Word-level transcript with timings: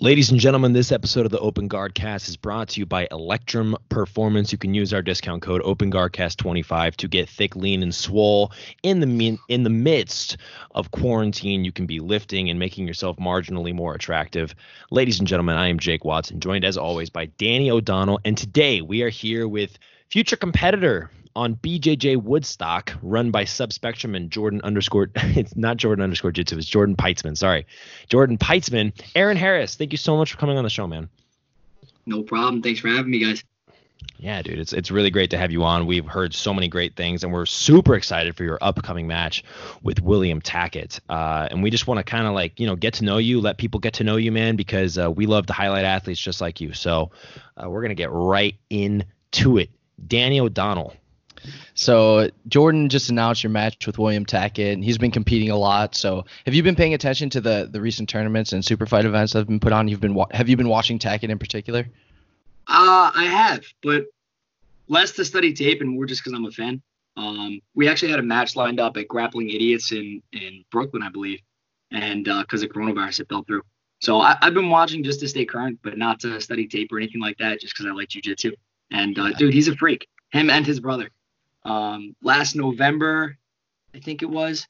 Ladies 0.00 0.30
and 0.30 0.38
gentlemen, 0.38 0.74
this 0.74 0.92
episode 0.92 1.26
of 1.26 1.32
the 1.32 1.40
Open 1.40 1.66
Guard 1.66 1.92
Cast 1.92 2.28
is 2.28 2.36
brought 2.36 2.68
to 2.68 2.78
you 2.78 2.86
by 2.86 3.08
Electrum 3.10 3.76
Performance. 3.88 4.52
You 4.52 4.58
can 4.58 4.72
use 4.72 4.94
our 4.94 5.02
discount 5.02 5.42
code 5.42 5.60
OpenGuardCast25 5.62 6.94
to 6.94 7.08
get 7.08 7.28
thick, 7.28 7.56
lean, 7.56 7.82
and 7.82 7.92
swole 7.92 8.52
in 8.84 9.00
the 9.00 9.38
in 9.48 9.64
the 9.64 9.70
midst 9.70 10.36
of 10.70 10.92
quarantine. 10.92 11.64
You 11.64 11.72
can 11.72 11.86
be 11.86 11.98
lifting 11.98 12.48
and 12.48 12.60
making 12.60 12.86
yourself 12.86 13.16
marginally 13.16 13.74
more 13.74 13.92
attractive. 13.92 14.54
Ladies 14.92 15.18
and 15.18 15.26
gentlemen, 15.26 15.56
I 15.56 15.66
am 15.66 15.80
Jake 15.80 16.04
Watson, 16.04 16.38
joined 16.38 16.64
as 16.64 16.76
always 16.76 17.10
by 17.10 17.26
Danny 17.26 17.68
O'Donnell, 17.68 18.20
and 18.24 18.38
today 18.38 18.80
we 18.80 19.02
are 19.02 19.08
here 19.08 19.48
with 19.48 19.80
future 20.10 20.36
competitor 20.36 21.10
on 21.38 21.54
BJJ 21.54 22.20
Woodstock, 22.20 22.94
run 23.00 23.30
by 23.30 23.44
Subspectrum 23.44 24.16
and 24.16 24.30
Jordan 24.30 24.60
underscore. 24.64 25.10
It's 25.38 25.54
not 25.54 25.76
Jordan 25.76 26.02
underscore 26.02 26.32
Jitsu. 26.32 26.58
It's 26.58 26.66
Jordan 26.66 26.96
Peitzman. 26.96 27.36
Sorry, 27.38 27.66
Jordan 28.08 28.38
Peitzman. 28.38 28.92
Aaron 29.14 29.36
Harris, 29.36 29.76
thank 29.76 29.92
you 29.92 29.98
so 29.98 30.16
much 30.16 30.32
for 30.32 30.38
coming 30.38 30.58
on 30.58 30.64
the 30.64 30.70
show, 30.70 30.88
man. 30.88 31.08
No 32.06 32.22
problem. 32.22 32.60
Thanks 32.60 32.80
for 32.80 32.88
having 32.88 33.10
me, 33.10 33.20
guys. 33.20 33.44
Yeah, 34.18 34.42
dude, 34.42 34.58
it's 34.58 34.72
it's 34.72 34.90
really 34.90 35.10
great 35.10 35.30
to 35.30 35.38
have 35.38 35.52
you 35.52 35.62
on. 35.62 35.86
We've 35.86 36.06
heard 36.06 36.34
so 36.34 36.52
many 36.52 36.66
great 36.66 36.96
things, 36.96 37.22
and 37.22 37.32
we're 37.32 37.46
super 37.46 37.94
excited 37.94 38.36
for 38.36 38.42
your 38.42 38.58
upcoming 38.60 39.06
match 39.06 39.44
with 39.82 40.02
William 40.02 40.40
Tackett. 40.40 40.98
Uh, 41.08 41.46
and 41.50 41.62
we 41.62 41.70
just 41.70 41.86
want 41.86 41.98
to 41.98 42.04
kind 42.04 42.26
of 42.26 42.34
like 42.34 42.58
you 42.58 42.66
know 42.66 42.74
get 42.74 42.94
to 42.94 43.04
know 43.04 43.18
you, 43.18 43.40
let 43.40 43.58
people 43.58 43.78
get 43.78 43.94
to 43.94 44.04
know 44.04 44.16
you, 44.16 44.32
man, 44.32 44.56
because 44.56 44.98
uh, 44.98 45.08
we 45.10 45.26
love 45.26 45.46
to 45.46 45.52
highlight 45.52 45.84
athletes 45.84 46.20
just 46.20 46.40
like 46.40 46.60
you. 46.60 46.72
So 46.72 47.12
uh, 47.56 47.70
we're 47.70 47.82
gonna 47.82 47.94
get 47.94 48.10
right 48.10 48.56
into 48.70 49.58
it. 49.58 49.70
Danny 50.06 50.40
O'Donnell, 50.40 50.94
so 51.74 52.28
Jordan 52.48 52.88
just 52.88 53.10
announced 53.10 53.42
your 53.42 53.50
match 53.50 53.86
with 53.86 53.98
William 53.98 54.24
Tackett, 54.24 54.72
and 54.72 54.84
he's 54.84 54.98
been 54.98 55.10
competing 55.10 55.50
a 55.50 55.56
lot. 55.56 55.94
So 55.94 56.24
have 56.44 56.54
you 56.54 56.62
been 56.62 56.76
paying 56.76 56.94
attention 56.94 57.30
to 57.30 57.40
the 57.40 57.68
the 57.70 57.80
recent 57.80 58.08
tournaments 58.08 58.52
and 58.52 58.64
super 58.64 58.86
fight 58.86 59.04
events 59.04 59.32
that 59.32 59.40
have 59.40 59.48
been 59.48 59.60
put 59.60 59.72
on? 59.72 59.88
You've 59.88 60.00
been 60.00 60.18
have 60.32 60.48
you 60.48 60.56
been 60.56 60.68
watching 60.68 60.98
Tackett 60.98 61.30
in 61.30 61.38
particular? 61.38 61.86
Uh, 62.66 63.10
I 63.14 63.24
have, 63.24 63.64
but 63.82 64.06
less 64.88 65.12
to 65.12 65.24
study 65.24 65.52
tape 65.54 65.80
and 65.80 65.90
more 65.90 66.06
just 66.06 66.22
because 66.22 66.36
I'm 66.36 66.44
a 66.44 66.50
fan. 66.50 66.82
Um, 67.16 67.60
we 67.74 67.88
actually 67.88 68.10
had 68.10 68.20
a 68.20 68.24
match 68.24 68.56
lined 68.56 68.78
up 68.78 68.96
at 68.96 69.08
Grappling 69.08 69.50
Idiots 69.50 69.92
in 69.92 70.22
in 70.32 70.64
Brooklyn, 70.70 71.02
I 71.02 71.08
believe, 71.08 71.40
and 71.90 72.24
because 72.24 72.62
uh, 72.62 72.66
of 72.66 72.72
coronavirus, 72.72 73.20
it 73.20 73.28
fell 73.28 73.42
through. 73.44 73.62
So 74.00 74.20
I, 74.20 74.36
have 74.42 74.54
been 74.54 74.70
watching 74.70 75.02
just 75.02 75.20
to 75.20 75.28
stay 75.28 75.44
current, 75.44 75.80
but 75.82 75.98
not 75.98 76.20
to 76.20 76.40
study 76.40 76.68
tape 76.68 76.92
or 76.92 76.98
anything 76.98 77.20
like 77.20 77.36
that, 77.38 77.60
just 77.60 77.74
because 77.74 77.86
I 77.86 77.94
like 77.94 78.08
jujitsu. 78.08 78.52
And 78.92 79.18
uh, 79.18 79.24
yeah. 79.24 79.36
dude, 79.36 79.54
he's 79.54 79.68
a 79.68 79.76
freak. 79.76 80.06
Him 80.30 80.50
and 80.50 80.64
his 80.66 80.80
brother. 80.80 81.10
Um, 81.64 82.14
last 82.22 82.56
November, 82.56 83.36
I 83.94 84.00
think 84.00 84.22
it 84.22 84.30
was, 84.30 84.66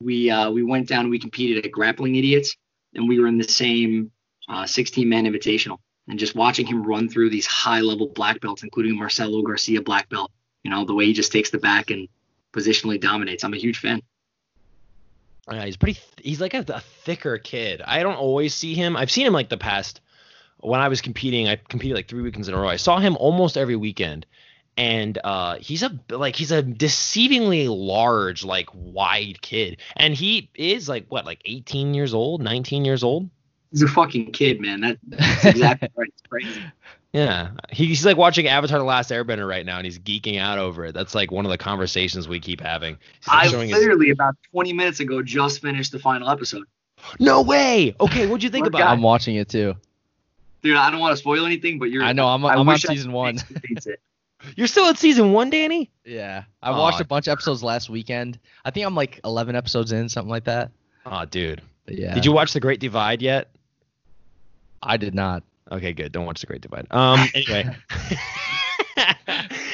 we 0.00 0.30
uh, 0.30 0.50
we 0.50 0.62
went 0.62 0.88
down. 0.88 1.10
We 1.10 1.18
competed 1.18 1.64
at 1.64 1.70
Grappling 1.72 2.16
Idiots, 2.16 2.56
and 2.94 3.08
we 3.08 3.18
were 3.18 3.26
in 3.26 3.38
the 3.38 3.44
same 3.44 4.10
uh, 4.48 4.66
16 4.66 5.08
man 5.08 5.24
invitational. 5.24 5.78
And 6.08 6.18
just 6.18 6.34
watching 6.34 6.66
him 6.66 6.82
run 6.82 7.08
through 7.08 7.30
these 7.30 7.46
high 7.46 7.80
level 7.80 8.08
black 8.08 8.40
belts, 8.40 8.62
including 8.62 8.96
Marcelo 8.96 9.42
Garcia 9.42 9.82
black 9.82 10.08
belt, 10.08 10.30
you 10.62 10.70
know 10.70 10.84
the 10.84 10.94
way 10.94 11.04
he 11.04 11.12
just 11.12 11.32
takes 11.32 11.50
the 11.50 11.58
back 11.58 11.90
and 11.90 12.08
positionally 12.52 13.00
dominates. 13.00 13.44
I'm 13.44 13.54
a 13.54 13.58
huge 13.58 13.78
fan. 13.78 14.00
Yeah, 15.50 15.64
he's 15.64 15.76
pretty. 15.76 15.94
Th- 15.94 16.26
he's 16.26 16.40
like 16.40 16.54
a, 16.54 16.64
a 16.68 16.80
thicker 16.80 17.38
kid. 17.38 17.82
I 17.84 18.02
don't 18.02 18.16
always 18.16 18.54
see 18.54 18.74
him. 18.74 18.96
I've 18.96 19.10
seen 19.10 19.26
him 19.26 19.32
like 19.32 19.48
the 19.48 19.58
past 19.58 20.00
when 20.58 20.80
I 20.80 20.88
was 20.88 21.00
competing. 21.00 21.48
I 21.48 21.56
competed 21.56 21.96
like 21.96 22.08
three 22.08 22.22
weekends 22.22 22.48
in 22.48 22.54
a 22.54 22.58
row. 22.58 22.68
I 22.68 22.76
saw 22.76 22.98
him 22.98 23.16
almost 23.16 23.56
every 23.56 23.76
weekend, 23.76 24.26
and 24.78 25.18
uh, 25.24 25.56
he's 25.56 25.82
a 25.82 25.90
like 26.08 26.36
he's 26.36 26.52
a 26.52 26.62
deceivingly 26.62 27.68
large 27.68 28.44
like 28.44 28.68
wide 28.72 29.42
kid. 29.42 29.78
And 29.96 30.14
he 30.14 30.50
is 30.54 30.88
like 30.88 31.06
what 31.08 31.26
like 31.26 31.42
18 31.44 31.92
years 31.94 32.14
old 32.14 32.40
19 32.40 32.84
years 32.84 33.02
old? 33.02 33.28
He's 33.72 33.82
a 33.82 33.88
fucking 33.88 34.30
kid 34.30 34.60
man. 34.60 34.80
That, 34.80 34.98
that's 35.02 35.44
exactly 35.44 35.88
right. 35.96 36.08
It's 36.08 36.22
crazy. 36.28 36.62
Yeah. 37.14 37.52
He's 37.70 38.04
like 38.04 38.18
watching 38.18 38.48
avatar 38.48 38.78
the 38.78 38.84
last 38.84 39.10
airbender 39.10 39.48
right 39.48 39.64
now 39.64 39.78
and 39.78 39.86
he's 39.86 39.98
geeking 39.98 40.38
out 40.38 40.58
over 40.58 40.84
it. 40.84 40.92
That's 40.92 41.14
like 41.14 41.30
one 41.30 41.46
of 41.46 41.50
the 41.50 41.56
conversations 41.56 42.28
we 42.28 42.38
keep 42.38 42.60
having. 42.60 42.98
I 43.26 43.48
literally 43.48 44.08
his... 44.08 44.12
about 44.12 44.36
20 44.52 44.74
minutes 44.74 45.00
ago 45.00 45.22
just 45.22 45.62
finished 45.62 45.90
the 45.90 45.98
final 45.98 46.28
episode. 46.28 46.66
No 47.18 47.40
way! 47.40 47.96
Okay 47.98 48.26
what'd 48.26 48.42
you 48.42 48.50
think 48.50 48.66
about 48.66 48.82
it 48.82 48.84
i'm 48.84 49.00
watching 49.00 49.36
it 49.36 49.48
too. 49.48 49.74
Dude 50.62 50.76
i 50.76 50.90
don't 50.90 51.00
want 51.00 51.12
to 51.12 51.16
spoil 51.16 51.46
anything 51.46 51.78
but 51.78 51.86
you're 51.86 52.02
i 52.02 52.12
know 52.12 52.28
i'm, 52.28 52.44
I'm 52.44 52.68
on 52.68 52.78
season 52.78 53.12
one 53.12 53.38
You're 54.56 54.66
still 54.66 54.86
at 54.86 54.98
season 54.98 55.32
one, 55.32 55.50
Danny? 55.50 55.90
Yeah. 56.04 56.44
I 56.62 56.70
watched 56.70 57.00
a 57.00 57.04
bunch 57.04 57.26
of 57.26 57.32
episodes 57.32 57.62
last 57.62 57.90
weekend. 57.90 58.38
I 58.64 58.70
think 58.70 58.86
I'm 58.86 58.94
like 58.94 59.20
11 59.24 59.56
episodes 59.56 59.92
in, 59.92 60.08
something 60.08 60.30
like 60.30 60.44
that. 60.44 60.70
Oh, 61.06 61.24
dude. 61.24 61.60
yeah. 61.88 62.14
Did 62.14 62.24
you 62.24 62.32
watch 62.32 62.52
The 62.52 62.60
Great 62.60 62.80
Divide 62.80 63.20
yet? 63.20 63.50
I 64.82 64.96
did 64.96 65.14
not. 65.14 65.42
Okay, 65.70 65.92
good. 65.92 66.12
Don't 66.12 66.24
watch 66.24 66.40
The 66.40 66.46
Great 66.46 66.60
Divide. 66.60 66.86
Um. 66.90 67.28
Anyway. 67.34 67.76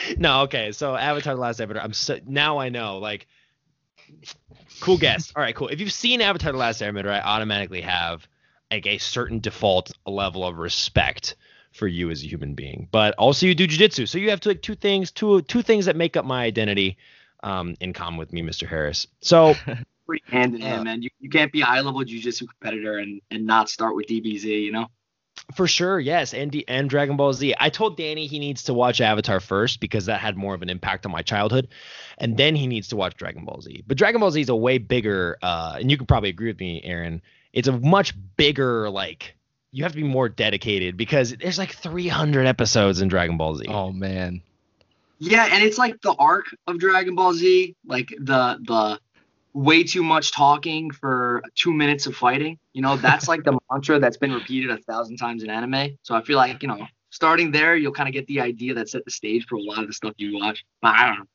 no. 0.19 0.43
Okay. 0.43 0.73
So 0.73 0.97
Avatar: 0.97 1.35
The 1.35 1.41
Last 1.41 1.61
Airbender. 1.61 1.83
I'm 1.83 1.93
so 1.93 2.19
now 2.27 2.59
I 2.59 2.69
know. 2.69 2.99
Like, 2.99 3.27
cool 4.81 4.99
guess. 4.99 5.33
All 5.37 5.43
right, 5.43 5.55
cool. 5.55 5.69
If 5.69 5.81
you've 5.81 5.93
seen 5.93 6.21
Avatar: 6.21 6.53
The 6.53 6.59
Last 6.59 6.81
Airbender, 6.81 7.11
I 7.11 7.21
automatically 7.21 7.83
have 7.83 8.27
like 8.71 8.87
a 8.87 8.99
certain 8.99 9.39
default 9.39 9.93
level 10.07 10.45
of 10.45 10.59
respect 10.59 11.37
for 11.75 11.87
you 11.87 12.11
as 12.11 12.23
a 12.23 12.27
human 12.27 12.55
being. 12.55 12.89
But 12.91 13.15
also 13.17 13.47
you 13.47 13.55
do 13.55 13.67
jujitsu, 13.67 14.09
so 14.09 14.17
you 14.17 14.31
have 14.31 14.41
two, 14.41 14.51
like 14.51 14.63
two 14.63 14.77
things, 14.77 15.11
two 15.11 15.43
two 15.43 15.63
things 15.63 15.87
that 15.87 15.97
make 15.97 16.17
up 16.17 16.25
my 16.25 16.45
identity 16.45 16.97
um, 17.43 17.77
in 17.81 17.93
common 17.93 18.19
with 18.19 18.33
me, 18.33 18.43
Mr. 18.43 18.67
Harris. 18.67 19.07
So 19.21 19.55
pretty 20.07 20.25
hand 20.29 20.55
in 20.55 20.61
hand, 20.61 20.81
uh, 20.81 20.85
man. 20.85 21.03
You, 21.03 21.11
you 21.21 21.29
can't 21.29 21.53
be 21.53 21.61
a 21.61 21.65
high 21.65 21.81
level 21.81 22.01
jujitsu 22.03 22.49
competitor 22.49 22.99
and 22.99 23.21
and 23.31 23.47
not 23.47 23.69
start 23.69 23.97
with 23.97 24.07
DBZ, 24.07 24.45
you 24.45 24.73
know. 24.73 24.87
For 25.57 25.67
sure, 25.67 25.99
yes, 25.99 26.33
and 26.33 26.53
D- 26.53 26.65
and 26.69 26.89
Dragon 26.89 27.17
Ball 27.17 27.33
Z. 27.33 27.55
I 27.59 27.69
told 27.69 27.97
Danny 27.97 28.27
he 28.27 28.39
needs 28.39 28.63
to 28.65 28.75
watch 28.75 29.01
Avatar 29.01 29.41
first 29.41 29.81
because 29.81 30.07
that 30.07 30.21
had 30.21 30.37
more 30.37 30.55
of 30.55 30.63
an 30.63 30.71
impact 30.71 31.05
on 31.05 31.13
my 31.13 31.23
childhood, 31.23 31.69
and 32.19 32.37
then 32.37 32.55
he 32.55 32.69
needs 32.69 32.89
to 32.89 32.97
watch 32.97 33.17
Dragon 33.17 33.45
Ball 33.45 33.61
Z. 33.61 33.83
But 33.87 33.99
Dragon 33.99 34.21
Ball 34.21 34.31
Z 34.31 34.41
is 34.41 34.49
a 34.49 34.55
way 34.55 34.79
bigger, 34.79 35.37
uh, 35.43 35.77
and 35.81 35.91
you 35.91 35.97
can 35.97 36.07
probably 36.07 36.31
agree 36.31 36.47
with 36.47 36.61
me, 36.61 36.81
Aaron. 36.85 37.21
It's 37.53 37.69
a 37.69 37.73
much 37.73 38.15
bigger 38.37 38.89
like 38.89 39.35
you 39.75 39.83
have 39.83 39.91
to 39.93 39.97
be 39.97 40.05
more 40.05 40.29
dedicated 40.29 40.97
because 40.97 41.35
there's 41.41 41.59
like 41.59 41.75
300 41.75 42.47
episodes 42.47 43.01
in 43.01 43.09
Dragon 43.09 43.37
Ball 43.37 43.57
Z. 43.57 43.67
Oh 43.69 43.91
man. 43.91 44.41
Yeah, 45.19 45.49
and 45.51 45.65
it's 45.65 45.79
like 45.79 46.01
the 46.01 46.13
arc 46.13 46.47
of 46.69 46.79
Dragon 46.79 47.17
Ball 47.17 47.35
Z, 47.35 47.75
like 47.85 48.09
the 48.11 48.61
the 48.63 49.01
way 49.53 49.83
too 49.83 50.05
much 50.05 50.31
talking 50.31 50.93
for 50.93 51.43
two 51.57 51.73
minutes 51.73 52.07
of 52.07 52.15
fighting. 52.15 52.57
You 52.73 52.83
know, 52.83 52.97
that's 52.97 53.27
like 53.27 53.43
the 53.43 53.59
mantra 53.71 53.99
that's 53.99 54.17
been 54.17 54.33
repeated 54.33 54.71
a 54.71 54.79
thousand 54.79 55.17
times 55.17 55.43
in 55.43 55.51
anime. 55.51 55.99
So 56.03 56.15
I 56.15 56.23
feel 56.23 56.37
like 56.37 56.63
you 56.63 56.69
know, 56.69 56.87
starting 57.11 57.51
there, 57.51 57.75
you'll 57.75 57.93
kind 57.93 58.09
of 58.09 58.13
get 58.13 58.29
the 58.29 58.41
idea 58.41 58.75
that 58.75 58.89
set 58.89 59.05
the 59.05 59.11
stage 59.11 59.45
for 59.49 59.57
a 59.57 59.61
lot 59.61 59.81
of 59.81 59.89
the 59.89 59.93
stuff 59.93 60.15
you 60.19 60.39
watch. 60.39 60.65
But 60.83 60.95
I 60.95 61.09
don't 61.09 61.19
know. 61.19 61.27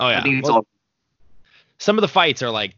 Oh 0.00 0.08
yeah. 0.08 0.18
I 0.18 0.22
think 0.24 0.40
it's 0.40 0.48
well, 0.48 0.56
all. 0.58 0.66
Some 1.78 1.96
of 1.96 2.02
the 2.02 2.08
fights 2.08 2.42
are 2.42 2.50
like 2.50 2.74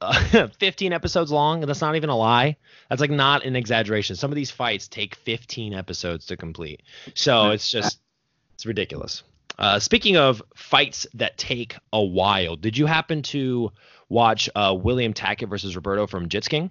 15 0.58 0.92
episodes 0.92 1.30
long. 1.30 1.60
That's 1.60 1.80
not 1.80 1.96
even 1.96 2.10
a 2.10 2.16
lie. 2.16 2.56
That's 2.88 3.00
like 3.00 3.10
not 3.10 3.44
an 3.44 3.56
exaggeration. 3.56 4.16
Some 4.16 4.30
of 4.30 4.36
these 4.36 4.50
fights 4.50 4.88
take 4.88 5.14
15 5.14 5.74
episodes 5.74 6.26
to 6.26 6.36
complete. 6.36 6.82
So 7.14 7.50
it's 7.50 7.70
just 7.70 8.00
it's 8.54 8.66
ridiculous. 8.66 9.22
Uh, 9.58 9.78
speaking 9.78 10.16
of 10.16 10.42
fights 10.54 11.06
that 11.14 11.38
take 11.38 11.76
a 11.92 12.02
while, 12.02 12.56
did 12.56 12.76
you 12.76 12.86
happen 12.86 13.22
to 13.22 13.72
watch 14.08 14.50
uh, 14.54 14.76
William 14.78 15.14
Tackett 15.14 15.48
versus 15.48 15.74
Roberto 15.74 16.06
from 16.06 16.28
Jits 16.28 16.48
King? 16.48 16.70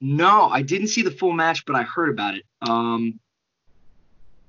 No, 0.00 0.48
I 0.48 0.62
didn't 0.62 0.88
see 0.88 1.02
the 1.02 1.10
full 1.10 1.32
match, 1.32 1.64
but 1.64 1.76
I 1.76 1.82
heard 1.82 2.10
about 2.10 2.34
it. 2.34 2.44
Um, 2.60 3.20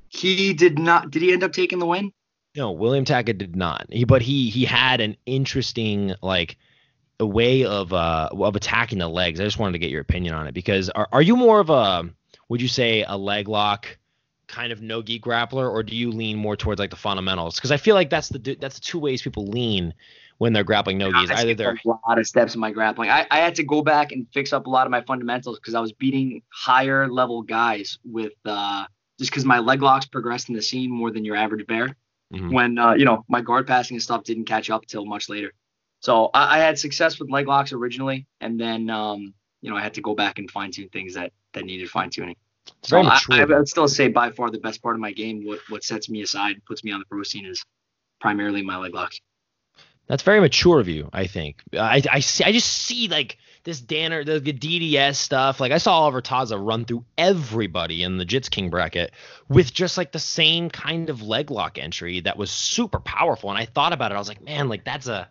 he 0.10 0.54
did 0.54 0.78
not. 0.80 1.12
Did 1.12 1.22
he 1.22 1.32
end 1.32 1.44
up 1.44 1.54
taking 1.54 1.80
the 1.80 1.86
win? 1.86 2.12
No, 2.56 2.72
William 2.72 3.06
Tackett 3.06 3.40
did 3.40 3.56
not. 3.56 3.88
He, 3.92 4.04
but 4.04 4.22
he 4.22 4.50
he 4.50 4.66
had 4.66 5.02
an 5.02 5.18
interesting 5.26 6.14
like 6.22 6.58
a 7.20 7.26
way 7.26 7.66
of 7.66 7.94
uh 7.94 8.30
of 8.32 8.56
attacking 8.56 9.00
the 9.00 9.08
legs. 9.08 9.40
I 9.40 9.44
just 9.44 9.60
wanted 9.60 9.74
to 9.74 9.80
get 9.80 9.92
your 9.92 10.02
opinion 10.02 10.34
on 10.34 10.48
it 10.48 10.54
because 10.54 10.90
are 10.90 11.08
are 11.12 11.22
you 11.22 11.36
more 11.36 11.60
of 11.60 11.70
a 11.70 12.10
would 12.50 12.62
you 12.62 12.68
say 12.68 13.04
a 13.08 13.18
leg 13.18 13.48
lock 13.48 13.98
kind 14.48 14.72
of 14.72 14.82
no 14.82 15.02
gi 15.02 15.20
grappler 15.20 15.70
or 15.70 15.84
do 15.84 15.96
you 15.96 16.12
lean 16.12 16.38
more 16.38 16.56
towards 16.56 16.80
like 16.80 16.90
the 16.90 16.96
fundamentals? 16.96 17.56
Because 17.56 17.72
I 17.72 17.78
feel 17.78 17.96
like 17.96 18.10
that's 18.10 18.30
the 18.30 18.58
that's 18.60 18.76
the 18.76 18.82
two 18.82 19.00
ways 19.00 19.22
people 19.22 19.48
lean 19.48 19.94
when 20.38 20.54
they're 20.54 20.64
grappling 20.64 20.98
no 20.98 21.12
gis. 21.12 21.32
Either 21.32 21.54
they're 21.54 21.80
a 21.86 21.88
lot 22.08 22.20
of 22.20 22.28
steps 22.28 22.54
in 22.56 22.60
my 22.60 22.72
grappling. 22.72 23.10
I, 23.10 23.26
I 23.32 23.40
had 23.40 23.56
to 23.56 23.64
go 23.64 23.82
back 23.82 24.12
and 24.12 24.28
fix 24.34 24.52
up 24.52 24.68
a 24.68 24.70
lot 24.70 24.86
of 24.86 24.92
my 24.92 25.02
fundamentals 25.02 25.60
because 25.60 25.76
I 25.76 25.80
was 25.80 25.94
beating 25.94 26.42
higher 26.50 27.08
level 27.08 27.42
guys 27.42 27.98
with 28.04 28.34
uh 28.46 28.86
just 29.20 29.32
because 29.32 29.46
my 29.46 29.60
leg 29.60 29.82
locks 29.82 30.06
progressed 30.06 30.50
in 30.50 30.56
the 30.56 30.62
scene 30.62 30.92
more 30.92 31.12
than 31.12 31.24
your 31.24 31.36
average 31.36 31.66
bear. 31.68 31.96
Mm-hmm. 32.34 32.52
When 32.52 32.78
uh, 32.80 32.94
you 32.94 33.06
know 33.06 33.24
my 33.28 33.42
guard 33.42 33.68
passing 33.68 33.96
and 33.96 34.04
stuff 34.04 34.24
didn't 34.24 34.46
catch 34.46 34.70
up 34.70 34.86
till 34.86 35.06
much 35.06 35.30
later. 35.30 35.54
So 36.04 36.30
I, 36.34 36.58
I 36.58 36.60
had 36.60 36.78
success 36.78 37.18
with 37.18 37.32
leg 37.32 37.48
locks 37.48 37.72
originally, 37.72 38.28
and 38.42 38.60
then 38.60 38.90
um, 38.90 39.34
you 39.62 39.70
know 39.70 39.78
I 39.78 39.82
had 39.82 39.94
to 39.94 40.02
go 40.02 40.14
back 40.14 40.38
and 40.38 40.52
fine 40.52 40.70
tune 40.70 40.90
things 40.90 41.14
that 41.14 41.32
that 41.54 41.64
needed 41.64 41.90
fine 41.90 42.10
tuning. 42.10 42.36
So 42.82 43.02
I, 43.02 43.20
I, 43.32 43.46
would 43.46 43.70
still 43.70 43.88
say 43.88 44.10
by 44.10 44.30
far 44.30 44.50
the 44.50 44.60
best 44.60 44.82
part 44.82 44.96
of 44.96 45.00
my 45.00 45.14
game, 45.14 45.46
what 45.46 45.60
what 45.70 45.84
sets 45.84 46.10
me 46.10 46.22
aside, 46.22 46.62
puts 46.68 46.84
me 46.84 46.92
on 46.92 47.00
the 47.00 47.06
pro 47.06 47.24
scene, 47.24 47.46
is 47.46 47.64
primarily 48.20 48.62
my 48.62 48.78
leg 48.78 48.94
locks. 48.94 49.22
That's 50.08 50.24
very 50.24 50.42
mature 50.42 50.82
of 50.82 50.90
you, 50.90 51.10
I 51.14 51.28
think. 51.28 51.64
I, 51.72 52.04
I 52.12 52.20
see. 52.20 52.44
I 52.44 52.52
just 52.52 52.70
see 52.70 53.08
like 53.08 53.38
this 53.64 53.80
Danaher, 53.80 54.26
the, 54.26 54.42
the 54.42 54.52
DDS 54.52 55.16
stuff. 55.16 55.62
Like 55.62 55.72
I 55.72 55.78
saw 55.78 56.02
Oliver 56.02 56.22
Taza 56.22 56.58
run 56.58 56.84
through 56.84 57.06
everybody 57.18 58.04
in 58.04 58.18
the 58.18 58.26
Jits 58.26 58.52
King 58.52 58.70
bracket 58.70 59.14
with 59.48 59.74
just 59.74 59.98
like 59.98 60.12
the 60.12 60.20
same 60.20 60.70
kind 60.70 61.10
of 61.10 61.22
leg 61.22 61.50
lock 61.50 61.78
entry 61.78 62.20
that 62.20 62.38
was 62.38 62.52
super 62.52 63.00
powerful. 63.00 63.50
And 63.50 63.58
I 63.58 63.64
thought 63.64 63.94
about 63.94 64.12
it. 64.12 64.16
I 64.16 64.18
was 64.18 64.28
like, 64.28 64.44
man, 64.44 64.68
like 64.68 64.84
that's 64.84 65.08
a 65.08 65.30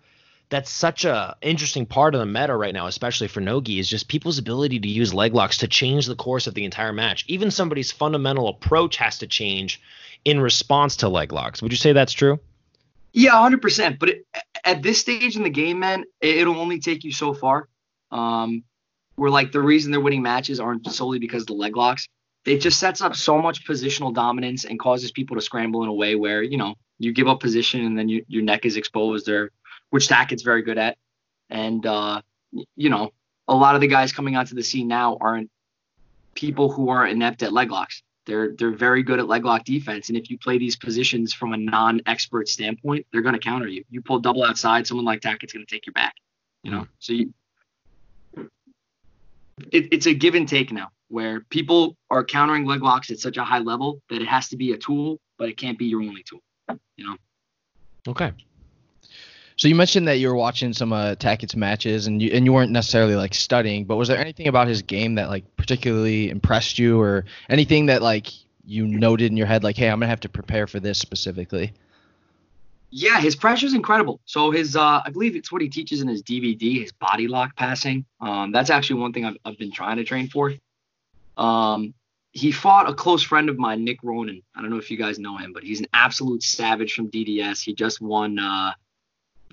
that's 0.52 0.70
such 0.70 1.06
a 1.06 1.34
interesting 1.40 1.86
part 1.86 2.14
of 2.14 2.18
the 2.18 2.26
meta 2.26 2.54
right 2.54 2.74
now, 2.74 2.86
especially 2.86 3.26
for 3.26 3.40
Nogi, 3.40 3.78
is 3.78 3.88
just 3.88 4.06
people's 4.06 4.36
ability 4.36 4.78
to 4.80 4.88
use 4.88 5.14
leg 5.14 5.32
locks 5.32 5.56
to 5.58 5.66
change 5.66 6.04
the 6.04 6.14
course 6.14 6.46
of 6.46 6.52
the 6.52 6.66
entire 6.66 6.92
match. 6.92 7.24
Even 7.26 7.50
somebody's 7.50 7.90
fundamental 7.90 8.48
approach 8.48 8.96
has 8.98 9.16
to 9.18 9.26
change 9.26 9.80
in 10.26 10.38
response 10.38 10.96
to 10.96 11.08
leg 11.08 11.32
locks. 11.32 11.62
Would 11.62 11.72
you 11.72 11.78
say 11.78 11.94
that's 11.94 12.12
true? 12.12 12.38
Yeah, 13.14 13.30
100%. 13.30 13.98
But 13.98 14.10
it, 14.10 14.26
at 14.62 14.82
this 14.82 15.00
stage 15.00 15.36
in 15.36 15.42
the 15.42 15.50
game, 15.50 15.78
man, 15.78 16.04
it, 16.20 16.46
will 16.46 16.60
only 16.60 16.80
take 16.80 17.02
you 17.02 17.12
so 17.12 17.32
far. 17.32 17.66
Um, 18.10 18.62
where 19.16 19.30
like 19.30 19.52
the 19.52 19.60
reason 19.60 19.90
they're 19.90 20.00
winning 20.02 20.22
matches 20.22 20.60
aren't 20.60 20.86
solely 20.86 21.18
because 21.18 21.44
of 21.44 21.46
the 21.46 21.54
leg 21.54 21.78
locks. 21.78 22.08
It 22.44 22.58
just 22.58 22.78
sets 22.78 23.00
up 23.00 23.16
so 23.16 23.40
much 23.40 23.66
positional 23.66 24.12
dominance 24.12 24.66
and 24.66 24.78
causes 24.78 25.12
people 25.12 25.36
to 25.36 25.40
scramble 25.40 25.82
in 25.82 25.88
a 25.88 25.94
way 25.94 26.14
where 26.14 26.42
you 26.42 26.58
know 26.58 26.74
you 26.98 27.12
give 27.12 27.28
up 27.28 27.40
position 27.40 27.86
and 27.86 27.96
then 27.98 28.08
you, 28.08 28.24
your 28.28 28.42
neck 28.42 28.66
is 28.66 28.76
exposed 28.76 29.28
or 29.28 29.50
which 29.92 30.08
Tackett's 30.08 30.42
very 30.42 30.62
good 30.62 30.78
at. 30.78 30.96
And 31.50 31.84
uh, 31.84 32.22
you 32.76 32.88
know, 32.88 33.12
a 33.46 33.54
lot 33.54 33.74
of 33.74 33.82
the 33.82 33.86
guys 33.86 34.10
coming 34.10 34.36
onto 34.36 34.54
the 34.54 34.62
scene 34.62 34.88
now 34.88 35.18
aren't 35.20 35.50
people 36.34 36.72
who 36.72 36.88
are 36.88 37.06
inept 37.06 37.42
at 37.42 37.52
leg 37.52 37.70
locks. 37.70 38.02
They're 38.24 38.54
they're 38.56 38.74
very 38.74 39.02
good 39.02 39.18
at 39.18 39.28
leg 39.28 39.44
lock 39.44 39.64
defense, 39.64 40.08
and 40.08 40.16
if 40.16 40.30
you 40.30 40.38
play 40.38 40.56
these 40.56 40.76
positions 40.76 41.34
from 41.34 41.52
a 41.52 41.58
non-expert 41.58 42.48
standpoint, 42.48 43.06
they're 43.12 43.20
going 43.20 43.34
to 43.34 43.40
counter 43.40 43.66
you. 43.66 43.84
You 43.90 44.00
pull 44.00 44.18
double 44.18 44.44
outside, 44.44 44.86
someone 44.86 45.04
like 45.04 45.20
Tackett's 45.20 45.52
going 45.52 45.66
to 45.66 45.70
take 45.70 45.86
your 45.86 45.92
back. 45.92 46.14
You 46.62 46.70
know, 46.70 46.86
so 46.98 47.12
you, 47.12 47.34
it, 49.70 49.92
it's 49.92 50.06
a 50.06 50.14
give 50.14 50.34
and 50.36 50.48
take 50.48 50.72
now, 50.72 50.88
where 51.08 51.40
people 51.50 51.96
are 52.08 52.24
countering 52.24 52.64
leg 52.64 52.82
locks 52.82 53.10
at 53.10 53.18
such 53.18 53.36
a 53.36 53.44
high 53.44 53.58
level 53.58 54.00
that 54.08 54.22
it 54.22 54.28
has 54.28 54.48
to 54.50 54.56
be 54.56 54.72
a 54.72 54.78
tool, 54.78 55.20
but 55.36 55.50
it 55.50 55.58
can't 55.58 55.76
be 55.76 55.86
your 55.86 56.00
only 56.00 56.22
tool. 56.22 56.40
You 56.96 57.08
know. 57.08 57.16
Okay. 58.08 58.32
So 59.56 59.68
you 59.68 59.74
mentioned 59.74 60.08
that 60.08 60.18
you 60.18 60.28
were 60.28 60.34
watching 60.34 60.72
some 60.72 60.92
uh, 60.92 61.14
Tackett's 61.16 61.56
matches, 61.56 62.06
and 62.06 62.20
you 62.20 62.30
and 62.32 62.44
you 62.44 62.52
weren't 62.52 62.72
necessarily 62.72 63.14
like 63.14 63.34
studying, 63.34 63.84
but 63.84 63.96
was 63.96 64.08
there 64.08 64.18
anything 64.18 64.48
about 64.48 64.68
his 64.68 64.82
game 64.82 65.16
that 65.16 65.28
like 65.28 65.56
particularly 65.56 66.30
impressed 66.30 66.78
you, 66.78 67.00
or 67.00 67.24
anything 67.48 67.86
that 67.86 68.02
like 68.02 68.28
you 68.64 68.86
noted 68.86 69.30
in 69.30 69.36
your 69.36 69.46
head, 69.46 69.62
like, 69.64 69.76
hey, 69.76 69.88
I'm 69.88 69.98
gonna 69.98 70.08
have 70.08 70.20
to 70.20 70.28
prepare 70.28 70.66
for 70.66 70.80
this 70.80 70.98
specifically? 70.98 71.72
Yeah, 72.94 73.20
his 73.20 73.34
pressure 73.34 73.64
is 73.64 73.72
incredible. 73.72 74.20
So 74.26 74.50
his, 74.50 74.76
uh, 74.76 75.00
I 75.02 75.08
believe 75.10 75.34
it's 75.34 75.50
what 75.50 75.62
he 75.62 75.70
teaches 75.70 76.02
in 76.02 76.08
his 76.08 76.22
DVD, 76.22 76.82
his 76.82 76.92
body 76.92 77.26
lock 77.26 77.56
passing. 77.56 78.04
Um, 78.20 78.52
that's 78.52 78.68
actually 78.68 79.00
one 79.00 79.14
thing 79.14 79.24
I've, 79.24 79.38
I've 79.46 79.58
been 79.58 79.72
trying 79.72 79.96
to 79.96 80.04
train 80.04 80.28
for. 80.28 80.52
Um, 81.38 81.94
he 82.32 82.52
fought 82.52 82.90
a 82.90 82.94
close 82.94 83.22
friend 83.22 83.48
of 83.48 83.58
mine, 83.58 83.84
Nick 83.84 84.02
Ronan. 84.02 84.42
I 84.54 84.60
don't 84.60 84.68
know 84.68 84.76
if 84.76 84.90
you 84.90 84.98
guys 84.98 85.18
know 85.18 85.38
him, 85.38 85.54
but 85.54 85.62
he's 85.62 85.80
an 85.80 85.86
absolute 85.94 86.42
savage 86.42 86.92
from 86.92 87.10
DDS. 87.10 87.62
He 87.62 87.74
just 87.74 88.02
won 88.02 88.38
uh, 88.38 88.72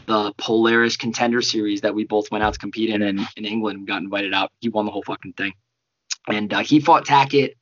the 0.06 0.34
Polaris 0.38 0.98
Contender 0.98 1.42
Series 1.42 1.82
that 1.82 1.94
we 1.94 2.04
both 2.04 2.32
went 2.32 2.44
out 2.44 2.54
to 2.54 2.60
compete 2.60 2.90
in 2.90 3.02
in, 3.02 3.26
in 3.38 3.46
England. 3.46 3.88
Got 3.88 4.02
invited 4.02 4.34
out. 4.34 4.52
He 4.60 4.70
won 4.70 4.86
the 4.86 4.92
whole 4.92 5.04
fucking 5.04 5.34
thing, 5.34 5.54
and 6.28 6.54
uh, 6.54 6.60
he 6.60 6.80
fought 6.80 7.06
Tackett 7.06 7.56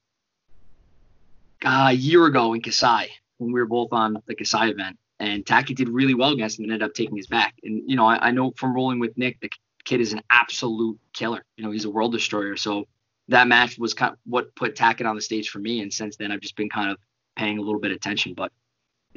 uh, 1.65 1.87
a 1.89 1.93
year 1.93 2.25
ago 2.25 2.53
in 2.53 2.61
Kasai 2.61 3.09
when 3.37 3.51
we 3.51 3.59
were 3.59 3.65
both 3.65 3.93
on 3.93 4.21
the 4.25 4.35
Kasai 4.35 4.69
event. 4.69 4.97
And 5.19 5.45
Tackett 5.45 5.75
did 5.75 5.89
really 5.89 6.13
well 6.13 6.31
against 6.31 6.59
him 6.59 6.65
and 6.65 6.73
ended 6.73 6.87
up 6.87 6.93
taking 6.93 7.17
his 7.17 7.27
back. 7.27 7.55
And 7.63 7.89
you 7.89 7.95
know, 7.95 8.05
I, 8.05 8.27
I 8.27 8.31
know 8.31 8.51
from 8.55 8.73
rolling 8.73 8.99
with 8.99 9.17
Nick, 9.17 9.39
the 9.39 9.49
kid 9.83 9.99
is 9.99 10.13
an 10.13 10.21
absolute 10.29 10.99
killer. 11.13 11.43
You 11.55 11.63
know, 11.63 11.71
he's 11.71 11.85
a 11.85 11.89
world 11.89 12.11
destroyer. 12.11 12.55
So 12.55 12.87
that 13.29 13.47
match 13.47 13.77
was 13.77 13.93
kind 13.93 14.13
of 14.13 14.19
what 14.25 14.53
put 14.55 14.75
Tackett 14.75 15.07
on 15.07 15.15
the 15.15 15.21
stage 15.21 15.49
for 15.49 15.59
me. 15.59 15.81
And 15.81 15.91
since 15.91 16.17
then, 16.17 16.31
I've 16.31 16.41
just 16.41 16.55
been 16.55 16.69
kind 16.69 16.91
of 16.91 16.97
paying 17.35 17.57
a 17.57 17.61
little 17.61 17.79
bit 17.79 17.91
of 17.91 17.97
attention. 17.97 18.33
But 18.35 18.51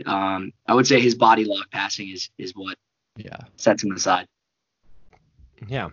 um, 0.07 0.53
I 0.67 0.75
would 0.75 0.87
say 0.87 1.01
his 1.01 1.15
body 1.15 1.45
lock 1.45 1.71
passing 1.71 2.09
is 2.09 2.31
is 2.39 2.53
what 2.55 2.79
yeah 3.25 3.39
sets 3.57 3.83
him 3.85 3.93
aside. 3.93 4.27
Yeah. 5.69 5.91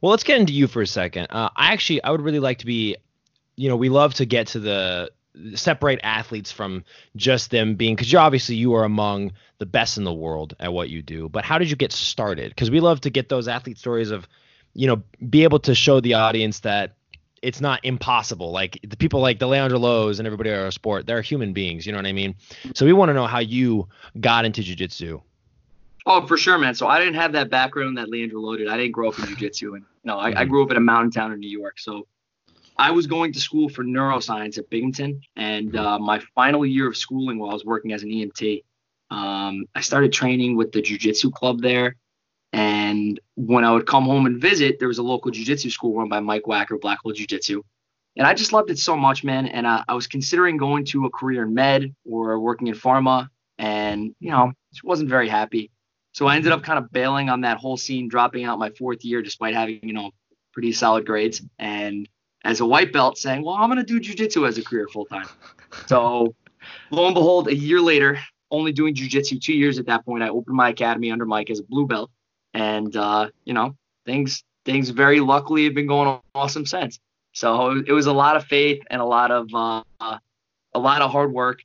Well, 0.00 0.10
let's 0.10 0.24
get 0.24 0.38
into 0.38 0.52
you 0.52 0.66
for 0.66 0.82
a 0.82 0.86
second. 0.86 1.28
Uh, 1.30 1.48
I 1.56 1.72
actually 1.72 2.02
I 2.02 2.10
would 2.10 2.20
really 2.20 2.38
like 2.38 2.58
to 2.58 2.66
be, 2.66 2.96
you 3.56 3.68
know, 3.68 3.76
we 3.76 3.88
love 3.88 4.14
to 4.14 4.26
get 4.26 4.48
to 4.48 4.60
the 4.60 5.10
separate 5.54 6.00
athletes 6.02 6.52
from 6.52 6.84
just 7.16 7.50
them 7.50 7.74
being 7.74 7.94
because 7.96 8.12
you're 8.12 8.20
obviously 8.20 8.54
you 8.54 8.74
are 8.74 8.84
among 8.84 9.32
the 9.58 9.66
best 9.66 9.98
in 9.98 10.04
the 10.04 10.12
world 10.12 10.54
at 10.60 10.72
what 10.72 10.90
you 10.90 11.02
do. 11.02 11.28
But 11.28 11.44
how 11.44 11.58
did 11.58 11.70
you 11.70 11.76
get 11.76 11.92
started? 11.92 12.50
Because 12.50 12.70
we 12.70 12.80
love 12.80 13.00
to 13.02 13.10
get 13.10 13.28
those 13.28 13.48
athlete 13.48 13.78
stories 13.78 14.10
of, 14.10 14.28
you 14.74 14.86
know, 14.86 15.02
be 15.28 15.44
able 15.44 15.60
to 15.60 15.74
show 15.74 16.00
the 16.00 16.14
audience 16.14 16.60
that 16.60 16.96
it's 17.42 17.60
not 17.60 17.84
impossible. 17.84 18.52
Like 18.52 18.78
the 18.86 18.96
people 18.96 19.20
like 19.20 19.38
the 19.38 19.46
Leandro 19.46 19.78
Lo's 19.78 20.18
and 20.18 20.26
everybody 20.26 20.50
in 20.50 20.58
our 20.58 20.70
sport, 20.70 21.06
they're 21.06 21.22
human 21.22 21.52
beings. 21.52 21.86
You 21.86 21.92
know 21.92 21.98
what 21.98 22.06
I 22.06 22.12
mean? 22.12 22.34
So 22.74 22.86
we 22.86 22.92
want 22.92 23.10
to 23.10 23.14
know 23.14 23.26
how 23.26 23.40
you 23.40 23.88
got 24.20 24.44
into 24.44 24.62
jujitsu. 24.62 25.20
Oh, 26.06 26.26
for 26.26 26.36
sure, 26.36 26.58
man. 26.58 26.74
So 26.74 26.86
I 26.86 26.98
didn't 26.98 27.14
have 27.14 27.32
that 27.32 27.50
background 27.50 27.96
that 27.96 28.08
Leandro 28.10 28.40
loaded. 28.40 28.68
I 28.68 28.76
didn't 28.76 28.92
grow 28.92 29.08
up 29.08 29.18
in 29.18 29.24
jujitsu, 29.24 29.74
and 29.76 29.84
no, 30.04 30.18
I, 30.18 30.28
I, 30.28 30.32
mm-hmm. 30.32 30.50
grew 30.50 30.62
up 30.62 30.70
in 30.70 30.76
a 30.76 30.80
mountain 30.80 31.10
town 31.10 31.32
in 31.32 31.40
New 31.40 31.48
York. 31.48 31.78
So 31.78 32.06
I 32.76 32.90
was 32.90 33.06
going 33.06 33.32
to 33.32 33.40
school 33.40 33.68
for 33.70 33.84
neuroscience 33.84 34.58
at 34.58 34.68
Binghamton, 34.68 35.22
and 35.36 35.72
mm-hmm. 35.72 35.78
uh, 35.78 35.98
my 35.98 36.20
final 36.34 36.66
year 36.66 36.86
of 36.86 36.96
schooling 36.96 37.38
while 37.38 37.50
I 37.50 37.54
was 37.54 37.64
working 37.64 37.92
as 37.92 38.02
an 38.02 38.10
EMT, 38.10 38.64
um, 39.10 39.64
I 39.74 39.80
started 39.80 40.12
training 40.12 40.56
with 40.56 40.72
the 40.72 40.82
jujitsu 40.82 41.32
club 41.32 41.62
there. 41.62 41.96
And 42.52 43.18
when 43.34 43.64
I 43.64 43.72
would 43.72 43.86
come 43.86 44.04
home 44.04 44.26
and 44.26 44.40
visit, 44.40 44.78
there 44.78 44.88
was 44.88 44.98
a 44.98 45.02
local 45.02 45.32
jujitsu 45.32 45.70
school 45.70 45.96
run 45.96 46.08
by 46.08 46.20
Mike 46.20 46.44
Wacker, 46.44 46.80
Black 46.80 47.00
Hole 47.02 47.12
Jiu 47.12 47.26
Jitsu. 47.26 47.62
And 48.16 48.26
I 48.26 48.34
just 48.34 48.52
loved 48.52 48.70
it 48.70 48.78
so 48.78 48.96
much, 48.96 49.24
man. 49.24 49.46
And 49.46 49.66
I, 49.66 49.82
I 49.88 49.94
was 49.94 50.06
considering 50.06 50.56
going 50.56 50.84
to 50.86 51.06
a 51.06 51.10
career 51.10 51.42
in 51.42 51.54
med 51.54 51.94
or 52.04 52.38
working 52.38 52.68
in 52.68 52.74
pharma, 52.74 53.28
and 53.58 54.14
you 54.20 54.30
know, 54.30 54.52
just 54.72 54.84
wasn't 54.84 55.08
very 55.08 55.28
happy. 55.28 55.70
So 56.14 56.28
I 56.28 56.36
ended 56.36 56.52
up 56.52 56.62
kind 56.62 56.78
of 56.78 56.92
bailing 56.92 57.28
on 57.28 57.40
that 57.40 57.58
whole 57.58 57.76
scene, 57.76 58.08
dropping 58.08 58.44
out 58.44 58.58
my 58.58 58.70
fourth 58.70 59.04
year 59.04 59.20
despite 59.20 59.54
having, 59.54 59.80
you 59.82 59.92
know, 59.92 60.12
pretty 60.52 60.72
solid 60.72 61.04
grades. 61.04 61.42
And 61.58 62.08
as 62.44 62.60
a 62.60 62.66
white 62.66 62.92
belt 62.92 63.18
saying, 63.18 63.44
well, 63.44 63.56
I'm 63.56 63.68
going 63.68 63.84
to 63.84 64.00
do 64.00 64.00
jujitsu 64.00 64.46
as 64.46 64.56
a 64.56 64.62
career 64.62 64.86
full 64.86 65.06
time. 65.06 65.26
So 65.86 66.36
lo 66.92 67.06
and 67.06 67.14
behold, 67.14 67.48
a 67.48 67.54
year 67.54 67.80
later, 67.80 68.20
only 68.52 68.70
doing 68.70 68.94
jujitsu 68.94 69.40
two 69.40 69.54
years 69.54 69.80
at 69.80 69.86
that 69.86 70.04
point, 70.04 70.22
I 70.22 70.28
opened 70.28 70.56
my 70.56 70.68
academy 70.68 71.10
under 71.10 71.26
Mike 71.26 71.50
as 71.50 71.58
a 71.58 71.64
blue 71.64 71.86
belt. 71.86 72.12
And, 72.52 72.94
uh, 72.94 73.30
you 73.44 73.52
know, 73.52 73.76
things, 74.06 74.44
things 74.64 74.90
very 74.90 75.18
luckily 75.18 75.64
have 75.64 75.74
been 75.74 75.88
going 75.88 76.20
awesome 76.32 76.64
since. 76.64 77.00
So 77.32 77.82
it 77.84 77.92
was 77.92 78.06
a 78.06 78.12
lot 78.12 78.36
of 78.36 78.44
faith 78.44 78.80
and 78.88 79.02
a 79.02 79.04
lot 79.04 79.32
of, 79.32 79.48
uh, 79.52 79.82
a 80.00 80.78
lot 80.78 81.02
of 81.02 81.10
hard 81.10 81.32
work 81.32 81.64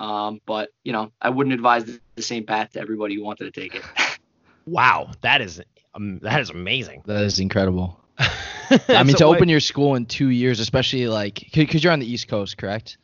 um, 0.00 0.40
but 0.46 0.70
you 0.84 0.92
know, 0.92 1.12
I 1.20 1.30
wouldn't 1.30 1.54
advise 1.54 1.84
the 2.14 2.22
same 2.22 2.44
path 2.44 2.72
to 2.72 2.80
everybody 2.80 3.14
who 3.14 3.24
wanted 3.24 3.52
to 3.52 3.60
take 3.60 3.74
it. 3.74 3.82
wow, 4.66 5.10
that 5.22 5.40
is 5.40 5.60
um, 5.94 6.18
that 6.20 6.40
is 6.40 6.50
amazing. 6.50 7.02
That 7.06 7.24
is 7.24 7.40
incredible. 7.40 7.98
I 8.18 9.02
mean, 9.02 9.16
so 9.16 9.18
to 9.18 9.28
like, 9.28 9.36
open 9.36 9.48
your 9.48 9.60
school 9.60 9.94
in 9.94 10.06
two 10.06 10.28
years, 10.28 10.60
especially 10.60 11.06
like 11.08 11.48
because 11.52 11.82
you're 11.82 11.92
on 11.92 12.00
the 12.00 12.10
East 12.10 12.28
Coast, 12.28 12.58
correct? 12.58 12.98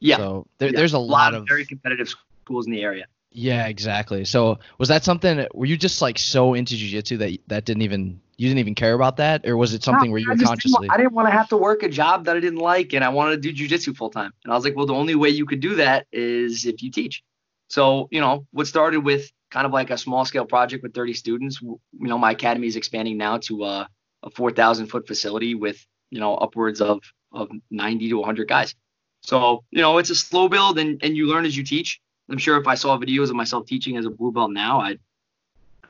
Yeah. 0.00 0.16
So 0.16 0.46
there, 0.58 0.70
yeah. 0.70 0.76
there's 0.76 0.94
a, 0.94 0.98
a 0.98 0.98
lot, 0.98 1.32
lot, 1.32 1.34
of 1.34 1.46
very 1.48 1.64
competitive 1.64 2.08
schools 2.42 2.66
in 2.66 2.72
the 2.72 2.82
area. 2.82 3.06
Yeah, 3.38 3.66
exactly. 3.66 4.24
So 4.24 4.60
was 4.78 4.88
that 4.88 5.04
something? 5.04 5.46
Were 5.52 5.66
you 5.66 5.76
just 5.76 6.00
like 6.00 6.18
so 6.18 6.54
into 6.54 6.74
jujitsu 6.74 7.18
that 7.18 7.38
that 7.48 7.64
didn't 7.66 7.82
even 7.82 8.18
you 8.38 8.48
didn't 8.48 8.60
even 8.60 8.74
care 8.74 8.94
about 8.94 9.18
that, 9.18 9.46
or 9.46 9.58
was 9.58 9.74
it 9.74 9.84
something 9.84 10.08
no, 10.08 10.12
where 10.12 10.20
you 10.20 10.28
were 10.30 10.36
consciously? 10.36 10.88
Didn't, 10.88 10.94
I 10.94 10.96
didn't 10.96 11.12
want 11.12 11.28
to 11.28 11.32
have 11.32 11.46
to 11.50 11.58
work 11.58 11.82
a 11.82 11.88
job 11.90 12.24
that 12.24 12.34
I 12.34 12.40
didn't 12.40 12.60
like, 12.60 12.94
and 12.94 13.04
I 13.04 13.10
wanted 13.10 13.42
to 13.42 13.52
do 13.52 13.68
jujitsu 13.68 13.94
full 13.94 14.08
time. 14.08 14.32
And 14.42 14.54
I 14.54 14.56
was 14.56 14.64
like, 14.64 14.74
well, 14.74 14.86
the 14.86 14.94
only 14.94 15.16
way 15.16 15.28
you 15.28 15.44
could 15.44 15.60
do 15.60 15.74
that 15.74 16.06
is 16.12 16.64
if 16.64 16.82
you 16.82 16.90
teach. 16.90 17.22
So 17.68 18.08
you 18.10 18.22
know, 18.22 18.46
what 18.52 18.68
started 18.68 19.00
with 19.00 19.30
kind 19.50 19.66
of 19.66 19.72
like 19.72 19.90
a 19.90 19.98
small 19.98 20.24
scale 20.24 20.46
project 20.46 20.82
with 20.82 20.94
30 20.94 21.12
students. 21.12 21.60
You 21.60 21.78
know, 21.92 22.16
my 22.16 22.30
academy 22.30 22.68
is 22.68 22.76
expanding 22.76 23.18
now 23.18 23.36
to 23.38 23.64
uh, 23.64 23.86
a, 24.22 24.28
a 24.28 24.30
4,000 24.30 24.86
foot 24.86 25.06
facility 25.06 25.54
with 25.54 25.84
you 26.08 26.20
know 26.20 26.36
upwards 26.36 26.80
of 26.80 27.00
of 27.32 27.50
90 27.70 28.08
to 28.08 28.14
100 28.16 28.48
guys. 28.48 28.74
So 29.20 29.62
you 29.70 29.82
know, 29.82 29.98
it's 29.98 30.08
a 30.08 30.14
slow 30.14 30.48
build, 30.48 30.78
and 30.78 31.04
and 31.04 31.14
you 31.14 31.26
learn 31.26 31.44
as 31.44 31.54
you 31.54 31.62
teach. 31.62 32.00
I'm 32.28 32.38
sure 32.38 32.56
if 32.58 32.66
I 32.66 32.74
saw 32.74 32.98
videos 32.98 33.30
of 33.30 33.36
myself 33.36 33.66
teaching 33.66 33.96
as 33.96 34.04
a 34.04 34.10
blue 34.10 34.32
belt 34.32 34.50
now, 34.50 34.80
I'd 34.80 34.98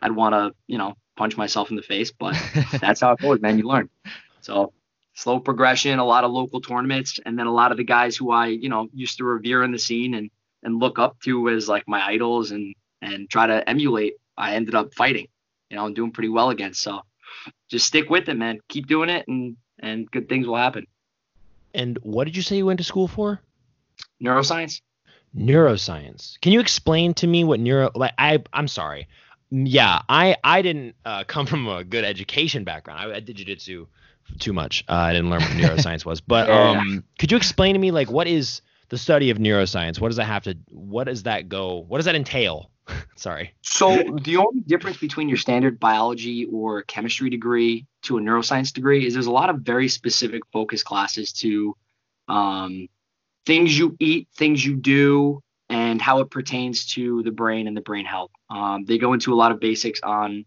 I'd 0.02 0.12
want 0.12 0.35
to 0.35 0.55
you 0.66 0.78
know 0.78 0.95
punch 1.16 1.37
myself 1.37 1.71
in 1.71 1.76
the 1.76 1.83
face, 1.83 2.12
but 2.12 2.37
that's 2.81 3.00
how 3.00 3.12
it 3.12 3.21
goes, 3.21 3.40
man. 3.40 3.59
You 3.59 3.66
learn. 3.66 3.88
So 4.40 4.73
slow 5.14 5.40
progression, 5.40 5.99
a 5.99 6.05
lot 6.05 6.25
of 6.25 6.31
local 6.31 6.61
tournaments, 6.61 7.19
and 7.25 7.38
then 7.38 7.47
a 7.47 7.52
lot 7.52 7.71
of 7.71 7.78
the 7.78 7.85
guys 7.85 8.16
who 8.16 8.31
I 8.31 8.49
you 8.49 8.69
know 8.69 8.88
used 8.93 9.19
to 9.19 9.25
revere 9.25 9.62
in 9.62 9.73
the 9.73 9.78
scene 9.78 10.14
and 10.14 10.31
and 10.62 10.78
look 10.78 10.99
up 10.99 11.19
to 11.21 11.49
as 11.49 11.69
like 11.69 11.88
my 11.88 12.05
idols 12.05 12.50
and 12.50 12.75
and 13.02 13.28
try 13.31 13.47
to 13.47 13.69
emulate. 13.69 14.14
I 14.37 14.55
ended 14.55 14.75
up 14.75 14.93
fighting, 14.93 15.28
you 15.71 15.76
know, 15.76 15.87
and 15.87 15.97
doing 15.97 16.11
pretty 16.11 16.28
well 16.28 16.50
against. 16.50 16.83
So 16.83 17.00
just 17.71 17.87
stick 17.87 18.11
with 18.11 18.28
it, 18.28 18.35
man. 18.35 18.59
Keep 18.69 18.87
doing 18.87 19.09
it, 19.09 19.26
and 19.28 19.57
and 19.78 20.11
good 20.11 20.28
things 20.28 20.47
will 20.47 20.57
happen. 20.57 20.87
And 21.75 21.99
what 22.02 22.25
did 22.25 22.37
you 22.37 22.43
say 22.43 22.57
you 22.57 22.66
went 22.66 22.78
to 22.78 22.85
school 22.85 23.09
for? 23.09 23.40
Neuroscience 24.23 24.81
neuroscience. 25.37 26.40
Can 26.40 26.52
you 26.52 26.61
explain 26.61 27.14
to 27.14 27.26
me 27.26 27.45
what 27.45 27.61
neuro 27.61 27.90
like 27.95 28.14
I 28.19 28.43
I'm 28.52 28.69
sorry. 28.69 29.09
yeah, 29.50 30.00
I 30.09 30.37
I 30.43 30.62
didn't 30.62 30.97
uh, 31.05 31.25
come 31.28 31.47
from 31.47 31.69
a 31.69 31.85
good 31.85 32.05
education 32.05 32.64
background. 32.64 33.00
I, 33.00 33.16
I 33.16 33.21
did 33.21 33.37
jujitsu 33.37 33.87
too 34.38 34.52
much. 34.52 34.85
Uh, 34.88 34.95
I 34.95 35.12
didn't 35.12 35.31
learn 35.31 35.43
what 35.43 35.50
neuroscience 35.50 36.05
was. 36.05 36.21
But 36.26 36.50
um, 36.50 37.05
could 37.19 37.31
you 37.31 37.37
explain 37.37 37.75
to 37.75 37.78
me 37.78 37.90
like 37.90 38.11
what 38.11 38.26
is 38.26 38.62
the 38.88 38.99
study 38.99 39.31
of 39.31 39.38
neuroscience? 39.38 40.00
What 40.00 40.09
does 40.09 40.16
that 40.16 40.25
have 40.25 40.45
to? 40.45 40.57
What 40.71 41.05
does 41.05 41.25
that 41.25 41.49
go? 41.49 41.85
What 41.87 41.99
does 41.99 42.07
that 42.07 42.14
entail? 42.16 42.71
Sorry. 43.16 43.52
So 43.62 43.97
the 44.23 44.37
only 44.37 44.61
difference 44.61 44.97
between 44.97 45.28
your 45.28 45.38
standard 45.38 45.81
biology 45.81 46.47
or 46.52 46.83
chemistry 46.83 47.31
degree 47.31 47.87
to 48.02 48.19
a 48.19 48.21
neuroscience 48.21 48.73
degree 48.73 49.07
is 49.07 49.14
there's 49.14 49.26
a 49.26 49.33
lot 49.33 49.50
of 49.50 49.61
very 49.61 49.88
specific 49.88 50.43
focus 50.52 50.83
classes 50.83 51.33
to 51.33 51.76
um, 52.28 52.88
things 53.47 53.79
you 53.79 53.97
eat, 54.00 54.29
things 54.35 54.65
you 54.65 54.75
do, 54.76 55.41
and 55.69 56.03
how 56.03 56.21
it 56.21 56.31
pertains 56.31 56.87
to 56.95 57.23
the 57.23 57.31
brain 57.31 57.67
and 57.67 57.76
the 57.76 57.81
brain 57.81 58.05
health. 58.05 58.31
Um, 58.50 58.85
they 58.85 58.99
go 58.99 59.12
into 59.12 59.33
a 59.33 59.37
lot 59.37 59.53
of 59.53 59.61
basics 59.61 60.00
on 60.03 60.45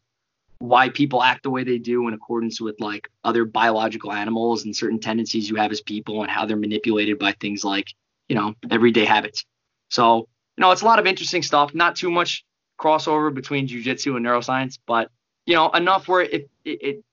why 0.59 0.89
people 0.89 1.23
act 1.23 1.43
the 1.43 1.49
way 1.49 1.63
they 1.63 1.77
do 1.77 2.07
in 2.07 2.13
accordance 2.13 2.59
with 2.59 2.75
like 2.79 3.09
other 3.23 3.45
biological 3.45 4.11
animals 4.11 4.65
and 4.65 4.75
certain 4.75 4.99
tendencies 4.99 5.49
you 5.49 5.55
have 5.55 5.71
as 5.71 5.81
people 5.81 6.21
and 6.21 6.29
how 6.29 6.45
they're 6.45 6.57
manipulated 6.57 7.17
by 7.17 7.31
things 7.39 7.63
like 7.63 7.87
you 8.27 8.35
know 8.35 8.53
everyday 8.69 9.05
habits. 9.05 9.45
So 9.89 10.27
you 10.57 10.61
know 10.61 10.71
it's 10.71 10.81
a 10.81 10.85
lot 10.85 10.99
of 10.99 11.07
interesting 11.07 11.41
stuff. 11.41 11.73
Not 11.73 11.95
too 11.95 12.11
much 12.11 12.43
crossover 12.77 13.33
between 13.33 13.67
jujitsu 13.67 14.17
and 14.17 14.25
neuroscience, 14.25 14.77
but 14.85 15.09
you 15.45 15.55
know 15.55 15.69
enough 15.71 16.07
where 16.07 16.21
it, 16.21 16.49
it, 16.65 16.81
it 16.81 17.03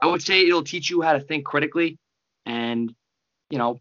I 0.00 0.06
would 0.06 0.22
say 0.22 0.46
it'll 0.46 0.64
teach 0.64 0.90
you 0.90 1.02
how 1.02 1.12
to 1.12 1.20
think 1.20 1.44
critically 1.44 1.98
and 2.44 2.92
you 3.48 3.58
know 3.58 3.80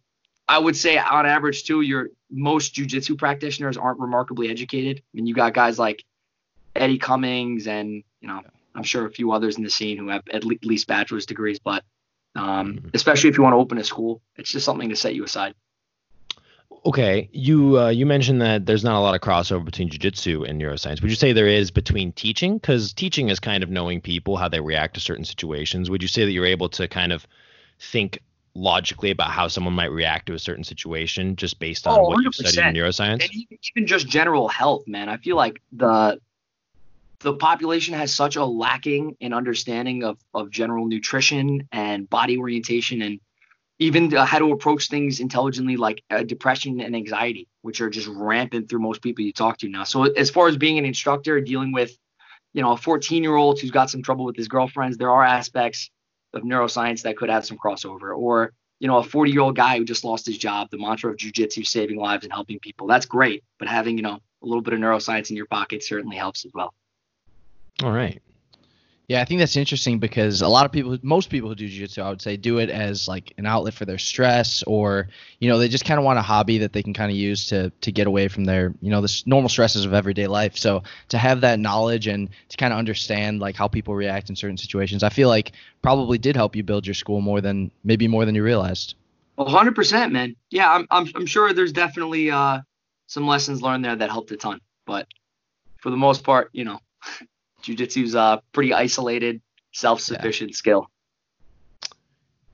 I 0.52 0.58
would 0.58 0.76
say 0.76 0.98
on 0.98 1.26
average 1.26 1.64
too, 1.64 1.80
your 1.80 2.10
most 2.30 2.76
jujitsu 2.76 3.18
practitioners 3.18 3.78
aren't 3.78 4.02
remarkably 4.02 4.50
educated. 4.50 4.98
I 4.98 5.10
mean, 5.14 5.26
you 5.26 5.34
got 5.34 5.54
guys 5.54 5.80
like 5.80 6.04
Eddie 6.76 6.98
Cummings 6.98 7.68
and 7.68 8.04
you 8.20 8.28
know 8.28 8.42
I'm 8.76 8.84
sure 8.84 9.06
a 9.06 9.12
few 9.12 9.32
others 9.32 9.56
in 9.56 9.64
the 9.64 9.70
scene 9.70 9.98
who 9.98 10.10
have 10.10 10.24
at 10.34 10.44
least 10.44 10.88
bachelor's 10.88 11.26
degrees, 11.26 11.60
but 11.60 11.86
um, 12.36 12.74
mm-hmm. 12.74 12.90
especially 12.94 13.30
if 13.30 13.38
you 13.38 13.44
want 13.44 13.54
to 13.54 13.60
open 13.60 13.78
a 13.78 13.84
school, 13.86 14.22
it's 14.36 14.52
just 14.52 14.66
something 14.66 14.90
to 14.90 14.96
set 14.98 15.16
you 15.16 15.24
aside. 15.24 15.54
Okay, 16.86 17.30
you 17.32 17.80
uh, 17.80 17.88
you 17.88 18.06
mentioned 18.06 18.42
that 18.42 18.66
there's 18.66 18.84
not 18.84 18.96
a 18.96 19.00
lot 19.00 19.16
of 19.16 19.22
crossover 19.22 19.64
between 19.64 19.88
jiu-jitsu 19.88 20.44
and 20.44 20.62
neuroscience. 20.62 21.02
Would 21.02 21.12
you 21.12 21.16
say 21.16 21.32
there 21.32 21.48
is 21.48 21.72
between 21.72 22.12
teaching? 22.12 22.58
Because 22.58 22.92
teaching 22.92 23.30
is 23.30 23.40
kind 23.40 23.64
of 23.64 23.70
knowing 23.70 24.02
people 24.02 24.36
how 24.36 24.50
they 24.50 24.60
react 24.60 24.96
to 24.96 25.00
certain 25.00 25.24
situations. 25.24 25.90
Would 25.90 26.02
you 26.02 26.10
say 26.10 26.26
that 26.26 26.32
you're 26.32 26.46
able 26.46 26.68
to 26.70 26.90
kind 26.90 27.14
of 27.14 27.26
think 27.80 28.20
logically 28.54 29.12
about 29.12 29.32
how 29.32 29.48
someone 29.48 29.74
might 29.74 29.92
react 29.92 30.26
to 30.28 30.34
a 30.34 30.40
certain 30.40 30.64
situation 30.64 31.36
just 31.36 31.60
based 31.60 31.88
on 31.88 32.00
oh, 32.00 32.04
what 32.04 32.24
you've 32.24 32.36
studied 32.36 32.60
in 32.60 32.84
neuroscience? 32.84 33.24
And 33.24 33.60
even 33.76 33.88
just 33.88 34.08
general 34.08 34.48
health, 34.48 34.88
man. 34.88 35.10
I 35.10 35.18
feel 35.18 35.36
like 35.36 35.62
the 35.72 36.20
the 37.22 37.34
population 37.34 37.94
has 37.94 38.14
such 38.14 38.36
a 38.36 38.44
lacking 38.44 39.16
in 39.20 39.34
understanding 39.34 40.04
of 40.04 40.18
of 40.34 40.50
general 40.50 40.88
nutrition 40.88 41.68
and 41.72 42.10
body 42.10 42.38
orientation 42.38 43.02
and 43.02 43.20
even 43.80 44.12
how 44.12 44.38
to 44.38 44.52
approach 44.52 44.90
things 44.90 45.20
intelligently 45.20 45.76
like 45.76 46.04
uh, 46.12 46.24
depression 46.24 46.82
and 46.82 46.96
anxiety 46.96 47.48
which 47.62 47.82
are 47.82 47.90
just 47.90 48.08
rampant 48.08 48.70
through 48.70 48.80
most 48.80 49.02
people 49.02 49.24
you 49.24 49.34
talk 49.34 49.58
to 49.58 49.70
now 49.70 49.84
so 49.84 50.04
as 50.04 50.30
far 50.30 50.48
as 50.48 50.58
being 50.58 50.78
an 50.78 50.86
instructor 50.86 51.40
dealing 51.42 51.72
with 51.72 51.96
you 52.54 52.62
know 52.62 52.72
a 52.72 52.78
14 52.78 53.24
year 53.24 53.36
old 53.36 53.60
who's 53.60 53.72
got 53.72 53.90
some 53.90 54.02
trouble 54.02 54.26
with 54.26 54.36
his 54.36 54.48
girlfriends 54.48 54.98
there 54.98 55.12
are 55.12 55.24
aspects 55.24 55.90
of 56.34 56.44
neuroscience 56.44 57.04
that 57.04 57.18
could 57.18 57.30
have 57.30 57.46
some 57.46 57.58
crossover 57.58 58.18
or 58.18 58.54
you 58.80 58.88
know 58.88 58.98
a 58.98 59.04
40 59.04 59.32
year 59.32 59.42
old 59.42 59.56
guy 59.56 59.78
who 59.78 59.86
just 59.86 60.04
lost 60.04 60.26
his 60.26 60.38
job 60.38 60.70
the 60.72 60.78
mantra 60.78 61.12
of 61.12 61.18
jiu-jitsu 61.18 61.64
saving 61.64 61.98
lives 61.98 62.24
and 62.24 62.34
helping 62.34 62.60
people. 62.60 62.88
That's 62.88 63.06
great 63.06 63.44
but 63.60 63.68
having 63.68 63.98
you 63.98 64.04
know 64.04 64.20
a 64.44 64.46
little 64.46 64.62
bit 64.62 64.74
of 64.74 64.80
neuroscience 64.80 65.30
in 65.30 65.36
your 65.36 65.46
pocket 65.46 65.84
certainly 65.84 66.18
helps 66.18 66.46
as 66.46 66.52
well. 66.54 66.74
All 67.84 67.92
right 67.92 68.22
yeah, 69.12 69.20
I 69.20 69.26
think 69.26 69.40
that's 69.40 69.58
interesting 69.58 70.00
because 70.00 70.42
a 70.42 70.48
lot 70.48 70.66
of 70.66 70.72
people, 70.72 70.98
most 71.02 71.30
people 71.30 71.50
who 71.50 71.56
do 71.56 71.68
jiu-jitsu, 71.68 72.02
I 72.02 72.10
would 72.10 72.22
say, 72.22 72.38
do 72.38 72.60
it 72.60 72.70
as 72.70 73.10
like 73.10 73.34
an 73.38 73.46
outlet 73.46 73.74
for 73.74 73.84
their 73.84 73.98
stress, 73.98 74.64
or 74.64 75.10
you 75.40 75.50
know, 75.50 75.58
they 75.58 75.68
just 75.68 75.84
kind 75.84 75.98
of 76.00 76.06
want 76.06 76.18
a 76.18 76.22
hobby 76.22 76.60
that 76.60 76.72
they 76.72 76.82
can 76.82 76.94
kind 76.94 77.12
of 77.12 77.18
use 77.18 77.48
to 77.50 77.72
to 77.82 77.92
get 77.92 78.08
away 78.08 78.30
from 78.30 78.46
their, 78.46 78.74
you 78.80 78.90
know, 78.90 79.02
the 79.02 79.24
normal 79.26 79.50
stresses 79.50 79.84
of 79.84 79.94
everyday 79.94 80.28
life. 80.28 80.56
So 80.56 80.84
to 81.10 81.18
have 81.18 81.42
that 81.42 81.60
knowledge 81.60 82.08
and 82.08 82.30
to 82.48 82.56
kind 82.56 82.72
of 82.72 82.80
understand 82.80 83.42
like 83.42 83.58
how 83.58 83.68
people 83.68 83.96
react 83.96 84.30
in 84.30 84.38
certain 84.38 84.56
situations, 84.56 85.04
I 85.04 85.10
feel 85.10 85.28
like 85.28 85.52
probably 85.82 86.18
did 86.18 86.38
help 86.38 86.56
you 86.56 86.64
build 86.64 86.88
your 86.88 86.94
school 86.94 87.20
more 87.20 87.42
than 87.42 87.70
maybe 87.84 88.08
more 88.08 88.24
than 88.24 88.34
you 88.34 88.44
realized. 88.44 88.96
Hundred 89.38 89.76
percent, 89.76 90.14
man. 90.14 90.38
Yeah, 90.52 90.72
I'm, 90.72 90.88
I'm 90.90 91.12
I'm 91.16 91.26
sure 91.26 91.52
there's 91.52 91.74
definitely 91.74 92.32
uh 92.32 92.62
some 93.08 93.28
lessons 93.28 93.62
learned 93.62 93.84
there 93.84 93.98
that 93.98 94.10
helped 94.10 94.32
a 94.32 94.38
ton, 94.38 94.62
but 94.86 95.06
for 95.82 95.90
the 95.90 95.98
most 95.98 96.24
part, 96.24 96.50
you 96.54 96.64
know. 96.64 96.80
Jiu-jitsu's 97.62 98.16
a 98.16 98.42
pretty 98.52 98.74
isolated, 98.74 99.42
self-sufficient 99.72 100.52
yeah. 100.52 100.56
skill. 100.56 100.92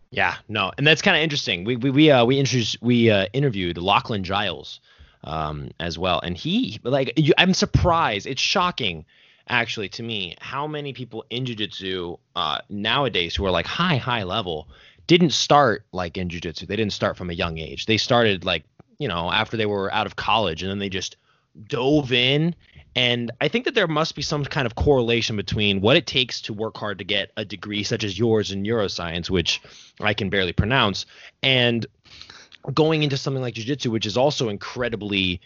Yeah, 0.10 0.36
no, 0.48 0.72
and 0.78 0.88
that's 0.88 1.02
kind 1.02 1.18
of 1.18 1.24
interesting. 1.24 1.66
We 1.66 1.76
we 1.76 1.90
we 1.90 2.12
uh, 2.12 2.26
we 2.26 2.40
introduced 2.40 2.78
we 2.82 3.10
uh, 3.10 3.28
interviewed 3.34 3.78
Lachlan 3.78 4.24
Giles 4.24 4.80
um, 5.24 5.72
as 5.80 5.98
well, 6.00 6.22
and 6.22 6.38
he 6.38 6.80
like 6.84 7.14
you, 7.18 7.34
I'm 7.38 7.54
surprised. 7.54 8.26
It's 8.26 8.42
shocking 8.42 9.06
actually 9.50 9.90
to 9.90 10.04
me 10.04 10.36
how 10.40 10.68
many 10.68 10.92
people 10.94 11.26
in 11.30 11.46
jiu-jitsu 11.46 12.18
uh, 12.36 12.60
nowadays 12.70 13.36
who 13.36 13.46
are 13.46 13.52
like 13.52 13.66
high 13.66 13.98
high 13.98 14.24
level 14.24 14.68
didn't 15.08 15.32
start 15.32 15.86
like 15.92 16.18
in 16.18 16.30
jiu-jitsu. 16.30 16.66
They 16.66 16.76
didn't 16.76 16.94
start 16.94 17.18
from 17.18 17.30
a 17.30 17.34
young 17.34 17.58
age. 17.58 17.86
They 17.86 17.98
started 17.98 18.46
like 18.46 18.64
you 19.00 19.10
know 19.10 19.30
after 19.30 19.58
they 19.58 19.66
were 19.66 19.92
out 19.94 20.06
of 20.06 20.16
college, 20.16 20.64
and 20.64 20.72
then 20.72 20.80
they 20.80 20.90
just 20.90 21.18
dove 21.66 22.12
in 22.12 22.56
and 22.98 23.30
I 23.40 23.48
think 23.48 23.66
that 23.66 23.76
there 23.76 23.88
must 23.88 24.16
be 24.16 24.24
some 24.24 24.44
kind 24.44 24.66
of 24.66 24.74
correlation 24.74 25.36
between 25.36 25.82
what 25.82 25.98
it 25.98 26.08
takes 26.08 26.42
to 26.42 26.54
work 26.54 26.76
hard 26.78 26.98
to 26.98 27.04
get 27.04 27.30
a 27.38 27.46
degree 27.46 27.84
such 27.84 28.04
as 28.04 28.18
yours 28.18 28.52
in 28.52 28.64
neuroscience, 28.64 29.30
which 29.30 29.62
I 30.02 30.16
can 30.16 30.32
barely 30.32 30.52
pronounce, 30.52 31.06
and 31.44 31.86
going 32.74 33.04
into 33.04 33.16
something 33.16 33.44
like 33.44 33.54
jiu-jitsu, 33.54 33.92
which 33.92 34.08
is 34.08 34.18
also 34.18 34.50
incredibly 34.50 35.42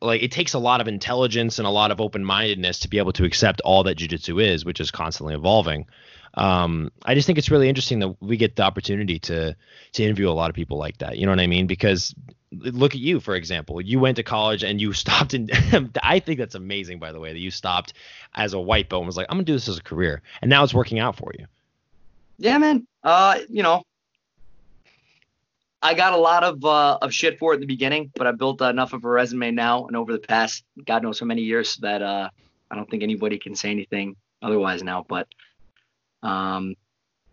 like 0.00 0.24
it 0.24 0.32
takes 0.32 0.54
a 0.54 0.58
lot 0.58 0.80
of 0.80 0.88
intelligence 0.88 1.60
and 1.60 1.68
a 1.68 1.70
lot 1.70 1.92
of 1.92 2.00
open-mindedness 2.00 2.80
to 2.80 2.88
be 2.88 2.98
able 2.98 3.12
to 3.12 3.24
accept 3.24 3.60
all 3.60 3.84
that 3.84 3.94
jiu-jitsu 3.94 4.40
is, 4.40 4.64
which 4.64 4.80
is 4.80 4.90
constantly 4.90 5.36
evolving. 5.36 5.86
Um, 6.34 6.90
I 7.04 7.14
just 7.14 7.26
think 7.26 7.38
it's 7.38 7.50
really 7.50 7.68
interesting 7.68 8.00
that 8.00 8.16
we 8.20 8.36
get 8.36 8.56
the 8.56 8.64
opportunity 8.64 9.20
to 9.20 9.54
to 9.92 10.02
interview 10.02 10.28
a 10.28 10.34
lot 10.34 10.50
of 10.50 10.56
people 10.56 10.78
like 10.78 10.98
that. 10.98 11.16
You 11.16 11.26
know 11.26 11.32
what 11.32 11.40
I 11.40 11.46
mean? 11.46 11.68
Because 11.68 12.12
look 12.52 12.94
at 12.94 13.00
you 13.00 13.20
for 13.20 13.34
example. 13.34 13.80
You 13.80 14.00
went 14.00 14.16
to 14.16 14.22
college 14.22 14.62
and 14.64 14.80
you 14.80 14.92
stopped 15.04 15.34
and 15.34 15.50
i 16.02 16.18
think 16.18 16.38
that's 16.38 16.54
amazing 16.54 16.98
by 16.98 17.12
the 17.12 17.20
way 17.20 17.32
that 17.32 17.38
you 17.38 17.50
stopped 17.50 17.92
as 18.34 18.54
a 18.54 18.60
white 18.60 18.88
belt 18.88 19.02
and 19.02 19.06
was 19.06 19.16
like 19.16 19.26
i'm 19.30 19.36
gonna 19.36 19.44
do 19.44 19.52
this 19.54 19.68
as 19.68 19.78
a 19.78 19.82
career. 19.82 20.22
And 20.42 20.48
now 20.48 20.64
it's 20.64 20.74
working 20.74 20.98
out 20.98 21.16
for 21.16 21.32
you. 21.38 21.46
Yeah 22.38 22.58
man. 22.58 22.86
Uh 23.02 23.38
you 23.48 23.62
know 23.62 23.82
i 25.80 25.94
got 25.94 26.12
a 26.12 26.16
lot 26.16 26.42
of 26.42 26.64
uh 26.64 26.98
of 27.00 27.14
shit 27.14 27.38
for 27.38 27.52
it 27.52 27.56
in 27.56 27.60
the 27.60 27.66
beginning 27.66 28.10
but 28.16 28.26
i 28.26 28.32
built 28.32 28.60
enough 28.60 28.92
of 28.92 29.04
a 29.04 29.08
resume 29.08 29.52
now 29.52 29.86
and 29.86 29.96
over 29.96 30.12
the 30.12 30.18
past 30.18 30.64
god 30.84 31.04
knows 31.04 31.20
how 31.20 31.26
many 31.26 31.42
years 31.42 31.76
that 31.76 32.02
uh 32.02 32.28
i 32.68 32.74
don't 32.74 32.90
think 32.90 33.04
anybody 33.04 33.38
can 33.38 33.54
say 33.54 33.70
anything 33.70 34.16
otherwise 34.42 34.82
now. 34.82 35.04
But 35.08 35.28
um 36.22 36.74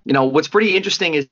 you 0.04 0.14
know 0.14 0.26
what's 0.26 0.48
pretty 0.48 0.76
interesting 0.76 1.16
is 1.16 1.28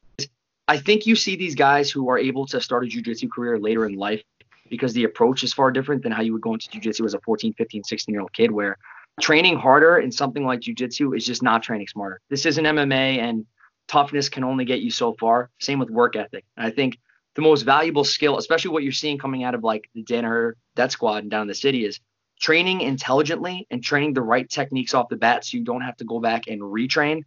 I 0.68 0.78
think 0.78 1.06
you 1.06 1.16
see 1.16 1.36
these 1.36 1.56
guys 1.56 1.92
who 1.92 2.10
are 2.10 2.18
able 2.18 2.46
to 2.48 2.62
start 2.62 2.86
a 2.86 2.88
jiu-jitsu 2.88 3.28
career 3.30 3.60
later 3.60 3.86
in 3.86 3.96
life 3.96 4.24
because 4.70 4.94
the 4.94 5.04
approach 5.04 5.44
is 5.44 5.54
far 5.54 5.72
different 5.72 6.04
than 6.04 6.12
how 6.12 6.22
you 6.22 6.34
would 6.34 6.42
go 6.42 6.54
into 6.54 6.70
jiu-jitsu 6.70 7.04
as 7.06 7.14
a 7.14 7.20
14, 7.20 7.54
15, 7.54 7.84
16 7.84 8.14
year 8.14 8.22
old 8.22 8.34
kid 8.34 8.50
where 8.50 8.78
training 9.20 9.58
harder 9.58 9.98
in 9.98 10.12
something 10.12 10.46
like 10.46 10.62
jiu-jitsu 10.62 11.14
is 11.14 11.26
just 11.26 11.44
not 11.44 11.64
training 11.64 11.88
smarter. 11.88 12.20
This 12.30 12.46
isn't 12.46 12.64
MMA 12.64 13.20
and 13.20 13.46
toughness 13.88 14.30
can 14.30 14.44
only 14.44 14.64
get 14.64 14.80
you 14.80 14.90
so 14.90 15.14
far. 15.20 15.50
Same 15.60 15.80
with 15.80 15.90
work 15.90 16.16
ethic. 16.16 16.46
And 16.56 16.66
I 16.66 16.72
think 16.72 16.98
the 17.36 17.42
most 17.42 17.64
valuable 17.64 18.06
skill, 18.06 18.38
especially 18.38 18.72
what 18.72 18.84
you're 18.84 18.92
seeing 18.92 19.18
coming 19.18 19.44
out 19.44 19.56
of 19.56 19.64
like 19.64 19.90
the 19.94 20.04
Danaher 20.04 20.54
Death 20.76 20.92
Squad 20.92 21.24
and 21.24 21.32
down 21.32 21.44
in 21.44 21.48
the 21.48 21.56
city 21.56 21.86
is 21.86 22.00
training 22.40 22.82
intelligently 22.82 23.68
and 23.70 23.84
training 23.84 24.14
the 24.14 24.22
right 24.22 24.50
techniques 24.50 24.94
off 24.94 25.10
the 25.10 25.16
bat 25.16 25.46
so 25.46 25.58
you 25.58 25.64
don't 25.64 25.82
have 25.82 25.98
to 25.98 26.06
go 26.06 26.20
back 26.20 26.48
and 26.48 26.62
retrain 26.62 27.24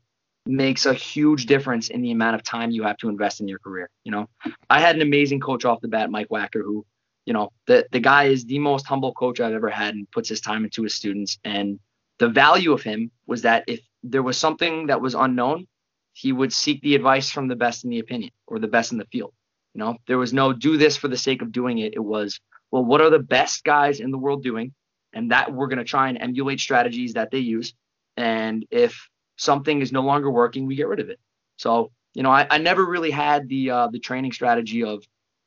makes 0.47 0.87
a 0.87 0.95
huge 0.95 1.47
difference 1.47 1.89
in 1.89 2.03
the 2.03 2.13
amount 2.13 2.35
of 2.37 2.43
time 2.43 2.71
you 2.71 2.83
have 2.85 2.97
to 2.99 3.09
invest 3.09 3.41
in 3.41 3.49
your 3.49 3.59
career. 3.59 3.91
You 4.05 4.13
know, 4.13 4.29
I 4.71 4.81
had 4.81 4.97
an 4.97 5.03
amazing 5.03 5.41
coach 5.41 5.65
off 5.65 5.81
the 5.81 5.89
bat, 5.89 6.11
Mike 6.11 6.29
Wacker, 6.29 6.63
who, 6.63 6.87
you 7.25 7.33
know, 7.33 7.53
the 7.67 7.87
the 7.93 8.01
guy 8.01 8.25
is 8.25 8.45
the 8.45 8.59
most 8.59 8.87
humble 8.87 9.13
coach 9.13 9.41
I've 9.41 9.55
ever 9.55 9.71
had 9.71 9.95
and 9.95 10.11
puts 10.11 10.29
his 10.29 10.41
time 10.41 10.65
into 10.65 10.83
his 10.83 10.95
students. 10.95 11.39
And 11.45 11.79
the 12.19 12.29
value 12.29 12.73
of 12.73 12.83
him 12.83 13.11
was 13.27 13.43
that 13.43 13.65
if 13.67 13.81
there 14.03 14.23
was 14.23 14.39
something 14.39 14.87
that 14.87 15.01
was 15.01 15.15
unknown, 15.15 15.67
he 16.13 16.33
would 16.33 16.53
seek 16.53 16.81
the 16.81 16.95
advice 16.95 17.31
from 17.31 17.49
the 17.49 17.57
best 17.57 17.85
in 17.85 17.91
the 17.91 17.99
opinion 17.99 18.31
or 18.47 18.59
the 18.59 18.69
best 18.69 18.93
in 18.93 18.99
the 18.99 19.07
field. 19.07 19.33
You 19.75 19.81
know, 19.81 19.97
there 20.07 20.17
was 20.17 20.33
no 20.33 20.53
do 20.53 20.79
this 20.79 20.97
for 20.97 21.09
the 21.09 21.17
sake 21.19 21.43
of 21.43 21.53
doing 21.53 21.79
it. 21.79 21.93
It 21.95 22.05
was, 22.05 22.41
well, 22.71 22.85
what 22.85 23.03
are 23.03 23.11
the 23.11 23.19
best 23.19 23.65
guys 23.65 24.01
in 24.01 24.11
the 24.11 24.19
world 24.19 24.43
doing? 24.43 24.73
And 25.13 25.31
that 25.31 25.53
we're 25.53 25.67
going 25.67 25.79
to 25.79 25.85
try 25.85 26.09
and 26.09 26.17
emulate 26.19 26.61
strategies 26.61 27.15
that 27.15 27.31
they 27.31 27.39
use. 27.39 27.75
And 28.17 28.65
if 28.71 29.09
something 29.37 29.81
is 29.81 29.93
no 29.93 30.03
longer 30.03 30.31
working, 30.31 30.67
we 30.67 30.77
get 30.77 30.89
rid 30.89 31.01
of 31.01 31.11
it. 31.11 31.19
So, 31.57 31.91
you 32.15 32.23
know, 32.23 32.31
I, 32.31 32.47
I 32.51 32.59
never 32.59 32.85
really 32.85 33.11
had 33.11 33.49
the 33.49 33.71
uh, 33.71 33.89
the 33.89 33.99
training 33.99 34.33
strategy 34.33 34.83
of 34.83 35.05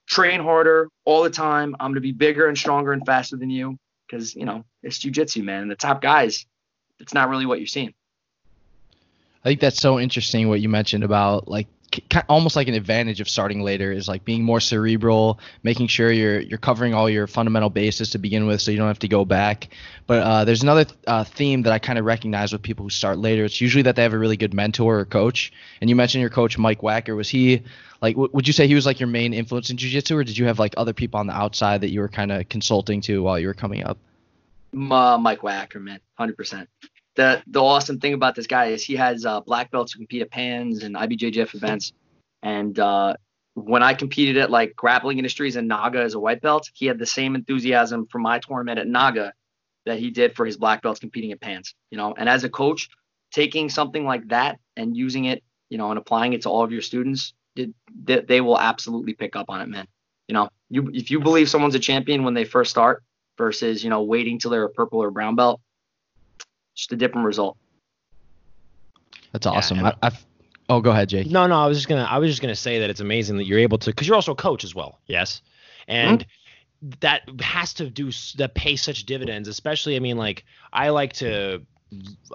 train 0.08 0.41
harder 0.41 0.89
all 1.05 1.24
the 1.24 1.29
time. 1.29 1.75
I'm 1.79 1.91
gonna 1.91 2.01
be 2.01 2.12
bigger 2.12 2.48
and 2.48 2.58
stronger 2.58 2.93
and 2.93 3.05
faster 3.05 3.38
than 3.38 3.50
you 3.50 3.77
because 4.08 4.36
you 4.36 4.46
know 4.46 4.63
it's 4.84 5.00
jujitsu, 5.00 5.43
man. 5.43 5.63
And 5.63 5.72
the 5.72 5.75
top 5.75 6.01
guys, 6.01 6.46
it's 7.00 7.13
not 7.13 7.29
really 7.29 7.46
what 7.46 7.60
you're 7.60 7.67
seeing. 7.67 7.93
I 9.43 9.50
think 9.50 9.62
that's 9.62 9.79
so 9.79 10.00
interesting 10.00 10.50
what 10.50 10.60
you 10.60 10.69
mentioned 10.69 11.03
about 11.03 11.48
like 11.48 11.67
almost 12.27 12.55
like 12.55 12.67
an 12.67 12.74
advantage 12.74 13.22
of 13.22 13.29
starting 13.29 13.62
later 13.62 13.91
is 13.91 14.08
like 14.08 14.25
being 14.25 14.43
more 14.43 14.60
cerebral, 14.60 15.39
making 15.63 15.88
sure 15.88 16.12
you're 16.12 16.39
you're 16.39 16.58
covering 16.58 16.93
all 16.93 17.10
your 17.10 17.27
fundamental 17.27 17.69
bases 17.69 18.12
to 18.12 18.17
begin 18.17 18.48
with, 18.48 18.62
so 18.62 18.72
you 18.72 18.77
don't 18.77 18.88
have 18.88 19.00
to 19.00 19.08
go 19.08 19.25
back. 19.25 19.69
But 20.08 20.24
uh, 20.24 20.46
there's 20.46 20.63
another 20.63 20.86
uh, 21.08 21.24
theme 21.24 21.63
that 21.63 21.74
I 21.74 21.79
kind 21.79 22.00
of 22.00 22.05
recognize 22.05 22.51
with 22.51 22.62
people 22.62 22.84
who 22.84 22.89
start 22.89 23.17
later. 23.17 23.43
It's 23.46 23.62
usually 23.62 23.84
that 23.84 23.96
they 23.96 24.03
have 24.03 24.13
a 24.13 24.19
really 24.19 24.38
good 24.38 24.53
mentor 24.53 25.00
or 25.00 25.05
coach. 25.05 25.51
And 25.81 25.89
you 25.89 25.96
mentioned 25.96 26.22
your 26.22 26.29
coach 26.29 26.58
Mike 26.58 26.81
Wacker. 26.81 27.15
Was 27.15 27.29
he 27.29 27.63
like? 28.01 28.15
W- 28.15 28.29
would 28.34 28.48
you 28.48 28.53
say 28.53 28.67
he 28.67 28.75
was 28.75 28.86
like 28.86 29.00
your 29.00 29.08
main 29.08 29.34
influence 29.34 29.69
in 29.69 29.77
jiu-jitsu, 29.77 30.17
or 30.17 30.24
did 30.24 30.38
you 30.38 30.46
have 30.46 30.60
like 30.60 30.74
other 30.77 30.93
people 30.93 31.19
on 31.19 31.27
the 31.27 31.34
outside 31.34 31.81
that 31.81 31.89
you 31.89 32.01
were 32.01 32.10
kind 32.10 32.31
of 32.31 32.48
consulting 32.50 33.01
to 33.01 33.24
while 33.24 33.39
you 33.39 33.48
were 33.48 33.53
coming 33.53 33.84
up? 33.84 33.98
Mike 35.17 35.41
Wacker, 35.41 35.81
man, 35.81 36.00
hundred 36.17 36.38
percent 36.38 36.69
the 37.20 37.44
the 37.48 37.62
awesome 37.62 38.00
thing 38.00 38.14
about 38.14 38.34
this 38.34 38.48
guy 38.48 38.68
is 38.68 38.82
he 38.82 38.96
has 38.96 39.26
uh, 39.26 39.42
black 39.42 39.72
belts 39.72 39.92
to 39.92 39.98
compete 39.98 40.22
at 40.22 40.32
Pans 40.32 40.84
and 40.84 40.96
IBJJF 40.96 41.54
events. 41.54 41.92
And 42.42 42.80
uh, 42.80 43.16
when 43.56 43.84
I 43.84 43.94
competed 43.94 44.38
at 44.38 44.50
like 44.50 44.74
Grappling 44.78 45.18
Industries 45.18 45.58
and 45.58 45.68
Naga 45.68 46.00
as 46.00 46.14
a 46.14 46.20
white 46.20 46.42
belt, 46.42 46.70
he 46.74 46.86
had 46.86 46.98
the 46.98 47.06
same 47.06 47.36
enthusiasm 47.36 48.08
for 48.10 48.20
my 48.20 48.40
tournament 48.40 48.80
at 48.80 48.88
Naga 48.88 49.34
that 49.86 50.00
he 50.00 50.12
did 50.12 50.34
for 50.34 50.46
his 50.46 50.56
black 50.56 50.82
belts 50.82 51.02
competing 51.02 51.34
at 51.34 51.42
Pans. 51.42 51.76
You 51.92 51.98
know, 51.98 52.16
and 52.18 52.30
as 52.30 52.46
a 52.46 52.50
coach, 52.50 52.88
taking 53.34 53.68
something 53.68 54.06
like 54.06 54.26
that 54.30 54.58
and 54.78 54.96
using 54.96 55.26
it, 55.26 55.44
you 55.70 55.78
know, 55.78 55.90
and 55.90 56.00
applying 56.00 56.32
it 56.32 56.44
to 56.44 56.50
all 56.50 56.64
of 56.64 56.72
your 56.72 56.82
students, 56.82 57.34
they, 57.54 58.22
they 58.22 58.40
will 58.40 58.58
absolutely 58.58 59.14
pick 59.14 59.36
up 59.36 59.50
on 59.50 59.60
it, 59.60 59.68
man. 59.68 59.88
You 60.30 60.36
know, 60.36 60.48
you 60.70 60.90
if 60.94 61.12
you 61.12 61.20
believe 61.20 61.50
someone's 61.50 61.76
a 61.76 61.80
champion 61.80 62.24
when 62.24 62.34
they 62.34 62.46
first 62.46 62.72
start 62.72 63.04
versus 63.38 63.84
you 63.84 63.90
know 63.90 64.04
waiting 64.04 64.40
till 64.40 64.52
they're 64.52 64.64
a 64.64 64.70
purple 64.70 65.04
or 65.04 65.12
brown 65.12 65.36
belt 65.36 65.60
just 66.79 66.91
a 66.93 66.95
different 66.95 67.25
result. 67.25 67.57
That's 69.31 69.45
awesome. 69.45 69.79
Yeah, 69.79 69.91
I, 70.01 70.07
I've, 70.07 70.25
oh, 70.69 70.81
go 70.81 70.91
ahead, 70.91 71.09
Jake. 71.09 71.27
No, 71.27 71.45
no, 71.48 71.59
I 71.59 71.67
was 71.67 71.77
just 71.77 71.88
gonna, 71.88 72.07
I 72.09 72.17
was 72.17 72.29
just 72.29 72.41
gonna 72.41 72.55
say 72.55 72.79
that 72.79 72.89
it's 72.89 73.01
amazing 73.01 73.38
that 73.38 73.45
you're 73.45 73.59
able 73.59 73.77
to, 73.79 73.91
because 73.91 74.07
you're 74.07 74.15
also 74.15 74.31
a 74.31 74.36
coach 74.36 74.63
as 74.63 74.74
well. 74.74 75.00
Yes, 75.07 75.41
and. 75.88 76.19
Mm-hmm 76.19 76.29
that 77.01 77.24
has 77.41 77.74
to 77.74 77.89
do 77.89 78.09
that 78.38 78.53
pay 78.55 78.77
such 78.77 79.05
dividends 79.05 79.50
especially 79.50 79.98
i 79.98 80.00
mean 80.00 80.15
like 80.15 80.45
i 80.71 80.88
like 80.88 81.12
to 81.12 81.62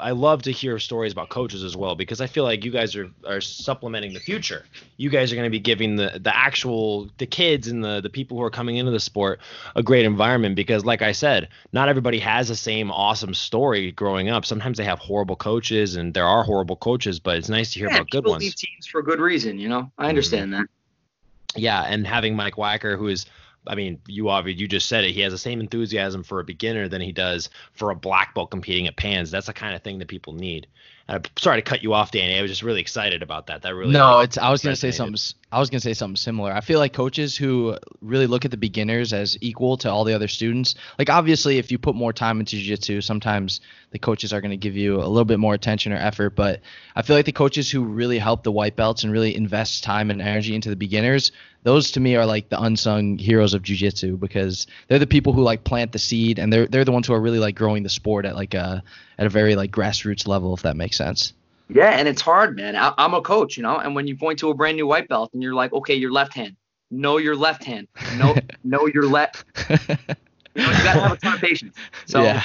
I 0.00 0.10
love 0.10 0.42
to 0.42 0.52
hear 0.52 0.80
stories 0.80 1.12
about 1.12 1.28
coaches 1.28 1.62
as 1.62 1.76
well 1.76 1.94
because 1.94 2.20
I 2.20 2.26
feel 2.26 2.42
like 2.42 2.64
you 2.64 2.72
guys 2.72 2.96
are, 2.96 3.08
are 3.24 3.40
supplementing 3.40 4.12
the 4.12 4.18
future. 4.18 4.64
You 4.96 5.10
guys 5.10 5.30
are 5.30 5.36
going 5.36 5.46
to 5.46 5.50
be 5.50 5.60
giving 5.60 5.94
the 5.94 6.18
the 6.20 6.36
actual 6.36 7.08
the 7.18 7.26
kids 7.26 7.68
and 7.68 7.84
the 7.84 8.00
the 8.00 8.10
people 8.10 8.36
who 8.36 8.42
are 8.42 8.50
coming 8.50 8.76
into 8.76 8.90
the 8.90 8.98
sport 8.98 9.40
a 9.76 9.82
great 9.82 10.06
environment 10.06 10.56
because 10.56 10.84
like 10.84 11.02
I 11.02 11.12
said, 11.12 11.48
not 11.72 11.88
everybody 11.88 12.18
has 12.18 12.48
the 12.48 12.56
same 12.56 12.90
awesome 12.90 13.32
story 13.32 13.92
growing 13.92 14.28
up. 14.28 14.44
Sometimes 14.44 14.76
they 14.76 14.84
have 14.84 14.98
horrible 14.98 15.36
coaches 15.36 15.94
and 15.94 16.12
there 16.12 16.26
are 16.26 16.42
horrible 16.42 16.76
coaches, 16.76 17.20
but 17.20 17.36
it's 17.36 17.48
nice 17.48 17.72
to 17.74 17.78
hear 17.78 17.88
yeah, 17.88 17.96
about 17.96 18.10
good 18.10 18.26
ones. 18.26 18.42
Leave 18.42 18.56
teams 18.56 18.88
for 18.88 19.02
good 19.02 19.20
reason, 19.20 19.58
you 19.58 19.68
know. 19.68 19.78
I 19.98 20.02
mm-hmm. 20.02 20.08
understand 20.08 20.52
mm-hmm. 20.52 20.62
that. 20.62 21.60
Yeah, 21.60 21.82
and 21.82 22.04
having 22.04 22.34
Mike 22.34 22.54
Wacker 22.54 22.98
who 22.98 23.06
is 23.06 23.26
I 23.66 23.74
mean, 23.74 24.00
you 24.06 24.28
obviously 24.28 24.60
you 24.60 24.68
just 24.68 24.88
said 24.88 25.04
it. 25.04 25.12
He 25.12 25.20
has 25.20 25.32
the 25.32 25.38
same 25.38 25.60
enthusiasm 25.60 26.22
for 26.22 26.40
a 26.40 26.44
beginner 26.44 26.88
than 26.88 27.00
he 27.00 27.12
does 27.12 27.50
for 27.72 27.90
a 27.90 27.96
black 27.96 28.34
belt 28.34 28.50
competing 28.50 28.86
at 28.86 28.96
Pans. 28.96 29.30
That's 29.30 29.46
the 29.46 29.52
kind 29.52 29.74
of 29.74 29.82
thing 29.82 29.98
that 29.98 30.08
people 30.08 30.34
need. 30.34 30.66
I'm 31.08 31.22
sorry 31.36 31.58
to 31.58 31.62
cut 31.62 31.82
you 31.82 31.92
off, 31.92 32.10
Danny. 32.10 32.38
I 32.38 32.42
was 32.42 32.50
just 32.50 32.62
really 32.62 32.80
excited 32.80 33.22
about 33.22 33.48
that. 33.48 33.62
That 33.62 33.74
really 33.74 33.92
no. 33.92 34.20
It's 34.20 34.38
I 34.38 34.50
was 34.50 34.62
gonna 34.62 34.76
say 34.76 34.90
something. 34.90 35.20
I 35.54 35.60
was 35.60 35.70
gonna 35.70 35.80
say 35.80 35.94
something 35.94 36.16
similar. 36.16 36.52
I 36.52 36.60
feel 36.60 36.80
like 36.80 36.92
coaches 36.92 37.36
who 37.36 37.78
really 38.00 38.26
look 38.26 38.44
at 38.44 38.50
the 38.50 38.56
beginners 38.56 39.12
as 39.12 39.38
equal 39.40 39.76
to 39.78 39.90
all 39.90 40.02
the 40.02 40.12
other 40.12 40.26
students. 40.26 40.74
Like 40.98 41.08
obviously, 41.08 41.58
if 41.58 41.70
you 41.70 41.78
put 41.78 41.94
more 41.94 42.12
time 42.12 42.40
into 42.40 42.56
jiu-jitsu, 42.56 43.00
sometimes 43.00 43.60
the 43.92 44.00
coaches 44.00 44.32
are 44.32 44.40
gonna 44.40 44.56
give 44.56 44.76
you 44.76 44.96
a 44.96 45.06
little 45.06 45.24
bit 45.24 45.38
more 45.38 45.54
attention 45.54 45.92
or 45.92 45.96
effort. 45.96 46.30
But 46.30 46.60
I 46.96 47.02
feel 47.02 47.14
like 47.14 47.26
the 47.26 47.30
coaches 47.30 47.70
who 47.70 47.84
really 47.84 48.18
help 48.18 48.42
the 48.42 48.50
white 48.50 48.74
belts 48.74 49.04
and 49.04 49.12
really 49.12 49.36
invest 49.36 49.84
time 49.84 50.10
and 50.10 50.20
energy 50.20 50.56
into 50.56 50.70
the 50.70 50.76
beginners, 50.76 51.30
those 51.62 51.92
to 51.92 52.00
me 52.00 52.16
are 52.16 52.26
like 52.26 52.48
the 52.48 52.60
unsung 52.60 53.16
heroes 53.16 53.54
of 53.54 53.62
jiu-jitsu 53.62 54.16
because 54.16 54.66
they're 54.88 54.98
the 54.98 55.06
people 55.06 55.32
who 55.32 55.42
like 55.42 55.62
plant 55.62 55.92
the 55.92 56.00
seed 56.00 56.40
and 56.40 56.52
they're 56.52 56.66
they're 56.66 56.84
the 56.84 56.90
ones 56.90 57.06
who 57.06 57.14
are 57.14 57.20
really 57.20 57.38
like 57.38 57.54
growing 57.54 57.84
the 57.84 57.88
sport 57.88 58.26
at 58.26 58.34
like 58.34 58.54
a 58.54 58.82
at 59.20 59.26
a 59.26 59.30
very 59.30 59.54
like 59.54 59.70
grassroots 59.70 60.26
level, 60.26 60.52
if 60.52 60.62
that 60.62 60.76
makes 60.76 60.96
sense. 60.96 61.32
Yeah, 61.68 61.90
and 61.90 62.06
it's 62.06 62.20
hard, 62.20 62.56
man. 62.56 62.76
I, 62.76 62.92
am 62.98 63.14
a 63.14 63.22
coach, 63.22 63.56
you 63.56 63.62
know, 63.62 63.78
and 63.78 63.94
when 63.94 64.06
you 64.06 64.16
point 64.16 64.38
to 64.40 64.50
a 64.50 64.54
brand 64.54 64.76
new 64.76 64.86
white 64.86 65.08
belt 65.08 65.30
and 65.32 65.42
you're 65.42 65.54
like, 65.54 65.72
okay, 65.72 65.94
your 65.94 66.12
left 66.12 66.34
hand, 66.34 66.56
know 66.90 67.16
your 67.16 67.36
left 67.36 67.64
hand, 67.64 67.88
know 68.16 68.34
know 68.64 68.86
your 68.94 69.08
left. 69.08 69.44
you 69.70 69.76
know, 69.76 70.70
you 70.70 70.84
gotta 70.84 71.00
have 71.00 71.12
a 71.12 71.16
ton 71.16 71.34
of 71.34 71.40
patience. 71.40 71.76
So, 72.06 72.22
yeah. 72.22 72.42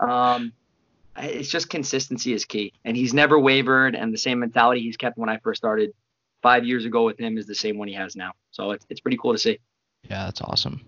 um, 0.00 0.52
it's 1.16 1.50
just 1.50 1.68
consistency 1.68 2.32
is 2.32 2.44
key, 2.44 2.72
and 2.84 2.96
he's 2.96 3.12
never 3.12 3.38
wavered, 3.38 3.94
and 3.94 4.12
the 4.12 4.18
same 4.18 4.40
mentality 4.40 4.80
he's 4.80 4.96
kept 4.96 5.18
when 5.18 5.28
I 5.28 5.36
first 5.38 5.58
started 5.58 5.92
five 6.42 6.64
years 6.64 6.84
ago 6.84 7.04
with 7.04 7.18
him 7.18 7.38
is 7.38 7.46
the 7.46 7.54
same 7.54 7.78
one 7.78 7.88
he 7.88 7.94
has 7.94 8.16
now. 8.16 8.32
So 8.50 8.70
it's 8.70 8.86
it's 8.88 9.00
pretty 9.00 9.18
cool 9.18 9.32
to 9.32 9.38
see. 9.38 9.58
Yeah, 10.08 10.24
that's 10.24 10.40
awesome. 10.40 10.84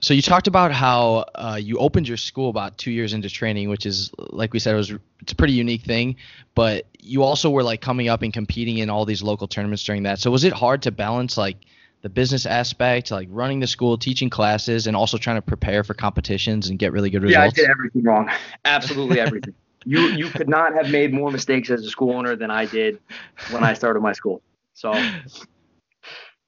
So 0.00 0.14
you 0.14 0.22
talked 0.22 0.46
about 0.46 0.72
how 0.72 1.24
uh, 1.34 1.58
you 1.60 1.78
opened 1.78 2.06
your 2.06 2.16
school 2.16 2.50
about 2.50 2.78
two 2.78 2.90
years 2.90 3.12
into 3.12 3.30
training, 3.30 3.68
which 3.68 3.86
is 3.86 4.10
like 4.18 4.52
we 4.52 4.58
said, 4.58 4.74
it 4.74 4.78
was 4.78 4.92
it's 5.20 5.32
a 5.32 5.36
pretty 5.36 5.54
unique 5.54 5.82
thing. 5.82 6.16
But 6.54 6.86
you 7.00 7.22
also 7.22 7.50
were 7.50 7.62
like 7.62 7.80
coming 7.80 8.08
up 8.08 8.22
and 8.22 8.32
competing 8.32 8.78
in 8.78 8.90
all 8.90 9.04
these 9.04 9.22
local 9.22 9.46
tournaments 9.46 9.84
during 9.84 10.02
that. 10.04 10.18
So 10.18 10.30
was 10.30 10.44
it 10.44 10.52
hard 10.52 10.82
to 10.82 10.90
balance 10.90 11.36
like 11.36 11.56
the 12.02 12.08
business 12.08 12.46
aspect, 12.46 13.10
like 13.10 13.28
running 13.30 13.60
the 13.60 13.66
school, 13.66 13.96
teaching 13.96 14.30
classes, 14.30 14.86
and 14.86 14.96
also 14.96 15.18
trying 15.18 15.36
to 15.36 15.42
prepare 15.42 15.82
for 15.82 15.94
competitions 15.94 16.68
and 16.68 16.78
get 16.78 16.92
really 16.92 17.10
good 17.10 17.22
results? 17.22 17.56
Yeah, 17.56 17.64
I 17.64 17.66
did 17.66 17.70
everything 17.70 18.02
wrong. 18.04 18.30
Absolutely 18.64 19.20
everything. 19.20 19.54
you 19.84 20.10
you 20.10 20.28
could 20.28 20.48
not 20.48 20.74
have 20.74 20.90
made 20.90 21.12
more 21.12 21.30
mistakes 21.30 21.70
as 21.70 21.84
a 21.84 21.90
school 21.90 22.12
owner 22.12 22.36
than 22.36 22.50
I 22.50 22.66
did 22.66 23.00
when 23.50 23.64
I 23.64 23.72
started 23.74 24.00
my 24.00 24.12
school. 24.12 24.42
So 24.74 24.92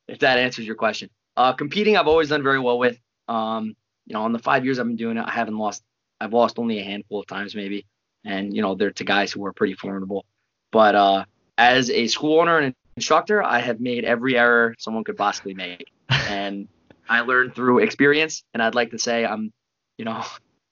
if 0.07 0.19
that 0.19 0.39
answers 0.39 0.67
your 0.67 0.77
question. 0.77 1.09
Uh, 1.37 1.53
competing, 1.53 1.97
I've 1.97 2.09
always 2.09 2.31
done 2.31 2.43
very 2.43 2.59
well 2.59 2.79
with. 2.79 2.99
Um, 3.29 3.77
you 4.07 4.14
know, 4.14 4.25
in 4.27 4.33
the 4.33 4.38
five 4.38 4.64
years 4.64 4.79
I've 4.79 4.87
been 4.87 4.97
doing 4.97 5.19
it, 5.19 5.25
I 5.27 5.31
haven't 5.31 5.59
lost. 5.59 5.83
I've 6.21 6.33
lost 6.33 6.59
only 6.59 6.81
a 6.81 6.85
handful 6.85 7.21
of 7.21 7.27
times, 7.27 7.55
maybe, 7.55 7.87
and 8.25 8.55
you 8.55 8.62
know, 8.62 8.75
they're 8.75 8.91
to 8.91 9.05
guys 9.05 9.31
who 9.31 9.45
are 9.45 9.53
pretty 9.53 9.75
formidable. 9.75 10.25
But 10.73 10.95
uh, 10.95 11.25
as 11.57 11.91
a 11.91 12.07
school 12.09 12.41
owner 12.41 12.59
and 12.59 12.75
instructor, 12.97 13.43
I 13.43 13.61
have 13.61 13.81
made 13.81 14.05
every 14.05 14.37
error 14.37 14.75
someone 14.79 15.05
could 15.05 15.17
possibly 15.17 15.55
make, 15.55 15.91
and 16.09 16.69
I 17.09 17.21
learned 17.21 17.55
through 17.55 17.79
experience. 17.81 18.45
And 18.55 18.62
I'd 18.62 18.75
like 18.75 18.91
to 18.91 18.99
say 18.99 19.25
I'm, 19.25 19.53
you 19.97 20.05
know, 20.05 20.25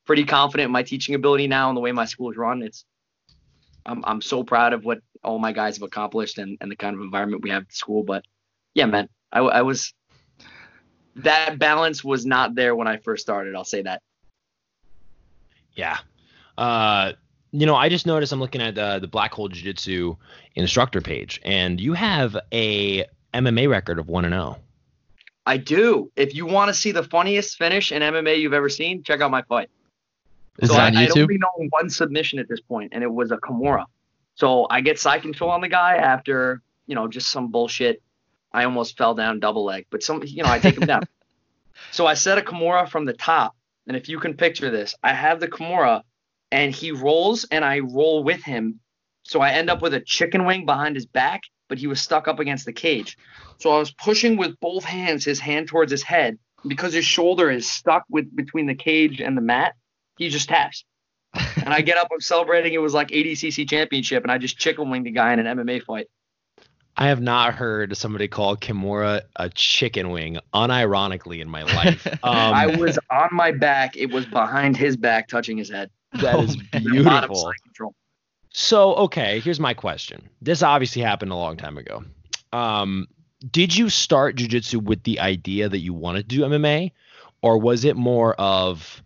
pretty 0.05 0.25
confident 0.25 0.67
in 0.67 0.73
my 0.73 0.83
teaching 0.83 1.15
ability 1.15 1.47
now 1.47 1.69
and 1.69 1.77
the 1.77 1.81
way 1.81 1.93
my 1.93 2.05
school 2.05 2.31
is 2.31 2.37
run. 2.37 2.63
It's, 2.63 2.85
I'm 3.85 4.03
I'm 4.05 4.23
so 4.23 4.43
proud 4.43 4.73
of 4.73 4.85
what 4.85 5.01
all 5.23 5.39
my 5.39 5.53
guys 5.53 5.77
have 5.77 5.83
accomplished 5.83 6.39
and, 6.39 6.59
and 6.61 6.71
the 6.71 6.77
kind 6.77 6.95
of 6.97 7.03
environment 7.03 7.43
we 7.43 7.51
have 7.51 7.63
at 7.63 7.73
school. 7.73 8.03
But 8.03 8.25
yeah, 8.75 8.87
man, 8.87 9.09
I, 9.33 9.41
I 9.41 9.63
was 9.63 9.93
that 11.17 11.59
balance 11.59 12.05
was 12.05 12.27
not 12.27 12.55
there 12.55 12.75
when 12.75 12.87
I 12.87 12.99
first 12.99 13.23
started. 13.23 13.55
I'll 13.55 13.65
say 13.65 13.83
that. 13.83 14.03
Yeah. 15.75 15.99
Uh, 16.57 17.13
you 17.53 17.67
know, 17.67 17.75
I 17.75 17.89
just 17.89 18.07
noticed 18.07 18.33
I'm 18.33 18.41
looking 18.41 18.61
at 18.61 18.77
uh, 18.77 18.99
the 18.99 19.07
Black 19.07 19.33
Hole 19.33 19.49
Jiu 19.49 19.63
Jitsu 19.63 20.17
instructor 20.55 21.01
page, 21.01 21.41
and 21.45 21.81
you 21.81 21.95
have 21.95 22.37
a 22.53 23.05
MMA 23.33 23.69
record 23.69 23.99
of 23.99 24.09
one 24.09 24.25
and 24.25 24.35
zero. 24.35 24.57
Oh. 24.59 24.63
I 25.49 25.59
do. 25.59 26.11
If 26.17 26.35
you 26.35 26.45
want 26.45 26.69
to 26.69 26.75
see 26.75 26.91
the 26.91 27.05
funniest 27.05 27.57
finish 27.57 27.93
in 27.93 28.03
MMA 28.03 28.41
you've 28.41 28.53
ever 28.53 28.69
seen, 28.69 29.05
check 29.05 29.21
out 29.21 29.31
my 29.31 29.43
fight. 29.43 29.71
Is 30.59 30.71
so 30.71 30.75
that 30.75 30.83
I, 30.83 30.87
on 30.87 31.07
YouTube? 31.07 31.19
I 31.19 31.23
only 31.23 31.39
know 31.39 31.69
one 31.71 31.89
submission 31.89 32.41
at 32.41 32.49
this 32.49 32.61
point, 32.61 32.93
and 32.93 33.05
it 33.05 33.13
was 33.13 33.31
a 33.31 33.37
Kimura. 33.37 33.85
So 34.35 34.67
I 34.71 34.81
get 34.81 34.99
side 34.99 35.23
control 35.23 35.51
on 35.51 35.61
the 35.61 35.69
guy 35.69 35.97
after 35.97 36.63
you 36.87 36.95
know 36.95 37.07
just 37.07 37.31
some 37.31 37.51
bullshit 37.51 38.03
I 38.57 38.65
almost 38.65 38.97
fell 38.97 39.15
down 39.15 39.39
double 39.39 39.67
leg, 39.67 39.85
but 39.91 40.03
some, 40.03 40.23
you 40.25 40.43
know, 40.43 40.49
I 40.49 40.59
take 40.59 40.79
him 40.79 40.87
down. 40.87 41.03
So 41.93 42.07
I 42.07 42.15
set 42.15 42.39
a 42.39 42.41
Kimura 42.41 42.89
from 42.89 43.05
the 43.05 43.13
top, 43.13 43.55
and 43.87 43.99
if 43.99 44.09
you 44.09 44.19
can 44.19 44.35
picture 44.35 44.71
this, 44.71 44.95
I 45.03 45.13
have 45.13 45.41
the 45.41 45.47
Kimura, 45.47 46.03
and 46.51 46.75
he 46.75 46.91
rolls, 46.91 47.45
and 47.51 47.63
I 47.63 47.81
roll 47.81 48.25
with 48.25 48.43
him. 48.43 48.81
So 49.25 49.43
I 49.43 49.51
end 49.51 49.69
up 49.69 49.83
with 49.83 49.93
a 49.93 50.01
chicken 50.01 50.47
wing 50.47 50.65
behind 50.65 50.97
his 50.97 51.05
back, 51.05 51.43
but 51.69 51.77
he 51.77 51.87
was 51.87 52.01
stuck 52.01 52.29
up 52.29 52.39
against 52.39 52.65
the 52.65 52.73
cage. 52.73 53.19
So 53.59 53.71
I 53.73 53.79
was 53.79 53.93
pushing 53.93 54.39
with 54.39 54.59
both 54.59 54.85
hands, 54.85 55.23
his 55.23 55.39
hand 55.39 55.69
towards 55.69 55.91
his 55.91 56.03
head. 56.03 56.39
Because 56.67 56.95
his 56.95 57.05
shoulder 57.05 57.51
is 57.51 57.71
stuck 57.71 58.05
with 58.09 58.35
between 58.35 58.67
the 58.67 58.75
cage 58.75 59.21
and 59.21 59.37
the 59.37 59.43
mat, 59.43 59.75
he 60.17 60.31
just 60.31 60.49
taps. 60.49 60.85
and 61.35 61.75
I 61.75 61.83
get 61.83 61.99
up, 61.99 62.09
I'm 62.11 62.23
celebrating. 62.23 62.73
It 62.73 62.81
was 62.81 62.95
like 62.95 63.09
ADCC 63.09 63.69
championship, 63.69 64.23
and 64.23 64.33
I 64.33 64.39
just 64.39 64.59
chicken 64.59 64.89
winged 64.89 65.05
the 65.05 65.11
guy 65.11 65.35
in 65.35 65.41
an 65.41 65.59
MMA 65.59 65.83
fight. 65.83 66.09
I 66.99 67.09
have 67.09 67.21
not 67.21 67.55
heard 67.55 67.97
somebody 67.97 68.27
call 68.27 68.57
Kimura 68.57 69.23
a 69.37 69.51
chicken 69.51 70.11
wing 70.11 70.39
unironically 70.55 71.41
in 71.41 71.49
my 71.49 71.63
life. 71.63 72.07
Um, 72.23 72.35
I 72.35 72.67
was 72.67 72.99
on 73.11 73.29
my 73.31 73.53
back. 73.53 73.97
It 73.97 74.07
was 74.07 74.27
behind 74.27 74.77
his 74.77 74.97
back, 74.97 75.29
touching 75.29 75.57
his 75.57 75.71
head. 75.71 75.91
That 76.21 76.41
is 76.41 76.57
beautiful. 76.73 77.53
So, 78.51 78.95
okay, 78.95 79.39
here's 79.41 79.61
my 79.61 79.75
question. 79.75 80.29
This 80.41 80.63
obviously 80.63 81.03
happened 81.03 81.31
a 81.31 81.37
long 81.37 81.57
time 81.57 81.77
ago. 81.79 82.03
Um, 82.53 83.07
did 83.51 83.77
you 83.77 83.91
start 83.91 84.37
jujitsu 84.37 84.83
with 84.83 85.03
the 85.03 85.21
idea 85.21 85.69
that 85.69 85.79
you 85.79 85.93
wanted 85.93 86.29
to 86.29 86.37
do 86.37 86.43
MMA, 86.43 86.93
or 87.43 87.59
was 87.59 87.85
it 87.85 87.97
more 87.97 88.35
of 88.35 89.03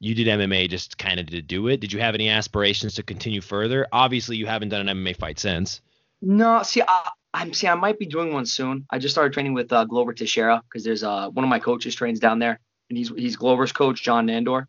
you 0.00 0.14
did 0.14 0.26
MMA 0.26 0.68
just 0.68 0.98
kind 0.98 1.18
of 1.18 1.26
to 1.28 1.40
do 1.40 1.68
it. 1.68 1.80
Did 1.80 1.92
you 1.92 2.00
have 2.00 2.14
any 2.14 2.28
aspirations 2.28 2.94
to 2.94 3.02
continue 3.02 3.40
further? 3.40 3.86
Obviously, 3.90 4.36
you 4.36 4.46
haven't 4.46 4.68
done 4.68 4.86
an 4.86 4.96
MMA 4.98 5.16
fight 5.16 5.38
since. 5.38 5.80
No, 6.20 6.62
see, 6.62 6.82
I, 6.82 7.10
I'm 7.34 7.52
see, 7.52 7.68
I 7.68 7.74
might 7.74 7.98
be 7.98 8.06
doing 8.06 8.32
one 8.32 8.46
soon. 8.46 8.86
I 8.88 8.98
just 8.98 9.12
started 9.12 9.32
training 9.32 9.52
with 9.52 9.70
uh, 9.72 9.84
Glover 9.84 10.14
Teixeira 10.14 10.62
because 10.64 10.84
there's 10.84 11.02
uh 11.02 11.28
one 11.30 11.44
of 11.44 11.50
my 11.50 11.58
coaches 11.58 11.94
trains 11.94 12.20
down 12.20 12.38
there, 12.38 12.60
and 12.88 12.96
he's 12.96 13.10
he's 13.10 13.36
Glover's 13.36 13.72
coach, 13.72 14.02
John 14.02 14.28
Nandor, 14.28 14.68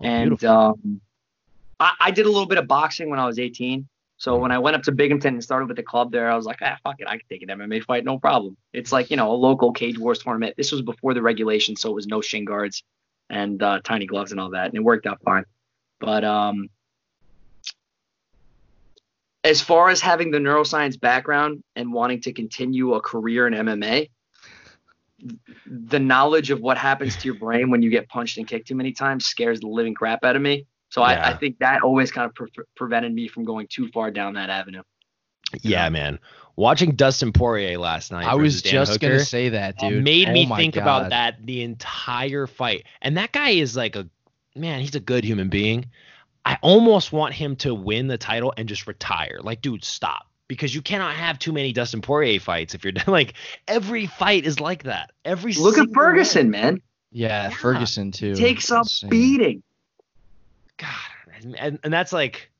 Oh, 0.00 0.04
and 0.04 0.44
um, 0.44 1.00
I, 1.78 1.92
I 2.00 2.10
did 2.10 2.26
a 2.26 2.30
little 2.30 2.46
bit 2.46 2.58
of 2.58 2.66
boxing 2.66 3.10
when 3.10 3.18
I 3.18 3.26
was 3.26 3.38
18. 3.38 3.88
So 4.16 4.36
when 4.36 4.52
I 4.52 4.58
went 4.58 4.76
up 4.76 4.82
to 4.84 4.92
Binghamton 4.92 5.34
and 5.34 5.42
started 5.42 5.66
with 5.66 5.76
the 5.76 5.82
club 5.82 6.12
there, 6.12 6.30
I 6.30 6.36
was 6.36 6.46
like, 6.46 6.58
ah, 6.62 6.78
fuck 6.84 6.96
it, 7.00 7.08
I 7.08 7.18
can 7.18 7.26
take 7.28 7.42
an 7.42 7.48
MMA 7.48 7.84
fight, 7.84 8.04
no 8.04 8.18
problem. 8.18 8.56
It's 8.72 8.92
like 8.92 9.10
you 9.10 9.16
know 9.16 9.30
a 9.30 9.34
local 9.34 9.72
cage 9.72 9.98
wars 9.98 10.20
tournament. 10.20 10.54
This 10.56 10.72
was 10.72 10.82
before 10.82 11.14
the 11.14 11.22
regulation, 11.22 11.76
so 11.76 11.90
it 11.90 11.94
was 11.94 12.06
no 12.06 12.20
shin 12.20 12.44
guards 12.44 12.82
and 13.30 13.62
uh, 13.62 13.80
tiny 13.82 14.06
gloves 14.06 14.30
and 14.30 14.40
all 14.40 14.50
that, 14.50 14.66
and 14.66 14.74
it 14.74 14.82
worked 14.84 15.06
out 15.06 15.20
fine. 15.24 15.44
But 16.00 16.24
um, 16.24 16.68
as 19.44 19.60
far 19.60 19.90
as 19.90 20.00
having 20.00 20.30
the 20.30 20.38
neuroscience 20.38 20.98
background 20.98 21.62
and 21.76 21.92
wanting 21.92 22.20
to 22.22 22.32
continue 22.32 22.94
a 22.94 23.00
career 23.00 23.46
in 23.46 23.52
MMA, 23.52 24.08
the 25.66 25.98
knowledge 25.98 26.50
of 26.50 26.60
what 26.60 26.78
happens 26.78 27.14
to 27.16 27.26
your 27.28 27.38
brain 27.38 27.70
when 27.70 27.82
you 27.82 27.90
get 27.90 28.08
punched 28.08 28.38
and 28.38 28.46
kicked 28.48 28.68
too 28.68 28.74
many 28.74 28.92
times 28.92 29.26
scares 29.26 29.60
the 29.60 29.68
living 29.68 29.94
crap 29.94 30.24
out 30.24 30.34
of 30.34 30.42
me. 30.42 30.66
So 30.88 31.02
I, 31.02 31.30
I 31.30 31.36
think 31.36 31.58
that 31.58 31.82
always 31.82 32.10
kind 32.10 32.28
of 32.28 32.34
pre- 32.34 32.64
prevented 32.76 33.12
me 33.12 33.28
from 33.28 33.44
going 33.44 33.66
too 33.68 33.88
far 33.88 34.10
down 34.10 34.34
that 34.34 34.48
avenue. 34.48 34.82
Yeah, 35.62 35.88
man. 35.88 36.18
Watching 36.56 36.94
Dustin 36.94 37.32
Poirier 37.32 37.78
last 37.78 38.12
night. 38.12 38.26
I 38.26 38.34
was 38.34 38.62
Dan 38.62 38.72
just 38.72 38.92
Hooker, 38.92 39.08
gonna 39.08 39.24
say 39.24 39.48
that, 39.50 39.82
uh, 39.82 39.88
dude. 39.88 40.04
made 40.04 40.28
Oh 40.28 40.32
me 40.32 40.46
think 40.46 40.74
God. 40.74 40.82
about 40.82 41.10
that 41.10 41.44
the 41.44 41.62
entire 41.62 42.46
fight. 42.46 42.84
And 43.02 43.16
that 43.16 43.32
guy 43.32 43.50
is 43.50 43.76
like 43.76 43.96
a 43.96 44.08
man, 44.54 44.80
he's 44.80 44.94
a 44.94 45.00
good 45.00 45.24
human 45.24 45.48
being. 45.48 45.86
I 46.44 46.58
almost 46.62 47.12
want 47.12 47.34
him 47.34 47.56
to 47.56 47.74
win 47.74 48.06
the 48.06 48.18
title 48.18 48.52
and 48.56 48.68
just 48.68 48.86
retire. 48.86 49.38
Like, 49.42 49.62
dude, 49.62 49.84
stop. 49.84 50.26
Because 50.46 50.74
you 50.74 50.82
cannot 50.82 51.14
have 51.14 51.38
too 51.38 51.52
many 51.52 51.72
Dustin 51.72 52.02
Poirier 52.02 52.38
fights 52.38 52.74
if 52.74 52.84
you're 52.84 52.92
like 53.06 53.34
every 53.66 54.06
fight 54.06 54.44
is 54.44 54.60
like 54.60 54.82
that. 54.82 55.12
Every 55.24 55.54
Look 55.54 55.74
at 55.74 55.76
single 55.76 55.94
one. 55.94 55.94
Ferguson, 55.94 56.50
man. 56.50 56.82
Yeah, 57.12 57.44
Yeah. 57.44 57.50
Ferguson 57.50 58.10
too. 58.12 58.34
Takes 58.34 58.70
a 58.70 58.78
Insane. 58.78 59.08
beating. 59.10 59.62
God, 60.76 61.54
and, 61.58 61.78
and 61.82 61.92
that's 61.92 62.12
like, 62.12 62.50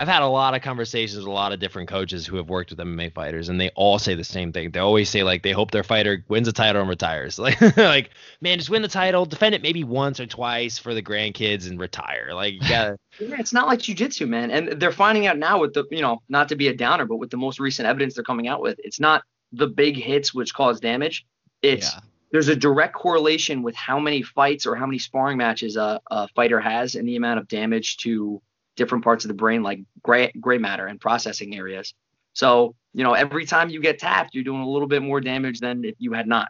I've 0.00 0.06
had 0.08 0.22
a 0.22 0.28
lot 0.28 0.54
of 0.54 0.62
conversations 0.62 1.16
with 1.18 1.26
a 1.26 1.30
lot 1.30 1.52
of 1.52 1.58
different 1.58 1.88
coaches 1.88 2.24
who 2.24 2.36
have 2.36 2.48
worked 2.48 2.70
with 2.70 2.78
MMA 2.78 3.12
fighters, 3.12 3.48
and 3.48 3.60
they 3.60 3.70
all 3.70 3.98
say 3.98 4.14
the 4.14 4.22
same 4.22 4.52
thing. 4.52 4.70
They 4.70 4.78
always 4.78 5.10
say 5.10 5.24
like 5.24 5.42
they 5.42 5.50
hope 5.50 5.72
their 5.72 5.82
fighter 5.82 6.24
wins 6.28 6.46
a 6.46 6.52
title 6.52 6.80
and 6.82 6.88
retires. 6.88 7.38
Like, 7.48 7.60
like 7.76 8.10
man, 8.40 8.58
just 8.58 8.70
win 8.70 8.82
the 8.82 8.88
title, 8.88 9.26
defend 9.26 9.54
it 9.56 9.62
maybe 9.62 9.82
once 9.82 10.20
or 10.20 10.26
twice 10.26 10.78
for 10.78 10.94
the 10.94 11.02
grandkids, 11.02 11.68
and 11.68 11.80
retire. 11.80 12.30
Like, 12.32 12.54
you 12.54 12.60
gotta, 12.60 12.96
Yeah, 13.20 13.36
it's 13.40 13.52
not 13.52 13.66
like 13.66 13.80
jujitsu, 13.80 14.28
man. 14.28 14.50
And 14.50 14.80
they're 14.80 14.92
finding 14.92 15.26
out 15.26 15.36
now 15.38 15.58
with 15.60 15.74
the, 15.74 15.84
you 15.90 16.02
know, 16.02 16.22
not 16.28 16.48
to 16.50 16.56
be 16.56 16.68
a 16.68 16.74
downer, 16.76 17.04
but 17.04 17.16
with 17.16 17.30
the 17.30 17.36
most 17.36 17.58
recent 17.58 17.88
evidence 17.88 18.14
they're 18.14 18.22
coming 18.24 18.46
out 18.46 18.60
with, 18.60 18.78
it's 18.84 19.00
not 19.00 19.22
the 19.52 19.66
big 19.66 19.96
hits 19.96 20.32
which 20.32 20.54
cause 20.54 20.78
damage. 20.78 21.26
It's 21.62 21.92
Yeah. 21.92 22.00
there's 22.30 22.48
a 22.48 22.54
direct 22.54 22.94
correlation 22.94 23.62
with 23.62 23.74
how 23.74 23.98
many 23.98 24.22
fights 24.22 24.66
or 24.66 24.76
how 24.76 24.86
many 24.86 24.98
sparring 24.98 25.38
matches 25.38 25.76
a, 25.76 26.00
a 26.10 26.28
fighter 26.28 26.60
has 26.60 26.94
and 26.94 27.08
the 27.08 27.16
amount 27.16 27.40
of 27.40 27.48
damage 27.48 27.96
to 27.98 28.40
different 28.78 29.04
parts 29.04 29.24
of 29.24 29.28
the 29.28 29.34
brain, 29.34 29.62
like 29.62 29.80
gray 30.02 30.32
gray 30.40 30.56
matter 30.56 30.86
and 30.86 30.98
processing 30.98 31.54
areas. 31.54 31.92
So, 32.32 32.74
you 32.94 33.04
know, 33.04 33.12
every 33.12 33.44
time 33.44 33.68
you 33.68 33.80
get 33.82 33.98
tapped, 33.98 34.34
you're 34.34 34.44
doing 34.44 34.62
a 34.62 34.68
little 34.68 34.88
bit 34.88 35.02
more 35.02 35.20
damage 35.20 35.60
than 35.60 35.84
if 35.84 35.96
you 35.98 36.12
had 36.12 36.26
not. 36.26 36.48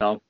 So 0.00 0.22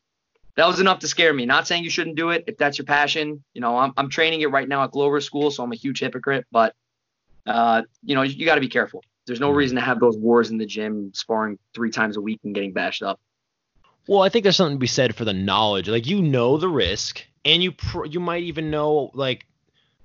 that 0.57 0.67
was 0.67 0.81
enough 0.81 0.99
to 1.01 1.09
scare 1.09 1.33
me. 1.33 1.47
Not 1.47 1.69
saying 1.69 1.85
you 1.85 1.91
shouldn't 1.91 2.17
do 2.17 2.31
it 2.31 2.45
if 2.49 2.59
that's 2.59 2.79
your 2.79 2.85
passion. 2.85 3.45
You 3.55 3.61
know, 3.61 3.79
I'm, 3.79 3.93
I'm 3.97 4.11
training 4.11 4.41
it 4.41 4.51
right 4.51 4.69
now 4.69 4.83
at 4.83 4.91
Glover 4.91 5.21
School, 5.21 5.51
so 5.53 5.63
I'm 5.63 5.73
a 5.73 5.77
huge 5.77 6.01
hypocrite, 6.01 6.47
but 6.51 6.75
uh, 7.47 7.83
you 8.03 8.15
know, 8.15 8.23
you 8.23 8.45
got 8.45 8.57
to 8.57 8.61
be 8.61 8.69
careful. 8.69 9.03
There's 9.27 9.41
no 9.41 9.51
reason 9.51 9.77
to 9.77 9.83
have 9.83 10.01
those 10.01 10.17
wars 10.17 10.51
in 10.51 10.59
the 10.59 10.67
gym, 10.67 11.13
sparring 11.15 11.59
three 11.75 11.91
times 11.91 12.17
a 12.17 12.21
week 12.21 12.41
and 12.45 12.55
getting 12.55 12.73
bashed 12.73 13.03
up. 13.03 13.21
well, 14.09 14.23
I 14.23 14.31
think 14.31 14.43
there's 14.43 14.57
something 14.57 14.77
to 14.77 14.81
be 14.81 14.87
said 14.87 15.15
for 15.15 15.25
the 15.25 15.33
knowledge. 15.33 15.89
Like, 15.89 16.07
you 16.07 16.21
know 16.23 16.57
the 16.57 16.69
risk, 16.69 17.25
and 17.45 17.63
you 17.63 17.73
pr- 17.73 18.07
you 18.07 18.21
might 18.21 18.43
even 18.43 18.71
know 18.71 19.11
like 19.15 19.47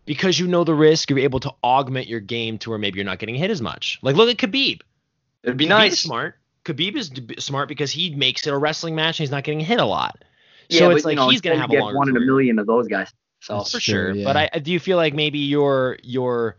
because 0.06 0.40
you 0.40 0.48
know 0.48 0.64
the 0.64 0.74
risk, 0.74 1.10
you're 1.10 1.20
able 1.20 1.40
to 1.42 1.54
augment 1.64 2.08
your 2.08 2.20
game 2.20 2.58
to 2.60 2.70
where 2.70 2.80
maybe 2.80 2.98
you're 2.98 3.06
not 3.06 3.20
getting 3.20 3.36
hit 3.36 3.52
as 3.52 3.62
much. 3.62 4.00
Like, 4.02 4.16
look 4.16 4.30
at 4.30 4.38
Khabib. 4.38 4.82
It'd 5.44 5.58
be 5.58 5.66
Khabib 5.66 5.70
nice. 5.70 6.00
smart. 6.00 6.36
Khabib 6.66 6.96
is 6.96 7.12
smart 7.44 7.68
because 7.68 7.92
he 7.92 8.16
makes 8.16 8.48
it 8.48 8.54
a 8.54 8.58
wrestling 8.58 8.96
match 8.96 9.20
and 9.20 9.24
he's 9.24 9.32
not 9.32 9.44
getting 9.44 9.60
hit 9.60 9.80
a 9.80 9.86
lot. 9.86 10.24
Yeah, 10.70 10.80
so 10.80 10.88
but, 10.88 10.96
it's 10.96 11.04
you 11.04 11.10
like 11.10 11.16
know, 11.18 11.30
he's 11.30 11.42
gonna 11.42 11.56
you 11.56 11.62
have 11.62 11.70
a 11.70 11.74
get 11.74 11.82
longer 11.82 11.98
one 11.98 12.10
in 12.10 12.18
a 12.18 12.22
million 12.22 12.58
of 12.60 12.66
those 12.66 12.88
guys. 12.88 13.12
So 13.42 13.58
That's 13.58 13.72
for 13.72 13.80
true, 13.80 14.16
sure. 14.16 14.24
But. 14.24 14.38
I 14.38 14.60
do 14.60 14.72
you 14.72 14.80
feel 14.80 14.96
like 14.96 15.14
maybe 15.14 15.40
your 15.40 15.98
your 16.04 16.56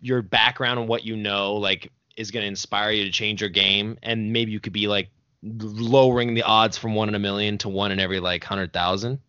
your 0.00 0.22
background 0.22 0.80
and 0.80 0.88
what 0.88 1.04
you 1.04 1.16
know 1.16 1.54
like 1.56 1.92
is 2.16 2.30
going 2.30 2.42
to 2.42 2.48
inspire 2.48 2.90
you 2.90 3.04
to 3.04 3.10
change 3.10 3.40
your 3.40 3.50
game, 3.50 3.98
and 4.02 4.32
maybe 4.32 4.52
you 4.52 4.60
could 4.60 4.72
be 4.72 4.88
like 4.88 5.10
lowering 5.42 6.34
the 6.34 6.42
odds 6.42 6.78
from 6.78 6.94
one 6.94 7.08
in 7.08 7.14
a 7.14 7.18
million 7.18 7.58
to 7.58 7.68
one 7.68 7.92
in 7.92 8.00
every 8.00 8.20
like 8.20 8.44
hundred 8.44 8.72
thousand. 8.72 9.20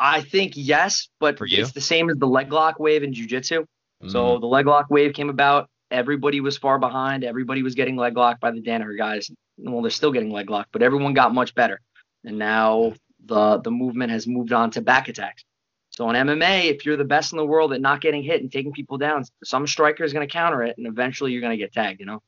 I 0.00 0.22
think 0.22 0.54
yes, 0.56 1.08
but 1.20 1.36
it's 1.42 1.72
the 1.72 1.80
same 1.82 2.08
as 2.08 2.16
the 2.16 2.26
leg 2.26 2.50
lock 2.52 2.80
wave 2.80 3.02
in 3.02 3.12
jujitsu. 3.12 3.66
Mm. 4.02 4.10
So 4.10 4.38
the 4.38 4.46
leg 4.46 4.66
lock 4.66 4.90
wave 4.90 5.12
came 5.12 5.28
about. 5.28 5.68
Everybody 5.90 6.40
was 6.40 6.56
far 6.56 6.78
behind. 6.78 7.22
Everybody 7.22 7.62
was 7.62 7.74
getting 7.74 7.96
leg 7.96 8.16
locked 8.16 8.40
by 8.40 8.50
the 8.50 8.62
Danaher 8.62 8.96
guys. 8.96 9.30
Well, 9.58 9.82
they're 9.82 9.90
still 9.90 10.10
getting 10.10 10.30
leg 10.30 10.48
locked, 10.48 10.72
but 10.72 10.82
everyone 10.82 11.12
got 11.12 11.34
much 11.34 11.54
better. 11.54 11.80
And 12.24 12.38
now 12.38 12.94
the 13.26 13.58
the 13.58 13.70
movement 13.70 14.10
has 14.10 14.26
moved 14.26 14.52
on 14.52 14.70
to 14.72 14.80
back 14.80 15.08
attacks. 15.08 15.44
So 15.90 16.08
in 16.08 16.16
MMA, 16.16 16.70
if 16.70 16.86
you're 16.86 16.96
the 16.96 17.04
best 17.04 17.32
in 17.32 17.36
the 17.36 17.44
world 17.44 17.72
at 17.74 17.80
not 17.82 18.00
getting 18.00 18.22
hit 18.22 18.40
and 18.40 18.50
taking 18.50 18.72
people 18.72 18.96
down, 18.96 19.24
some 19.44 19.66
striker 19.66 20.04
is 20.04 20.14
going 20.14 20.26
to 20.26 20.32
counter 20.32 20.62
it, 20.62 20.78
and 20.78 20.86
eventually 20.86 21.32
you're 21.32 21.42
going 21.42 21.58
to 21.58 21.62
get 21.62 21.72
tagged. 21.74 22.00
You 22.00 22.06
know. 22.06 22.22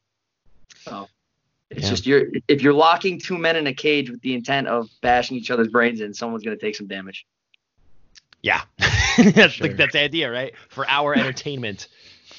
So 0.81 1.09
it's 1.71 1.85
Yeah. 1.85 1.89
just 1.91 2.07
you're 2.07 2.27
if 2.49 2.61
you're 2.61 2.75
locking 2.75 3.19
two 3.19 3.39
men 3.39 3.57
in 3.57 3.67
a 3.67 3.73
cage 3.73 4.11
with 4.11 4.21
the 4.21 4.35
intent 4.35 4.69
of 4.69 4.89
bashing 5.01 5.39
each 5.39 5.51
other's 5.51 5.69
brains 5.69 6.03
in, 6.03 6.13
someone's 6.13 6.45
going 6.45 6.59
to 6.59 6.61
take 6.61 6.77
some 6.77 6.87
damage. 6.87 7.25
Yeah, 8.43 8.63
that's 8.79 9.55
Sure. 9.55 9.67
like 9.69 9.77
that's 9.77 9.93
the 9.93 10.01
idea, 10.01 10.31
right? 10.31 10.55
For 10.69 10.89
our 10.89 11.15
entertainment. 11.19 11.89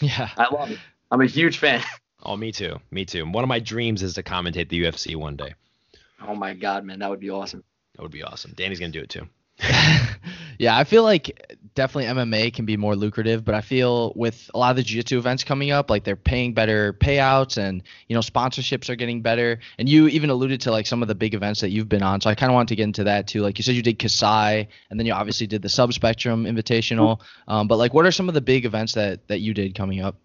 Yeah. 0.02 0.30
I 0.38 0.54
love 0.54 0.72
it. 0.72 0.80
I'm 1.12 1.22
a 1.22 1.26
huge 1.26 1.58
fan. 1.60 1.82
Oh, 2.24 2.36
me 2.38 2.52
too. 2.52 2.80
Me 2.92 3.06
too. 3.06 3.26
One 3.30 3.44
of 3.44 3.48
my 3.48 3.60
dreams 3.60 4.02
is 4.04 4.14
to 4.16 4.24
commentate 4.24 4.70
the 4.70 4.82
UFC 4.84 5.16
one 5.16 5.36
day. 5.36 5.54
Oh 6.26 6.36
my 6.36 6.54
god, 6.54 6.86
man, 6.86 7.00
that 7.00 7.10
would 7.10 7.20
be 7.20 7.30
awesome. 7.30 7.64
That 7.96 8.02
would 8.02 8.12
be 8.12 8.24
awesome. 8.24 8.54
Danny's 8.56 8.80
gonna 8.80 8.92
do 8.92 9.02
it 9.02 9.10
too. 9.10 9.28
yeah, 10.60 10.78
I 10.78 10.84
feel 10.84 11.04
like 11.04 11.58
definitely 11.76 12.06
MMA 12.06 12.54
can 12.54 12.66
be 12.66 12.78
more 12.78 12.96
lucrative, 12.96 13.44
but 13.44 13.56
I 13.56 13.62
feel 13.62 14.14
with 14.16 14.50
a 14.54 14.58
lot 14.58 14.72
of 14.72 14.76
the 14.78 14.84
jiu-jitsu 14.84 15.18
events 15.18 15.44
coming 15.44 15.72
up, 15.72 15.90
like 15.90 16.04
they're 16.04 16.16
paying 16.16 16.54
better 16.54 16.94
payouts 16.94 17.58
and 17.58 17.82
you 18.08 18.16
know 18.16 18.22
sponsorships 18.22 18.90
are 18.90 18.96
getting 18.96 19.22
better. 19.22 19.60
And 19.78 19.90
you 19.90 20.08
even 20.08 20.30
alluded 20.30 20.62
to 20.62 20.72
like 20.72 20.88
some 20.88 21.02
of 21.02 21.08
the 21.08 21.16
big 21.16 21.34
events 21.34 21.62
that 21.62 21.70
you've 21.70 21.90
been 21.90 22.04
on, 22.04 22.22
so 22.22 22.30
I 22.30 22.36
kind 22.36 22.52
of 22.52 22.56
wanted 22.56 22.70
to 22.70 22.76
get 22.76 22.84
into 22.84 23.04
that 23.06 23.28
too. 23.28 23.42
Like 23.42 23.58
you 23.58 23.64
said, 23.64 23.76
you 23.76 23.82
did 23.82 24.00
Kasai, 24.00 24.68
and 24.90 25.00
then 25.00 25.06
you 25.06 25.14
obviously 25.14 25.48
did 25.48 25.62
the 25.62 25.70
Subspectrum 25.70 26.46
Invitational. 26.46 27.20
Um, 27.48 27.68
but 27.68 27.78
like, 27.78 27.94
what 27.94 28.06
are 28.06 28.12
some 28.12 28.28
of 28.28 28.34
the 28.34 28.42
big 28.42 28.66
events 28.66 28.94
that 28.94 29.28
that 29.28 29.40
you 29.40 29.54
did 29.54 29.76
coming 29.76 30.02
up? 30.02 30.16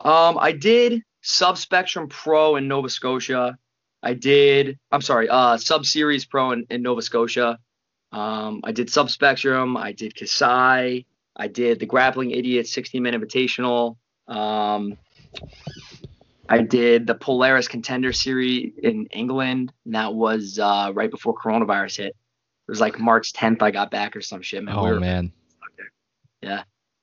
Um, 0.00 0.38
I 0.38 0.52
did 0.52 1.02
Subspectrum 1.22 2.08
Pro 2.08 2.56
in 2.56 2.68
Nova 2.68 2.88
Scotia. 2.88 3.58
I 4.02 4.14
did, 4.14 4.78
I'm 4.92 5.02
sorry, 5.02 5.28
uh, 5.28 5.56
Sub 5.56 5.84
Series 5.84 6.24
Pro 6.24 6.52
in, 6.52 6.66
in 6.70 6.82
Nova 6.82 7.02
Scotia. 7.02 7.58
Um, 8.12 8.60
I 8.64 8.72
did 8.72 8.88
Subspectrum. 8.88 9.76
I 9.76 9.92
did 9.92 10.14
Kasai. 10.14 11.04
I 11.36 11.46
did 11.48 11.78
the 11.78 11.86
Grappling 11.86 12.30
Idiot 12.32 12.66
60 12.66 13.00
Minute 13.00 13.20
Invitational. 13.20 13.96
Um, 14.26 14.96
I 16.48 16.58
did 16.62 17.06
the 17.06 17.14
Polaris 17.14 17.68
Contender 17.68 18.12
Series 18.12 18.72
in 18.82 19.06
England. 19.06 19.72
And 19.84 19.94
that 19.94 20.14
was 20.14 20.58
uh, 20.58 20.90
right 20.94 21.10
before 21.10 21.34
coronavirus 21.34 21.98
hit. 21.98 22.06
It 22.08 22.70
was 22.70 22.80
like 22.80 22.98
March 22.98 23.32
10th. 23.32 23.62
I 23.62 23.70
got 23.70 23.90
back 23.90 24.16
or 24.16 24.20
some 24.20 24.42
shit, 24.42 24.62
man. 24.64 24.74
Oh 24.76 24.84
We 24.84 24.90
were- 24.92 25.00
man, 25.00 25.32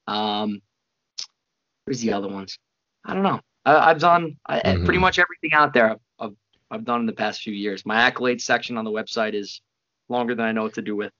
Um, 0.07 0.61
where's 1.85 2.01
the 2.01 2.13
other 2.13 2.27
ones? 2.27 2.57
I 3.05 3.13
don't 3.13 3.23
know. 3.23 3.39
I, 3.65 3.89
I've 3.91 3.99
done 3.99 4.37
I, 4.45 4.59
Mhm. 4.59 4.85
pretty 4.85 4.99
much 4.99 5.17
everything 5.19 5.53
out 5.53 5.73
there. 5.73 5.91
I've, 5.91 5.99
I've 6.19 6.35
I've 6.71 6.85
done 6.85 6.99
in 7.01 7.05
the 7.05 7.13
past 7.13 7.41
few 7.41 7.53
years. 7.53 7.85
My 7.85 8.09
accolades 8.09 8.41
section 8.41 8.77
on 8.77 8.85
the 8.85 8.91
website 8.91 9.33
is 9.33 9.61
longer 10.09 10.35
than 10.35 10.45
I 10.45 10.51
know 10.51 10.63
what 10.63 10.73
to 10.75 10.81
do 10.81 10.95
with. 10.95 11.11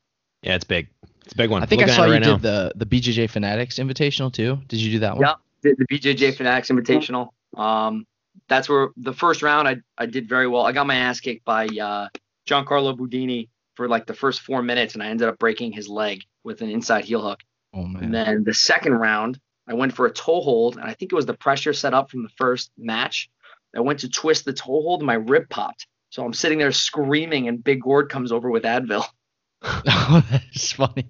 Yeah, 0.42 0.56
it's 0.56 0.64
big. 0.64 0.88
It's 1.24 1.34
a 1.34 1.38
big 1.38 1.50
one. 1.50 1.64
I 1.64 1.66
think 1.66 1.82
I 1.82 1.86
Looking 1.86 1.92
at 1.92 1.96
saw 1.96 2.04
it 2.04 2.08
you 2.08 2.14
right 2.14 2.24
did 2.24 2.30
now. 2.30 2.38
the 2.38 2.72
the 2.76 2.86
BJJ 2.86 3.30
Fanatics 3.30 3.76
Invitational 3.80 4.32
too. 4.32 4.60
Did 4.68 4.80
you 4.80 4.92
do 4.92 5.00
that 5.00 5.18
one? 5.18 5.22
Yeah, 5.26 5.34
The, 5.64 5.76
the 5.78 5.86
BJJ 5.98 6.36
Fanatics 6.38 6.70
Invitational. 6.70 7.30
Um, 7.58 8.06
that's 8.48 8.70
where 8.70 8.90
the 8.98 9.14
first 9.14 9.42
round 9.42 9.68
I 9.68 9.78
I 9.98 10.06
did 10.06 10.30
very 10.30 10.48
well. 10.48 10.64
I 10.66 10.72
got 10.72 10.86
my 10.86 10.96
ass 10.96 11.20
kicked 11.20 11.46
by 11.46 11.66
uh, 11.68 12.10
Giancarlo 12.48 12.96
Bodoni 12.96 13.50
for 13.76 13.88
like 13.88 14.06
the 14.06 14.14
first 14.14 14.42
four 14.42 14.62
minutes, 14.62 14.94
and 14.94 15.02
I 15.02 15.08
ended 15.08 15.28
up 15.28 15.40
breaking 15.40 15.72
his 15.72 15.90
leg 15.90 16.24
with 16.44 16.62
an 16.62 16.70
inside 16.70 17.06
heel 17.06 17.22
hook. 17.22 17.40
Oh 17.74 17.84
man. 17.84 18.04
And 18.04 18.14
then 18.14 18.44
the 18.44 18.54
second 18.54 18.94
round, 18.94 19.40
I 19.68 19.74
went 19.74 19.94
for 19.94 20.06
a 20.06 20.12
toe 20.12 20.42
hold, 20.42 20.76
and 20.78 20.86
I 20.86 20.94
think 20.94 21.12
it 21.12 21.16
was 21.16 21.26
the 21.26 21.34
pressure 21.34 21.74
set 21.74 21.94
up 21.96 22.12
from 22.12 22.22
the 22.24 22.30
first 22.38 22.72
match. 22.78 23.30
I 23.76 23.80
went 23.80 24.00
to 24.02 24.10
twist 24.10 24.46
the 24.46 24.54
toe 24.54 24.82
hold, 24.82 25.00
and 25.02 25.08
my 25.08 25.16
rib 25.16 25.50
popped. 25.50 25.88
So 26.16 26.24
I'm 26.24 26.34
sitting 26.34 26.60
there 26.60 26.72
screaming, 26.72 27.50
and 27.50 27.62
Big 27.62 27.82
Gord 27.82 28.08
comes 28.08 28.32
over 28.32 28.50
with 28.50 28.64
Advil. 28.64 29.04
oh, 29.62 30.26
that's 30.32 30.72
funny. 30.72 31.10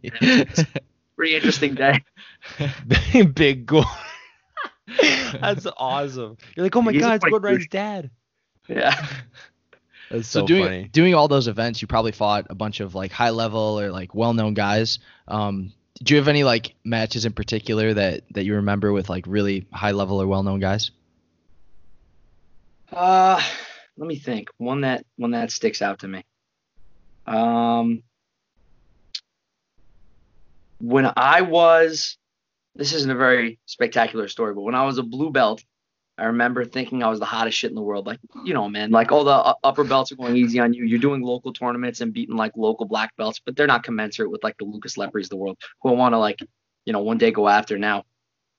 pretty 1.16 1.36
interesting 1.36 1.76
day. 1.76 2.04
Big 3.36 3.68
Gordon. 3.68 3.92
That's 5.40 5.68
awesome. 5.78 6.38
You're 6.56 6.66
like, 6.66 6.76
oh 6.76 6.82
my 6.82 6.92
He's 6.92 7.04
god, 7.04 7.14
it's 7.18 7.24
funny 7.24 7.30
Gordon. 7.34 7.46
Ryan's 7.46 7.68
dad. 7.70 8.10
Yeah. 8.68 8.96
That's 10.10 10.28
So, 10.28 10.40
so, 10.40 10.48
doing 10.48 10.64
funny. 10.64 10.84
doing 10.86 11.14
all 11.14 11.28
those 11.28 11.48
events, 11.48 11.84
you 11.84 11.88
probably 11.88 12.12
fought 12.12 12.48
a 12.50 12.56
bunch 12.56 12.80
of 12.80 12.96
like 12.96 13.12
high 13.12 13.30
level 13.30 13.80
or 13.80 13.92
like 13.92 14.16
well 14.16 14.34
known 14.34 14.56
guys. 14.56 14.98
Um, 15.28 15.72
do 16.02 16.16
you 16.16 16.18
have 16.18 16.28
any 16.28 16.44
like 16.44 16.74
matches 16.84 17.26
in 17.26 17.34
particular 17.34 17.94
that 17.94 18.24
that 18.32 18.44
you 18.44 18.56
remember 18.56 18.92
with 18.92 19.08
like 19.08 19.26
really 19.28 19.68
high 19.72 19.92
level 19.92 20.20
or 20.20 20.26
well 20.26 20.42
known 20.42 20.60
guys? 20.60 20.90
Uh, 22.92 23.40
let 23.98 24.08
me 24.08 24.18
think. 24.18 24.50
One 24.58 24.82
that 24.82 25.06
one 25.18 25.32
that 25.32 25.52
sticks 25.52 25.82
out 25.82 26.00
to 26.00 26.08
me. 26.08 26.24
Um, 27.26 28.04
when 30.80 31.12
I 31.16 31.42
was, 31.42 32.18
this 32.76 32.94
isn't 32.94 33.10
a 33.10 33.16
very 33.16 33.60
spectacular 33.66 34.28
story, 34.28 34.54
but 34.54 34.62
when 34.62 34.76
I 34.76 34.86
was 34.86 34.98
a 34.98 35.04
blue 35.04 35.32
belt, 35.32 35.64
I 36.18 36.26
remember 36.26 36.64
thinking 36.64 37.04
I 37.04 37.10
was 37.10 37.20
the 37.20 37.26
hottest 37.26 37.58
shit 37.58 37.72
in 37.72 37.76
the 37.76 37.82
world. 37.82 38.06
Like, 38.06 38.20
you 38.44 38.54
know, 38.54 38.70
man, 38.70 38.92
like 38.92 39.12
all 39.12 39.24
the 39.24 39.56
upper 39.64 39.84
belts 39.84 40.12
are 40.12 40.16
going 40.16 40.38
easy 40.38 40.60
on 40.60 40.74
you. 40.74 40.86
You're 40.86 41.00
doing 41.00 41.22
local 41.22 41.52
tournaments 41.52 42.02
and 42.02 42.14
beating 42.14 42.36
like 42.36 42.54
local 42.56 42.86
black 42.86 43.16
belts, 43.18 43.42
but 43.44 43.56
they're 43.56 43.68
not 43.68 43.84
commensurate 43.84 44.32
with 44.32 44.44
like 44.44 44.58
the 44.58 44.66
Lucas 44.66 44.96
Lepris 44.96 45.24
of 45.24 45.30
the 45.30 45.36
world 45.38 45.58
who 45.82 45.90
I 45.90 45.94
want 45.94 46.14
to 46.14 46.20
like, 46.20 46.40
you 46.86 46.94
know, 46.94 47.02
one 47.02 47.18
day 47.18 47.32
go 47.32 47.50
after 47.50 47.78
now. 47.78 48.04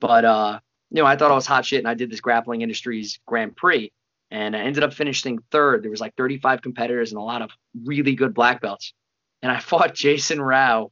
But 0.00 0.24
uh, 0.24 0.60
you 0.90 1.02
know, 1.02 1.06
I 1.06 1.16
thought 1.16 1.30
I 1.30 1.34
was 1.34 1.46
hot 1.46 1.64
shit, 1.64 1.78
and 1.78 1.88
I 1.88 1.94
did 1.94 2.10
this 2.10 2.20
grappling 2.20 2.60
industries 2.60 3.18
Grand 3.26 3.56
Prix, 3.56 3.90
and 4.30 4.56
I 4.56 4.60
ended 4.60 4.82
up 4.82 4.94
finishing 4.94 5.38
third. 5.50 5.82
There 5.82 5.90
was 5.90 6.00
like 6.00 6.14
35 6.16 6.62
competitors 6.62 7.12
and 7.12 7.18
a 7.18 7.24
lot 7.24 7.42
of 7.42 7.50
really 7.84 8.14
good 8.14 8.34
black 8.34 8.60
belts, 8.60 8.92
and 9.42 9.50
I 9.50 9.60
fought 9.60 9.94
Jason 9.94 10.40
Rau, 10.40 10.90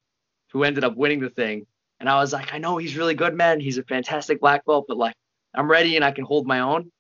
who 0.53 0.64
ended 0.64 0.85
up 0.85 0.97
winning 0.97 1.20
the 1.20 1.31
thing. 1.31 1.66
And 2.01 2.09
I 2.09 2.16
was 2.16 2.33
like, 2.33 2.53
I 2.53 2.59
know 2.59 2.77
he's 2.77 2.97
really 2.97 3.14
good, 3.14 3.35
man. 3.35 3.61
He's 3.61 3.79
a 3.79 3.85
fantastic 3.85 4.40
black 4.40 4.66
belt, 4.66 4.87
but 4.88 4.97
like, 4.97 5.14
I'm 5.55 5.70
ready 5.70 5.97
and 5.97 6.05
I 6.05 6.11
can 6.11 6.25
hold 6.25 6.47
my 6.47 6.61
own. 6.61 6.90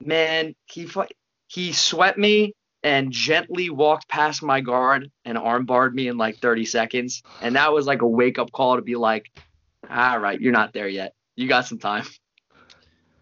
Man, 0.00 0.54
he 0.66 0.86
fought, 0.86 1.10
he 1.48 1.72
swept 1.72 2.16
me 2.16 2.54
and 2.82 3.10
gently 3.10 3.70
walked 3.70 4.08
past 4.08 4.42
my 4.42 4.60
guard 4.60 5.10
and 5.24 5.36
armbarred 5.36 5.92
me 5.92 6.08
in 6.08 6.16
like 6.16 6.38
30 6.38 6.64
seconds. 6.64 7.22
And 7.42 7.56
that 7.56 7.72
was 7.72 7.86
like 7.86 8.02
a 8.02 8.06
wake 8.06 8.38
up 8.38 8.52
call 8.52 8.76
to 8.76 8.82
be 8.82 8.94
like, 8.94 9.30
all 9.90 10.18
right, 10.18 10.40
you're 10.40 10.52
not 10.52 10.72
there 10.72 10.88
yet. 10.88 11.14
You 11.34 11.48
got 11.48 11.66
some 11.66 11.78
time. 11.78 12.04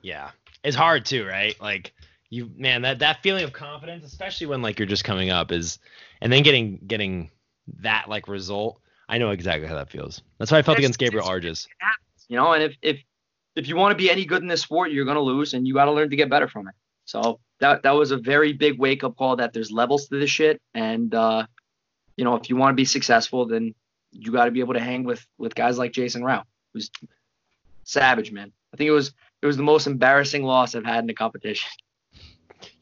Yeah. 0.03 0.31
It's 0.63 0.77
hard 0.77 1.07
too, 1.07 1.27
right? 1.27 1.59
Like 1.61 1.93
you 2.31 2.51
man, 2.57 2.83
that 2.83 2.99
that 3.01 3.23
feeling 3.23 3.45
of 3.45 3.53
confidence, 3.53 4.05
especially 4.05 4.47
when 4.47 4.63
like 4.63 4.79
you're 4.79 4.87
just 4.87 5.05
coming 5.05 5.31
up 5.31 5.53
is 5.53 5.79
and 6.21 6.33
then 6.33 6.43
getting 6.43 6.79
getting 6.87 7.31
that 7.81 8.09
like 8.09 8.29
result. 8.29 8.81
I 9.09 9.19
know 9.19 9.31
exactly 9.31 9.69
how 9.69 9.75
that 9.77 9.91
feels. 9.91 10.23
That's 10.39 10.51
how 10.51 10.57
I 10.57 10.63
felt 10.63 10.79
It's- 10.79 10.85
against 10.85 10.99
Gabriel 10.99 11.27
Arges. 11.27 11.69
you 12.29 12.37
know 12.37 12.53
and 12.53 12.63
if 12.63 12.75
if 12.83 13.01
if 13.55 13.69
you 13.69 13.77
want 13.77 13.93
to 13.93 13.97
be 13.97 14.11
any 14.11 14.25
good 14.25 14.43
in 14.43 14.49
this 14.49 14.63
sport 14.63 14.91
you're 14.91 15.05
going 15.05 15.15
to 15.17 15.21
lose 15.21 15.55
and 15.55 15.67
you 15.67 15.73
got 15.75 15.85
to 15.85 15.93
learn 15.93 16.11
to 16.11 16.17
get 16.17 16.29
better 16.29 16.49
from 16.49 16.67
it 16.69 16.75
so 17.05 17.39
that 17.61 17.85
that 17.85 17.93
was 17.93 18.11
a 18.11 18.17
very 18.17 18.53
big 18.53 18.79
wake 18.81 19.05
up 19.05 19.17
call 19.17 19.37
that 19.37 19.53
there's 19.53 19.71
levels 19.71 20.09
to 20.09 20.19
this 20.19 20.29
shit 20.29 20.61
and 20.75 21.15
uh 21.15 21.47
you 22.17 22.25
know 22.25 22.35
if 22.35 22.51
you 22.51 22.57
want 22.57 22.73
to 22.73 22.75
be 22.75 22.85
successful 22.85 23.47
then 23.47 23.73
you 24.11 24.33
got 24.33 24.47
to 24.47 24.51
be 24.51 24.59
able 24.61 24.75
to 24.75 24.81
hang 24.81 25.05
with 25.05 25.25
with 25.39 25.55
guys 25.55 25.79
like 25.79 25.93
Jason 25.93 26.25
Rau 26.25 26.43
who's 26.75 26.91
savage 27.85 28.33
man 28.33 28.51
i 28.75 28.77
think 28.77 28.89
it 28.89 28.93
was 28.93 29.13
it 29.43 29.47
was 29.47 29.57
the 29.57 29.63
most 29.63 29.87
embarrassing 29.87 30.43
loss 30.43 30.75
i've 30.75 30.85
had 30.85 31.05
in 31.05 31.11
a 31.11 31.15
competition 31.15 31.71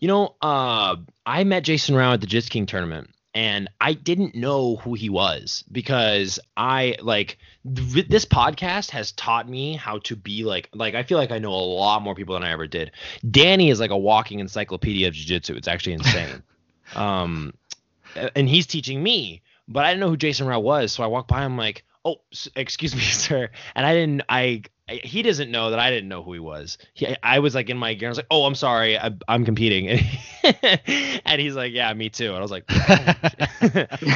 You 0.00 0.08
know, 0.08 0.34
uh, 0.42 0.96
I 1.26 1.44
met 1.44 1.64
Jason 1.64 1.94
Rau 1.94 2.12
at 2.12 2.20
the 2.20 2.26
Jits 2.26 2.48
King 2.50 2.66
tournament, 2.66 3.10
and 3.34 3.68
I 3.80 3.94
didn't 3.94 4.34
know 4.34 4.76
who 4.76 4.94
he 4.94 5.08
was 5.08 5.64
because 5.72 6.38
I 6.56 6.96
like 7.02 7.38
th- 7.74 8.08
this 8.08 8.24
podcast 8.24 8.90
has 8.90 9.12
taught 9.12 9.48
me 9.48 9.74
how 9.74 9.98
to 10.00 10.14
be 10.16 10.44
like 10.44 10.68
like 10.74 10.94
I 10.94 11.02
feel 11.02 11.18
like 11.18 11.30
I 11.32 11.38
know 11.38 11.52
a 11.52 11.56
lot 11.56 12.02
more 12.02 12.14
people 12.14 12.34
than 12.34 12.44
I 12.44 12.52
ever 12.52 12.66
did. 12.66 12.92
Danny 13.30 13.70
is 13.70 13.80
like 13.80 13.90
a 13.90 13.98
walking 13.98 14.40
encyclopedia 14.40 15.08
of 15.08 15.14
jiu-jitsu. 15.14 15.54
It's 15.54 15.68
actually 15.68 15.94
insane. 15.94 16.42
um, 16.94 17.54
and 18.36 18.48
he's 18.48 18.66
teaching 18.66 19.02
me, 19.02 19.42
but 19.66 19.84
I 19.84 19.90
didn't 19.90 20.00
know 20.00 20.10
who 20.10 20.16
Jason 20.16 20.46
Rau 20.46 20.60
was, 20.60 20.92
so 20.92 21.02
I 21.02 21.06
walked 21.08 21.28
by 21.28 21.44
him 21.44 21.56
like, 21.56 21.84
"Oh, 22.04 22.16
s- 22.32 22.48
excuse 22.54 22.94
me, 22.94 23.00
sir," 23.02 23.50
and 23.74 23.84
I 23.86 23.94
didn't 23.94 24.22
I. 24.28 24.62
I- 24.88 25.00
He 25.02 25.22
doesn't 25.22 25.50
know 25.50 25.70
that 25.70 25.78
I 25.78 25.90
didn't 25.90 26.08
know 26.08 26.22
who 26.22 26.32
he 26.34 26.38
was. 26.40 26.78
He, 26.94 27.14
I 27.22 27.38
was 27.38 27.54
like 27.54 27.70
in 27.70 27.76
my 27.76 27.94
gear. 27.94 28.08
I 28.08 28.10
was 28.10 28.18
like, 28.18 28.26
"Oh, 28.30 28.44
I'm 28.44 28.54
sorry, 28.54 28.98
I, 28.98 29.10
I'm 29.28 29.44
competing," 29.44 29.88
and 31.24 31.40
he's 31.40 31.54
like, 31.54 31.72
"Yeah, 31.72 31.92
me 31.94 32.08
too." 32.10 32.28
And 32.28 32.36
I 32.36 32.40
was 32.40 32.50
like, 32.50 32.64
oh. 32.70 33.14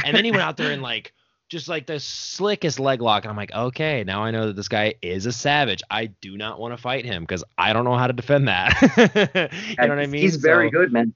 and 0.05 0.15
then 0.15 0.25
he 0.25 0.31
went 0.31 0.43
out 0.43 0.57
there 0.57 0.71
and 0.71 0.81
like 0.81 1.13
just 1.49 1.67
like 1.67 1.87
the 1.87 1.99
slickest 1.99 2.79
leg 2.79 3.01
lock 3.01 3.23
and 3.23 3.31
i'm 3.31 3.35
like 3.35 3.51
okay 3.51 4.03
now 4.03 4.21
i 4.23 4.29
know 4.29 4.45
that 4.47 4.55
this 4.55 4.67
guy 4.67 4.93
is 5.01 5.25
a 5.25 5.31
savage 5.31 5.81
i 5.89 6.05
do 6.05 6.37
not 6.37 6.59
want 6.59 6.71
to 6.75 6.77
fight 6.79 7.05
him 7.05 7.23
because 7.23 7.43
i 7.57 7.73
don't 7.73 7.85
know 7.85 7.95
how 7.97 8.05
to 8.05 8.13
defend 8.13 8.47
that 8.47 8.71
you 9.67 9.75
know 9.81 9.87
what 9.87 9.97
i 9.97 10.05
mean 10.05 10.21
he's 10.21 10.35
very 10.35 10.67
So, 10.67 10.77
good 10.77 10.93
man 10.93 11.11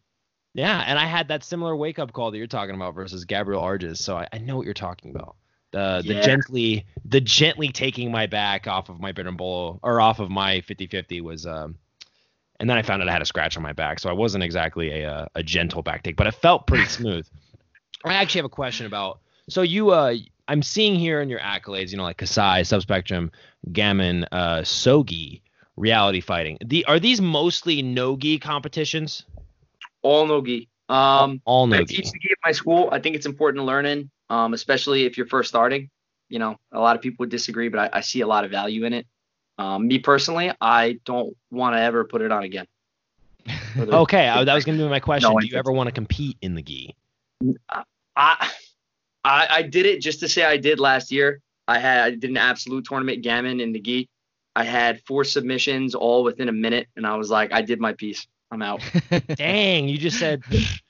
yeah 0.56 0.80
and 0.88 0.98
i 0.98 1.06
had 1.06 1.28
that 1.28 1.44
similar 1.44 1.76
wake 1.76 2.00
up 2.00 2.14
call 2.14 2.32
that 2.32 2.38
you're 2.40 2.48
talking 2.48 2.74
about 2.74 2.96
versus 2.96 3.26
gabriel 3.26 3.62
arges 3.62 3.98
so 3.98 4.18
i, 4.18 4.28
I 4.34 4.40
know 4.40 4.58
what 4.58 4.66
you're 4.66 4.74
talking 4.74 5.12
about 5.12 5.36
the 5.74 6.02
the 6.08 6.14
Yeah. 6.14 6.22
gently 6.22 6.86
the 7.04 7.20
gently 7.20 7.70
taking 7.70 8.12
my 8.12 8.26
back 8.28 8.68
off 8.68 8.88
of 8.90 9.00
my 9.02 9.12
berimbolo 9.12 9.80
or 9.84 10.00
off 10.00 10.20
of 10.20 10.30
my 10.30 10.62
50-50 10.62 11.22
was 11.22 11.46
um 11.46 11.76
and 12.60 12.70
then 12.70 12.78
I 12.78 12.82
found 12.84 13.02
out 13.02 13.10
I 13.10 13.12
had 13.12 13.22
a 13.22 13.26
scratch 13.26 13.58
on 13.58 13.64
my 13.64 13.74
back, 13.74 14.00
so 14.00 14.10
I 14.10 14.14
wasn't 14.14 14.44
exactly 14.44 15.02
a 15.02 15.12
uh, 15.12 15.26
a 15.36 15.44
gentle 15.44 15.82
back 15.82 16.04
take, 16.04 16.16
but 16.16 16.28
it 16.28 16.36
felt 16.36 16.66
pretty 16.68 16.86
smooth. 17.00 17.28
I 18.06 18.14
actually 18.14 18.40
have 18.40 18.46
a 18.46 18.50
question 18.50 18.86
about. 18.86 19.20
So 19.50 19.62
you, 19.64 19.90
uh, 19.90 20.14
I'm 20.48 20.62
seeing 20.62 20.96
here 20.96 21.22
in 21.22 21.30
your 21.30 21.40
accolades, 21.42 21.92
you 21.92 21.98
know, 21.98 22.04
like 22.04 22.18
Kasai, 22.18 22.62
Subspectrum, 22.62 23.32
Gammon, 23.74 24.26
uh, 24.32 24.60
Sogi, 24.62 25.42
reality 25.76 26.22
fighting. 26.22 26.58
The 26.64 26.86
are 26.86 27.00
these 27.00 27.20
mostly 27.20 27.82
no-gi 27.82 28.40
competitions? 28.40 29.26
all 30.04 30.26
no 30.28 30.42
gi 30.42 30.68
um 30.90 31.42
All 31.46 31.66
I 31.66 31.70
no-gi. 31.80 31.96
teach 31.96 32.12
the 32.12 32.20
gi 32.20 32.30
at 32.32 32.38
my 32.46 32.52
school. 32.52 32.90
I 32.92 33.00
think 33.00 33.16
it's 33.16 33.26
important 33.26 33.62
to 33.62 33.66
learn 33.66 33.86
in, 33.86 34.10
um, 34.34 34.54
especially 34.54 35.06
if 35.06 35.16
you're 35.16 35.28
first 35.28 35.50
starting. 35.50 35.90
You 36.30 36.40
know, 36.40 36.58
a 36.72 36.80
lot 36.80 36.96
of 36.96 37.02
people 37.04 37.18
would 37.24 37.30
disagree, 37.30 37.70
but 37.70 37.80
I, 37.94 37.98
I 38.00 38.02
see 38.02 38.22
a 38.22 38.28
lot 38.28 38.46
of 38.46 38.52
value 38.52 38.86
in 38.86 38.94
it. 38.94 39.06
Um, 39.60 39.88
me 39.88 40.00
personally, 40.00 40.52
I 40.60 41.00
don't 41.06 41.38
want 41.52 41.76
to 41.76 41.82
ever 41.82 42.04
put 42.04 42.22
it 42.22 42.32
on 42.32 42.44
again. 42.44 42.66
The- 43.76 43.92
Okay, 43.92 44.28
I, 44.28 44.44
that 44.44 44.54
was 44.54 44.66
gonna 44.66 44.78
be 44.78 44.88
my 44.88 45.00
question. 45.00 45.32
No 45.32 45.40
Do 45.40 45.48
you 45.48 45.58
ever 45.58 45.72
want 45.72 45.88
to 45.88 45.92
compete 45.92 46.38
in 46.42 46.56
the 46.56 46.62
gi? 46.62 46.96
I, 47.70 47.84
I 48.16 48.52
I 49.26 49.62
did 49.64 49.86
it 49.86 50.00
just 50.02 50.20
to 50.22 50.28
say 50.28 50.44
I 50.44 50.58
did 50.58 50.80
last 50.80 51.12
year. 51.12 51.42
I 51.68 51.80
had 51.80 52.00
I 52.06 52.10
did 52.12 52.30
an 52.30 52.38
absolute 52.38 52.86
tournament 52.86 53.24
gammon 53.24 53.60
in 53.60 53.72
the 53.72 53.80
gi. 53.80 54.10
I 54.56 54.64
had 54.64 55.02
four 55.08 55.24
submissions 55.24 55.96
all 55.96 56.24
within 56.24 56.50
a 56.50 56.52
minute, 56.52 56.88
and 56.96 57.06
I 57.06 57.16
was 57.16 57.30
like, 57.32 57.52
I 57.52 57.62
did 57.64 57.80
my 57.80 57.94
piece. 57.94 58.28
I'm 58.52 58.62
out. 58.62 58.82
Dang, 59.36 59.90
you 59.90 59.98
just 59.98 60.20
said 60.20 60.44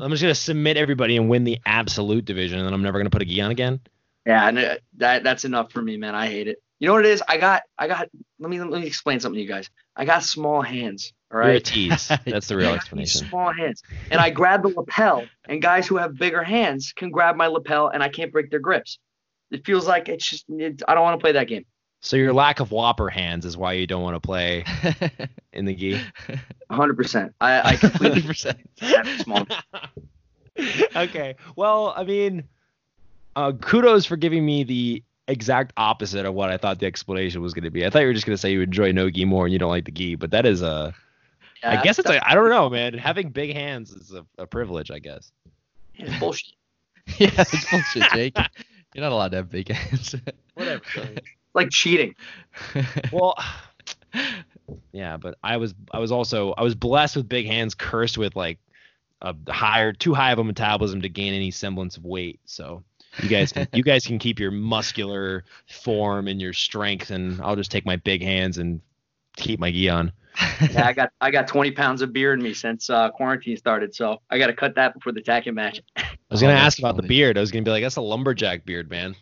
I'm 0.00 0.10
just 0.10 0.22
gonna 0.22 0.34
submit 0.34 0.76
everybody 0.76 1.16
and 1.16 1.28
win 1.28 1.44
the 1.44 1.58
absolute 1.66 2.24
division, 2.24 2.58
and 2.58 2.66
then 2.66 2.74
I'm 2.74 2.82
never 2.82 2.98
gonna 2.98 3.10
put 3.10 3.22
a 3.22 3.24
gi 3.24 3.40
on 3.40 3.50
again. 3.50 3.80
Yeah, 4.26 4.48
and 4.48 4.58
uh, 4.58 4.76
that 4.96 5.22
that's 5.22 5.44
enough 5.44 5.72
for 5.72 5.82
me, 5.82 5.96
man. 5.96 6.14
I 6.14 6.26
hate 6.26 6.48
it. 6.48 6.62
You 6.78 6.88
know 6.88 6.94
what 6.94 7.06
it 7.06 7.10
is? 7.10 7.22
I 7.26 7.36
got 7.38 7.62
I 7.78 7.86
got. 7.86 8.08
Let 8.38 8.50
me 8.50 8.60
let 8.60 8.80
me 8.80 8.86
explain 8.86 9.20
something 9.20 9.36
to 9.36 9.42
you 9.42 9.48
guys. 9.48 9.70
I 9.96 10.04
got 10.04 10.24
small 10.24 10.62
hands. 10.62 11.12
All 11.32 11.38
right? 11.38 11.46
You're 11.46 11.56
a 11.56 11.60
tease. 11.60 12.08
That's 12.26 12.48
the 12.48 12.56
real 12.56 12.74
explanation. 12.74 13.26
Small 13.28 13.52
hands, 13.52 13.82
and 14.10 14.20
I 14.20 14.30
grab 14.30 14.62
the 14.62 14.68
lapel, 14.68 15.24
and 15.48 15.62
guys 15.62 15.86
who 15.86 15.96
have 15.96 16.16
bigger 16.16 16.42
hands 16.42 16.92
can 16.94 17.10
grab 17.10 17.36
my 17.36 17.46
lapel, 17.46 17.88
and 17.88 18.02
I 18.02 18.08
can't 18.08 18.32
break 18.32 18.50
their 18.50 18.60
grips. 18.60 18.98
It 19.50 19.64
feels 19.64 19.86
like 19.86 20.08
it's 20.08 20.28
just. 20.28 20.44
It, 20.48 20.82
I 20.88 20.94
don't 20.94 21.04
want 21.04 21.18
to 21.20 21.22
play 21.22 21.32
that 21.32 21.48
game. 21.48 21.64
So 22.04 22.16
your 22.16 22.34
lack 22.34 22.60
of 22.60 22.70
whopper 22.70 23.08
hands 23.08 23.46
is 23.46 23.56
why 23.56 23.72
you 23.72 23.86
don't 23.86 24.02
want 24.02 24.14
to 24.14 24.20
play 24.20 24.64
in 25.54 25.64
the 25.64 25.74
gi. 25.74 26.00
100. 26.68 26.96
percent 26.96 27.34
I 27.40 27.70
I 27.72 27.76
completely 27.80 28.20
100%. 28.20 28.56
have 28.80 29.20
small. 29.22 29.46
okay. 30.96 31.34
Well, 31.56 31.94
I 31.96 32.04
mean, 32.04 32.44
uh, 33.36 33.52
kudos 33.52 34.04
for 34.04 34.16
giving 34.16 34.44
me 34.44 34.64
the 34.64 35.02
exact 35.28 35.72
opposite 35.78 36.26
of 36.26 36.34
what 36.34 36.50
I 36.50 36.58
thought 36.58 36.78
the 36.78 36.84
explanation 36.86 37.40
was 37.40 37.54
going 37.54 37.64
to 37.64 37.70
be. 37.70 37.86
I 37.86 37.90
thought 37.90 38.00
you 38.00 38.06
were 38.08 38.12
just 38.12 38.26
going 38.26 38.34
to 38.34 38.40
say 38.40 38.52
you 38.52 38.60
enjoy 38.60 38.92
no 38.92 39.08
gi 39.08 39.24
more 39.24 39.46
and 39.46 39.52
you 39.54 39.58
don't 39.58 39.70
like 39.70 39.86
the 39.86 39.90
gi, 39.92 40.16
but 40.16 40.30
that 40.30 40.44
is 40.44 40.60
a. 40.60 40.94
I 41.62 41.72
Yeah, 41.76 41.82
guess 41.82 41.98
it's 41.98 42.06
that's- 42.06 42.22
a. 42.22 42.30
I 42.30 42.34
don't 42.34 42.50
know, 42.50 42.68
man. 42.68 42.92
Having 42.92 43.30
big 43.30 43.54
hands 43.54 43.90
is 43.92 44.12
a, 44.12 44.26
a 44.36 44.46
privilege, 44.46 44.90
I 44.90 44.98
guess. 44.98 45.32
it's 45.94 46.18
bullshit. 46.20 46.52
yeah, 47.16 47.30
it's 47.38 47.70
bullshit, 47.70 48.10
Jake. 48.12 48.36
You're 48.94 49.02
not 49.02 49.12
allowed 49.12 49.30
to 49.30 49.38
have 49.38 49.50
big 49.50 49.68
hands. 49.72 50.14
Whatever. 50.54 50.82
Like 51.54 51.70
cheating. 51.70 52.14
well. 53.12 53.36
Yeah, 54.92 55.16
but 55.18 55.36
I 55.42 55.56
was 55.58 55.74
I 55.90 55.98
was 55.98 56.10
also 56.10 56.52
I 56.56 56.62
was 56.62 56.74
blessed 56.74 57.16
with 57.16 57.28
big 57.28 57.46
hands, 57.46 57.74
cursed 57.74 58.16
with 58.16 58.34
like 58.34 58.58
a 59.20 59.34
higher 59.48 59.92
too 59.92 60.14
high 60.14 60.32
of 60.32 60.38
a 60.38 60.44
metabolism 60.44 61.02
to 61.02 61.08
gain 61.08 61.34
any 61.34 61.50
semblance 61.50 61.96
of 61.98 62.04
weight. 62.04 62.40
So 62.46 62.82
you 63.22 63.28
guys 63.28 63.52
can 63.52 63.68
you 63.74 63.82
guys 63.82 64.06
can 64.06 64.18
keep 64.18 64.38
your 64.40 64.50
muscular 64.52 65.44
form 65.68 66.28
and 66.28 66.40
your 66.40 66.52
strength, 66.54 67.10
and 67.10 67.40
I'll 67.42 67.56
just 67.56 67.70
take 67.70 67.84
my 67.84 67.96
big 67.96 68.22
hands 68.22 68.56
and 68.58 68.80
keep 69.36 69.60
my 69.60 69.70
gi 69.70 69.90
on. 69.90 70.12
Yeah, 70.70 70.86
I 70.86 70.92
got 70.94 71.10
I 71.20 71.30
got 71.30 71.46
20 71.46 71.72
pounds 71.72 72.00
of 72.00 72.12
beer 72.12 72.32
in 72.32 72.42
me 72.42 72.54
since 72.54 72.88
uh, 72.88 73.10
quarantine 73.10 73.56
started, 73.56 73.94
so 73.94 74.22
I 74.30 74.38
got 74.38 74.46
to 74.46 74.54
cut 74.54 74.76
that 74.76 74.94
before 74.94 75.12
the 75.12 75.20
Tackett 75.20 75.54
match. 75.54 75.80
I 75.96 76.04
was 76.30 76.40
gonna 76.40 76.54
Oh, 76.54 76.56
ask 76.56 76.76
that's 76.76 76.78
about 76.78 76.96
the 76.96 77.06
beard. 77.06 77.36
I 77.36 77.40
was 77.40 77.50
gonna 77.50 77.64
be 77.64 77.70
like, 77.70 77.82
that's 77.82 77.96
a 77.96 78.00
lumberjack 78.00 78.64
beard, 78.64 78.88
man. 78.88 79.14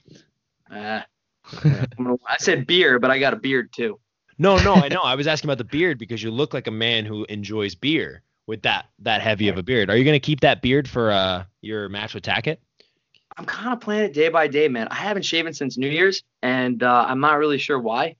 Uh, 0.70 1.00
I 1.64 2.36
said 2.38 2.66
beer, 2.66 2.98
but 2.98 3.10
I 3.10 3.18
got 3.18 3.32
a 3.32 3.36
beard 3.36 3.72
too. 3.72 3.98
No, 4.38 4.56
no, 4.58 4.74
I 4.74 4.88
know. 4.88 5.00
I 5.02 5.14
was 5.14 5.26
asking 5.26 5.48
about 5.48 5.58
the 5.58 5.64
beard 5.64 5.98
because 5.98 6.22
you 6.22 6.30
look 6.30 6.54
like 6.54 6.66
a 6.66 6.72
man 6.72 7.04
who 7.04 7.24
enjoys 7.28 7.74
beer 7.74 8.22
with 8.46 8.62
that 8.62 8.86
that 9.00 9.20
heavy 9.20 9.48
of 9.48 9.58
a 9.58 9.62
beard. 9.62 9.90
Are 9.90 9.96
you 9.96 10.04
gonna 10.04 10.20
keep 10.20 10.40
that 10.40 10.62
beard 10.62 10.88
for 10.88 11.10
uh 11.10 11.44
your 11.60 11.88
match 11.88 12.14
with 12.14 12.24
Tackett? 12.24 12.58
I'm 13.36 13.44
kind 13.44 13.72
of 13.72 13.80
playing 13.80 14.04
it 14.04 14.12
day 14.14 14.28
by 14.28 14.46
day, 14.46 14.68
man. 14.68 14.88
I 14.90 14.96
haven't 14.96 15.22
shaven 15.24 15.54
since 15.54 15.78
New 15.78 15.88
Year's, 15.88 16.22
and 16.42 16.82
uh, 16.82 17.06
I'm 17.08 17.20
not 17.20 17.38
really 17.38 17.56
sure 17.56 17.78
why, 17.78 18.16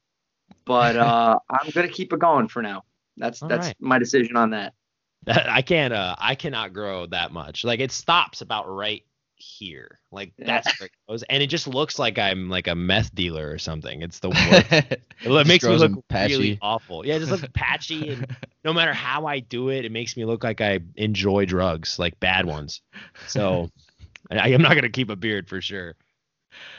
but 0.65 0.97
uh, 0.97 1.39
I'm 1.51 1.71
gonna 1.71 1.89
keep 1.89 2.13
it 2.13 2.19
going 2.19 2.49
for 2.49 2.63
now. 2.63 2.85
That's 3.17 3.43
All 3.43 3.49
that's 3.49 3.69
right. 3.69 3.77
my 3.81 3.99
decision 3.99 4.37
on 4.37 4.51
that. 4.51 4.75
I 5.27 5.63
can't 5.63 5.93
uh 5.93 6.17
I 6.19 6.35
cannot 6.35 6.73
grow 6.73 7.07
that 7.07 7.33
much. 7.33 7.65
Like 7.65 7.81
it 7.81 7.93
stops 7.93 8.41
about 8.41 8.69
right 8.69 9.05
here. 9.43 9.99
Like 10.11 10.33
that's 10.39 10.79
where 10.79 10.87
it 10.87 10.93
goes. 11.09 11.23
And 11.25 11.43
it 11.43 11.49
just 11.49 11.67
looks 11.67 11.99
like 11.99 12.19
I'm 12.19 12.49
like 12.49 12.69
a 12.69 12.75
meth 12.75 13.15
dealer 13.15 13.51
or 13.51 13.59
something. 13.59 14.03
It's 14.03 14.21
the 14.21 14.31
worst. 14.51 15.01
It 15.23 15.47
makes 15.47 15.65
me 15.65 15.77
look 15.77 16.09
patchy. 16.09 16.37
really 16.37 16.59
awful. 16.63 17.05
Yeah, 17.05 17.17
it 17.17 17.21
just 17.21 17.33
looks 17.33 17.45
patchy 17.55 18.11
and 18.11 18.37
no 18.65 18.73
matter 18.73 18.93
how 18.93 19.27
I 19.27 19.41
do 19.41 19.69
it, 19.71 19.85
it 19.85 19.93
makes 19.93 20.17
me 20.17 20.25
look 20.25 20.45
like 20.45 20.61
I 20.61 20.81
enjoy 20.97 21.45
drugs, 21.47 21.99
like 21.99 22.19
bad 22.21 22.47
ones. 22.47 22.81
So 23.27 23.71
I, 24.31 24.55
I'm 24.55 24.63
not 24.63 24.75
gonna 24.75 24.89
keep 24.89 25.11
a 25.11 25.17
beard 25.17 25.49
for 25.49 25.61
sure. 25.61 25.97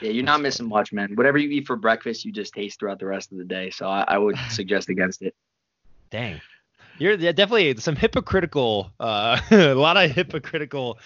Yeah, 0.01 0.11
you're 0.11 0.23
not 0.23 0.41
missing 0.41 0.67
much, 0.67 0.93
man. 0.93 1.15
Whatever 1.15 1.37
you 1.37 1.49
eat 1.49 1.65
for 1.65 1.75
breakfast, 1.75 2.25
you 2.25 2.31
just 2.31 2.53
taste 2.53 2.79
throughout 2.79 2.99
the 2.99 3.07
rest 3.07 3.31
of 3.31 3.37
the 3.37 3.43
day. 3.43 3.69
So 3.71 3.87
I, 3.87 4.05
I 4.07 4.17
would 4.17 4.37
suggest 4.49 4.89
against 4.89 5.21
it. 5.21 5.35
Dang. 6.09 6.41
You're 6.99 7.15
yeah, 7.15 7.31
definitely 7.31 7.75
some 7.77 7.95
hypocritical, 7.95 8.91
uh, 8.99 9.39
a 9.51 9.73
lot 9.73 9.97
of 9.97 10.11
hypocritical 10.11 10.99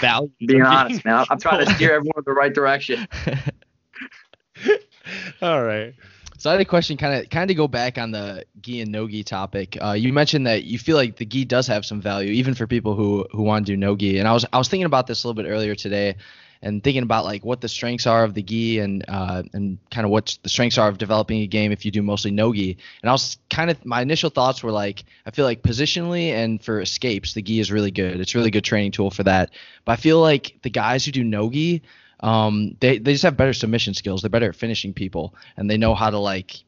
values. 0.00 0.30
Being 0.38 0.62
honest, 0.62 1.04
man. 1.04 1.24
I'm 1.30 1.40
trying 1.40 1.66
to 1.66 1.74
steer 1.74 1.94
everyone 1.94 2.18
in 2.18 2.24
the 2.24 2.32
right 2.32 2.52
direction. 2.52 3.06
All 5.42 5.64
right. 5.64 5.94
So 6.38 6.48
I 6.48 6.54
had 6.54 6.62
a 6.62 6.64
question, 6.64 6.96
kind 6.96 7.22
of, 7.22 7.28
kind 7.28 7.50
of 7.50 7.56
go 7.56 7.68
back 7.68 7.98
on 7.98 8.12
the 8.12 8.46
gi 8.62 8.80
and 8.80 8.90
no 8.90 9.06
gi 9.06 9.24
topic. 9.24 9.76
Uh, 9.80 9.92
you 9.92 10.12
mentioned 10.12 10.46
that 10.46 10.64
you 10.64 10.78
feel 10.78 10.96
like 10.96 11.16
the 11.16 11.26
gi 11.26 11.44
does 11.44 11.66
have 11.66 11.84
some 11.84 12.00
value, 12.00 12.32
even 12.32 12.54
for 12.54 12.66
people 12.66 12.94
who 12.94 13.26
who 13.30 13.42
want 13.42 13.66
to 13.66 13.72
do 13.72 13.76
no 13.76 13.96
gi. 13.96 14.18
And 14.18 14.26
I 14.26 14.32
was 14.32 14.46
I 14.52 14.58
was 14.58 14.68
thinking 14.68 14.86
about 14.86 15.06
this 15.06 15.22
a 15.22 15.28
little 15.28 15.42
bit 15.42 15.48
earlier 15.48 15.74
today, 15.74 16.16
and 16.62 16.84
thinking 16.84 17.02
about 17.02 17.24
like 17.24 17.44
what 17.44 17.60
the 17.60 17.68
strengths 17.68 18.06
are 18.06 18.24
of 18.24 18.34
the 18.34 18.42
gi 18.42 18.78
and 18.80 19.04
uh, 19.08 19.42
and 19.52 19.78
kind 19.90 20.04
of 20.04 20.10
what 20.10 20.36
the 20.42 20.48
strengths 20.48 20.78
are 20.78 20.88
of 20.88 20.98
developing 20.98 21.40
a 21.42 21.46
game 21.46 21.72
if 21.72 21.84
you 21.84 21.90
do 21.90 22.02
mostly 22.02 22.30
no 22.30 22.52
gi. 22.52 22.76
And 23.02 23.08
I 23.10 23.12
was 23.12 23.38
kind 23.48 23.70
of 23.70 23.84
my 23.84 24.02
initial 24.02 24.30
thoughts 24.30 24.62
were 24.62 24.72
like 24.72 25.04
I 25.26 25.30
feel 25.30 25.44
like 25.44 25.62
positionally 25.62 26.30
and 26.30 26.62
for 26.62 26.80
escapes 26.80 27.34
the 27.34 27.42
gi 27.42 27.60
is 27.60 27.72
really 27.72 27.90
good. 27.90 28.20
It's 28.20 28.34
a 28.34 28.38
really 28.38 28.50
good 28.50 28.64
training 28.64 28.92
tool 28.92 29.10
for 29.10 29.22
that. 29.24 29.50
But 29.84 29.92
I 29.92 29.96
feel 29.96 30.20
like 30.20 30.58
the 30.62 30.70
guys 30.70 31.04
who 31.04 31.12
do 31.12 31.24
no 31.24 31.50
gi 31.50 31.82
um, 32.20 32.76
they 32.80 32.98
they 32.98 33.12
just 33.12 33.24
have 33.24 33.36
better 33.36 33.52
submission 33.52 33.94
skills. 33.94 34.22
They're 34.22 34.30
better 34.30 34.50
at 34.50 34.56
finishing 34.56 34.92
people, 34.92 35.34
and 35.56 35.70
they 35.70 35.78
know 35.78 35.94
how 35.94 36.10
to 36.10 36.18
like 36.18 36.62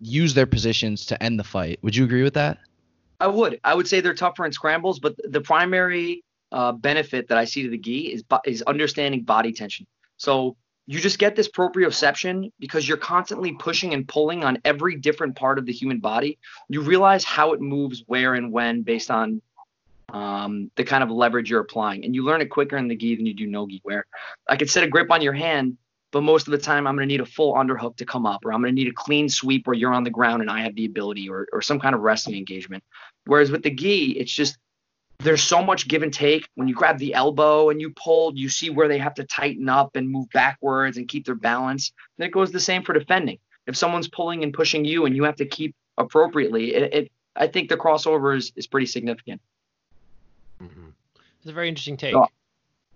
use 0.00 0.34
their 0.34 0.46
positions 0.46 1.06
to 1.06 1.22
end 1.22 1.38
the 1.38 1.44
fight. 1.44 1.78
Would 1.82 1.94
you 1.94 2.04
agree 2.04 2.22
with 2.22 2.34
that? 2.34 2.58
I 3.20 3.28
would. 3.28 3.60
I 3.62 3.74
would 3.74 3.86
say 3.86 4.00
they're 4.00 4.14
tougher 4.14 4.44
in 4.44 4.52
scrambles, 4.52 4.98
but 4.98 5.14
the 5.22 5.40
primary 5.40 6.24
uh, 6.52 6.72
benefit 6.72 7.28
that 7.28 7.38
I 7.38 7.44
see 7.44 7.62
to 7.62 7.70
the 7.70 7.78
gi 7.78 8.12
is 8.12 8.22
is 8.44 8.62
understanding 8.62 9.22
body 9.22 9.52
tension. 9.52 9.86
So 10.16 10.56
you 10.86 11.00
just 11.00 11.18
get 11.18 11.36
this 11.36 11.48
proprioception 11.48 12.52
because 12.58 12.86
you're 12.86 12.96
constantly 12.96 13.52
pushing 13.52 13.94
and 13.94 14.06
pulling 14.06 14.44
on 14.44 14.58
every 14.64 14.96
different 14.96 15.36
part 15.36 15.58
of 15.58 15.66
the 15.66 15.72
human 15.72 16.00
body. 16.00 16.38
You 16.68 16.82
realize 16.82 17.24
how 17.24 17.52
it 17.52 17.60
moves, 17.60 18.02
where 18.06 18.34
and 18.34 18.52
when, 18.52 18.82
based 18.82 19.10
on 19.10 19.40
um, 20.12 20.70
the 20.76 20.84
kind 20.84 21.02
of 21.02 21.10
leverage 21.10 21.50
you're 21.50 21.60
applying, 21.60 22.04
and 22.04 22.14
you 22.14 22.24
learn 22.24 22.40
it 22.40 22.50
quicker 22.50 22.76
in 22.76 22.88
the 22.88 22.96
gi 22.96 23.16
than 23.16 23.26
you 23.26 23.34
do 23.34 23.46
no 23.46 23.66
gi. 23.66 23.80
Where 23.84 24.06
I 24.48 24.56
could 24.56 24.70
set 24.70 24.84
a 24.84 24.88
grip 24.88 25.10
on 25.10 25.22
your 25.22 25.32
hand, 25.32 25.78
but 26.10 26.22
most 26.22 26.46
of 26.48 26.50
the 26.50 26.58
time 26.58 26.86
I'm 26.86 26.96
going 26.96 27.08
to 27.08 27.12
need 27.12 27.20
a 27.20 27.26
full 27.26 27.54
underhook 27.54 27.96
to 27.96 28.04
come 28.04 28.26
up, 28.26 28.44
or 28.44 28.52
I'm 28.52 28.60
going 28.60 28.74
to 28.74 28.80
need 28.80 28.88
a 28.88 28.94
clean 28.94 29.28
sweep 29.28 29.66
where 29.66 29.74
you're 29.74 29.94
on 29.94 30.04
the 30.04 30.10
ground 30.10 30.42
and 30.42 30.50
I 30.50 30.62
have 30.62 30.74
the 30.74 30.84
ability, 30.84 31.30
or 31.30 31.46
or 31.52 31.62
some 31.62 31.80
kind 31.80 31.94
of 31.94 32.02
wrestling 32.02 32.36
engagement. 32.36 32.84
Whereas 33.24 33.50
with 33.50 33.62
the 33.62 33.70
gi, 33.70 34.18
it's 34.18 34.32
just 34.32 34.58
there's 35.22 35.42
so 35.42 35.62
much 35.62 35.88
give 35.88 36.02
and 36.02 36.12
take. 36.12 36.48
When 36.54 36.68
you 36.68 36.74
grab 36.74 36.98
the 36.98 37.14
elbow 37.14 37.70
and 37.70 37.80
you 37.80 37.90
pull, 37.90 38.34
you 38.34 38.48
see 38.48 38.70
where 38.70 38.88
they 38.88 38.98
have 38.98 39.14
to 39.14 39.24
tighten 39.24 39.68
up 39.68 39.96
and 39.96 40.08
move 40.08 40.28
backwards 40.30 40.96
and 40.96 41.08
keep 41.08 41.26
their 41.26 41.34
balance. 41.34 41.92
Then 42.16 42.28
it 42.28 42.32
goes 42.32 42.50
the 42.50 42.60
same 42.60 42.82
for 42.82 42.92
defending. 42.92 43.38
If 43.66 43.76
someone's 43.76 44.08
pulling 44.08 44.42
and 44.42 44.52
pushing 44.52 44.84
you 44.84 45.06
and 45.06 45.14
you 45.14 45.24
have 45.24 45.36
to 45.36 45.46
keep 45.46 45.74
appropriately, 45.98 46.74
it, 46.74 46.94
it 46.94 47.12
I 47.36 47.46
think 47.46 47.68
the 47.68 47.76
crossover 47.76 48.36
is, 48.36 48.52
is 48.56 48.66
pretty 48.66 48.86
significant. 48.86 49.40
mm-hmm. 50.62 50.88
It's 51.40 51.50
a 51.50 51.52
very 51.52 51.68
interesting 51.68 51.96
take. 51.96 52.14
Oh. 52.14 52.28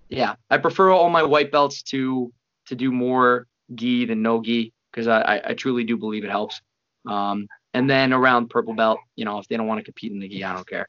Yeah, 0.09 0.37
I 0.51 0.59
prefer 0.59 0.91
all 0.91 1.11
my 1.11 1.23
white 1.23 1.51
belts 1.51 1.83
to 1.85 2.33
to 2.67 2.75
do 2.75 2.93
more 2.93 3.47
gi 3.75 4.07
than 4.07 4.23
no 4.23 4.43
gi 4.43 4.73
because 4.91 5.09
I, 5.09 5.21
I 5.21 5.51
I 5.51 5.55
truly 5.55 5.85
do 5.85 5.97
believe 5.97 6.25
it 6.25 6.31
helps. 6.31 6.61
Um, 7.07 7.49
and 7.75 7.91
then 7.91 8.12
around 8.12 8.49
purple 8.49 8.75
belt, 8.75 9.01
you 9.17 9.25
know, 9.25 9.39
if 9.39 9.49
they 9.49 9.57
don't 9.57 9.67
want 9.67 9.79
to 9.79 9.85
compete 9.85 10.12
in 10.12 10.21
the 10.21 10.29
gi, 10.29 10.45
I 10.45 10.55
don't 10.55 10.69
care. 10.69 10.89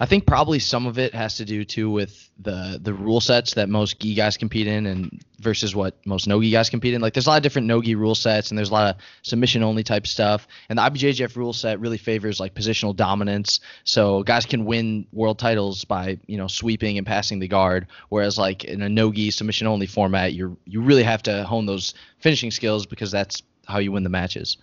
I 0.00 0.06
think 0.06 0.26
probably 0.26 0.60
some 0.60 0.86
of 0.86 0.98
it 0.98 1.14
has 1.14 1.36
to 1.36 1.44
do 1.44 1.64
too 1.64 1.90
with 1.90 2.30
the 2.38 2.78
the 2.80 2.94
rule 2.94 3.20
sets 3.20 3.54
that 3.54 3.68
most 3.68 3.98
gi 3.98 4.14
guys 4.14 4.36
compete 4.36 4.68
in, 4.68 4.86
and 4.86 5.22
versus 5.40 5.74
what 5.74 5.94
most 6.06 6.28
no 6.28 6.40
gi 6.40 6.50
guys 6.50 6.70
compete 6.70 6.94
in. 6.94 7.00
Like 7.00 7.14
there's 7.14 7.26
a 7.26 7.30
lot 7.30 7.38
of 7.38 7.42
different 7.42 7.66
no 7.66 7.82
gi 7.82 7.96
rule 7.96 8.14
sets, 8.14 8.50
and 8.50 8.58
there's 8.58 8.70
a 8.70 8.72
lot 8.72 8.94
of 8.94 9.02
submission 9.22 9.64
only 9.64 9.82
type 9.82 10.06
stuff. 10.06 10.46
And 10.68 10.78
the 10.78 10.82
IBJJF 10.82 11.34
rule 11.34 11.52
set 11.52 11.80
really 11.80 11.98
favors 11.98 12.38
like 12.38 12.54
positional 12.54 12.94
dominance, 12.94 13.60
so 13.84 14.22
guys 14.22 14.46
can 14.46 14.64
win 14.64 15.06
world 15.12 15.38
titles 15.38 15.84
by 15.84 16.18
you 16.26 16.36
know 16.36 16.46
sweeping 16.46 16.96
and 16.96 17.06
passing 17.06 17.40
the 17.40 17.48
guard. 17.48 17.88
Whereas 18.08 18.38
like 18.38 18.64
in 18.64 18.82
a 18.82 18.88
no 18.88 19.10
gi 19.10 19.32
submission 19.32 19.66
only 19.66 19.86
format, 19.86 20.32
you 20.32 20.56
you 20.64 20.80
really 20.80 21.02
have 21.02 21.22
to 21.24 21.44
hone 21.44 21.66
those 21.66 21.94
finishing 22.20 22.52
skills 22.52 22.86
because 22.86 23.10
that's 23.10 23.42
how 23.66 23.78
you 23.78 23.90
win 23.90 24.04
the 24.04 24.10
matches. 24.10 24.58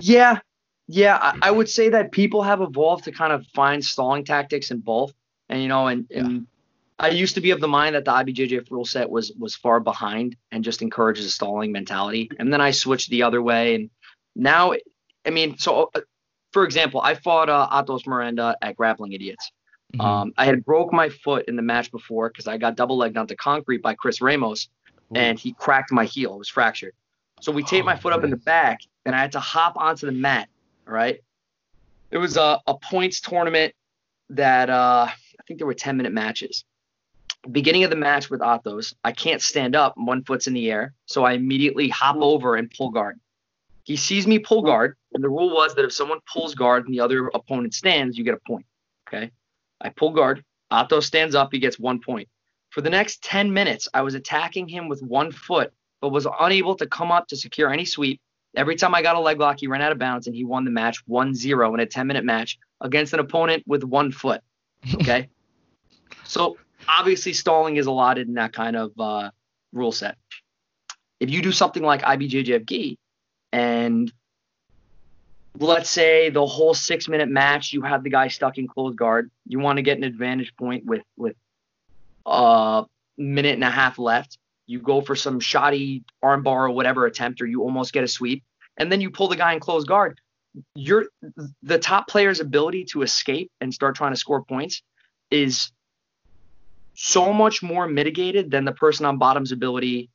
Yeah, 0.00 0.40
yeah, 0.88 1.16
I, 1.20 1.48
I 1.48 1.50
would 1.50 1.68
say 1.68 1.88
that 1.90 2.12
people 2.12 2.42
have 2.42 2.60
evolved 2.60 3.04
to 3.04 3.12
kind 3.12 3.32
of 3.32 3.46
find 3.54 3.84
stalling 3.84 4.24
tactics 4.24 4.70
in 4.70 4.78
both, 4.80 5.12
and 5.48 5.62
you 5.62 5.68
know, 5.68 5.86
and, 5.88 6.06
and 6.10 6.46
I 6.98 7.08
used 7.10 7.34
to 7.34 7.40
be 7.40 7.50
of 7.50 7.60
the 7.60 7.68
mind 7.68 7.94
that 7.94 8.04
the 8.04 8.12
IBJJF 8.12 8.70
rule 8.70 8.84
set 8.84 9.10
was 9.10 9.32
was 9.38 9.54
far 9.56 9.80
behind 9.80 10.36
and 10.52 10.64
just 10.64 10.82
encourages 10.82 11.26
a 11.26 11.30
stalling 11.30 11.72
mentality, 11.72 12.30
and 12.38 12.52
then 12.52 12.60
I 12.60 12.70
switched 12.70 13.10
the 13.10 13.22
other 13.24 13.42
way, 13.42 13.74
and 13.74 13.90
now, 14.34 14.74
I 15.26 15.30
mean, 15.30 15.58
so 15.58 15.90
uh, 15.94 16.00
for 16.52 16.64
example, 16.64 17.00
I 17.00 17.14
fought 17.14 17.48
uh, 17.48 17.68
Athos 17.72 18.06
Miranda 18.06 18.56
at 18.62 18.76
Grappling 18.76 19.12
Idiots. 19.12 19.50
Mhm. 19.94 20.04
Um, 20.04 20.32
I 20.36 20.46
had 20.46 20.64
broke 20.64 20.92
my 20.92 21.08
foot 21.08 21.44
in 21.48 21.56
the 21.56 21.62
match 21.62 21.90
before 21.92 22.28
because 22.28 22.46
I 22.46 22.58
got 22.58 22.76
double 22.76 22.96
legged 22.96 23.16
onto 23.16 23.34
concrete 23.36 23.82
by 23.82 23.94
Chris 23.94 24.20
Ramos, 24.20 24.68
and 25.14 25.38
he 25.38 25.52
cracked 25.52 25.92
my 25.92 26.04
heel. 26.04 26.34
It 26.34 26.38
was 26.38 26.48
fractured. 26.48 26.92
So 27.40 27.52
we 27.52 27.62
taped 27.62 27.84
my 27.86 27.94
Oh, 27.94 27.98
foot 27.98 28.12
up 28.12 28.24
in 28.24 28.30
the 28.30 28.36
back, 28.36 28.80
and 29.04 29.14
I 29.14 29.18
had 29.20 29.32
to 29.32 29.40
hop 29.40 29.76
onto 29.76 30.06
the 30.06 30.12
mat. 30.12 30.48
Right. 30.86 31.20
It 32.10 32.18
was 32.18 32.36
a, 32.36 32.60
a 32.66 32.78
points 32.78 33.20
tournament 33.20 33.74
that 34.30 34.70
uh, 34.70 35.08
I 35.08 35.42
think 35.46 35.58
there 35.58 35.66
were 35.66 35.74
10 35.74 35.96
minute 35.96 36.12
matches. 36.12 36.64
Beginning 37.50 37.84
of 37.84 37.90
the 37.90 37.96
match 37.96 38.30
with 38.30 38.42
Athos, 38.42 38.94
I 39.04 39.12
can't 39.12 39.42
stand 39.42 39.76
up. 39.76 39.94
One 39.96 40.24
foot's 40.24 40.46
in 40.46 40.54
the 40.54 40.70
air. 40.70 40.94
So 41.06 41.24
I 41.24 41.32
immediately 41.32 41.88
hop 41.88 42.16
over 42.16 42.56
and 42.56 42.70
pull 42.70 42.90
guard. 42.90 43.20
He 43.84 43.96
sees 43.96 44.26
me 44.26 44.40
pull 44.40 44.62
guard, 44.62 44.96
and 45.12 45.22
the 45.22 45.28
rule 45.28 45.54
was 45.54 45.74
that 45.76 45.84
if 45.84 45.92
someone 45.92 46.18
pulls 46.32 46.56
guard 46.56 46.86
and 46.86 46.94
the 46.94 47.00
other 47.00 47.28
opponent 47.28 47.72
stands, 47.72 48.18
you 48.18 48.24
get 48.24 48.34
a 48.34 48.40
point. 48.44 48.66
Okay. 49.06 49.30
I 49.80 49.90
pull 49.90 50.10
guard. 50.10 50.44
Athos 50.72 51.06
stands 51.06 51.36
up. 51.36 51.50
He 51.52 51.60
gets 51.60 51.78
one 51.78 52.00
point. 52.00 52.28
For 52.70 52.80
the 52.80 52.90
next 52.90 53.22
10 53.22 53.52
minutes, 53.52 53.88
I 53.94 54.02
was 54.02 54.14
attacking 54.14 54.68
him 54.68 54.88
with 54.88 55.02
one 55.02 55.30
foot, 55.30 55.72
but 56.00 56.10
was 56.10 56.26
unable 56.40 56.74
to 56.76 56.86
come 56.86 57.12
up 57.12 57.28
to 57.28 57.36
secure 57.36 57.72
any 57.72 57.84
sweep. 57.84 58.20
Every 58.56 58.74
time 58.74 58.94
I 58.94 59.02
got 59.02 59.16
a 59.16 59.20
leg 59.20 59.38
lock, 59.38 59.60
he 59.60 59.66
ran 59.66 59.82
out 59.82 59.92
of 59.92 59.98
bounds 59.98 60.26
and 60.26 60.34
he 60.34 60.42
won 60.42 60.64
the 60.64 60.70
match 60.70 61.02
1 61.06 61.34
0 61.34 61.74
in 61.74 61.80
a 61.80 61.86
10 61.86 62.06
minute 62.06 62.24
match 62.24 62.58
against 62.80 63.12
an 63.12 63.20
opponent 63.20 63.62
with 63.66 63.84
one 63.84 64.10
foot. 64.10 64.40
Okay. 64.94 65.28
so 66.24 66.56
obviously, 66.88 67.32
stalling 67.32 67.76
is 67.76 67.86
allotted 67.86 68.28
in 68.28 68.34
that 68.34 68.52
kind 68.52 68.76
of 68.76 68.92
uh, 68.98 69.30
rule 69.72 69.92
set. 69.92 70.16
If 71.18 71.28
you 71.30 71.42
do 71.42 71.52
something 71.52 71.82
like 71.82 72.02
IBJJF 72.02 72.64
gi 72.66 72.98
and 73.52 74.12
let's 75.58 75.90
say 75.90 76.30
the 76.30 76.46
whole 76.46 76.72
six 76.72 77.08
minute 77.08 77.28
match, 77.28 77.72
you 77.72 77.82
have 77.82 78.04
the 78.04 78.10
guy 78.10 78.28
stuck 78.28 78.58
in 78.58 78.68
close 78.68 78.94
guard, 78.94 79.30
you 79.46 79.58
want 79.58 79.78
to 79.78 79.82
get 79.82 79.98
an 79.98 80.04
advantage 80.04 80.54
point 80.56 80.84
with, 80.84 81.02
with 81.16 81.34
a 82.26 82.84
minute 83.18 83.54
and 83.54 83.64
a 83.64 83.70
half 83.70 83.98
left 83.98 84.38
you 84.66 84.80
go 84.80 85.00
for 85.00 85.14
some 85.14 85.40
shoddy 85.40 86.02
armbar 86.22 86.68
or 86.68 86.70
whatever 86.70 87.06
attempt, 87.06 87.40
or 87.40 87.46
you 87.46 87.62
almost 87.62 87.92
get 87.92 88.04
a 88.04 88.08
sweep, 88.08 88.42
and 88.78 88.90
then 88.90 89.00
you 89.00 89.10
pull 89.10 89.28
the 89.28 89.36
guy 89.36 89.52
in 89.52 89.60
close 89.60 89.84
guard. 89.84 90.20
You're 90.74 91.06
the 91.62 91.78
top 91.78 92.08
player's 92.08 92.40
ability 92.40 92.84
to 92.92 93.02
escape 93.02 93.50
and 93.60 93.72
start 93.72 93.94
trying 93.94 94.12
to 94.12 94.18
score 94.18 94.42
points 94.42 94.82
is 95.30 95.70
so 96.94 97.32
much 97.32 97.62
more 97.62 97.86
mitigated 97.86 98.50
than 98.50 98.64
the 98.64 98.72
person 98.72 99.04
on 99.04 99.18
bottom's 99.18 99.52
ability 99.52 100.08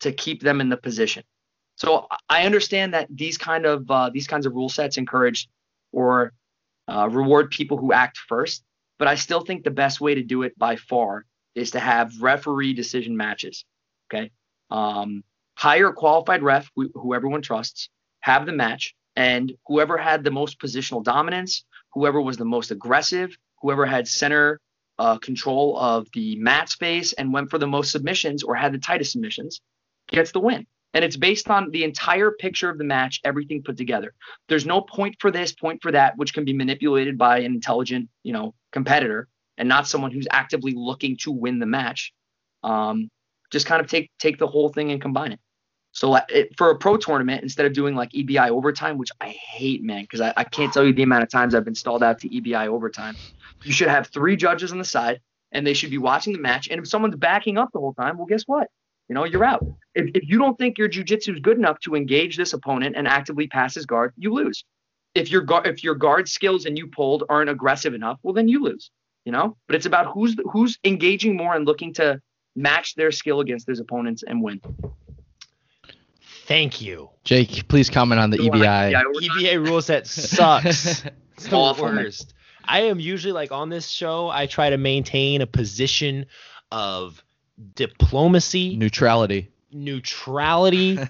to 0.00 0.12
keep 0.12 0.42
them 0.42 0.60
in 0.60 0.68
the 0.68 0.76
position. 0.76 1.24
So 1.76 2.06
I 2.28 2.44
understand 2.44 2.94
that 2.94 3.08
these 3.10 3.38
kind 3.38 3.66
of 3.66 3.90
uh, 3.90 4.10
these 4.10 4.26
kinds 4.26 4.46
of 4.46 4.54
rule 4.54 4.68
sets 4.68 4.96
encourage 4.96 5.48
or 5.92 6.32
uh, 6.88 7.08
reward 7.10 7.50
people 7.50 7.76
who 7.76 7.92
act 7.92 8.18
first, 8.18 8.64
but 8.98 9.08
I 9.08 9.14
still 9.14 9.40
think 9.40 9.64
the 9.64 9.70
best 9.70 10.00
way 10.00 10.14
to 10.14 10.22
do 10.22 10.42
it 10.42 10.58
by 10.58 10.76
far 10.76 11.24
is 11.54 11.70
to 11.72 11.80
have 11.80 12.20
referee 12.20 12.74
decision 12.74 13.16
matches. 13.16 13.64
Okay. 14.08 14.30
Um, 14.70 15.24
hire 15.54 15.88
a 15.88 15.92
qualified 15.92 16.42
ref 16.42 16.70
who 16.74 17.14
everyone 17.14 17.42
trusts, 17.42 17.88
have 18.26 18.44
the 18.44 18.52
match, 18.52 18.92
and 19.14 19.52
whoever 19.68 19.96
had 19.96 20.24
the 20.24 20.32
most 20.32 20.58
positional 20.58 21.02
dominance, 21.02 21.64
whoever 21.92 22.20
was 22.20 22.36
the 22.36 22.44
most 22.44 22.72
aggressive, 22.72 23.30
whoever 23.62 23.86
had 23.86 24.08
center 24.08 24.60
uh, 24.98 25.16
control 25.18 25.78
of 25.78 26.08
the 26.12 26.34
mat 26.36 26.68
space 26.68 27.12
and 27.12 27.32
went 27.32 27.48
for 27.48 27.58
the 27.58 27.68
most 27.68 27.92
submissions 27.92 28.42
or 28.42 28.56
had 28.56 28.72
the 28.72 28.78
tightest 28.78 29.12
submissions 29.12 29.60
gets 30.08 30.32
the 30.32 30.40
win. 30.40 30.66
And 30.92 31.04
it's 31.04 31.16
based 31.16 31.48
on 31.48 31.70
the 31.70 31.84
entire 31.84 32.32
picture 32.32 32.68
of 32.68 32.78
the 32.78 32.84
match, 32.84 33.20
everything 33.22 33.62
put 33.62 33.76
together. 33.76 34.12
There's 34.48 34.66
no 34.66 34.80
point 34.80 35.14
for 35.20 35.30
this, 35.30 35.52
point 35.52 35.80
for 35.80 35.92
that, 35.92 36.16
which 36.16 36.34
can 36.34 36.44
be 36.44 36.52
manipulated 36.52 37.16
by 37.16 37.38
an 37.38 37.54
intelligent, 37.54 38.08
you 38.24 38.32
know, 38.32 38.54
competitor 38.72 39.28
and 39.56 39.68
not 39.68 39.86
someone 39.86 40.10
who's 40.10 40.26
actively 40.32 40.72
looking 40.74 41.16
to 41.18 41.30
win 41.30 41.60
the 41.60 41.66
match. 41.66 42.12
Um, 42.64 43.08
just 43.52 43.66
kind 43.66 43.80
of 43.80 43.86
take 43.88 44.10
take 44.18 44.38
the 44.38 44.48
whole 44.48 44.70
thing 44.70 44.90
and 44.90 45.00
combine 45.00 45.32
it. 45.32 45.40
So 45.96 46.14
it, 46.28 46.54
for 46.58 46.68
a 46.68 46.76
pro 46.76 46.98
tournament, 46.98 47.42
instead 47.42 47.64
of 47.64 47.72
doing 47.72 47.94
like 47.94 48.10
EBI 48.10 48.50
overtime, 48.50 48.98
which 48.98 49.08
I 49.18 49.28
hate, 49.28 49.82
man, 49.82 50.02
because 50.02 50.20
I, 50.20 50.30
I 50.36 50.44
can't 50.44 50.70
tell 50.70 50.84
you 50.84 50.92
the 50.92 51.02
amount 51.02 51.22
of 51.22 51.30
times 51.30 51.54
I've 51.54 51.64
been 51.64 51.74
stalled 51.74 52.02
out 52.02 52.18
to 52.18 52.28
EBI 52.28 52.66
overtime. 52.66 53.16
You 53.64 53.72
should 53.72 53.88
have 53.88 54.08
three 54.08 54.36
judges 54.36 54.72
on 54.72 54.78
the 54.78 54.84
side, 54.84 55.22
and 55.52 55.66
they 55.66 55.72
should 55.72 55.88
be 55.88 55.96
watching 55.96 56.34
the 56.34 56.38
match. 56.38 56.68
And 56.68 56.78
if 56.78 56.86
someone's 56.86 57.16
backing 57.16 57.56
up 57.56 57.70
the 57.72 57.78
whole 57.78 57.94
time, 57.94 58.18
well, 58.18 58.26
guess 58.26 58.42
what? 58.42 58.68
You 59.08 59.14
know, 59.14 59.24
you're 59.24 59.42
out. 59.42 59.64
If, 59.94 60.10
if 60.14 60.28
you 60.28 60.36
don't 60.36 60.58
think 60.58 60.76
your 60.76 60.90
jujitsu 60.90 61.32
is 61.32 61.40
good 61.40 61.56
enough 61.56 61.80
to 61.80 61.94
engage 61.94 62.36
this 62.36 62.52
opponent 62.52 62.94
and 62.94 63.08
actively 63.08 63.46
pass 63.46 63.74
his 63.74 63.86
guard, 63.86 64.12
you 64.18 64.34
lose. 64.34 64.66
If 65.14 65.30
your 65.30 65.40
guard, 65.40 65.66
if 65.66 65.82
your 65.82 65.94
guard 65.94 66.28
skills 66.28 66.66
and 66.66 66.76
you 66.76 66.88
pulled 66.88 67.24
aren't 67.30 67.48
aggressive 67.48 67.94
enough, 67.94 68.18
well, 68.22 68.34
then 68.34 68.48
you 68.48 68.62
lose. 68.62 68.90
You 69.24 69.32
know, 69.32 69.56
but 69.66 69.76
it's 69.76 69.86
about 69.86 70.12
who's 70.12 70.36
who's 70.52 70.78
engaging 70.84 71.38
more 71.38 71.54
and 71.54 71.64
looking 71.64 71.94
to 71.94 72.20
match 72.54 72.94
their 72.96 73.10
skill 73.10 73.40
against 73.40 73.66
his 73.66 73.80
opponents 73.80 74.22
and 74.22 74.42
win. 74.42 74.60
Thank 76.46 76.80
you. 76.80 77.10
Jake, 77.24 77.66
please 77.66 77.90
comment 77.90 78.20
on 78.20 78.30
the 78.30 78.38
EBI. 78.38 78.94
EBA 78.94 79.66
rule 79.66 79.82
set 79.82 80.06
sucks. 80.06 81.04
it's 81.34 81.48
the 81.48 81.56
Awful. 81.56 81.86
worst. 81.86 82.34
I 82.64 82.82
am 82.82 83.00
usually 83.00 83.32
like 83.32 83.50
on 83.50 83.68
this 83.68 83.88
show, 83.88 84.28
I 84.28 84.46
try 84.46 84.70
to 84.70 84.76
maintain 84.76 85.40
a 85.40 85.46
position 85.46 86.26
of 86.70 87.22
diplomacy, 87.74 88.76
neutrality, 88.76 89.50
neutrality. 89.72 90.98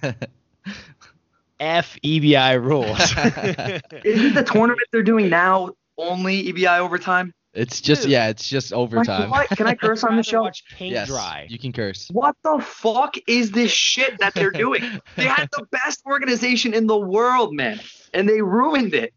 F 1.59 1.99
EBI 2.05 2.63
rules. 2.63 2.99
Isn't 4.05 4.35
the 4.35 4.43
tournament 4.43 4.87
they're 4.93 5.03
doing 5.03 5.31
now 5.31 5.71
only 5.97 6.53
EBI 6.53 6.81
overtime? 6.81 7.33
It's 7.57 7.81
just 7.81 8.03
Dude. 8.03 8.11
yeah, 8.11 8.29
it's 8.29 8.47
just 8.47 8.73
overtime. 8.75 9.31
What? 9.31 9.49
Can 9.49 9.67
I 9.67 9.75
curse 9.75 10.05
on 10.05 10.17
the 10.17 10.23
show? 10.23 10.43
Watch 10.43 10.63
paint 10.69 10.93
yes, 10.93 11.09
dry. 11.09 11.47
You 11.49 11.59
can 11.59 11.73
curse. 11.73 12.09
What 12.13 12.37
the 12.45 12.59
fuck 12.63 13.17
is 13.27 13.51
this 13.51 13.73
shit 13.73 14.19
that 14.19 14.35
they're 14.35 14.51
doing? 14.53 15.01
they 15.17 15.25
had 15.25 15.49
the 15.53 15.65
best 15.73 16.03
organization 16.07 16.75
in 16.75 16.87
the 16.87 16.99
world, 16.99 17.55
man, 17.55 17.81
and 18.13 18.29
they 18.29 18.43
ruined 18.43 18.93
it. 18.93 19.15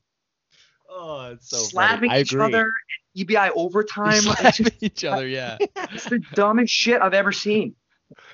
Oh, 0.89 1.31
it's 1.33 1.49
so 1.49 1.57
slapping 1.57 2.11
each 2.11 2.33
other, 2.33 2.71
EBI 3.17 3.51
overtime. 3.55 4.21
Slapping 4.21 4.71
each 4.79 5.03
other, 5.03 5.27
yeah. 5.27 5.57
it's 5.91 6.05
the 6.05 6.19
dumbest 6.33 6.73
shit 6.73 7.01
I've 7.01 7.13
ever 7.13 7.33
seen. 7.33 7.75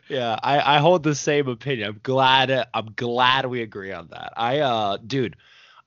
Yeah, 0.08 0.38
I, 0.42 0.76
I 0.76 0.80
hold 0.80 1.02
the 1.02 1.16
same 1.16 1.48
opinion. 1.48 1.90
I'm 1.90 2.00
glad 2.04 2.68
I'm 2.74 2.94
glad 2.96 3.48
we 3.48 3.64
agree 3.64 3.92
on 3.92 4.08
that. 4.12 4.34
I 4.38 4.60
uh 4.60 4.98
dude, 4.98 5.36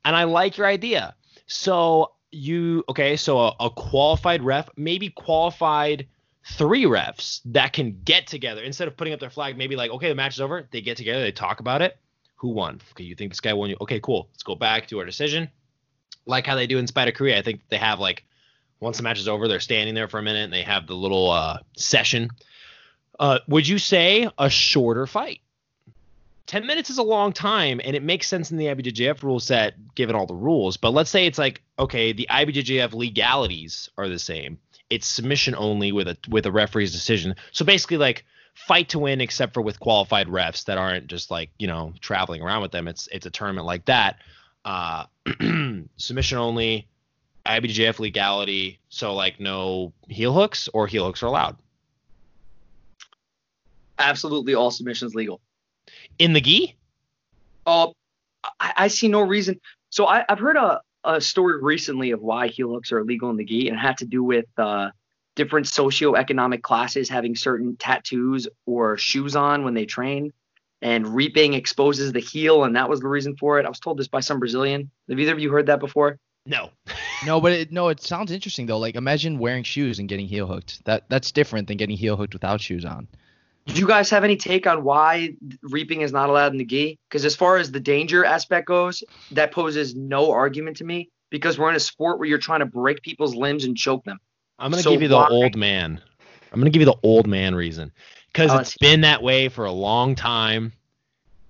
and 0.04 0.16
I 0.16 0.24
like 0.24 0.58
your 0.58 0.66
idea. 0.66 1.14
So 1.46 2.12
you 2.30 2.84
okay? 2.88 3.16
So 3.16 3.38
a, 3.38 3.56
a 3.60 3.70
qualified 3.70 4.42
ref, 4.42 4.68
maybe 4.76 5.10
qualified 5.10 6.06
three 6.44 6.84
refs 6.84 7.40
that 7.46 7.72
can 7.72 8.00
get 8.04 8.26
together 8.26 8.62
instead 8.62 8.88
of 8.88 8.96
putting 8.96 9.12
up 9.12 9.20
their 9.20 9.30
flag. 9.30 9.56
Maybe 9.56 9.76
like 9.76 9.90
okay, 9.90 10.08
the 10.08 10.14
match 10.14 10.34
is 10.34 10.40
over. 10.40 10.68
They 10.70 10.80
get 10.80 10.96
together, 10.96 11.20
they 11.20 11.32
talk 11.32 11.60
about 11.60 11.82
it. 11.82 11.98
Who 12.36 12.48
won? 12.50 12.80
Okay, 12.92 13.04
you 13.04 13.14
think 13.14 13.32
this 13.32 13.40
guy 13.40 13.52
won? 13.52 13.70
You 13.70 13.76
okay? 13.80 14.00
Cool. 14.00 14.28
Let's 14.32 14.42
go 14.42 14.54
back 14.54 14.88
to 14.88 14.98
our 14.98 15.04
decision. 15.04 15.50
Like 16.26 16.46
how 16.46 16.54
they 16.54 16.66
do 16.66 16.78
in 16.78 16.86
Spider 16.86 17.12
Korea. 17.12 17.38
I 17.38 17.42
think 17.42 17.62
they 17.68 17.78
have 17.78 17.98
like 18.00 18.24
once 18.80 18.96
the 18.96 19.02
match 19.02 19.18
is 19.18 19.28
over, 19.28 19.48
they're 19.48 19.60
standing 19.60 19.94
there 19.94 20.08
for 20.08 20.18
a 20.18 20.22
minute 20.22 20.44
and 20.44 20.52
they 20.52 20.62
have 20.62 20.86
the 20.86 20.94
little 20.94 21.30
uh, 21.30 21.58
session. 21.76 22.30
Uh, 23.18 23.40
would 23.48 23.66
you 23.66 23.78
say 23.78 24.30
a 24.38 24.48
shorter 24.48 25.06
fight? 25.06 25.40
10 26.48 26.66
minutes 26.66 26.88
is 26.88 26.96
a 26.96 27.02
long 27.02 27.32
time 27.32 27.78
and 27.84 27.94
it 27.94 28.02
makes 28.02 28.26
sense 28.26 28.50
in 28.50 28.56
the 28.56 28.64
IBJJF 28.66 29.22
rule 29.22 29.38
set 29.38 29.74
given 29.94 30.16
all 30.16 30.26
the 30.26 30.34
rules. 30.34 30.78
But 30.78 30.94
let's 30.94 31.10
say 31.10 31.26
it's 31.26 31.38
like, 31.38 31.62
okay, 31.78 32.12
the 32.12 32.26
IBJJF 32.28 32.94
legalities 32.94 33.90
are 33.98 34.08
the 34.08 34.18
same. 34.18 34.58
It's 34.88 35.06
submission 35.06 35.54
only 35.54 35.92
with 35.92 36.08
a 36.08 36.16
with 36.28 36.46
a 36.46 36.52
referee's 36.52 36.90
decision. 36.90 37.36
So 37.52 37.66
basically 37.66 37.98
like 37.98 38.24
fight 38.54 38.88
to 38.88 38.98
win 38.98 39.20
except 39.20 39.52
for 39.52 39.60
with 39.60 39.78
qualified 39.78 40.26
refs 40.26 40.64
that 40.64 40.78
aren't 40.78 41.06
just 41.06 41.30
like, 41.30 41.50
you 41.58 41.66
know, 41.66 41.92
traveling 42.00 42.40
around 42.40 42.62
with 42.62 42.72
them. 42.72 42.88
It's 42.88 43.08
it's 43.12 43.26
a 43.26 43.30
tournament 43.30 43.66
like 43.66 43.84
that. 43.84 44.16
Uh, 44.64 45.04
submission 45.98 46.38
only, 46.38 46.88
IBJJF 47.44 47.98
legality, 47.98 48.80
so 48.88 49.14
like 49.14 49.38
no 49.38 49.92
heel 50.08 50.32
hooks 50.32 50.70
or 50.72 50.86
heel 50.86 51.04
hooks 51.04 51.22
are 51.22 51.26
allowed. 51.26 51.58
Absolutely 53.98 54.54
all 54.54 54.70
submissions 54.70 55.14
legal 55.14 55.42
in 56.18 56.32
the 56.32 56.40
gi? 56.40 56.76
Uh, 57.66 57.88
I, 58.60 58.72
I 58.76 58.88
see 58.88 59.08
no 59.08 59.20
reason. 59.20 59.60
So 59.90 60.06
I, 60.06 60.24
have 60.28 60.38
heard 60.38 60.56
a, 60.56 60.80
a 61.04 61.20
story 61.20 61.62
recently 61.62 62.10
of 62.10 62.20
why 62.20 62.48
heel 62.48 62.70
hooks 62.70 62.92
are 62.92 62.98
illegal 62.98 63.30
in 63.30 63.36
the 63.36 63.44
gi, 63.44 63.68
and 63.68 63.76
it 63.76 63.80
had 63.80 63.98
to 63.98 64.06
do 64.06 64.22
with 64.22 64.46
uh, 64.56 64.90
different 65.36 65.66
socioeconomic 65.66 66.62
classes 66.62 67.08
having 67.08 67.36
certain 67.36 67.76
tattoos 67.76 68.48
or 68.66 68.96
shoes 68.96 69.36
on 69.36 69.64
when 69.64 69.74
they 69.74 69.86
train. 69.86 70.32
And 70.80 71.08
reaping 71.08 71.54
exposes 71.54 72.12
the 72.12 72.20
heel, 72.20 72.62
and 72.62 72.76
that 72.76 72.88
was 72.88 73.00
the 73.00 73.08
reason 73.08 73.36
for 73.36 73.58
it. 73.58 73.66
I 73.66 73.68
was 73.68 73.80
told 73.80 73.98
this 73.98 74.06
by 74.06 74.20
some 74.20 74.38
Brazilian. 74.38 74.90
Have 75.08 75.18
either 75.18 75.32
of 75.32 75.40
you 75.40 75.50
heard 75.50 75.66
that 75.66 75.80
before? 75.80 76.20
No. 76.46 76.70
no, 77.26 77.40
but 77.40 77.52
it, 77.52 77.72
no, 77.72 77.88
it 77.88 78.00
sounds 78.00 78.30
interesting 78.30 78.66
though. 78.66 78.78
Like 78.78 78.94
imagine 78.94 79.38
wearing 79.38 79.64
shoes 79.64 79.98
and 79.98 80.08
getting 80.08 80.26
heel 80.28 80.46
hooked. 80.46 80.84
That 80.84 81.04
that's 81.08 81.32
different 81.32 81.68
than 81.68 81.76
getting 81.76 81.96
heel 81.96 82.16
hooked 82.16 82.32
without 82.32 82.60
shoes 82.60 82.84
on. 82.84 83.08
Do 83.68 83.80
you 83.80 83.86
guys 83.86 84.08
have 84.10 84.24
any 84.24 84.36
take 84.36 84.66
on 84.66 84.82
why 84.82 85.34
reaping 85.62 86.00
is 86.00 86.10
not 86.10 86.30
allowed 86.30 86.52
in 86.52 86.58
the 86.58 86.64
gi? 86.64 86.98
Because 87.08 87.24
as 87.24 87.36
far 87.36 87.58
as 87.58 87.70
the 87.70 87.80
danger 87.80 88.24
aspect 88.24 88.66
goes, 88.66 89.04
that 89.32 89.52
poses 89.52 89.94
no 89.94 90.30
argument 90.32 90.78
to 90.78 90.84
me 90.84 91.10
because 91.30 91.58
we're 91.58 91.68
in 91.70 91.76
a 91.76 91.80
sport 91.80 92.18
where 92.18 92.28
you're 92.28 92.38
trying 92.38 92.60
to 92.60 92.66
break 92.66 93.02
people's 93.02 93.34
limbs 93.34 93.64
and 93.64 93.76
choke 93.76 94.04
them. 94.04 94.18
I'm 94.58 94.70
gonna 94.70 94.82
so 94.82 94.90
give 94.90 95.02
you 95.02 95.08
the 95.08 95.16
why? 95.16 95.28
old 95.28 95.54
man. 95.54 96.00
I'm 96.50 96.60
gonna 96.60 96.70
give 96.70 96.80
you 96.80 96.86
the 96.86 96.98
old 97.02 97.26
man 97.26 97.54
reason 97.54 97.92
because 98.32 98.50
oh, 98.50 98.58
it's 98.58 98.76
been 98.78 99.02
that 99.02 99.22
way 99.22 99.48
for 99.48 99.64
a 99.66 99.72
long 99.72 100.14
time. 100.14 100.72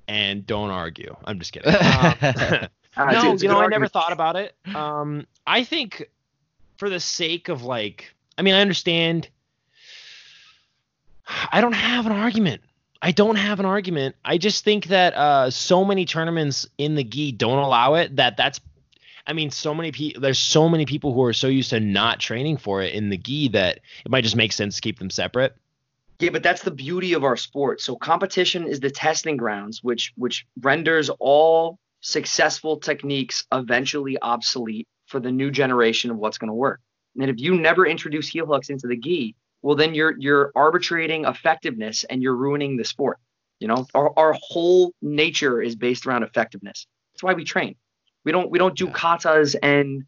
And 0.09 0.47
don't 0.47 0.71
argue. 0.71 1.15
I'm 1.25 1.39
just 1.39 1.53
kidding. 1.53 1.75
Um, 2.97 3.13
no, 3.13 3.35
you 3.35 3.47
know, 3.47 3.61
I 3.61 3.69
never 3.69 3.87
thought 3.87 4.13
about 4.13 4.35
it. 4.35 4.57
Um, 4.75 5.27
I 5.47 5.63
think 5.63 6.11
for 6.79 6.91
the 6.91 6.99
sake 6.99 7.49
of 7.49 7.63
like, 7.63 8.13
I 8.37 8.43
mean, 8.43 8.55
I 8.55 8.61
understand 8.61 9.29
I 11.29 11.61
don't 11.61 11.75
have 11.75 12.07
an 12.07 12.13
argument. 12.13 12.63
I 13.01 13.13
don't 13.13 13.37
have 13.37 13.61
an 13.61 13.67
argument. 13.67 14.17
I 14.25 14.39
just 14.39 14.65
think 14.65 14.87
that 14.87 15.15
uh, 15.15 15.51
so 15.51 15.85
many 15.85 16.05
tournaments 16.05 16.67
in 16.79 16.95
the 16.95 17.05
gi 17.05 17.33
don't 17.33 17.59
allow 17.59 17.95
it. 17.95 18.17
That 18.17 18.37
that's, 18.37 18.61
I 19.27 19.35
mean, 19.35 19.51
so 19.51 19.75
many 19.75 19.93
people. 19.93 20.21
There's 20.21 20.39
so 20.39 20.69
many 20.69 20.85
people 20.85 21.13
who 21.13 21.23
are 21.23 21.33
so 21.33 21.47
used 21.47 21.71
to 21.71 21.81
not 21.81 22.19
training 22.19 22.57
for 22.57 22.83
it 22.83 22.95
in 22.95 23.11
the 23.11 23.17
gi 23.17 23.49
that 23.49 23.81
it 24.05 24.11
might 24.11 24.25
just 24.25 24.37
make 24.37 24.53
sense 24.53 24.77
to 24.77 24.81
keep 24.81 24.99
them 24.99 25.11
separate. 25.11 25.55
Yeah, 26.19 26.31
but 26.31 26.43
that's 26.43 26.63
the 26.63 26.73
beauty 26.73 27.13
of 27.13 27.23
our 27.23 27.37
sport. 27.37 27.81
So 27.81 27.95
competition 27.95 28.67
is 28.67 28.81
the 28.81 28.91
testing 28.91 29.37
grounds, 29.37 29.85
which 29.85 30.13
which 30.17 30.47
renders 30.61 31.11
all 31.21 31.79
successful 32.01 32.79
techniques 32.79 33.45
eventually 33.53 34.19
obsolete 34.21 34.89
for 35.07 35.21
the 35.21 35.31
new 35.31 35.51
generation 35.51 36.11
of 36.11 36.17
what's 36.17 36.39
going 36.39 36.49
to 36.49 36.55
work. 36.55 36.81
And 37.21 37.31
if 37.31 37.39
you 37.39 37.57
never 37.57 37.87
introduce 37.87 38.29
heel 38.29 38.47
hooks 38.47 38.71
into 38.71 38.89
the 38.89 38.97
gi, 38.97 39.37
well 39.63 39.77
then 39.77 39.95
you're 39.95 40.15
you're 40.19 40.53
arbitrating 40.55 41.25
effectiveness 41.25 42.05
and 42.05 42.23
you're 42.23 42.37
ruining 42.37 42.77
the 42.77 42.85
sport 42.85 43.19
you 43.59 43.69
know? 43.69 43.87
Our, 43.95 44.17
our 44.19 44.37
whole 44.41 44.93
nature 45.03 45.61
is 45.61 45.77
based 45.77 46.07
around 46.07 46.23
effectiveness. 46.23 46.87
That's 47.13 47.23
why 47.23 47.35
we 47.35 47.45
train. 47.45 47.77
We 48.25 48.33
don't 48.33 48.51
we 48.51 48.59
don't 48.59 48.77
do 48.77 48.89
katas 48.89 49.57
and 49.63 50.05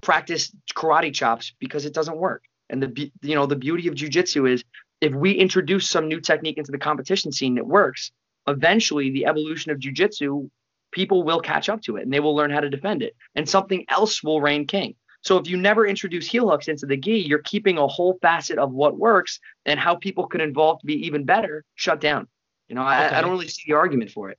practice 0.00 0.52
karate 0.74 1.14
chops 1.14 1.54
because 1.58 1.84
it 1.84 1.94
doesn't 1.94 2.16
work. 2.16 2.44
And 2.68 2.82
the 2.82 3.10
you 3.22 3.34
know 3.34 3.46
the 3.46 3.56
beauty 3.56 3.88
of 3.88 3.94
jiu-jitsu 3.94 4.46
is 4.46 4.64
if 5.00 5.14
we 5.14 5.32
introduce 5.32 5.88
some 5.88 6.08
new 6.08 6.20
technique 6.20 6.58
into 6.58 6.72
the 6.72 6.78
competition 6.78 7.32
scene 7.32 7.54
that 7.56 7.66
works 7.66 8.12
eventually 8.46 9.10
the 9.10 9.26
evolution 9.26 9.70
of 9.70 9.78
jiu-jitsu 9.78 10.48
people 10.90 11.22
will 11.22 11.40
catch 11.40 11.68
up 11.68 11.80
to 11.82 11.96
it 11.96 12.02
and 12.02 12.12
they 12.12 12.20
will 12.20 12.34
learn 12.34 12.50
how 12.50 12.60
to 12.60 12.68
defend 12.68 13.02
it. 13.02 13.16
And 13.34 13.48
something 13.48 13.84
else 13.88 14.22
will 14.22 14.40
reign 14.40 14.66
king 14.66 14.94
so 15.22 15.38
if 15.38 15.48
you 15.48 15.56
never 15.56 15.86
introduce 15.86 16.26
heel 16.26 16.50
hooks 16.50 16.68
into 16.68 16.84
the 16.84 16.96
gi, 16.96 17.20
you're 17.20 17.38
keeping 17.38 17.78
a 17.78 17.86
whole 17.86 18.18
facet 18.20 18.58
of 18.58 18.72
what 18.72 18.98
works 18.98 19.40
and 19.64 19.78
how 19.78 19.94
people 19.94 20.26
can 20.26 20.40
evolve 20.40 20.80
to 20.80 20.86
be 20.86 21.06
even 21.06 21.24
better 21.24 21.64
shut 21.76 22.00
down. 22.00 22.26
You 22.68 22.74
know, 22.74 22.82
I, 22.82 23.06
okay. 23.06 23.16
I 23.16 23.20
don't 23.20 23.30
really 23.30 23.48
see 23.48 23.62
the 23.66 23.74
argument 23.74 24.10
for 24.10 24.30
it. 24.30 24.38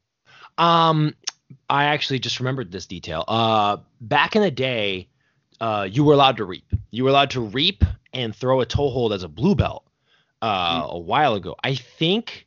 Um, 0.58 1.16
I 1.70 1.86
actually 1.86 2.20
just 2.20 2.40
remembered 2.40 2.72
this 2.72 2.86
detail. 2.86 3.24
Uh, 3.28 3.78
back 4.02 4.36
in 4.36 4.42
the 4.42 4.52
day, 4.52 5.08
uh, 5.62 5.88
you 5.90 6.04
were 6.04 6.14
allowed 6.14 6.38
to 6.38 6.46
reap. 6.46 6.66
You 6.92 7.06
were 7.06 7.10
allowed 7.10 7.32
to 7.32 7.42
reap 7.42 7.84
and 8.14 8.36
throw 8.36 8.62
a 8.62 8.66
toe 8.66 8.90
hold 8.90 9.14
as 9.14 9.24
a 9.24 9.28
blue 9.28 9.56
belt 9.56 9.88
uh, 10.42 10.84
mm. 10.84 10.90
a 10.90 11.00
while 11.00 11.36
ago. 11.36 11.56
I 11.64 11.76
think 11.76 12.46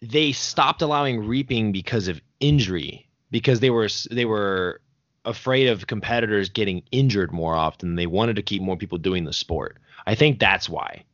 they 0.00 0.32
stopped 0.32 0.82
allowing 0.82 1.26
reaping 1.26 1.72
because 1.72 2.08
of 2.08 2.20
injury 2.40 3.08
because 3.30 3.60
they 3.60 3.70
were 3.70 3.88
they 4.10 4.24
were 4.24 4.80
afraid 5.24 5.68
of 5.68 5.86
competitors 5.86 6.48
getting 6.48 6.82
injured 6.90 7.32
more 7.32 7.54
often. 7.54 7.94
They 7.94 8.06
wanted 8.06 8.36
to 8.36 8.42
keep 8.42 8.60
more 8.62 8.76
people 8.76 8.98
doing 8.98 9.24
the 9.24 9.32
sport. 9.32 9.78
I 10.06 10.14
think 10.14 10.38
that's 10.38 10.68
why. 10.68 11.04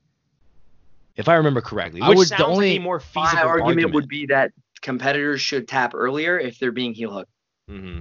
If 1.16 1.28
I 1.28 1.34
remember 1.34 1.60
correctly, 1.60 2.00
I 2.00 2.08
which 2.08 2.18
would- 2.18 2.28
the 2.28 2.36
sounds 2.36 2.42
only- 2.56 2.72
like 2.74 2.82
more 2.82 3.02
My 3.14 3.30
feasible 3.30 3.48
argument, 3.50 3.92
would 3.94 4.08
be 4.08 4.26
that 4.26 4.52
competitors 4.80 5.40
should 5.40 5.66
tap 5.68 5.92
earlier 5.94 6.38
if 6.38 6.58
they're 6.58 6.72
being 6.72 6.94
heel 6.94 7.12
hooked. 7.12 7.30
hmm 7.68 8.00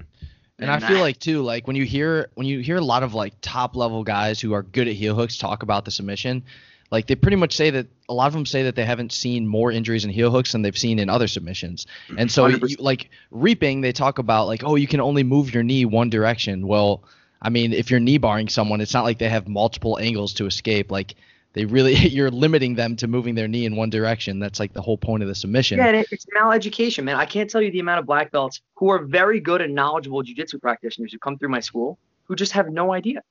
And 0.60 0.72
I 0.72 0.80
feel 0.80 0.98
that- 0.98 1.02
like 1.02 1.20
too, 1.20 1.42
like 1.42 1.68
when 1.68 1.76
you 1.76 1.84
hear 1.84 2.30
when 2.36 2.48
you 2.48 2.60
hear 2.60 2.78
a 2.78 2.82
lot 2.82 3.04
of 3.04 3.14
like 3.14 3.34
top 3.42 3.76
level 3.76 4.04
guys 4.04 4.40
who 4.40 4.54
are 4.54 4.64
good 4.64 4.88
at 4.88 4.96
heel 4.96 5.14
hooks 5.16 5.38
talk 5.38 5.62
about 5.64 5.86
the 5.86 5.92
submission, 5.92 6.44
like 6.92 7.08
they 7.08 7.16
pretty 7.16 7.38
much 7.38 7.56
say 7.56 7.70
that 7.72 7.88
a 8.10 8.14
lot 8.14 8.28
of 8.28 8.34
them 8.34 8.46
say 8.46 8.64
that 8.64 8.76
they 8.76 8.86
haven't 8.86 9.12
seen 9.12 9.46
more 9.48 9.72
injuries 9.72 10.06
in 10.06 10.10
heel 10.12 10.32
hooks 10.32 10.54
than 10.54 10.62
they've 10.62 10.78
seen 10.78 11.00
in 11.00 11.10
other 11.10 11.28
submissions. 11.28 11.86
And 12.18 12.32
so 12.32 12.48
you, 12.48 12.60
like 12.80 13.10
reaping, 13.32 13.82
they 13.82 13.92
talk 13.92 14.20
about 14.20 14.48
like, 14.48 14.64
oh, 14.64 14.76
you 14.76 14.88
can 14.88 15.02
only 15.02 15.24
move 15.24 15.54
your 15.54 15.64
knee 15.64 15.84
one 15.86 16.10
direction. 16.10 16.66
Well, 16.68 17.04
I 17.42 17.50
mean, 17.50 17.74
if 17.74 17.92
you're 17.92 18.00
knee 18.00 18.18
barring 18.18 18.48
someone, 18.50 18.80
it's 18.82 18.94
not 18.94 19.04
like 19.04 19.18
they 19.20 19.30
have 19.30 19.48
multiple 19.48 20.00
angles 20.00 20.34
to 20.36 20.46
escape. 20.46 20.90
Like 20.90 21.16
they 21.54 21.66
really 21.66 21.94
you're 22.08 22.32
limiting 22.32 22.76
them 22.76 22.96
to 22.98 23.08
moving 23.08 23.36
their 23.36 23.48
knee 23.50 23.66
in 23.66 23.76
one 23.76 23.90
direction. 23.90 24.40
That's 24.40 24.60
like 24.60 24.72
the 24.74 24.82
whole 24.82 24.98
point 24.98 25.24
of 25.24 25.28
the 25.30 25.36
submission. 25.36 25.80
Yeah, 25.80 25.88
and 25.88 25.98
it- 25.98 26.08
it's 26.12 26.26
maleducation, 26.40 27.04
man. 27.04 27.18
I 27.18 27.26
can't 27.26 27.50
tell 27.50 27.62
you 27.62 27.70
the 27.72 27.80
amount 27.82 28.00
of 28.00 28.06
black 28.06 28.32
belts 28.32 28.62
who 28.76 28.90
are 28.90 29.00
very 29.00 29.40
good 29.42 29.62
and 29.62 29.76
knowledgeable 29.76 30.22
jiu-jitsu 30.24 30.60
practitioners 30.60 31.12
who 31.12 31.20
come 31.20 31.38
through 31.38 31.50
my 31.50 31.60
school 31.60 32.00
who 32.24 32.36
just 32.36 32.54
have 32.54 32.70
no 32.70 32.94
idea. 32.94 33.22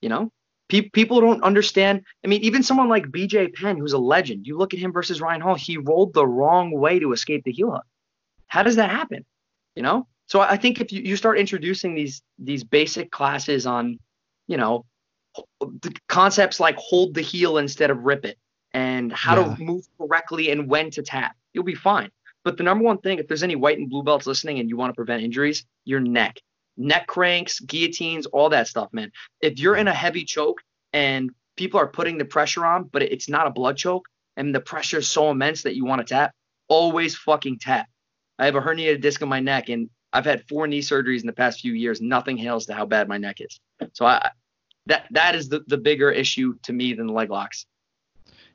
You 0.00 0.08
know, 0.08 0.32
Pe- 0.72 0.88
people 0.88 1.20
don't 1.20 1.42
understand. 1.44 2.02
I 2.24 2.28
mean, 2.28 2.40
even 2.40 2.62
someone 2.62 2.88
like 2.88 3.04
BJ 3.08 3.52
Penn, 3.52 3.76
who's 3.76 3.92
a 3.92 3.98
legend, 3.98 4.46
you 4.46 4.56
look 4.56 4.72
at 4.72 4.80
him 4.80 4.90
versus 4.90 5.20
Ryan 5.20 5.42
Hall, 5.42 5.54
he 5.54 5.76
rolled 5.76 6.14
the 6.14 6.26
wrong 6.26 6.70
way 6.70 6.98
to 6.98 7.12
escape 7.12 7.44
the 7.44 7.52
heel 7.52 7.70
hook. 7.72 7.84
How 8.46 8.62
does 8.62 8.76
that 8.76 8.88
happen? 8.90 9.26
You 9.76 9.82
know, 9.82 10.06
so 10.26 10.40
I 10.40 10.56
think 10.56 10.80
if 10.80 10.90
you, 10.90 11.02
you 11.02 11.16
start 11.16 11.38
introducing 11.38 11.94
these 11.94 12.22
these 12.38 12.64
basic 12.64 13.10
classes 13.10 13.66
on, 13.66 13.98
you 14.46 14.56
know, 14.56 14.86
the 15.60 15.94
concepts 16.08 16.58
like 16.58 16.76
hold 16.76 17.14
the 17.14 17.22
heel 17.22 17.58
instead 17.58 17.90
of 17.90 18.04
rip 18.04 18.24
it 18.24 18.38
and 18.72 19.12
how 19.12 19.36
Yeah. 19.36 19.54
to 19.54 19.62
move 19.62 19.84
correctly 19.98 20.50
and 20.50 20.68
when 20.68 20.90
to 20.92 21.02
tap, 21.02 21.36
you'll 21.52 21.64
be 21.64 21.74
fine. 21.74 22.10
But 22.44 22.56
the 22.56 22.62
number 22.62 22.82
one 22.84 22.98
thing, 22.98 23.18
if 23.18 23.28
there's 23.28 23.42
any 23.42 23.56
white 23.56 23.78
and 23.78 23.88
blue 23.90 24.02
belts 24.02 24.26
listening 24.26 24.58
and 24.58 24.68
you 24.70 24.76
want 24.78 24.90
to 24.90 24.94
prevent 24.96 25.22
injuries, 25.22 25.64
your 25.84 26.00
neck, 26.00 26.40
neck 26.76 27.06
cranks, 27.06 27.60
guillotines, 27.60 28.26
all 28.26 28.48
that 28.50 28.68
stuff, 28.68 28.88
man. 28.92 29.12
If 29.40 29.58
you're 29.58 29.76
in 29.76 29.88
a 29.88 29.94
heavy 29.94 30.24
choke 30.24 30.60
and 30.92 31.30
people 31.56 31.78
are 31.80 31.86
putting 31.86 32.18
the 32.18 32.24
pressure 32.24 32.64
on, 32.64 32.84
but 32.84 33.02
it's 33.02 33.28
not 33.28 33.46
a 33.46 33.50
blood 33.50 33.76
choke 33.76 34.06
and 34.36 34.54
the 34.54 34.60
pressure 34.60 34.98
is 34.98 35.08
so 35.08 35.30
immense 35.30 35.62
that 35.62 35.76
you 35.76 35.84
want 35.84 36.06
to 36.06 36.14
tap, 36.14 36.32
always 36.68 37.16
fucking 37.16 37.58
tap. 37.58 37.86
I 38.38 38.46
have 38.46 38.54
a 38.54 38.60
herniated 38.60 39.02
disc 39.02 39.20
in 39.20 39.28
my 39.28 39.40
neck 39.40 39.68
and 39.68 39.90
I've 40.12 40.24
had 40.24 40.46
four 40.48 40.66
knee 40.66 40.80
surgeries 40.80 41.20
in 41.20 41.26
the 41.26 41.32
past 41.32 41.60
few 41.60 41.72
years. 41.72 42.00
Nothing 42.00 42.36
hails 42.36 42.66
to 42.66 42.74
how 42.74 42.86
bad 42.86 43.08
my 43.08 43.18
neck 43.18 43.36
is. 43.40 43.60
So 43.92 44.06
I 44.06 44.30
that 44.86 45.06
that 45.10 45.34
is 45.34 45.48
the, 45.48 45.62
the 45.68 45.78
bigger 45.78 46.10
issue 46.10 46.54
to 46.64 46.72
me 46.72 46.92
than 46.94 47.08
leg 47.08 47.30
locks. 47.30 47.66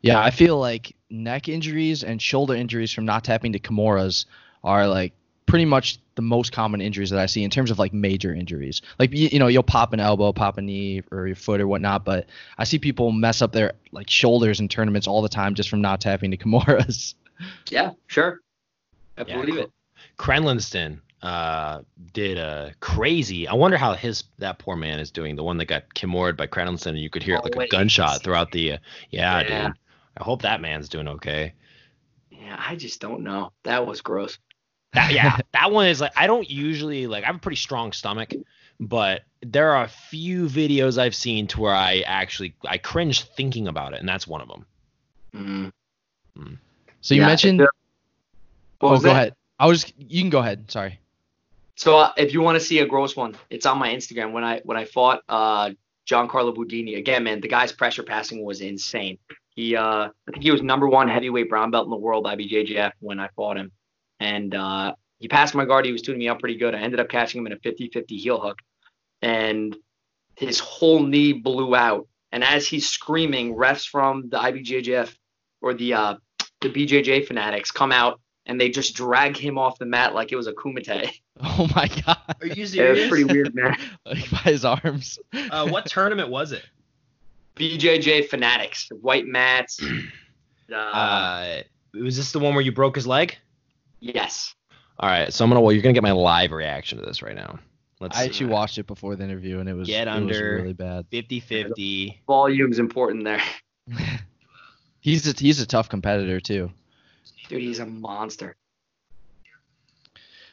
Yeah, 0.01 0.21
I 0.21 0.29
feel 0.29 0.59
like 0.59 0.95
neck 1.09 1.49
injuries 1.49 2.03
and 2.03 2.21
shoulder 2.21 2.53
injuries 2.53 2.91
from 2.91 3.05
not 3.05 3.23
tapping 3.23 3.53
to 3.53 3.59
Kimuras 3.59 4.25
are 4.63 4.87
like 4.87 5.13
pretty 5.47 5.65
much 5.65 5.97
the 6.15 6.21
most 6.21 6.51
common 6.51 6.81
injuries 6.81 7.09
that 7.09 7.19
I 7.19 7.25
see 7.25 7.43
in 7.43 7.49
terms 7.49 7.71
of 7.71 7.79
like 7.79 7.93
major 7.93 8.33
injuries. 8.33 8.81
Like 8.99 9.11
you, 9.11 9.29
you 9.31 9.39
know, 9.39 9.47
you'll 9.47 9.63
pop 9.63 9.93
an 9.93 9.99
elbow, 9.99 10.31
pop 10.33 10.57
a 10.57 10.61
knee 10.61 11.01
or 11.11 11.25
your 11.25 11.35
foot 11.35 11.59
or 11.59 11.67
whatnot, 11.67 12.05
but 12.05 12.27
I 12.59 12.63
see 12.65 12.77
people 12.77 13.11
mess 13.11 13.41
up 13.41 13.51
their 13.53 13.73
like 13.91 14.09
shoulders 14.09 14.59
in 14.59 14.67
tournaments 14.67 15.07
all 15.07 15.21
the 15.23 15.29
time 15.29 15.55
just 15.55 15.69
from 15.69 15.81
not 15.81 15.99
tapping 16.01 16.29
to 16.31 16.37
Kimuras. 16.37 17.15
Yeah, 17.69 17.91
sure. 18.07 18.39
I 19.17 19.23
Yeah, 19.27 19.39
believe 19.39 19.55
cool. 19.55 19.63
it. 19.65 19.71
Krenlinston 20.17 20.99
uh, 21.21 21.81
did 22.13 22.39
a 22.39 22.73
crazy. 22.79 23.47
I 23.47 23.53
wonder 23.53 23.77
how 23.77 23.93
his 23.93 24.23
that 24.39 24.57
poor 24.57 24.75
man 24.75 24.99
is 24.99 25.11
doing. 25.11 25.35
The 25.35 25.43
one 25.43 25.57
that 25.57 25.65
got 25.65 25.93
Kimura'd 25.93 26.35
by 26.35 26.47
Krenlinston, 26.47 26.87
and 26.87 26.99
you 26.99 27.11
could 27.11 27.21
hear 27.21 27.35
it 27.35 27.41
Oh, 27.43 27.49
like 27.55 27.55
a 27.55 27.67
gunshot 27.67 28.23
throughout 28.23 28.51
the. 28.51 28.73
Uh, 28.73 28.77
yeah, 29.11 29.41
Yeah. 29.41 29.67
dude. 29.67 29.77
I 30.19 30.23
hope 30.23 30.41
that 30.41 30.61
man's 30.61 30.89
doing 30.89 31.07
okay. 31.07 31.53
Yeah, 32.31 32.55
I 32.59 32.75
just 32.75 32.99
don't 32.99 33.21
know. 33.21 33.51
That 33.63 33.85
was 33.85 34.01
gross. 34.01 34.39
That, 34.93 35.11
yeah, 35.13 35.37
that 35.53 35.71
one 35.71 35.87
is 35.87 36.01
like 36.01 36.13
I 36.15 36.27
don't 36.27 36.49
usually 36.49 37.07
like. 37.07 37.23
I 37.23 37.27
have 37.27 37.35
a 37.35 37.39
pretty 37.39 37.57
strong 37.57 37.91
stomach, 37.91 38.33
but 38.79 39.23
there 39.41 39.71
are 39.75 39.83
a 39.83 39.87
few 39.89 40.45
videos 40.47 40.97
I've 40.97 41.15
seen 41.15 41.47
to 41.47 41.59
where 41.61 41.75
I 41.75 41.99
actually 42.05 42.55
I 42.65 42.77
cringe 42.77 43.23
thinking 43.23 43.67
about 43.67 43.93
it, 43.93 43.99
and 43.99 44.07
that's 44.09 44.27
one 44.27 44.41
of 44.41 44.47
them. 44.47 44.65
Mm. 45.35 46.57
So 47.01 47.15
you 47.15 47.21
Yeah, 47.21 47.27
mentioned 47.27 47.61
if- 47.61 47.69
What 48.79 48.89
Oh, 48.89 48.95
go 48.97 49.01
that? 49.03 49.11
ahead. 49.11 49.35
I 49.59 49.65
was 49.67 49.91
you 49.97 50.21
can 50.21 50.29
go 50.29 50.39
ahead. 50.39 50.69
Sorry. 50.69 50.99
So 51.75 51.97
uh, 51.97 52.11
if 52.17 52.33
you 52.33 52.41
want 52.41 52.55
to 52.59 52.59
see 52.59 52.79
a 52.79 52.85
gross 52.85 53.15
one, 53.15 53.35
it's 53.49 53.65
on 53.65 53.77
my 53.77 53.89
Instagram. 53.93 54.31
When 54.31 54.43
I 54.43 54.61
when 54.63 54.77
I 54.77 54.85
fought 54.85 55.21
uh, 55.29 55.71
Giancarlo 56.09 56.55
Bodoni 56.55 56.97
again, 56.97 57.23
man, 57.23 57.41
the 57.41 57.47
guy's 57.47 57.71
pressure 57.71 58.03
passing 58.03 58.43
was 58.43 58.61
insane. 58.61 59.17
He 59.55 59.75
uh, 59.75 60.09
I 60.09 60.31
think 60.31 60.43
he 60.43 60.51
was 60.51 60.61
number 60.61 60.87
one 60.87 61.07
heavyweight 61.07 61.49
brown 61.49 61.71
belt 61.71 61.85
in 61.85 61.91
the 61.91 61.97
world 61.97 62.25
IBJJF 62.25 62.91
when 62.99 63.19
I 63.19 63.29
fought 63.35 63.57
him, 63.57 63.71
and 64.19 64.53
uh, 64.55 64.93
he 65.19 65.27
passed 65.27 65.55
my 65.55 65.65
guard. 65.65 65.85
He 65.85 65.91
was 65.91 66.01
tuning 66.01 66.19
me 66.19 66.29
up 66.29 66.39
pretty 66.39 66.57
good. 66.57 66.75
I 66.75 66.79
ended 66.79 66.99
up 66.99 67.09
catching 67.09 67.39
him 67.41 67.47
in 67.47 67.53
a 67.53 67.57
50-50 67.57 68.03
heel 68.11 68.39
hook, 68.39 68.59
and 69.21 69.75
his 70.35 70.59
whole 70.59 71.01
knee 71.03 71.33
blew 71.33 71.75
out. 71.75 72.07
And 72.31 72.43
as 72.43 72.67
he's 72.67 72.89
screaming, 72.89 73.55
refs 73.55 73.87
from 73.87 74.29
the 74.29 74.37
IBJJF 74.37 75.13
or 75.61 75.73
the 75.73 75.93
uh, 75.93 76.15
the 76.61 76.69
BJJ 76.69 77.25
fanatics 77.27 77.71
come 77.71 77.91
out 77.91 78.19
and 78.45 78.59
they 78.59 78.69
just 78.69 78.95
drag 78.95 79.37
him 79.37 79.57
off 79.57 79.77
the 79.77 79.85
mat 79.85 80.13
like 80.13 80.31
it 80.31 80.35
was 80.35 80.47
a 80.47 80.53
kumite. 80.53 81.11
Oh 81.39 81.67
my 81.75 81.87
god. 82.05 82.17
Are 82.41 82.47
you 82.47 82.63
It 82.63 82.97
was 82.97 83.07
pretty 83.09 83.25
weird, 83.25 83.53
man. 83.53 83.77
like 84.07 84.27
by 84.31 84.37
his 84.39 84.65
arms. 84.65 85.19
Uh, 85.31 85.69
what 85.69 85.85
tournament 85.85 86.29
was 86.29 86.51
it? 86.51 86.65
BJJ 87.55 88.27
fanatics, 88.27 88.89
white 89.01 89.27
mats. 89.27 89.79
Uh, 90.69 90.75
Uh, 90.75 91.61
was 91.93 92.17
this 92.17 92.33
the 92.33 92.39
one 92.39 92.53
where 92.53 92.61
you 92.63 92.73
broke 92.73 92.95
his 92.95 93.07
leg? 93.07 93.37
Yes. 93.99 94.53
All 94.99 95.09
right, 95.09 95.31
so 95.31 95.43
I'm 95.43 95.49
gonna. 95.51 95.61
Well, 95.61 95.71
you're 95.73 95.81
gonna 95.83 95.93
get 95.93 96.03
my 96.03 96.11
live 96.11 96.51
reaction 96.51 96.97
to 96.99 97.05
this 97.05 97.21
right 97.21 97.35
now. 97.35 97.59
Let's 97.99 98.17
I 98.17 98.21
see. 98.21 98.25
actually 98.27 98.49
watched 98.51 98.77
it 98.77 98.85
before 98.87 99.15
the 99.15 99.23
interview 99.23 99.59
and 99.59 99.67
it 99.67 99.73
was 99.73 99.87
Get 99.87 100.07
it 100.07 100.11
was 100.11 100.17
under. 100.17 100.55
really 100.57 100.73
bad. 100.73 101.09
50-50. 101.11 102.17
Volume's 102.27 102.77
important 102.77 103.23
there. 103.23 103.41
He's 104.99 105.25
a, 105.27 105.31
he's 105.39 105.61
a 105.61 105.65
tough 105.65 105.87
competitor 105.87 106.39
too. 106.41 106.69
Dude, 107.47 107.61
he's 107.61 107.79
a 107.79 107.85
monster. 107.85 108.57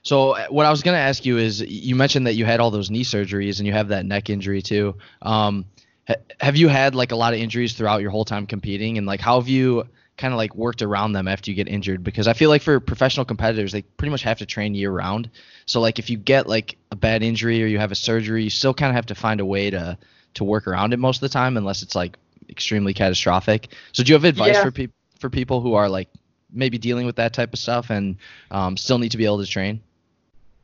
So 0.02 0.32
uh, 0.32 0.46
what 0.48 0.64
I 0.66 0.70
was 0.70 0.82
gonna 0.82 0.98
ask 0.98 1.24
you 1.24 1.38
is, 1.38 1.60
you 1.60 1.96
mentioned 1.96 2.26
that 2.26 2.34
you 2.34 2.44
had 2.44 2.60
all 2.60 2.70
those 2.70 2.90
knee 2.90 3.02
surgeries 3.04 3.58
and 3.58 3.66
you 3.66 3.72
have 3.72 3.88
that 3.88 4.04
neck 4.06 4.30
injury 4.30 4.62
too. 4.62 4.96
Um, 5.22 5.64
ha- 6.06 6.16
have 6.40 6.56
you 6.56 6.68
had 6.68 6.94
like 6.94 7.10
a 7.10 7.16
lot 7.16 7.32
of 7.32 7.40
injuries 7.40 7.72
throughout 7.72 8.00
your 8.02 8.10
whole 8.10 8.24
time 8.24 8.46
competing, 8.46 8.96
and 8.98 9.06
like 9.06 9.20
how 9.20 9.40
have 9.40 9.48
you 9.48 9.88
kind 10.16 10.32
of 10.32 10.38
like 10.38 10.54
worked 10.54 10.82
around 10.82 11.12
them 11.12 11.28
after 11.28 11.50
you 11.50 11.56
get 11.56 11.68
injured? 11.68 12.04
Because 12.04 12.28
I 12.28 12.32
feel 12.32 12.50
like 12.50 12.62
for 12.62 12.80
professional 12.80 13.24
competitors, 13.24 13.72
they 13.72 13.82
pretty 13.82 14.10
much 14.10 14.22
have 14.22 14.38
to 14.38 14.46
train 14.46 14.74
year 14.74 14.90
round. 14.90 15.30
So 15.66 15.80
like 15.80 15.98
if 15.98 16.10
you 16.10 16.16
get 16.16 16.46
like 16.46 16.76
a 16.90 16.96
bad 16.96 17.22
injury 17.22 17.62
or 17.62 17.66
you 17.66 17.78
have 17.78 17.92
a 17.92 17.96
surgery, 17.96 18.44
you 18.44 18.50
still 18.50 18.74
kind 18.74 18.90
of 18.90 18.96
have 18.96 19.06
to 19.06 19.14
find 19.14 19.40
a 19.40 19.46
way 19.46 19.70
to 19.70 19.98
to 20.34 20.44
work 20.44 20.66
around 20.66 20.92
it 20.92 20.98
most 20.98 21.18
of 21.18 21.20
the 21.22 21.28
time, 21.28 21.56
unless 21.56 21.82
it's 21.82 21.94
like 21.94 22.16
extremely 22.48 22.92
catastrophic. 22.92 23.68
So 23.92 24.02
do 24.02 24.10
you 24.10 24.14
have 24.14 24.24
advice 24.24 24.56
Yeah. 24.56 24.64
for 24.64 24.70
people 24.70 24.94
for 25.20 25.30
people 25.30 25.60
who 25.60 25.74
are 25.74 25.88
like 25.88 26.08
maybe 26.52 26.78
dealing 26.78 27.06
with 27.06 27.16
that 27.16 27.32
type 27.32 27.52
of 27.52 27.58
stuff 27.58 27.90
and 27.90 28.16
um, 28.50 28.76
still 28.76 28.98
need 28.98 29.10
to 29.12 29.16
be 29.16 29.24
able 29.24 29.40
to 29.40 29.46
train? 29.46 29.80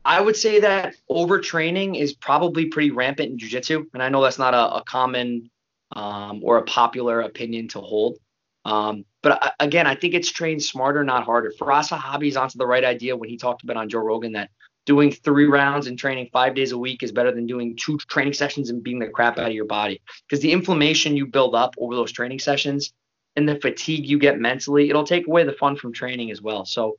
I 0.03 0.19
would 0.19 0.35
say 0.35 0.59
that 0.61 0.95
overtraining 1.09 1.99
is 1.99 2.13
probably 2.13 2.65
pretty 2.65 2.91
rampant 2.91 3.31
in 3.31 3.37
jiu-jitsu, 3.37 3.85
and 3.93 4.01
I 4.01 4.09
know 4.09 4.21
that's 4.23 4.39
not 4.39 4.53
a, 4.53 4.77
a 4.77 4.83
common 4.83 5.49
um, 5.91 6.41
or 6.43 6.57
a 6.57 6.63
popular 6.63 7.21
opinion 7.21 7.67
to 7.69 7.81
hold. 7.81 8.17
Um, 8.65 9.05
but 9.21 9.55
again, 9.59 9.87
I 9.87 9.95
think 9.95 10.13
it's 10.13 10.31
trained 10.31 10.63
smarter, 10.63 11.03
not 11.03 11.23
harder. 11.23 11.51
Firas 11.59 11.89
Zahabi's 11.89 12.35
onto 12.35 12.57
the 12.57 12.67
right 12.67 12.83
idea 12.83 13.15
when 13.15 13.29
he 13.29 13.37
talked 13.37 13.63
about 13.63 13.77
on 13.77 13.89
Joe 13.89 13.99
Rogan 13.99 14.33
that 14.33 14.49
doing 14.85 15.11
three 15.11 15.45
rounds 15.45 15.87
and 15.87 15.97
training 15.97 16.29
five 16.33 16.55
days 16.55 16.71
a 16.71 16.77
week 16.77 17.03
is 17.03 17.11
better 17.11 17.31
than 17.31 17.45
doing 17.45 17.75
two 17.75 17.97
training 17.97 18.33
sessions 18.33 18.69
and 18.69 18.83
beating 18.83 18.99
the 18.99 19.07
crap 19.07 19.37
out 19.37 19.47
of 19.47 19.53
your 19.53 19.65
body. 19.65 20.01
Because 20.27 20.41
the 20.41 20.51
inflammation 20.51 21.15
you 21.15 21.27
build 21.27 21.55
up 21.55 21.75
over 21.77 21.95
those 21.95 22.11
training 22.11 22.39
sessions 22.39 22.93
and 23.35 23.47
the 23.47 23.59
fatigue 23.59 24.05
you 24.05 24.17
get 24.17 24.39
mentally, 24.39 24.89
it'll 24.89 25.05
take 25.05 25.27
away 25.27 25.43
the 25.43 25.53
fun 25.53 25.75
from 25.75 25.93
training 25.93 26.31
as 26.31 26.41
well. 26.41 26.65
So 26.65 26.97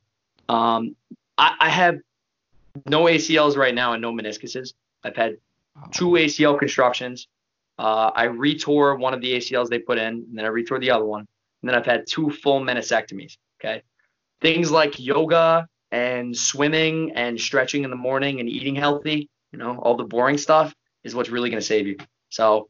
um, 0.49 0.95
I, 1.37 1.55
I 1.59 1.69
have 1.69 1.99
no 2.87 3.03
ACLs 3.03 3.57
right 3.57 3.75
now 3.75 3.93
and 3.93 4.01
no 4.01 4.11
meniscuses. 4.11 4.73
I've 5.03 5.15
had 5.15 5.37
two 5.91 6.11
ACL 6.11 6.57
constructions. 6.57 7.27
Uh, 7.77 8.11
I 8.15 8.27
retore 8.27 8.97
one 8.97 9.13
of 9.13 9.21
the 9.21 9.33
ACLs 9.33 9.67
they 9.67 9.79
put 9.79 9.97
in, 9.97 10.07
and 10.07 10.37
then 10.37 10.45
I 10.45 10.49
retore 10.49 10.79
the 10.79 10.91
other 10.91 11.05
one. 11.05 11.27
And 11.63 11.69
then 11.69 11.75
I've 11.75 11.85
had 11.85 12.05
two 12.05 12.29
full 12.29 12.59
meniscectomies. 12.59 13.37
Okay. 13.59 13.83
Things 14.41 14.69
like 14.69 14.99
yoga 14.99 15.65
and 15.93 16.37
swimming 16.37 17.13
and 17.15 17.39
stretching 17.39 17.85
in 17.85 17.89
the 17.89 17.95
morning 17.95 18.41
and 18.41 18.49
eating 18.49 18.75
healthy, 18.75 19.29
you 19.53 19.59
know, 19.59 19.77
all 19.77 19.95
the 19.95 20.03
boring 20.03 20.37
stuff 20.37 20.75
is 21.05 21.15
what's 21.15 21.29
really 21.29 21.49
going 21.49 21.61
to 21.61 21.65
save 21.65 21.87
you. 21.87 21.95
So, 22.29 22.67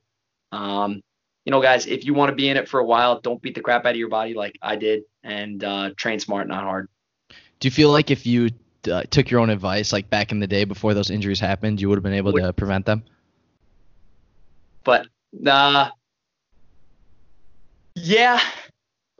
um, 0.51 1.01
you 1.43 1.51
know, 1.51 1.59
guys, 1.59 1.87
if 1.87 2.05
you 2.05 2.13
want 2.13 2.29
to 2.29 2.35
be 2.35 2.49
in 2.49 2.57
it 2.57 2.69
for 2.69 2.79
a 2.79 2.85
while, 2.85 3.19
don't 3.19 3.41
beat 3.41 3.55
the 3.55 3.61
crap 3.61 3.85
out 3.85 3.91
of 3.91 3.97
your 3.97 4.09
body 4.09 4.35
like 4.35 4.59
I 4.61 4.75
did 4.75 5.03
and 5.23 5.63
uh, 5.63 5.89
train 5.97 6.19
smart, 6.19 6.47
not 6.47 6.63
hard. 6.63 6.87
Do 7.59 7.67
you 7.67 7.71
feel 7.71 7.91
like 7.91 8.11
if 8.11 8.27
you 8.27 8.51
uh, 8.91 9.03
took 9.09 9.31
your 9.31 9.39
own 9.39 9.49
advice, 9.49 9.91
like 9.91 10.09
back 10.11 10.31
in 10.31 10.39
the 10.39 10.47
day 10.47 10.65
before 10.65 10.93
those 10.93 11.09
injuries 11.09 11.39
happened, 11.39 11.81
you 11.81 11.89
would 11.89 11.95
have 11.95 12.03
been 12.03 12.13
able 12.13 12.33
to 12.33 12.53
prevent 12.53 12.85
them? 12.85 13.03
But 14.83 15.07
uh, 15.47 15.89
yeah, 17.95 18.39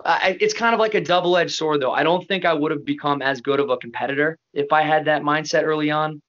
It's 0.06 0.54
kind 0.54 0.74
of 0.74 0.80
like 0.80 0.96
a 0.96 1.02
double-edged 1.02 1.52
sword, 1.54 1.82
though. 1.82 1.92
I 1.92 2.04
don't 2.04 2.28
think 2.28 2.46
I 2.46 2.54
would 2.54 2.72
have 2.72 2.86
become 2.86 3.22
as 3.22 3.42
good 3.42 3.60
of 3.60 3.70
a 3.70 3.78
competitor 3.78 4.38
if 4.54 4.72
I 4.72 4.82
had 4.82 5.06
that 5.06 5.22
mindset 5.22 5.64
early 5.64 5.92
on. 5.92 6.22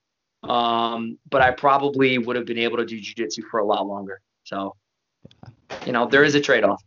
Um, 0.44 1.18
but 1.30 1.40
I 1.40 1.52
probably 1.52 2.18
would 2.18 2.36
have 2.36 2.44
been 2.44 2.58
able 2.58 2.76
to 2.76 2.84
do 2.84 3.00
jiu-jitsu 3.00 3.44
for 3.50 3.60
a 3.60 3.64
lot 3.64 3.86
longer. 3.86 4.20
So, 4.44 4.76
you 5.86 5.92
know, 5.92 6.06
there 6.06 6.22
is 6.22 6.34
a 6.34 6.40
trade-off. 6.40 6.82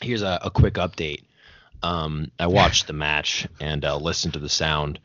Here's 0.00 0.22
a, 0.22 0.40
a 0.42 0.50
quick 0.50 0.74
update. 0.74 1.22
Um, 1.84 2.32
I 2.38 2.48
watched 2.48 2.88
the 2.88 2.92
match 2.92 3.46
and 3.60 3.84
uh, 3.84 3.96
listened 3.96 4.32
to 4.32 4.40
the 4.40 4.48
sound, 4.48 4.98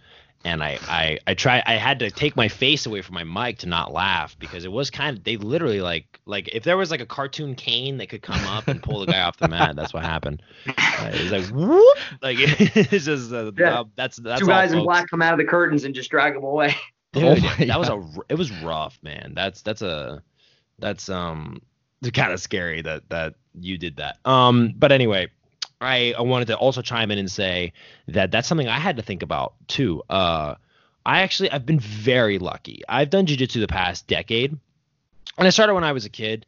and 0.46 0.64
I, 0.64 0.78
I 0.88 1.18
I 1.28 1.34
try 1.34 1.62
I 1.66 1.74
had 1.74 2.00
to 2.00 2.12
take 2.12 2.36
my 2.36 2.48
face 2.48 2.86
away 2.86 3.02
from 3.02 3.16
my 3.16 3.24
mic 3.24 3.58
to 3.60 3.68
not 3.68 3.92
laugh 3.92 4.38
because 4.40 4.64
it 4.64 4.72
was 4.72 4.90
kind 4.92 5.18
of 5.18 5.24
they 5.24 5.38
literally 5.38 5.82
like 5.82 6.22
like 6.26 6.48
if 6.54 6.64
there 6.64 6.78
was 6.78 6.92
like 6.92 7.02
a 7.02 7.06
cartoon 7.06 7.56
cane 7.56 7.98
that 7.98 8.10
could 8.10 8.22
come 8.22 8.46
up 8.46 8.68
and 8.68 8.82
pull 8.82 9.00
the 9.00 9.08
guy 9.08 9.22
off 9.22 9.38
the 9.38 9.48
mat, 9.50 9.76
that's 9.76 9.94
what 9.94 10.04
happened. 10.04 10.42
Uh, 10.68 11.12
it 11.14 11.22
was 11.24 11.32
like 11.32 11.46
whoop, 11.48 11.98
like 12.22 12.38
it's 12.40 13.06
just 13.06 13.34
uh, 13.34 13.52
Yeah. 13.58 13.82
uh, 13.82 13.84
that's 13.96 14.18
that's 14.18 14.40
Two 14.40 14.46
all, 14.46 14.52
guys 14.52 14.72
in 14.72 14.84
black 14.84 15.10
come 15.10 15.22
out 15.22 15.34
of 15.34 15.40
the 15.40 15.46
curtains 15.46 15.84
and 15.84 15.94
just 15.96 16.12
drag 16.12 16.36
them 16.36 16.44
away. 16.44 16.76
Dude, 17.14 17.24
Oh 17.24 17.36
my 17.36 17.66
that 17.66 17.80
was 17.80 17.90
a 17.90 18.04
it 18.30 18.36
was 18.36 18.52
rough, 18.62 19.00
man. 19.02 19.34
That's 19.36 19.64
that's 19.64 19.82
a 19.82 20.22
that's 20.78 21.10
um 21.10 21.60
kind 22.14 22.32
of 22.32 22.40
scary 22.40 22.82
that 22.84 23.10
that 23.10 23.34
you 23.60 23.80
did 23.80 23.98
that. 23.98 24.20
Um, 24.26 24.74
but 24.78 24.92
anyway, 24.92 25.30
I 25.82 26.14
I 26.18 26.22
wanted 26.22 26.48
to 26.48 26.58
also 26.58 26.82
chime 26.82 27.12
in 27.12 27.18
and 27.18 27.32
say 27.32 27.74
that 28.08 28.32
that's 28.32 28.48
something 28.48 28.68
I 28.68 28.80
had 28.80 28.98
to 28.98 29.02
think 29.02 29.24
about 29.24 29.54
too. 29.68 30.04
Uh, 30.10 30.56
I 31.06 31.22
actually 31.22 31.52
I've 31.52 31.66
been 31.66 31.80
very 31.80 32.40
lucky. 32.40 32.82
I've 32.88 33.10
done 33.10 33.26
jujitsu 33.26 33.60
the 33.60 33.68
past 33.68 34.08
decade, 34.08 34.58
and 35.38 35.48
I 35.48 35.50
started 35.50 35.74
when 35.74 35.84
I 35.84 35.92
was 35.92 36.06
a 36.06 36.10
kid. 36.10 36.46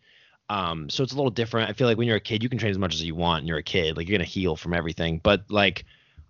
Um, 0.50 0.90
so 0.90 1.04
it's 1.04 1.12
a 1.12 1.16
little 1.16 1.32
different. 1.32 1.70
I 1.70 1.74
feel 1.74 1.88
like 1.88 1.98
when 1.98 2.08
you're 2.08 2.18
a 2.18 2.22
kid, 2.22 2.42
you 2.42 2.48
can 2.48 2.58
train 2.58 2.72
as 2.72 2.78
much 2.78 2.96
as 2.96 3.04
you 3.04 3.16
want, 3.16 3.40
and 3.40 3.48
you're 3.48 3.58
a 3.58 3.64
kid. 3.64 3.98
Like 3.98 4.08
you're 4.08 4.18
gonna 4.18 4.30
heal 4.30 4.56
from 4.56 4.74
everything. 4.74 5.20
But 5.22 5.44
like 5.50 5.84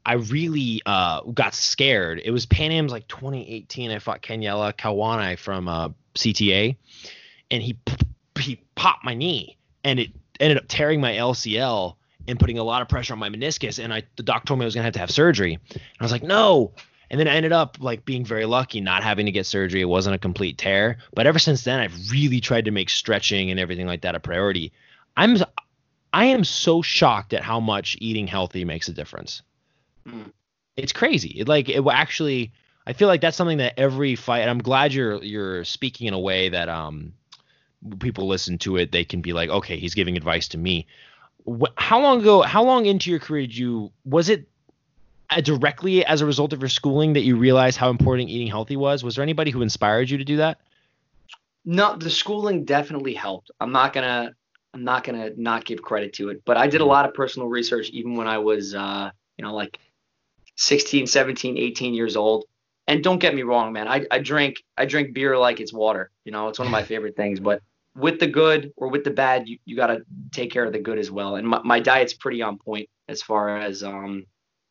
I 0.07 0.13
really 0.13 0.81
uh, 0.85 1.21
got 1.21 1.53
scared. 1.53 2.21
It 2.23 2.31
was 2.31 2.45
Pan 2.45 2.71
Am's 2.71 2.93
like 2.93 3.09
2018. 3.09 3.91
I 3.91 3.99
fought 3.99 4.21
Kenyella 4.21 4.73
Kawane 4.73 5.37
from 5.37 5.67
uh, 5.67 5.89
CTA, 6.15 6.77
and 7.51 7.61
he 7.61 7.77
he 8.39 8.61
popped 8.75 9.03
my 9.03 9.13
knee, 9.13 9.57
and 9.83 9.99
it 9.99 10.11
ended 10.39 10.57
up 10.57 10.63
tearing 10.69 11.01
my 11.01 11.13
LCL 11.13 11.96
and 12.27 12.39
putting 12.39 12.57
a 12.57 12.63
lot 12.63 12.81
of 12.81 12.89
pressure 12.89 13.13
on 13.13 13.19
my 13.19 13.29
meniscus. 13.29 13.83
And 13.83 13.93
I 13.93 14.03
the 14.15 14.23
doc 14.23 14.45
told 14.45 14.59
me 14.59 14.65
I 14.65 14.67
was 14.67 14.75
gonna 14.75 14.85
have 14.85 14.93
to 14.93 14.99
have 14.99 15.11
surgery. 15.11 15.59
And 15.71 15.81
I 15.99 16.03
was 16.03 16.11
like, 16.11 16.23
no. 16.23 16.73
And 17.09 17.19
then 17.19 17.27
I 17.27 17.35
ended 17.35 17.53
up 17.53 17.77
like 17.79 18.03
being 18.03 18.25
very 18.25 18.45
lucky, 18.45 18.81
not 18.81 19.01
having 19.01 19.27
to 19.27 19.31
get 19.31 19.45
surgery. 19.45 19.79
It 19.81 19.85
wasn't 19.85 20.15
a 20.15 20.19
complete 20.19 20.57
tear. 20.57 20.97
But 21.13 21.25
ever 21.25 21.39
since 21.39 21.63
then, 21.63 21.79
I've 21.79 22.11
really 22.11 22.41
tried 22.41 22.65
to 22.65 22.71
make 22.71 22.89
stretching 22.89 23.49
and 23.49 23.59
everything 23.59 23.87
like 23.87 24.01
that 24.01 24.15
a 24.15 24.19
priority. 24.19 24.73
I'm 25.15 25.37
I 26.13 26.25
am 26.25 26.43
so 26.43 26.81
shocked 26.81 27.33
at 27.33 27.43
how 27.43 27.59
much 27.59 27.97
eating 28.01 28.27
healthy 28.27 28.65
makes 28.65 28.87
a 28.87 28.93
difference 28.93 29.41
Mm. 30.07 30.31
it's 30.77 30.93
crazy. 30.93 31.39
It, 31.39 31.47
like 31.49 31.67
it 31.67 31.85
actually, 31.85 32.53
I 32.85 32.93
feel 32.93 33.09
like 33.09 33.19
that's 33.19 33.35
something 33.35 33.57
that 33.57 33.77
every 33.77 34.15
fight. 34.15 34.39
And 34.39 34.49
I'm 34.49 34.59
glad 34.59 34.93
you're 34.93 35.21
you're 35.21 35.65
speaking 35.65 36.07
in 36.07 36.13
a 36.13 36.19
way 36.19 36.49
that 36.49 36.69
um 36.69 37.13
people 37.99 38.27
listen 38.27 38.57
to 38.59 38.77
it, 38.77 38.91
they 38.91 39.03
can 39.03 39.21
be 39.21 39.33
like, 39.33 39.49
okay, 39.49 39.77
he's 39.77 39.93
giving 39.93 40.17
advice 40.17 40.47
to 40.49 40.57
me. 40.57 40.87
Wh- 41.47 41.73
how 41.75 41.99
long 41.99 42.21
ago? 42.21 42.41
How 42.41 42.63
long 42.63 42.85
into 42.85 43.09
your 43.09 43.19
career 43.19 43.41
did 43.41 43.57
you? 43.57 43.91
Was 44.05 44.29
it 44.29 44.47
uh, 45.29 45.41
directly 45.41 46.05
as 46.05 46.21
a 46.21 46.25
result 46.25 46.53
of 46.53 46.59
your 46.59 46.69
schooling 46.69 47.13
that 47.13 47.21
you 47.21 47.35
realized 47.35 47.77
how 47.77 47.89
important 47.89 48.29
eating 48.29 48.47
healthy 48.47 48.77
was? 48.77 49.03
Was 49.03 49.15
there 49.15 49.23
anybody 49.23 49.51
who 49.51 49.61
inspired 49.61 50.09
you 50.09 50.17
to 50.17 50.25
do 50.25 50.37
that? 50.37 50.59
No, 51.65 51.95
the 51.95 52.09
schooling 52.09 52.63
definitely 52.63 53.13
helped. 53.13 53.51
I'm 53.59 53.71
not 53.71 53.93
gonna 53.93 54.33
I'm 54.73 54.83
not 54.83 55.03
gonna 55.03 55.31
not 55.35 55.65
give 55.65 55.81
credit 55.81 56.13
to 56.13 56.29
it, 56.29 56.43
but 56.45 56.57
I 56.57 56.67
did 56.67 56.81
a 56.81 56.85
lot 56.85 57.05
of 57.05 57.13
personal 57.13 57.47
research 57.47 57.89
even 57.89 58.15
when 58.15 58.27
I 58.27 58.37
was 58.37 58.73
uh, 58.73 59.11
you 59.37 59.45
know, 59.45 59.53
like 59.53 59.79
16, 60.55 61.07
17, 61.07 61.57
18 61.57 61.93
years 61.93 62.15
old. 62.15 62.45
And 62.87 63.03
don't 63.03 63.19
get 63.19 63.35
me 63.35 63.43
wrong, 63.43 63.73
man. 63.73 63.87
I, 63.87 64.05
I 64.09 64.19
drink 64.19 64.63
I 64.77 64.85
drink 64.85 65.13
beer 65.13 65.37
like 65.37 65.59
it's 65.59 65.73
water. 65.73 66.09
You 66.23 66.31
know, 66.31 66.47
it's 66.47 66.59
one 66.59 66.67
of 66.67 66.71
my 66.71 66.83
favorite 66.91 67.15
things. 67.15 67.39
But 67.39 67.61
with 67.97 68.19
the 68.19 68.27
good 68.27 68.71
or 68.77 68.89
with 68.89 69.03
the 69.03 69.11
bad, 69.11 69.47
you, 69.47 69.57
you 69.65 69.75
gotta 69.75 70.03
take 70.31 70.51
care 70.51 70.63
of 70.65 70.71
the 70.71 70.79
good 70.79 70.99
as 70.99 71.11
well. 71.11 71.35
And 71.35 71.47
my, 71.47 71.61
my 71.63 71.79
diet's 71.79 72.13
pretty 72.13 72.41
on 72.41 72.57
point 72.57 72.89
as 73.09 73.21
far 73.21 73.57
as 73.57 73.83
um, 73.83 74.25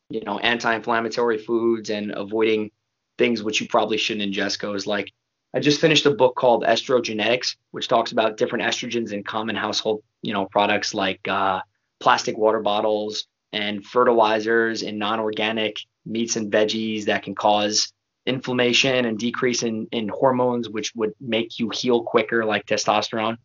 you 0.09 0.21
know, 0.23 0.39
anti-inflammatory 0.39 1.37
foods 1.37 1.89
and 1.89 2.11
avoiding 2.11 2.71
things 3.17 3.43
which 3.43 3.59
you 3.59 3.67
probably 3.67 3.97
shouldn't 3.97 4.33
ingest 4.33 4.59
goes 4.59 4.85
like 4.85 5.11
I 5.53 5.59
just 5.59 5.81
finished 5.81 6.05
a 6.05 6.11
book 6.11 6.35
called 6.35 6.63
Estrogenetics, 6.63 7.55
which 7.71 7.87
talks 7.87 8.11
about 8.11 8.37
different 8.37 8.65
estrogens 8.65 9.11
in 9.11 9.23
common 9.23 9.55
household, 9.55 10.03
you 10.21 10.33
know, 10.33 10.45
products 10.45 10.93
like 10.93 11.25
uh, 11.27 11.61
plastic 11.99 12.37
water 12.37 12.59
bottles 12.59 13.25
and 13.53 13.83
fertilizers 13.83 14.83
and 14.83 14.99
non-organic 14.99 15.77
meats 16.05 16.35
and 16.35 16.51
veggies 16.51 17.05
that 17.05 17.23
can 17.23 17.33
cause 17.33 17.91
inflammation 18.27 19.05
and 19.05 19.17
decrease 19.17 19.63
in, 19.63 19.87
in 19.91 20.09
hormones, 20.09 20.69
which 20.69 20.93
would 20.95 21.13
make 21.19 21.59
you 21.59 21.69
heal 21.69 22.03
quicker, 22.03 22.45
like 22.45 22.65
testosterone. 22.65 23.37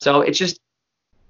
So 0.00 0.20
it's 0.20 0.38
just, 0.38 0.60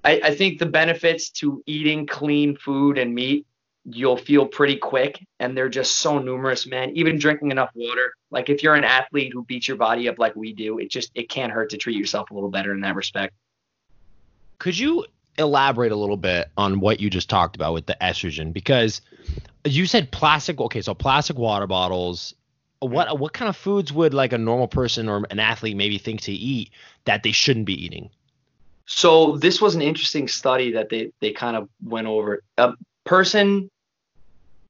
I, 0.05 0.21
I 0.25 0.35
think 0.35 0.59
the 0.59 0.67
benefits 0.67 1.31
to 1.31 1.63
eating 1.67 2.07
clean 2.07 2.57
food 2.57 2.99
and 2.99 3.15
meat 3.15 3.47
you'll 3.89 4.17
feel 4.17 4.45
pretty 4.45 4.77
quick 4.77 5.25
and 5.39 5.57
they're 5.57 5.69
just 5.69 5.99
so 5.99 6.19
numerous 6.19 6.67
man 6.67 6.91
even 6.97 7.21
drinking 7.21 7.53
enough 7.53 7.71
water 7.77 8.13
like 8.33 8.51
if 8.51 8.61
you're 8.61 8.75
an 8.75 8.83
athlete 8.83 9.33
who 9.33 9.45
beats 9.45 9.69
your 9.69 9.77
body 9.77 10.09
up 10.09 10.19
like 10.19 10.35
we 10.35 10.53
do 10.53 10.81
it 10.81 10.91
just 10.91 11.13
it 11.15 11.29
can't 11.29 11.53
hurt 11.53 11.71
to 11.71 11.77
treat 11.77 11.97
yourself 11.97 12.33
a 12.33 12.35
little 12.35 12.51
better 12.51 12.73
in 12.73 12.81
that 12.81 12.97
respect 12.97 13.33
Could 14.59 14.77
you 14.77 15.07
elaborate 15.39 15.93
a 15.93 15.97
little 15.97 16.17
bit 16.17 16.51
on 16.57 16.81
what 16.81 17.01
you 17.01 17.11
just 17.11 17.29
talked 17.29 17.57
about 17.57 17.73
with 17.73 17.87
the 17.87 17.97
estrogen? 18.01 18.53
Because 18.53 19.01
you 19.65 19.87
said 19.87 20.11
plastic. 20.11 20.61
Okay, 20.61 20.81
so 20.81 20.95
plastic 20.95 21.37
water 21.37 21.67
bottles. 21.67 22.35
What 22.81 23.19
what 23.19 23.33
kind 23.33 23.49
of 23.49 23.57
foods 23.57 23.93
would 23.93 24.15
like 24.15 24.33
a 24.33 24.39
normal 24.39 24.69
person 24.69 25.09
or 25.09 25.25
an 25.31 25.39
athlete 25.39 25.77
maybe 25.77 25.99
think 25.99 26.21
to 26.23 26.33
eat 26.33 26.71
that 27.05 27.23
they 27.23 27.33
shouldn't 27.33 27.67
be 27.67 27.85
eating? 27.85 28.11
so 28.87 29.37
this 29.37 29.61
was 29.61 29.75
an 29.75 29.83
interesting 29.83 30.29
study 30.29 30.73
that 30.73 30.89
they 30.89 31.13
they 31.21 31.33
kind 31.33 31.57
of 31.57 31.69
went 31.85 32.07
over. 32.07 32.43
A 32.57 32.73
person 33.05 33.69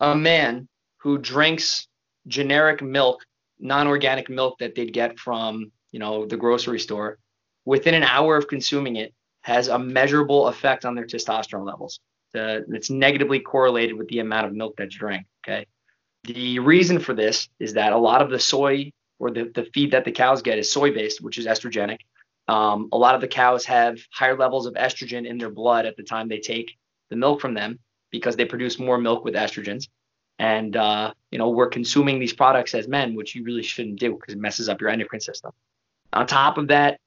a 0.00 0.14
man 0.14 0.68
who 0.98 1.18
drinks 1.18 1.86
generic 2.26 2.82
milk 2.82 3.22
non-organic 3.58 4.28
milk 4.28 4.58
that 4.58 4.74
they'd 4.74 4.92
get 4.92 5.18
from 5.18 5.70
you 5.92 5.98
know 5.98 6.26
the 6.26 6.36
grocery 6.36 6.80
store 6.80 7.18
within 7.64 7.94
an 7.94 8.02
hour 8.02 8.36
of 8.36 8.48
consuming 8.48 8.96
it 8.96 9.14
has 9.42 9.68
a 9.68 9.78
measurable 9.78 10.48
effect 10.48 10.84
on 10.84 10.94
their 10.94 11.06
testosterone 11.06 11.64
levels. 11.64 12.00
Uh, 12.34 12.60
it's 12.68 12.90
negatively 12.90 13.38
correlated 13.40 13.96
with 13.96 14.08
the 14.08 14.18
amount 14.18 14.46
of 14.46 14.52
milk 14.52 14.76
that 14.76 14.92
you 14.92 14.98
drink 14.98 15.26
okay 15.46 15.66
the 16.26 16.58
reason 16.58 16.98
for 16.98 17.14
this 17.14 17.48
is 17.58 17.74
that 17.74 17.92
a 17.92 17.98
lot 17.98 18.22
of 18.22 18.30
the 18.30 18.38
soy 18.38 18.90
or 19.18 19.30
the, 19.30 19.50
the 19.54 19.64
feed 19.72 19.92
that 19.92 20.04
the 20.04 20.12
cows 20.12 20.42
get 20.42 20.58
is 20.58 20.70
soy 20.70 20.92
based 20.92 21.20
which 21.20 21.38
is 21.38 21.46
estrogenic 21.46 22.00
um, 22.48 22.88
a 22.92 22.98
lot 22.98 23.14
of 23.14 23.20
the 23.20 23.28
cows 23.28 23.64
have 23.64 23.98
higher 24.12 24.36
levels 24.36 24.66
of 24.66 24.74
estrogen 24.74 25.26
in 25.26 25.38
their 25.38 25.50
blood 25.50 25.86
at 25.86 25.96
the 25.96 26.02
time 26.02 26.28
they 26.28 26.38
take 26.38 26.76
the 27.10 27.16
milk 27.16 27.40
from 27.40 27.54
them 27.54 27.78
because 28.10 28.36
they 28.36 28.44
produce 28.44 28.78
more 28.78 28.98
milk 28.98 29.24
with 29.24 29.34
estrogens. 29.34 29.88
And 30.38 30.76
uh, 30.76 31.12
you 31.30 31.38
know 31.38 31.50
we're 31.50 31.68
consuming 31.68 32.18
these 32.18 32.34
products 32.34 32.74
as 32.74 32.88
men, 32.88 33.14
which 33.14 33.34
you 33.34 33.42
really 33.42 33.62
shouldn't 33.62 33.98
do 33.98 34.14
because 34.14 34.34
it 34.34 34.40
messes 34.40 34.68
up 34.68 34.80
your 34.80 34.90
endocrine 34.90 35.20
system. 35.20 35.52
On 36.12 36.26
top 36.26 36.58
of 36.58 36.68
that, 36.68 37.00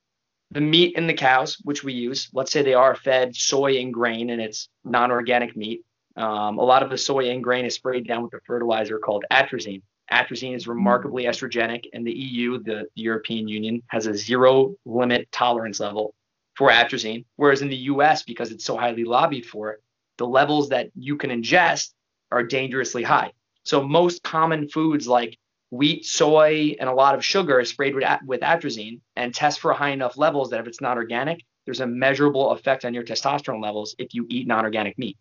the 0.51 0.61
meat 0.61 0.95
in 0.95 1.05
the 1.05 1.13
cows, 1.13 1.57
which 1.63 1.84
we 1.84 1.93
use, 1.93 2.30
let's 2.34 2.51
say 2.51 2.63
they 2.63 2.74
are 2.74 2.95
fed 2.95 3.36
soy 3.36 3.78
and 3.78 3.93
grain, 3.93 4.32
and 4.32 4.41
it's 4.41 4.67
non-organic 4.84 5.55
meat. 5.55 5.82
Um, 6.20 6.59
a 6.59 6.63
lot 6.63 6.84
of 6.84 6.89
the 6.89 6.97
soy 6.97 7.30
and 7.30 7.41
grain 7.41 7.63
is 7.63 7.76
sprayed 7.76 8.05
down 8.05 8.24
with 8.24 8.34
a 8.34 8.41
fertilizer 8.45 8.99
called 8.99 9.24
atrazine. 9.32 9.82
Atrazine 10.11 10.53
is 10.53 10.67
remarkably 10.67 11.24
estrogenic, 11.24 11.86
and 11.93 12.05
the 12.05 12.11
EU, 12.11 12.61
the, 12.61 12.88
European 12.93 13.47
Union, 13.47 13.82
has 13.88 14.05
a 14.05 14.13
zero 14.13 14.76
limit 14.86 15.32
tolerance 15.32 15.80
level 15.80 16.13
for 16.55 16.70
atrazine. 16.70 17.24
Whereas 17.38 17.61
in 17.61 17.70
the 17.70 17.86
US, 17.93 18.24
because 18.24 18.51
it's 18.51 18.65
so 18.65 18.76
highly 18.76 19.05
lobbied 19.05 19.45
for, 19.45 19.80
the 20.17 20.28
levels 20.28 20.70
that 20.70 20.89
you 20.93 21.15
can 21.15 21.30
ingest 21.30 21.93
are 22.34 22.43
dangerously 22.43 23.01
high. 23.01 23.32
So 23.63 23.82
most 23.82 24.22
common 24.22 24.67
foods 24.67 25.07
like 25.07 25.38
wheat, 25.70 26.05
soy, 26.05 26.76
and 26.82 26.89
a 26.89 26.93
lot 26.93 27.15
of 27.15 27.24
sugar 27.24 27.61
is 27.61 27.70
sprayed 27.70 27.95
with, 27.95 28.03
with 28.26 28.41
atrazine 28.41 28.99
and 29.15 29.34
test 29.34 29.61
for 29.61 29.72
high 29.72 29.91
enough 29.91 30.17
levels 30.17 30.49
that 30.49 30.59
if 30.59 30.67
it's 30.67 30.82
not 30.82 30.97
organic, 30.97 31.45
there's 31.63 31.80
a 31.80 31.88
measurable 31.88 32.51
effect 32.51 32.84
on 32.84 32.93
your 32.93 33.03
testosterone 33.03 33.61
levels 33.61 33.95
if 33.99 34.13
you 34.13 34.26
eat 34.30 34.47
non-organic 34.47 34.97
meat. 34.97 35.17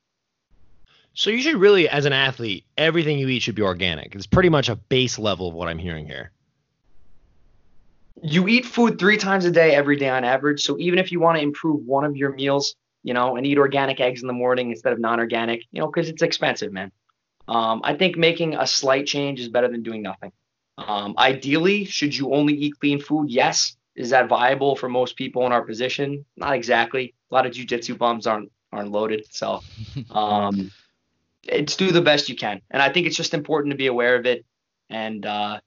So 1.15 1.31
you 1.31 1.43
should 1.43 1.57
really, 1.57 1.89
as 1.89 2.05
an 2.05 2.13
athlete, 2.13 2.65
everything 2.77 3.19
you 3.19 3.29
eat 3.29 3.43
should 3.43 3.57
be 3.57 3.63
organic. 3.63 4.15
It's 4.15 4.27
pretty 4.27 4.49
much 4.51 4.69
a 4.69 4.77
base 4.77 5.19
level 5.19 5.49
of 5.49 5.55
what 5.55 5.69
I'm 5.69 5.79
hearing 5.79 6.07
here. 6.07 6.31
you 8.23 8.49
eat 8.49 8.65
food 8.67 8.99
three 8.99 9.17
times 9.17 9.45
a 9.45 9.51
day 9.51 9.75
every 9.75 9.97
day 9.97 10.09
on 10.09 10.25
average. 10.25 10.63
So 10.63 10.79
even 10.79 10.99
if 10.99 11.13
you 11.13 11.21
want 11.21 11.39
to 11.39 11.43
improve 11.43 11.85
one 11.87 12.05
of 12.05 12.17
your 12.17 12.33
meals, 12.33 12.75
you 13.03 13.15
know, 13.15 13.37
and 13.37 13.47
eat 13.47 13.59
organic 13.59 14.01
eggs 14.01 14.23
in 14.23 14.27
the 14.27 14.33
morning 14.33 14.71
instead 14.71 14.93
of 14.93 14.99
non-organic, 14.99 15.63
you 15.71 15.81
know, 15.81 15.87
because 15.87 16.09
it's 16.09 16.23
expensive, 16.23 16.73
man. 16.73 16.91
Um, 17.47 17.81
I 17.85 17.95
think 17.95 18.17
making 18.17 18.55
a 18.55 18.67
slight 18.67 19.07
change 19.07 19.41
is 19.41 19.49
better 19.49 19.69
than 19.69 19.83
doing 19.83 20.03
nothing. 20.03 20.33
Um, 20.77 21.15
ideally, 21.19 21.85
should 21.85 22.17
you 22.17 22.35
only 22.35 22.55
eat 22.55 22.75
clean 22.81 23.01
food? 23.01 23.31
Yes. 23.31 23.77
Is 23.95 24.11
that 24.11 24.29
viable 24.29 24.77
for 24.77 24.89
most 24.89 25.17
people 25.17 25.45
in 25.47 25.53
our 25.53 25.63
position? 25.63 26.25
Not 26.37 26.55
exactly. 26.55 27.15
A 27.31 27.35
lot 27.35 27.47
of 27.47 27.53
jujitsu 27.53 27.99
bums 27.99 28.27
aren't 28.27 28.51
aren't 28.73 28.91
loaded, 28.93 29.27
so 29.31 29.61
um, 30.11 30.71
it's 31.49 31.77
do 31.77 31.91
the 31.91 32.03
best 32.03 32.29
you 32.29 32.37
can. 32.37 32.61
And 32.71 32.83
I 32.83 32.93
think 32.93 33.07
it's 33.07 33.17
just 33.17 33.35
important 33.35 33.73
to 33.73 33.77
be 33.77 33.87
aware 33.87 34.17
of 34.17 34.27
it 34.27 34.45
and 34.91 35.25
uh, 35.25 35.61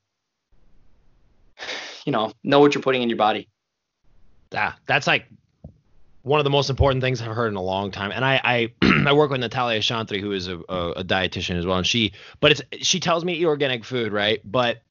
you 2.05 2.11
know 2.11 2.33
know 2.43 2.59
what 2.59 2.73
you're 2.73 2.83
putting 2.83 3.01
in 3.01 3.09
your 3.09 3.17
body. 3.17 3.49
Yeah, 4.51 4.73
that's 4.85 5.07
like 5.07 5.25
one 6.23 6.39
of 6.39 6.43
the 6.43 6.49
most 6.49 6.69
important 6.69 7.01
things 7.01 7.21
I've 7.21 7.35
heard 7.35 7.47
in 7.47 7.55
a 7.55 7.61
long 7.61 7.91
time. 7.91 8.11
And 8.11 8.23
I 8.23 8.41
I, 8.43 8.73
I 9.07 9.13
work 9.13 9.31
with 9.31 9.39
Natalia 9.39 9.81
Chantry, 9.81 10.21
who 10.21 10.31
is 10.31 10.47
a, 10.47 10.57
a, 10.69 10.91
a 10.91 11.03
dietitian 11.03 11.57
as 11.57 11.65
well, 11.65 11.77
and 11.77 11.87
she 11.87 12.13
but 12.39 12.51
it's 12.51 12.61
she 12.85 12.99
tells 12.99 13.25
me 13.25 13.33
eat 13.33 13.45
organic 13.45 13.83
food, 13.83 14.11
right? 14.11 14.39
But 14.43 14.81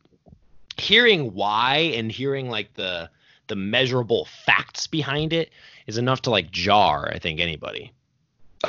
hearing 0.76 1.34
why 1.34 1.92
and 1.94 2.10
hearing 2.10 2.48
like 2.48 2.74
the 2.74 3.10
the 3.48 3.56
measurable 3.56 4.26
facts 4.46 4.86
behind 4.86 5.32
it 5.32 5.50
is 5.86 5.98
enough 5.98 6.22
to 6.22 6.30
like 6.30 6.50
jar, 6.50 7.10
I 7.12 7.18
think, 7.18 7.40
anybody. 7.40 7.92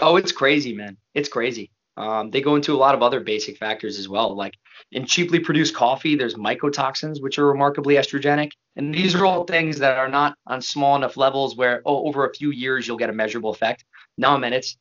Oh, 0.01 0.15
it's 0.15 0.31
crazy, 0.31 0.73
man. 0.73 0.97
It's 1.13 1.29
crazy. 1.29 1.69
Um, 1.97 2.31
they 2.31 2.41
go 2.41 2.55
into 2.55 2.73
a 2.73 2.77
lot 2.77 2.95
of 2.95 3.03
other 3.03 3.19
basic 3.19 3.57
factors 3.57 3.99
as 3.99 4.07
well. 4.07 4.35
Like 4.35 4.53
in 4.91 5.05
cheaply 5.05 5.39
produced 5.39 5.75
coffee, 5.75 6.15
there's 6.15 6.35
mycotoxins, 6.35 7.21
which 7.21 7.37
are 7.37 7.45
remarkably 7.45 7.95
estrogenic. 7.95 8.51
And 8.75 8.93
these 8.93 9.13
are 9.15 9.25
all 9.25 9.43
things 9.43 9.79
that 9.79 9.97
are 9.97 10.07
not 10.07 10.37
on 10.47 10.61
small 10.61 10.95
enough 10.95 11.17
levels 11.17 11.55
where, 11.55 11.81
oh, 11.85 12.07
over 12.07 12.25
a 12.25 12.33
few 12.33 12.51
years, 12.51 12.87
you'll 12.87 12.97
get 12.97 13.09
a 13.09 13.13
measurable 13.13 13.49
effect. 13.49 13.83
No, 14.17 14.37
man, 14.37 14.53
it's 14.53 14.77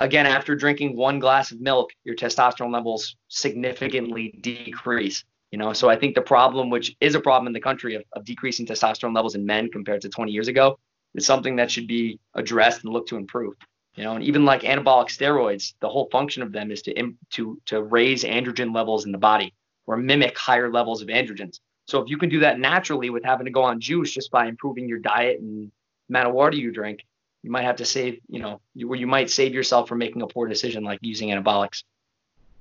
again, 0.00 0.26
after 0.26 0.54
drinking 0.54 0.96
one 0.96 1.18
glass 1.18 1.50
of 1.50 1.60
milk, 1.60 1.90
your 2.04 2.14
testosterone 2.14 2.72
levels 2.72 3.16
significantly 3.28 4.38
decrease. 4.40 5.24
You 5.50 5.58
know, 5.58 5.72
so 5.72 5.90
I 5.90 5.96
think 5.96 6.14
the 6.14 6.22
problem, 6.22 6.70
which 6.70 6.96
is 7.00 7.14
a 7.14 7.20
problem 7.20 7.48
in 7.48 7.52
the 7.52 7.60
country 7.60 7.96
of, 7.96 8.04
of 8.12 8.24
decreasing 8.24 8.66
testosterone 8.66 9.14
levels 9.14 9.34
in 9.34 9.44
men 9.44 9.68
compared 9.70 10.00
to 10.02 10.08
20 10.08 10.30
years 10.30 10.48
ago, 10.48 10.78
is 11.14 11.26
something 11.26 11.56
that 11.56 11.70
should 11.70 11.88
be 11.88 12.20
addressed 12.34 12.84
and 12.84 12.92
looked 12.92 13.08
to 13.08 13.16
improve. 13.16 13.54
You 14.00 14.06
know, 14.06 14.14
and 14.14 14.24
even 14.24 14.46
like 14.46 14.62
anabolic 14.62 15.08
steroids, 15.08 15.74
the 15.80 15.88
whole 15.90 16.08
function 16.10 16.42
of 16.42 16.52
them 16.52 16.70
is 16.70 16.80
to 16.82 17.14
to 17.32 17.60
to 17.66 17.82
raise 17.82 18.24
androgen 18.24 18.74
levels 18.74 19.04
in 19.04 19.12
the 19.12 19.18
body 19.18 19.52
or 19.86 19.98
mimic 19.98 20.38
higher 20.38 20.70
levels 20.72 21.02
of 21.02 21.08
androgens. 21.08 21.60
So 21.86 22.00
if 22.00 22.08
you 22.08 22.16
can 22.16 22.30
do 22.30 22.40
that 22.40 22.58
naturally 22.58 23.10
with 23.10 23.24
having 23.24 23.44
to 23.44 23.50
go 23.50 23.62
on 23.62 23.78
juice 23.78 24.10
just 24.10 24.30
by 24.30 24.46
improving 24.46 24.88
your 24.88 25.00
diet 25.00 25.40
and 25.40 25.70
amount 26.08 26.28
of 26.28 26.34
water 26.34 26.56
you 26.56 26.72
drink, 26.72 27.04
you 27.42 27.50
might 27.50 27.64
have 27.64 27.76
to 27.76 27.84
save, 27.84 28.20
you 28.26 28.38
know, 28.38 28.62
you, 28.74 28.94
you 28.94 29.06
might 29.06 29.28
save 29.28 29.52
yourself 29.52 29.86
from 29.86 29.98
making 29.98 30.22
a 30.22 30.26
poor 30.26 30.48
decision 30.48 30.82
like 30.82 31.00
using 31.02 31.28
anabolics 31.28 31.82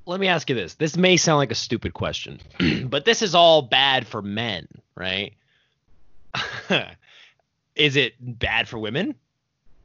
let 0.05 0.19
me 0.19 0.27
ask 0.27 0.49
you 0.49 0.55
this. 0.55 0.73
This 0.73 0.97
may 0.97 1.17
sound 1.17 1.37
like 1.37 1.51
a 1.51 1.55
stupid 1.55 1.93
question, 1.93 2.39
but 2.85 3.05
this 3.05 3.21
is 3.21 3.35
all 3.35 3.61
bad 3.61 4.07
for 4.07 4.23
men, 4.23 4.67
right? 4.95 5.35
is 7.75 7.95
it 7.95 8.15
bad 8.19 8.67
for 8.67 8.79
women? 8.79 9.13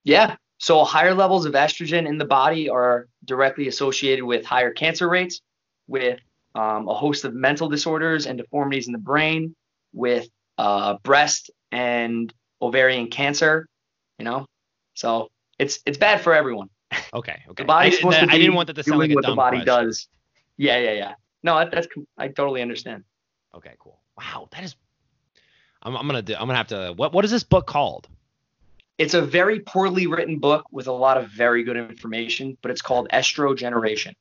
Yeah. 0.03 0.37
So 0.59 0.85
higher 0.85 1.15
levels 1.15 1.47
of 1.47 1.55
estrogen 1.55 2.07
in 2.07 2.19
the 2.19 2.25
body 2.25 2.69
are 2.69 3.09
directly 3.25 3.69
associated 3.69 4.25
with 4.25 4.45
higher 4.45 4.73
cancer 4.73 5.09
rates, 5.09 5.41
with 5.87 6.21
um, 6.55 6.89
a 6.89 6.95
host 6.95 7.25
of 7.25 7.35
mental 7.35 7.69
disorders 7.69 8.27
and 8.27 8.39
deformities 8.39 8.87
in 8.87 8.93
the 8.93 8.99
brain, 8.99 9.55
with 9.93 10.29
uh, 10.59 10.97
breast 11.03 11.51
and 11.73 12.33
ovarian 12.63 13.09
cancer. 13.09 13.67
You 14.19 14.25
know, 14.25 14.47
so 14.95 15.29
it's 15.59 15.81
it's 15.87 15.99
bad 15.99 16.21
for 16.21 16.35
everyone. 16.35 16.69
Okay. 17.13 17.43
Okay. 17.51 17.63
The 17.63 17.67
body's 17.67 17.95
I, 17.95 17.97
supposed 17.97 18.21
to 18.21 18.27
be 18.27 18.33
I 18.33 18.39
didn't 18.39 18.55
want 18.55 18.69
that 18.69 18.75
to 18.75 18.83
sound 18.83 18.99
like 18.99 19.11
a 19.11 19.15
what 19.15 19.25
dumb 19.25 19.33
the 19.33 19.37
body 19.37 19.59
question. 19.59 19.87
does. 19.87 20.09
Yeah, 20.57 20.79
yeah, 20.79 20.93
yeah. 20.93 21.15
No, 21.43 21.59
that, 21.59 21.71
that's 21.71 21.89
I 22.17 22.29
totally 22.29 22.63
understand. 22.63 23.05
Okay. 23.55 23.73
Cool. 23.79 23.99
Wow. 24.17 24.49
That 24.53 24.65
is. 24.65 24.77
I'm, 25.83 25.97
I'm 25.97 26.07
gonna 26.07 26.23
do. 26.23 26.35
I'm 26.35 26.47
gonna 26.47 26.57
have 26.57 26.69
to. 26.69 26.95
What 26.97 27.13
What 27.13 27.25
is 27.25 27.31
this 27.31 27.45
book 27.45 27.67
called? 27.67 28.09
It's 28.99 29.15
a 29.15 29.23
very 29.23 29.61
poorly 29.61 30.07
written 30.07 30.39
book 30.39 30.65
with 30.71 30.87
a 30.87 30.93
lot 30.93 31.17
of 31.17 31.29
very 31.29 31.65
good 31.65 31.77
information, 31.77 32.57
but 32.63 32.71
it's 32.71 32.83
called 32.83 33.09
Estrogeneration. 33.13 34.15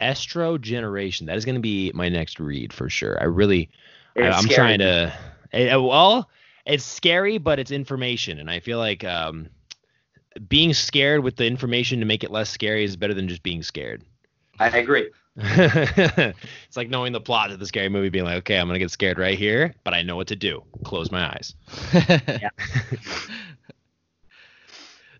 Estro 0.00 0.60
Generation. 0.60 1.26
That 1.26 1.36
is 1.36 1.44
gonna 1.44 1.60
be 1.60 1.90
my 1.94 2.08
next 2.08 2.40
read 2.40 2.72
for 2.72 2.88
sure. 2.88 3.20
I 3.20 3.24
really. 3.24 3.68
I, 4.16 4.20
It's 4.22 4.36
I'm 4.36 4.44
scary. 4.44 4.56
trying 4.56 4.78
to. 4.78 5.12
eh, 5.52 5.74
well, 5.76 6.30
it's 6.64 6.84
scary, 6.84 7.38
but 7.38 7.58
it's 7.58 7.70
information, 7.70 8.38
and 8.38 8.50
I 8.50 8.60
feel 8.60 8.78
like 8.78 9.04
um, 9.04 9.48
being 10.48 10.72
scared 10.72 11.22
with 11.22 11.36
the 11.36 11.46
information 11.46 12.00
to 12.00 12.06
make 12.06 12.24
it 12.24 12.30
less 12.30 12.50
scary 12.50 12.84
is 12.84 12.96
better 12.96 13.14
than 13.14 13.28
just 13.28 13.42
being 13.42 13.62
scared. 13.62 14.04
I 14.60 14.68
agree. 14.68 15.10
it's 15.40 16.76
like 16.76 16.88
knowing 16.88 17.12
the 17.12 17.20
plot 17.20 17.52
of 17.52 17.60
the 17.60 17.66
scary 17.66 17.88
movie, 17.88 18.08
being 18.08 18.24
like, 18.24 18.38
okay, 18.38 18.58
I'm 18.58 18.66
gonna 18.66 18.78
get 18.80 18.90
scared 18.90 19.18
right 19.18 19.38
here, 19.38 19.74
but 19.84 19.94
I 19.94 20.02
know 20.02 20.16
what 20.16 20.26
to 20.28 20.36
do. 20.36 20.62
Close 20.84 21.12
my 21.12 21.28
eyes. 21.28 21.54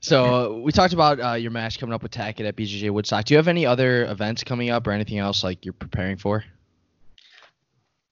So 0.09 0.25
uh, 0.25 0.49
we 0.61 0.73
talked 0.73 0.95
about 0.95 1.21
uh, 1.21 1.35
your 1.35 1.51
match 1.51 1.79
coming 1.79 1.93
up 1.93 2.03
with 2.03 2.13
Tackett 2.13 2.49
at 2.49 2.57
BJJ 2.57 2.91
Woodstock. 2.91 3.27
Do 3.27 3.35
you 3.35 3.37
have 3.37 3.47
any 3.47 3.67
other 3.67 4.07
events 4.07 4.43
coming 4.43 4.71
up 4.71 4.87
or 4.87 4.93
anything 4.93 5.19
else 5.19 5.45
like 5.45 5.67
you're 5.67 5.75
preparing 5.75 6.17
for? 6.17 6.47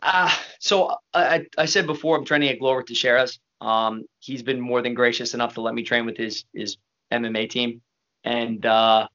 Uh, 0.03 0.31
so 0.59 0.95
I, 1.15 1.47
I 1.57 1.65
said 1.65 1.87
before 1.87 2.19
I'm 2.19 2.27
training 2.27 2.51
at 2.51 2.59
Glover 2.59 2.83
Teixeira's. 2.83 3.41
Um, 3.63 4.05
he's 4.19 4.43
been 4.43 4.61
more 4.61 4.83
than 4.83 4.93
gracious 4.93 5.33
enough 5.33 5.55
to 5.55 5.63
let 5.63 5.75
me 5.75 5.83
train 5.85 6.05
with 6.05 6.19
his 6.19 6.45
his 6.53 6.77
MMA 7.11 7.49
team, 7.49 7.81
and 8.25 8.67
uh, 8.67 9.09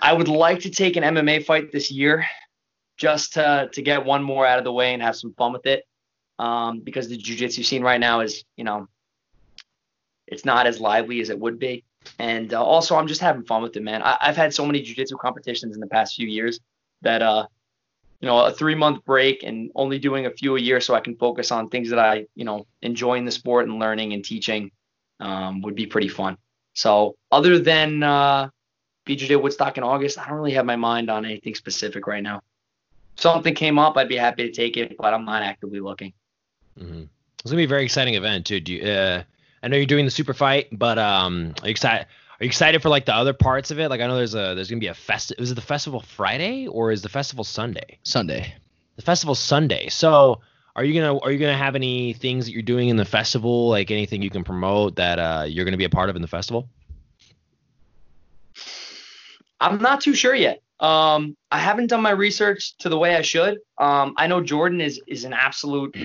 I 0.00 0.12
would 0.12 0.28
like 0.28 0.60
to 0.60 0.70
take 0.70 0.94
an 0.94 1.02
MMA 1.02 1.44
fight 1.44 1.72
this 1.72 1.90
year, 1.90 2.24
just 2.96 3.32
to 3.32 3.68
to 3.72 3.82
get 3.82 4.04
one 4.04 4.22
more 4.22 4.46
out 4.46 4.58
of 4.58 4.64
the 4.64 4.72
way 4.72 4.94
and 4.94 5.02
have 5.02 5.16
some 5.16 5.34
fun 5.34 5.52
with 5.52 5.66
it. 5.66 5.84
Um, 6.38 6.78
because 6.78 7.08
the 7.08 7.16
jiu-jitsu 7.16 7.62
scene 7.64 7.82
right 7.82 8.00
now 8.00 8.20
is, 8.20 8.44
you 8.56 8.64
know, 8.64 8.88
it's 10.26 10.44
not 10.44 10.66
as 10.66 10.80
lively 10.80 11.20
as 11.20 11.30
it 11.30 11.38
would 11.38 11.58
be. 11.58 11.84
And 12.18 12.52
uh, 12.52 12.62
also, 12.62 12.96
I'm 12.96 13.06
just 13.06 13.20
having 13.20 13.44
fun 13.44 13.62
with 13.62 13.76
it, 13.76 13.82
man. 13.82 14.02
I, 14.02 14.16
I've 14.20 14.36
had 14.36 14.52
so 14.52 14.66
many 14.66 14.82
jiu-jitsu 14.82 15.16
competitions 15.18 15.74
in 15.74 15.80
the 15.80 15.86
past 15.86 16.16
few 16.16 16.26
years 16.26 16.60
that 17.02 17.22
uh, 17.22 17.46
you 18.22 18.28
know, 18.28 18.38
a 18.38 18.52
three 18.52 18.76
month 18.76 19.04
break 19.04 19.42
and 19.42 19.70
only 19.74 19.98
doing 19.98 20.26
a 20.26 20.30
few 20.30 20.56
a 20.56 20.60
year 20.60 20.80
so 20.80 20.94
I 20.94 21.00
can 21.00 21.16
focus 21.16 21.50
on 21.50 21.68
things 21.68 21.90
that 21.90 21.98
I, 21.98 22.26
you 22.36 22.44
know, 22.44 22.66
enjoy 22.80 23.18
in 23.18 23.24
the 23.24 23.32
sport 23.32 23.68
and 23.68 23.80
learning 23.80 24.12
and 24.12 24.24
teaching 24.24 24.70
um, 25.18 25.60
would 25.62 25.74
be 25.74 25.86
pretty 25.86 26.08
fun. 26.08 26.38
So 26.74 27.16
other 27.32 27.58
than 27.58 28.04
uh, 28.04 28.48
BJJ 29.06 29.42
Woodstock 29.42 29.76
in 29.76 29.82
August, 29.82 30.18
I 30.18 30.28
don't 30.28 30.36
really 30.36 30.52
have 30.52 30.64
my 30.64 30.76
mind 30.76 31.10
on 31.10 31.24
anything 31.24 31.56
specific 31.56 32.06
right 32.06 32.22
now. 32.22 32.42
If 33.16 33.22
something 33.22 33.54
came 33.54 33.78
up, 33.78 33.96
I'd 33.96 34.08
be 34.08 34.16
happy 34.16 34.44
to 34.44 34.52
take 34.52 34.76
it, 34.76 34.96
but 34.96 35.12
I'm 35.12 35.24
not 35.24 35.42
actively 35.42 35.80
looking. 35.80 36.12
Mm-hmm. 36.78 37.02
It's 37.40 37.50
gonna 37.50 37.56
be 37.56 37.64
a 37.64 37.68
very 37.68 37.84
exciting 37.84 38.14
event 38.14 38.46
too. 38.46 38.60
Do 38.60 38.72
you, 38.72 38.84
uh, 38.84 39.24
I 39.62 39.68
know 39.68 39.76
you're 39.76 39.86
doing 39.86 40.04
the 40.04 40.10
super 40.10 40.34
fight, 40.34 40.68
but 40.72 40.98
um, 40.98 41.54
are 41.62 41.68
you 41.68 41.70
excited? 41.70 42.06
Are 42.40 42.44
you 42.44 42.48
excited 42.48 42.82
for 42.82 42.88
like 42.88 43.04
the 43.04 43.14
other 43.14 43.32
parts 43.32 43.70
of 43.70 43.78
it? 43.78 43.88
Like 43.88 44.00
I 44.00 44.06
know 44.06 44.16
there's 44.16 44.34
a 44.34 44.54
there's 44.54 44.68
gonna 44.68 44.80
be 44.80 44.88
a 44.88 44.94
fest. 44.94 45.32
Is 45.38 45.50
it 45.52 45.54
the 45.54 45.60
festival 45.60 46.00
Friday 46.00 46.66
or 46.66 46.90
is 46.90 47.02
the 47.02 47.08
festival 47.08 47.44
Sunday? 47.44 47.98
Sunday. 48.02 48.54
The 48.96 49.02
festival 49.02 49.34
Sunday. 49.34 49.88
So 49.88 50.40
are 50.74 50.84
you 50.84 51.00
gonna 51.00 51.18
are 51.18 51.30
you 51.30 51.38
gonna 51.38 51.56
have 51.56 51.76
any 51.76 52.14
things 52.14 52.46
that 52.46 52.52
you're 52.52 52.62
doing 52.62 52.88
in 52.88 52.96
the 52.96 53.04
festival? 53.04 53.68
Like 53.68 53.90
anything 53.90 54.22
you 54.22 54.30
can 54.30 54.42
promote 54.42 54.96
that 54.96 55.18
uh, 55.18 55.44
you're 55.46 55.64
gonna 55.64 55.76
be 55.76 55.84
a 55.84 55.90
part 55.90 56.10
of 56.10 56.16
in 56.16 56.22
the 56.22 56.28
festival? 56.28 56.68
I'm 59.60 59.80
not 59.80 60.00
too 60.00 60.14
sure 60.14 60.34
yet. 60.34 60.60
Um, 60.80 61.36
I 61.52 61.58
haven't 61.58 61.86
done 61.86 62.02
my 62.02 62.10
research 62.10 62.76
to 62.78 62.88
the 62.88 62.98
way 62.98 63.14
I 63.14 63.22
should. 63.22 63.58
Um, 63.78 64.14
I 64.16 64.26
know 64.26 64.40
Jordan 64.42 64.80
is 64.80 65.00
is 65.06 65.24
an 65.24 65.32
absolute, 65.32 65.96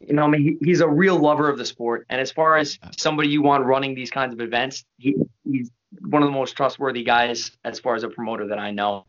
you 0.00 0.14
know, 0.14 0.24
I 0.24 0.28
mean, 0.28 0.42
he, 0.42 0.66
he's 0.66 0.80
a 0.80 0.88
real 0.88 1.18
lover 1.18 1.48
of 1.48 1.58
the 1.58 1.64
sport. 1.64 2.06
And 2.08 2.20
as 2.20 2.32
far 2.32 2.56
as 2.56 2.78
somebody 2.96 3.28
you 3.28 3.42
want 3.42 3.64
running 3.64 3.94
these 3.94 4.10
kinds 4.10 4.32
of 4.32 4.40
events, 4.40 4.84
he, 4.98 5.14
he's 5.44 5.70
one 6.00 6.22
of 6.22 6.28
the 6.28 6.32
most 6.32 6.56
trustworthy 6.56 7.04
guys 7.04 7.52
as 7.64 7.78
far 7.78 7.94
as 7.94 8.02
a 8.02 8.08
promoter 8.08 8.46
that 8.46 8.58
I 8.58 8.70
know. 8.70 9.04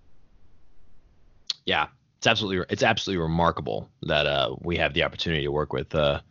Yeah, 1.66 1.88
it's 2.18 2.28
absolutely 2.28 2.66
it's 2.70 2.84
absolutely 2.84 3.22
remarkable 3.22 3.89
that 4.04 4.26
uh, 4.26 4.56
we 4.62 4.78
have 4.78 4.94
the 4.94 5.04
opportunity 5.04 5.44
to 5.44 5.52
work 5.52 5.74
with 5.74 5.94
uh, 5.94 6.22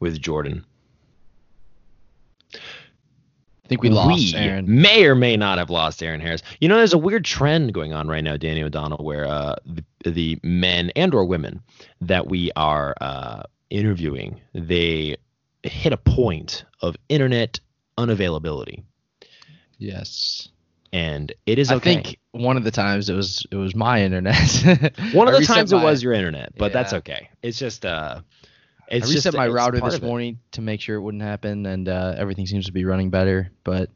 with 0.00 0.20
Jordan. 0.20 0.64
I 2.54 3.68
think 3.68 3.82
we 3.82 3.90
lost 3.90 4.32
Aaron. 4.36 4.64
may 4.80 5.06
or 5.06 5.16
may 5.16 5.36
not 5.36 5.58
have 5.58 5.70
lost 5.70 6.00
Aaron 6.00 6.20
Harris. 6.20 6.40
You 6.60 6.68
know, 6.68 6.76
there's 6.76 6.92
a 6.92 6.98
weird 6.98 7.24
trend 7.24 7.74
going 7.74 7.92
on 7.92 8.06
right 8.06 8.22
now, 8.22 8.36
Danny 8.36 8.62
O'Donnell, 8.62 9.04
where 9.04 9.26
uh, 9.26 9.56
the, 9.66 9.84
the 10.08 10.38
men 10.44 10.92
and 10.94 11.12
or 11.12 11.24
women 11.24 11.60
that 12.00 12.28
we 12.28 12.52
are 12.54 12.94
uh, 13.00 13.42
interviewing, 13.70 14.40
they 14.54 15.16
hit 15.62 15.92
a 15.92 15.96
point 15.96 16.64
of 16.80 16.96
internet 17.08 17.60
unavailability, 17.98 18.84
Yes. 19.78 20.48
and 20.92 21.32
it 21.46 21.58
is 21.58 21.70
I 21.70 21.78
think 21.78 22.18
one 22.32 22.56
of 22.56 22.64
the 22.64 22.70
times 22.70 23.08
it 23.10 23.14
was 23.14 23.46
it 23.50 23.56
was 23.56 23.74
my 23.74 24.02
internet. 24.02 24.36
one 25.12 25.28
of 25.28 25.34
the 25.34 25.44
times 25.46 25.72
my- 25.72 25.80
it 25.80 25.84
was 25.84 26.02
your 26.02 26.12
internet, 26.12 26.52
but 26.56 26.72
that's 26.72 26.92
okay. 26.92 27.28
It's 27.42 27.58
just 27.58 27.84
uh, 27.84 28.20
I 28.90 28.94
reset 28.96 29.12
just 29.12 29.36
my 29.36 29.48
router 29.48 29.80
this 29.80 30.00
morning 30.00 30.38
to 30.52 30.60
make 30.60 30.80
sure 30.80 30.96
it 30.96 31.00
wouldn't 31.00 31.22
happen, 31.22 31.66
and 31.66 31.88
uh, 31.88 32.14
everything 32.16 32.46
seems 32.46 32.66
to 32.66 32.72
be 32.72 32.84
running 32.84 33.10
better. 33.10 33.50
But 33.64 33.90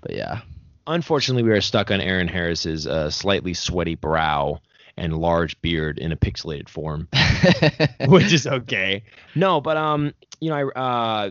but 0.00 0.12
yeah, 0.14 0.40
unfortunately, 0.86 1.42
we 1.42 1.50
are 1.50 1.60
stuck 1.60 1.90
on 1.90 2.00
Aaron 2.00 2.28
Harris's 2.28 2.86
uh, 2.86 3.10
slightly 3.10 3.54
sweaty 3.54 3.94
brow 3.94 4.60
and 4.96 5.16
large 5.16 5.60
beard 5.60 5.98
in 5.98 6.12
a 6.12 6.16
pixelated 6.16 6.68
form, 6.68 7.08
which 8.08 8.32
is 8.32 8.46
okay. 8.46 9.02
No, 9.34 9.60
but 9.60 9.76
um, 9.76 10.12
you 10.40 10.50
know, 10.50 10.56
I 10.74 10.78
uh, 10.78 11.30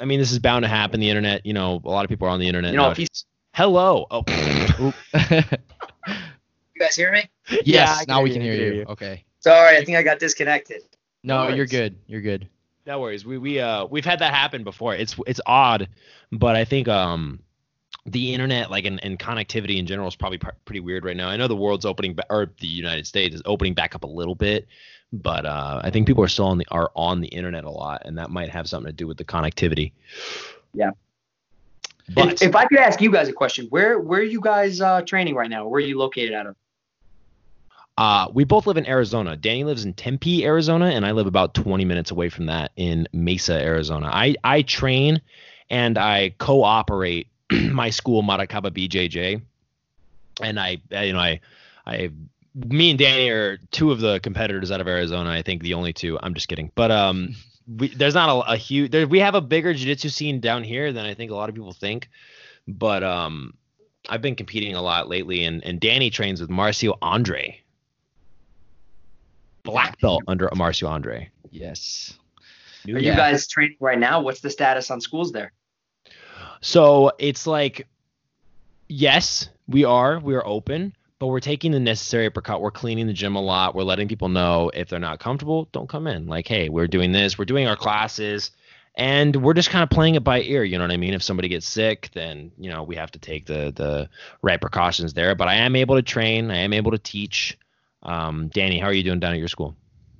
I 0.00 0.04
mean, 0.04 0.18
this 0.20 0.32
is 0.32 0.38
bound 0.38 0.62
to 0.64 0.68
happen. 0.68 1.00
The 1.00 1.08
internet, 1.08 1.46
you 1.46 1.52
know, 1.54 1.80
a 1.84 1.88
lot 1.90 2.04
of 2.04 2.08
people 2.08 2.26
are 2.26 2.30
on 2.30 2.40
the 2.40 2.48
internet. 2.48 2.72
You 2.72 2.78
know, 2.78 2.90
if 2.90 2.96
he's 2.96 3.24
Hello. 3.54 4.06
Oh. 4.10 4.24
you 5.30 5.42
guys 6.78 6.94
hear 6.94 7.10
me? 7.12 7.24
yes, 7.48 7.62
Yeah, 7.64 7.92
I 7.94 8.04
can 8.04 8.06
now 8.08 8.22
we 8.22 8.30
can 8.30 8.42
you, 8.42 8.50
I 8.52 8.54
hear 8.54 8.64
you. 8.66 8.72
hear 8.72 8.80
you. 8.82 8.86
Okay. 8.88 9.24
Sorry, 9.40 9.76
I 9.78 9.84
think 9.84 9.96
I 9.96 10.02
got 10.02 10.18
disconnected. 10.18 10.82
No, 11.22 11.44
Nice. 11.44 11.56
you're 11.56 11.66
good. 11.66 11.96
You're 12.06 12.20
good. 12.20 12.48
No 12.86 13.00
worries. 13.00 13.24
We 13.24 13.38
we 13.38 13.58
uh 13.60 13.86
we've 13.86 14.04
had 14.04 14.18
that 14.20 14.32
happen 14.34 14.62
before. 14.62 14.94
It's 14.94 15.16
it's 15.26 15.40
odd, 15.46 15.88
but 16.30 16.54
I 16.54 16.64
think 16.64 16.86
um 16.86 17.40
the 18.06 18.32
internet 18.32 18.70
like 18.70 18.84
and, 18.84 19.02
and 19.04 19.18
connectivity 19.18 19.78
in 19.78 19.86
general 19.86 20.08
is 20.08 20.16
probably 20.16 20.38
pr- 20.38 20.50
pretty 20.64 20.80
weird 20.80 21.04
right 21.04 21.16
now. 21.16 21.28
I 21.28 21.36
know 21.36 21.48
the 21.48 21.56
world's 21.56 21.84
opening 21.84 22.14
ba- 22.14 22.26
or 22.30 22.52
the 22.60 22.66
United 22.66 23.06
States 23.06 23.34
is 23.34 23.42
opening 23.44 23.74
back 23.74 23.94
up 23.94 24.04
a 24.04 24.08
little 24.08 24.34
bit, 24.34 24.66
but 25.12 25.44
uh 25.44 25.80
I 25.82 25.90
think 25.90 26.06
people 26.06 26.22
are 26.22 26.28
still 26.28 26.46
on 26.46 26.58
the 26.58 26.66
are 26.70 26.90
on 26.94 27.20
the 27.20 27.28
internet 27.28 27.64
a 27.64 27.70
lot, 27.70 28.02
and 28.04 28.16
that 28.18 28.30
might 28.30 28.48
have 28.48 28.68
something 28.68 28.90
to 28.90 28.96
do 28.96 29.06
with 29.06 29.18
the 29.18 29.24
connectivity. 29.24 29.92
Yeah. 30.72 30.90
But 32.14 32.34
if, 32.34 32.42
if 32.42 32.56
I 32.56 32.66
could 32.66 32.78
ask 32.78 33.00
you 33.00 33.10
guys 33.10 33.28
a 33.28 33.32
question, 33.32 33.66
where 33.70 33.98
where 33.98 34.20
are 34.20 34.24
you 34.24 34.40
guys 34.40 34.80
uh, 34.80 35.02
training 35.02 35.34
right 35.34 35.50
now? 35.50 35.66
Where 35.66 35.78
are 35.78 35.86
you 35.86 35.98
located 35.98 36.32
out 36.32 36.46
of? 36.46 36.56
Uh, 37.98 38.28
we 38.32 38.44
both 38.44 38.66
live 38.66 38.76
in 38.76 38.86
Arizona. 38.86 39.36
Danny 39.36 39.64
lives 39.64 39.84
in 39.84 39.94
Tempe, 39.94 40.44
Arizona, 40.44 40.86
and 40.86 41.06
I 41.06 41.12
live 41.12 41.26
about 41.26 41.54
20 41.54 41.84
minutes 41.86 42.10
away 42.10 42.28
from 42.28 42.46
that 42.46 42.72
in 42.76 43.08
Mesa, 43.14 43.54
Arizona. 43.54 44.10
I, 44.12 44.34
I 44.44 44.60
train 44.62 45.22
and 45.70 45.96
I 45.96 46.34
co-operate 46.38 47.28
my 47.72 47.90
school 47.90 48.22
Maracaba 48.22 48.70
BJJ, 48.70 49.40
and 50.42 50.60
I, 50.60 50.78
I- 50.92 51.04
you 51.04 51.12
know, 51.12 51.18
I, 51.20 51.40
I, 51.86 52.10
me 52.54 52.90
and 52.90 52.98
Danny 52.98 53.28
are 53.28 53.58
two 53.70 53.92
of 53.92 54.00
the 54.00 54.18
competitors 54.20 54.70
out 54.72 54.80
of 54.80 54.88
Arizona. 54.88 55.30
I 55.30 55.42
think 55.42 55.62
the 55.62 55.74
only 55.74 55.92
two. 55.92 56.18
I'm 56.22 56.32
just 56.34 56.48
kidding, 56.48 56.72
but 56.74 56.90
um, 56.90 57.34
we, 57.68 57.88
there's 57.88 58.14
not 58.14 58.28
a, 58.48 58.52
a 58.52 58.56
huge. 58.56 58.90
There, 58.92 59.06
we 59.06 59.18
have 59.20 59.34
a 59.34 59.40
bigger 59.42 59.74
jiu-jitsu 59.74 60.08
scene 60.08 60.40
down 60.40 60.64
here 60.64 60.92
than 60.92 61.04
I 61.04 61.14
think 61.14 61.30
a 61.30 61.34
lot 61.34 61.48
of 61.50 61.54
people 61.54 61.72
think, 61.74 62.08
but 62.66 63.04
um, 63.04 63.54
I've 64.08 64.22
been 64.22 64.36
competing 64.36 64.74
a 64.74 64.80
lot 64.82 65.08
lately, 65.08 65.44
and 65.44 65.62
and 65.64 65.78
Danny 65.78 66.08
trains 66.10 66.40
with 66.40 66.48
Marcio 66.50 66.96
Andre 67.02 67.60
black 69.62 70.00
belt 70.00 70.22
under 70.28 70.48
Marcio 70.50 70.88
Andre. 70.88 71.28
Yes. 71.50 72.16
Are 72.86 72.90
Yeah. 72.90 72.98
you 73.10 73.16
guys 73.16 73.48
training 73.48 73.76
right 73.80 73.98
now? 73.98 74.20
What's 74.20 74.40
the 74.40 74.50
status 74.50 74.90
on 74.90 75.00
schools 75.00 75.32
there? 75.32 75.52
So 76.60 77.12
it's 77.18 77.46
like, 77.46 77.86
yes, 78.88 79.48
we 79.68 79.84
are. 79.84 80.18
We 80.18 80.34
are 80.34 80.46
open, 80.46 80.94
but 81.18 81.28
we're 81.28 81.40
taking 81.40 81.72
the 81.72 81.80
necessary 81.80 82.30
precaution. 82.30 82.62
We're 82.62 82.70
cleaning 82.70 83.06
the 83.06 83.12
gym 83.12 83.36
a 83.36 83.40
lot. 83.40 83.74
We're 83.74 83.82
letting 83.82 84.08
people 84.08 84.28
know 84.28 84.70
if 84.74 84.88
they're 84.88 84.98
not 84.98 85.20
comfortable, 85.20 85.68
don't 85.72 85.88
come 85.88 86.06
in. 86.06 86.26
Like, 86.26 86.46
hey, 86.48 86.68
we're 86.68 86.86
doing 86.88 87.12
this. 87.12 87.38
We're 87.38 87.44
doing 87.44 87.66
our 87.66 87.76
classes. 87.76 88.50
And 88.98 89.36
we're 89.36 89.52
just 89.52 89.68
kind 89.68 89.82
of 89.82 89.90
playing 89.90 90.14
it 90.14 90.24
by 90.24 90.40
ear, 90.40 90.64
you 90.64 90.78
know 90.78 90.84
what 90.84 90.90
I 90.90 90.96
mean? 90.96 91.12
If 91.12 91.22
somebody 91.22 91.48
gets 91.48 91.68
sick, 91.68 92.10
then 92.14 92.50
you 92.58 92.70
know 92.70 92.82
we 92.82 92.96
have 92.96 93.10
to 93.10 93.18
take 93.18 93.44
the 93.44 93.70
the 93.76 94.08
right 94.40 94.58
precautions 94.58 95.12
there. 95.12 95.34
But 95.34 95.48
I 95.48 95.56
am 95.56 95.76
able 95.76 95.96
to 95.96 96.02
train. 96.02 96.50
I 96.50 96.56
am 96.56 96.72
able 96.72 96.92
to 96.92 96.98
teach. 96.98 97.58
Um, 98.02 98.48
Danny, 98.48 98.78
how 98.78 98.86
are 98.86 98.94
you 98.94 99.02
doing 99.02 99.20
down 99.20 99.34
at 99.34 99.38
your 99.38 99.48
school? 99.48 99.76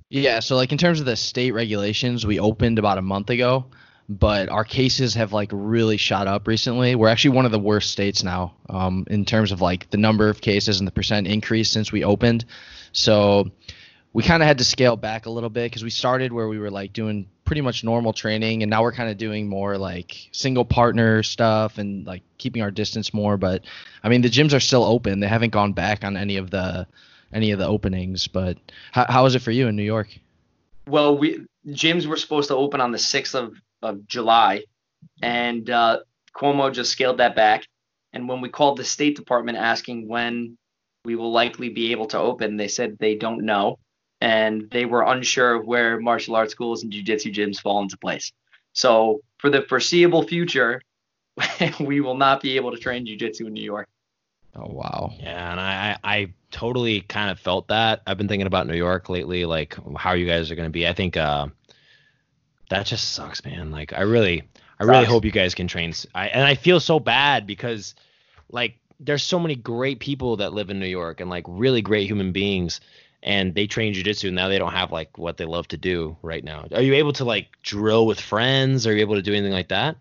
Yeah, 0.09 0.39
so 0.39 0.55
like 0.55 0.71
in 0.71 0.77
terms 0.77 0.99
of 0.99 1.07
the 1.07 1.15
state 1.15 1.51
regulations, 1.51 2.25
we 2.25 2.39
opened 2.39 2.77
about 2.77 2.99
a 2.99 3.01
month 3.01 3.31
ago, 3.31 3.65
but 4.09 4.49
our 4.49 4.63
cases 4.63 5.13
have 5.15 5.33
like 5.33 5.49
really 5.51 5.97
shot 5.97 6.27
up 6.27 6.47
recently. 6.47 6.95
We're 6.95 7.09
actually 7.09 7.35
one 7.35 7.45
of 7.45 7.51
the 7.51 7.59
worst 7.59 7.91
states 7.91 8.23
now 8.23 8.53
um, 8.69 9.05
in 9.09 9.25
terms 9.25 9.51
of 9.51 9.61
like 9.61 9.89
the 9.89 9.97
number 9.97 10.29
of 10.29 10.41
cases 10.41 10.79
and 10.79 10.87
the 10.87 10.91
percent 10.91 11.27
increase 11.27 11.69
since 11.69 11.91
we 11.91 12.03
opened. 12.03 12.45
So 12.93 13.51
we 14.13 14.23
kind 14.23 14.41
of 14.41 14.47
had 14.47 14.57
to 14.59 14.63
scale 14.63 14.95
back 14.95 15.25
a 15.25 15.29
little 15.29 15.49
bit 15.49 15.65
because 15.65 15.83
we 15.83 15.89
started 15.89 16.31
where 16.31 16.47
we 16.47 16.57
were 16.57 16.71
like 16.71 16.93
doing 16.93 17.27
pretty 17.45 17.61
much 17.61 17.83
normal 17.83 18.13
training, 18.13 18.63
and 18.63 18.69
now 18.69 18.81
we're 18.81 18.93
kind 18.93 19.09
of 19.09 19.17
doing 19.17 19.47
more 19.47 19.77
like 19.77 20.29
single 20.31 20.65
partner 20.65 21.21
stuff 21.23 21.77
and 21.77 22.05
like 22.07 22.23
keeping 22.37 22.61
our 22.61 22.71
distance 22.71 23.13
more. 23.13 23.37
But 23.37 23.65
I 24.03 24.09
mean, 24.09 24.21
the 24.21 24.29
gyms 24.29 24.53
are 24.53 24.59
still 24.59 24.83
open; 24.83 25.19
they 25.19 25.27
haven't 25.27 25.51
gone 25.51 25.73
back 25.73 26.03
on 26.03 26.17
any 26.17 26.37
of 26.37 26.49
the 26.49 26.87
any 27.33 27.51
of 27.51 27.59
the 27.59 27.67
openings. 27.67 28.27
But 28.27 28.57
how, 28.91 29.05
how 29.07 29.25
is 29.25 29.35
it 29.35 29.41
for 29.41 29.51
you 29.51 29.67
in 29.67 29.75
New 29.75 29.83
York? 29.83 30.07
Well, 30.87 31.17
we 31.17 31.45
gyms 31.67 32.05
were 32.05 32.17
supposed 32.17 32.47
to 32.47 32.55
open 32.55 32.81
on 32.81 32.91
the 32.91 32.97
sixth 32.97 33.35
of, 33.35 33.53
of 33.87 34.07
July, 34.07 34.63
and 35.21 35.69
uh, 35.69 35.99
Cuomo 36.35 36.71
just 36.71 36.91
scaled 36.91 37.17
that 37.17 37.35
back. 37.35 37.65
And 38.13 38.27
when 38.27 38.41
we 38.41 38.49
called 38.49 38.77
the 38.77 38.83
State 38.83 39.15
Department 39.15 39.57
asking 39.57 40.07
when 40.07 40.57
we 41.05 41.15
will 41.15 41.31
likely 41.31 41.69
be 41.69 41.91
able 41.91 42.07
to 42.07 42.19
open, 42.19 42.57
they 42.57 42.67
said 42.67 42.97
they 42.99 43.15
don't 43.15 43.45
know, 43.45 43.79
and 44.21 44.69
they 44.71 44.85
were 44.85 45.03
unsure 45.03 45.55
of 45.55 45.65
where 45.65 45.99
martial 45.99 46.35
arts 46.35 46.51
schools 46.51 46.83
and 46.83 46.91
jujitsu 46.91 47.33
gyms 47.33 47.59
fall 47.59 47.81
into 47.81 47.97
place. 47.97 48.31
So 48.73 49.21
for 49.37 49.49
the 49.49 49.61
foreseeable 49.63 50.23
future, 50.23 50.81
we 51.79 52.01
will 52.01 52.17
not 52.17 52.41
be 52.41 52.55
able 52.55 52.71
to 52.71 52.77
train 52.77 53.05
jujitsu 53.05 53.47
in 53.47 53.53
New 53.53 53.63
York. 53.63 53.87
Oh 54.55 54.71
wow. 54.71 55.13
Yeah, 55.19 55.51
and 55.51 55.59
I, 55.59 55.97
I 56.03 56.17
I 56.17 56.33
totally 56.51 57.01
kind 57.01 57.29
of 57.29 57.39
felt 57.39 57.67
that. 57.67 58.01
I've 58.07 58.17
been 58.17 58.27
thinking 58.27 58.47
about 58.47 58.67
New 58.67 58.75
York 58.75 59.09
lately, 59.09 59.45
like 59.45 59.77
how 59.95 60.13
you 60.13 60.25
guys 60.25 60.49
are 60.49 60.55
gonna 60.55 60.69
be. 60.69 60.87
I 60.87 60.93
think 60.93 61.15
uh, 61.15 61.47
that 62.69 62.85
just 62.85 63.13
sucks, 63.13 63.43
man. 63.45 63.71
Like 63.71 63.93
I 63.93 64.01
really, 64.01 64.43
I 64.79 64.83
really 64.83 65.05
hope 65.05 65.25
you 65.25 65.31
guys 65.31 65.55
can 65.55 65.67
train. 65.67 65.93
I 66.13 66.27
and 66.27 66.43
I 66.43 66.55
feel 66.55 66.79
so 66.79 66.99
bad 66.99 67.47
because, 67.47 67.95
like, 68.49 68.77
there's 68.99 69.23
so 69.23 69.39
many 69.39 69.55
great 69.55 69.99
people 69.99 70.37
that 70.37 70.53
live 70.53 70.69
in 70.69 70.79
New 70.79 70.87
York 70.87 71.21
and 71.21 71.29
like 71.29 71.45
really 71.47 71.81
great 71.81 72.07
human 72.07 72.31
beings, 72.31 72.81
and 73.23 73.53
they 73.55 73.67
train 73.67 73.93
jujitsu. 73.93 74.25
and 74.27 74.35
Now 74.35 74.49
they 74.49 74.59
don't 74.59 74.73
have 74.73 74.91
like 74.91 75.17
what 75.17 75.37
they 75.37 75.45
love 75.45 75.67
to 75.69 75.77
do 75.77 76.17
right 76.21 76.43
now. 76.43 76.67
Are 76.73 76.81
you 76.81 76.95
able 76.95 77.13
to 77.13 77.25
like 77.25 77.47
drill 77.63 78.05
with 78.05 78.19
friends? 78.19 78.85
Are 78.85 78.93
you 78.93 79.01
able 79.01 79.15
to 79.15 79.21
do 79.21 79.33
anything 79.33 79.53
like 79.53 79.69
that? 79.69 79.97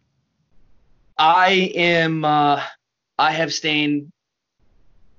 I 1.18 1.72
am. 1.74 2.24
Uh, 2.24 2.62
I 3.18 3.32
have 3.32 3.52
stayed. 3.52 4.10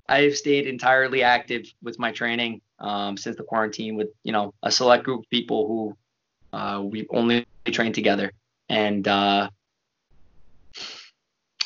I 0.10 0.22
have 0.22 0.38
stayed 0.38 0.68
entirely 0.68 1.24
active 1.24 1.66
with 1.82 2.00
my 2.00 2.12
training 2.12 2.62
um, 2.80 3.18
since 3.18 3.36
the 3.36 3.44
quarantine. 3.44 3.96
With 3.96 4.10
you 4.24 4.34
know 4.34 4.54
a 4.62 4.72
select 4.72 5.06
group 5.06 5.22
of 5.22 5.30
people 5.30 5.68
who 5.68 5.98
uh, 6.54 6.82
we 6.84 7.08
only 7.10 7.46
train 7.66 7.94
together, 7.94 8.32
and 8.70 9.08
uh, 9.08 9.50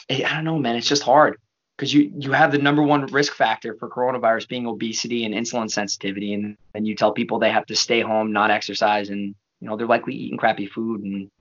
I 0.10 0.36
don't 0.36 0.44
know, 0.44 0.58
man. 0.58 0.76
It's 0.76 0.88
just 0.88 1.04
hard 1.04 1.38
because 1.78 1.94
you 1.94 2.12
you 2.18 2.32
have 2.32 2.52
the 2.52 2.58
number 2.58 2.84
one 2.84 3.06
risk 3.08 3.34
factor 3.34 3.76
for 3.76 3.90
coronavirus 3.90 4.48
being 4.48 4.68
obesity 4.68 5.26
and 5.26 5.34
insulin 5.34 5.70
sensitivity, 5.70 6.34
and 6.34 6.58
then 6.74 6.86
you 6.86 6.96
tell 6.96 7.12
people 7.12 7.40
they 7.40 7.52
have 7.52 7.66
to 7.68 7.76
stay 7.76 8.02
home, 8.02 8.32
not 8.32 8.52
exercise, 8.52 9.10
and 9.10 9.36
you 9.60 9.68
know 9.68 9.78
they're 9.78 9.88
likely 9.88 10.14
eating 10.14 10.38
crappy 10.38 10.68
food, 10.68 11.02
and 11.02 11.32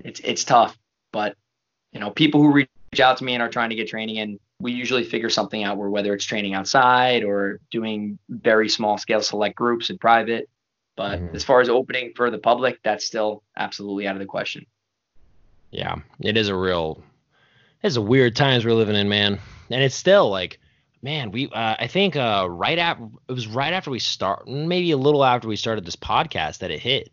it's 0.00 0.20
it's 0.20 0.44
tough. 0.44 0.78
But 1.12 1.36
you 1.92 2.00
know, 2.00 2.10
people 2.10 2.40
who 2.42 2.52
reach 2.52 2.68
out 3.00 3.16
to 3.18 3.24
me 3.24 3.34
and 3.34 3.42
are 3.42 3.50
trying 3.50 3.70
to 3.70 3.76
get 3.76 3.88
training 3.88 4.16
in, 4.16 4.38
we 4.60 4.72
usually 4.72 5.04
figure 5.04 5.30
something 5.30 5.62
out 5.62 5.76
where 5.76 5.90
whether 5.90 6.14
it's 6.14 6.24
training 6.24 6.54
outside 6.54 7.24
or 7.24 7.60
doing 7.70 8.18
very 8.28 8.68
small 8.68 8.98
scale 8.98 9.20
select 9.20 9.56
groups 9.56 9.90
in 9.90 9.98
private. 9.98 10.48
But 10.98 11.20
Mhm. 11.20 11.34
as 11.36 11.44
far 11.44 11.60
as 11.60 11.68
opening 11.68 12.12
for 12.16 12.28
the 12.28 12.38
public, 12.38 12.80
that's 12.82 13.04
still 13.04 13.44
absolutely 13.56 14.08
out 14.08 14.16
of 14.16 14.20
the 14.20 14.26
question. 14.26 14.66
Yeah, 15.70 15.96
it 16.20 16.36
is 16.36 16.48
a 16.48 16.56
real, 16.56 17.00
it's 17.82 17.94
a 17.96 18.02
weird 18.02 18.34
times 18.34 18.64
we're 18.64 18.74
living 18.74 18.96
in, 18.96 19.08
man. 19.08 19.38
And 19.70 19.82
it's 19.82 19.94
still 19.94 20.28
like, 20.28 20.58
man, 21.00 21.30
we, 21.30 21.46
uh, 21.46 21.76
I 21.78 21.86
think, 21.86 22.16
uh, 22.16 22.48
right 22.50 22.78
after 22.78 23.04
it 23.28 23.32
was 23.32 23.46
right 23.46 23.72
after 23.72 23.92
we 23.92 24.00
start, 24.00 24.48
maybe 24.48 24.90
a 24.90 24.96
little 24.96 25.24
after 25.24 25.46
we 25.46 25.54
started 25.54 25.84
this 25.84 25.94
podcast 25.94 26.58
that 26.58 26.72
it 26.72 26.80
hit, 26.80 27.12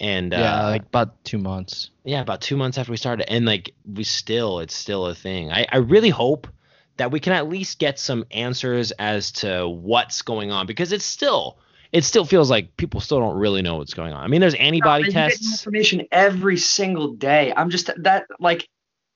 and 0.00 0.34
uh, 0.34 0.38
yeah, 0.38 0.66
like 0.66 0.82
about 0.82 1.22
two 1.24 1.38
months. 1.38 1.90
yeah, 2.04 2.22
about 2.22 2.40
two 2.40 2.56
months 2.56 2.76
after 2.76 2.90
we 2.90 2.96
started, 2.96 3.30
and 3.30 3.44
like 3.46 3.72
we 3.86 4.02
still, 4.02 4.58
it's 4.58 4.74
still 4.74 5.06
a 5.06 5.14
thing. 5.14 5.52
I, 5.52 5.64
I 5.70 5.76
really 5.76 6.10
hope 6.10 6.48
that 6.96 7.12
we 7.12 7.20
can 7.20 7.34
at 7.34 7.48
least 7.48 7.78
get 7.78 8.00
some 8.00 8.24
answers 8.32 8.90
as 8.92 9.30
to 9.32 9.68
what's 9.68 10.22
going 10.22 10.50
on 10.50 10.66
because 10.66 10.92
it's 10.92 11.04
still, 11.04 11.58
it 11.92 12.04
still 12.04 12.24
feels 12.24 12.50
like 12.50 12.76
people 12.76 13.00
still 13.00 13.20
don't 13.20 13.36
really 13.36 13.62
know 13.62 13.76
what's 13.76 13.94
going 13.94 14.12
on. 14.12 14.22
I 14.24 14.26
mean, 14.26 14.40
there's 14.40 14.54
antibody 14.54 15.04
No, 15.04 15.12
man, 15.12 15.24
you 15.24 15.30
get 15.30 15.38
tests. 15.38 15.52
information 15.52 16.06
every 16.10 16.56
single 16.56 17.12
day. 17.12 17.52
I'm 17.56 17.70
just 17.70 17.90
that 18.02 18.26
like 18.40 18.68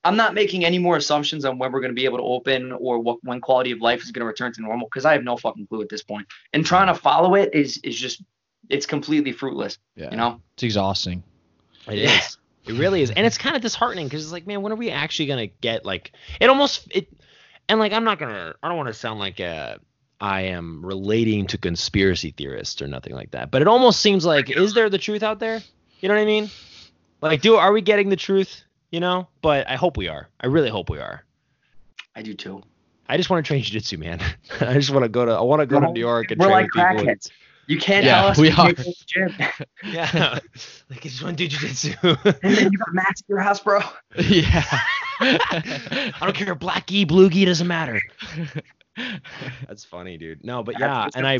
I'm 0.05 0.17
not 0.17 0.35
making 0.35 0.65
any 0.65 0.79
more 0.79 0.97
assumptions 0.97 1.45
on 1.45 1.59
when 1.59 1.73
we're 1.73 1.81
going 1.81 1.91
to 1.91 1.97
be 1.97 2.05
able 2.05 2.19
to 2.19 2.25
open 2.25 2.71
or 2.73 3.01
what 3.01 3.19
when 3.25 3.41
quality 3.41 3.73
of 3.73 3.81
life 3.81 4.03
is 4.03 4.13
going 4.13 4.21
to 4.21 4.27
return 4.27 4.53
to 4.53 4.61
normal 4.63 4.87
because 4.87 5.05
I 5.05 5.13
have 5.13 5.25
no 5.25 5.37
fucking 5.37 5.67
clue 5.67 5.83
at 5.83 5.89
this 5.89 6.03
point. 6.03 6.27
And 6.53 6.65
trying 6.65 6.87
to 6.89 6.95
follow 6.95 7.35
it 7.35 7.53
is 7.55 7.79
is 7.79 7.99
just 7.99 8.23
it's 8.69 8.87
completely 8.87 9.33
fruitless. 9.33 9.79
Yeah. 9.97 10.11
You 10.11 10.17
know. 10.17 10.41
It's 10.55 10.63
exhausting. 10.63 11.23
It 11.89 11.99
Yeah. 11.99 12.19
is. 12.19 12.39
It 12.67 12.75
really 12.75 13.01
is, 13.01 13.13
and 13.13 13.25
it's 13.25 13.39
kind 13.39 13.55
of 13.55 13.63
disheartening 13.63 14.07
because 14.09 14.25
it's 14.25 14.33
like, 14.33 14.45
man, 14.45 14.61
when 14.61 14.73
are 14.73 14.77
we 14.77 14.91
actually 14.91 15.27
gonna 15.27 15.47
get 15.47 15.85
like? 15.85 16.11
It 16.41 16.49
almost 16.51 16.89
it, 16.91 17.07
and 17.69 17.79
like 17.79 17.93
I'm 17.93 18.03
not 18.03 18.19
gonna. 18.19 18.55
I 18.61 18.67
don't 18.69 18.77
want 18.77 18.89
to 18.89 18.93
sound 18.95 19.21
like 19.21 19.39
uh 19.39 19.77
I 20.21 20.43
am 20.43 20.85
relating 20.85 21.47
to 21.49 21.59
conspiracy 21.59 22.33
theorists 22.37 22.81
or 22.81 22.87
nothing 22.87 23.15
like 23.15 23.33
that, 23.33 23.51
but 23.51 23.61
it 23.63 23.69
almost 23.69 24.01
seems 24.01 24.25
like, 24.25 24.51
is 24.51 24.73
there 24.75 24.89
the 24.89 24.99
truth 24.99 25.23
out 25.23 25.39
there? 25.41 25.61
You 26.01 26.09
know 26.09 26.15
what 26.15 26.23
I 26.23 26.27
mean? 26.27 26.51
Like, 27.21 27.43
do 27.43 27.57
are 27.57 27.73
we 27.73 27.81
getting 27.83 28.09
the 28.09 28.17
truth? 28.17 28.63
You 28.91 29.01
know? 29.01 29.29
But 29.43 29.69
I 29.69 29.77
hope 29.77 29.97
we 29.97 30.09
are. 30.09 30.29
I 30.41 30.47
really 30.47 30.71
hope 30.71 30.89
we 30.91 30.99
are. 30.99 31.25
I 32.15 32.23
do 32.23 32.33
too. 32.35 32.63
I 33.09 33.17
just 33.17 33.29
want 33.31 33.45
to 33.45 33.49
train 33.49 33.63
jiu-jitsu, 33.63 33.99
man. 33.99 34.21
I 34.61 34.75
just 34.75 34.91
want 34.91 35.03
to 35.05 35.09
go 35.09 35.25
to. 35.25 35.33
I 35.33 35.41
want 35.43 35.61
to 35.61 35.67
go 35.67 35.81
to 35.81 35.91
New 35.93 36.01
York 36.01 36.31
and 36.31 36.41
We're 36.41 36.47
train 36.47 36.57
like 36.57 36.73
people. 36.73 37.05
crackheads. 37.05 37.31
You 37.69 37.79
can't 37.79 38.05
Yeah, 38.05 38.21
tell 38.21 38.29
us 38.29 38.39
we 38.39 38.51
to 38.51 38.61
are. 38.63 38.73
gym. 39.07 39.35
Yeah, 39.93 40.39
like 40.89 40.99
I 41.05 41.09
just 41.09 41.23
want 41.23 41.37
to 41.37 41.45
do 41.45 41.49
jiu-jitsu. 41.49 41.95
and 42.03 42.57
then 42.57 42.73
you 42.73 42.79
got 42.79 42.93
mats 42.95 43.23
at 43.23 43.29
your 43.29 43.41
house, 43.41 43.61
bro. 43.61 43.81
yeah. 44.19 44.65
I 45.21 46.13
don't 46.21 46.35
care, 46.35 46.55
black 46.55 46.87
gi, 46.87 47.05
blue 47.05 47.29
gi, 47.31 47.45
doesn't 47.45 47.67
matter. 47.67 48.01
That's 49.69 49.85
funny, 49.85 50.17
dude. 50.17 50.45
No, 50.45 50.63
but 50.63 50.79
yeah, 50.79 51.09
and 51.15 51.27
I 51.27 51.39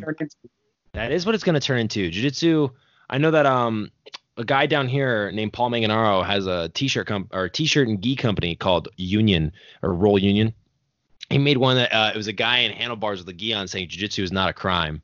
that 0.93 1.13
is 1.13 1.27
what 1.27 1.35
it's 1.35 1.45
gonna 1.45 1.61
turn 1.61 1.79
into. 1.79 2.11
Jiu-jitsu. 2.11 2.69
I 3.09 3.19
know 3.19 3.31
that 3.31 3.47
um 3.47 3.91
a 4.37 4.45
guy 4.45 4.67
down 4.67 4.89
here 4.89 5.31
named 5.33 5.53
Paul 5.53 5.71
Manganaro 5.71 6.25
has 6.25 6.47
a 6.47 6.69
t-shirt 6.71 7.07
comp 7.07 7.35
or 7.35 7.49
t-shirt 7.49 7.89
and 7.89 8.03
gi 8.03 8.17
company 8.17 8.55
called 8.55 8.89
Union 8.97 9.53
or 9.83 9.95
Roll 9.95 10.19
Union. 10.19 10.53
He 11.31 11.39
made 11.39 11.57
one 11.57 11.77
that 11.77 11.93
uh, 11.93 12.13
it 12.15 12.17
was 12.17 12.29
a 12.29 12.33
guy 12.33 12.59
in 12.59 12.73
handlebars 12.73 13.19
with 13.21 13.29
a 13.29 13.33
gi 13.33 13.53
on 13.55 13.67
saying 13.67 13.89
jiu-jitsu 13.89 14.23
is 14.23 14.33
not 14.33 14.51
a 14.51 14.53
crime. 14.53 15.03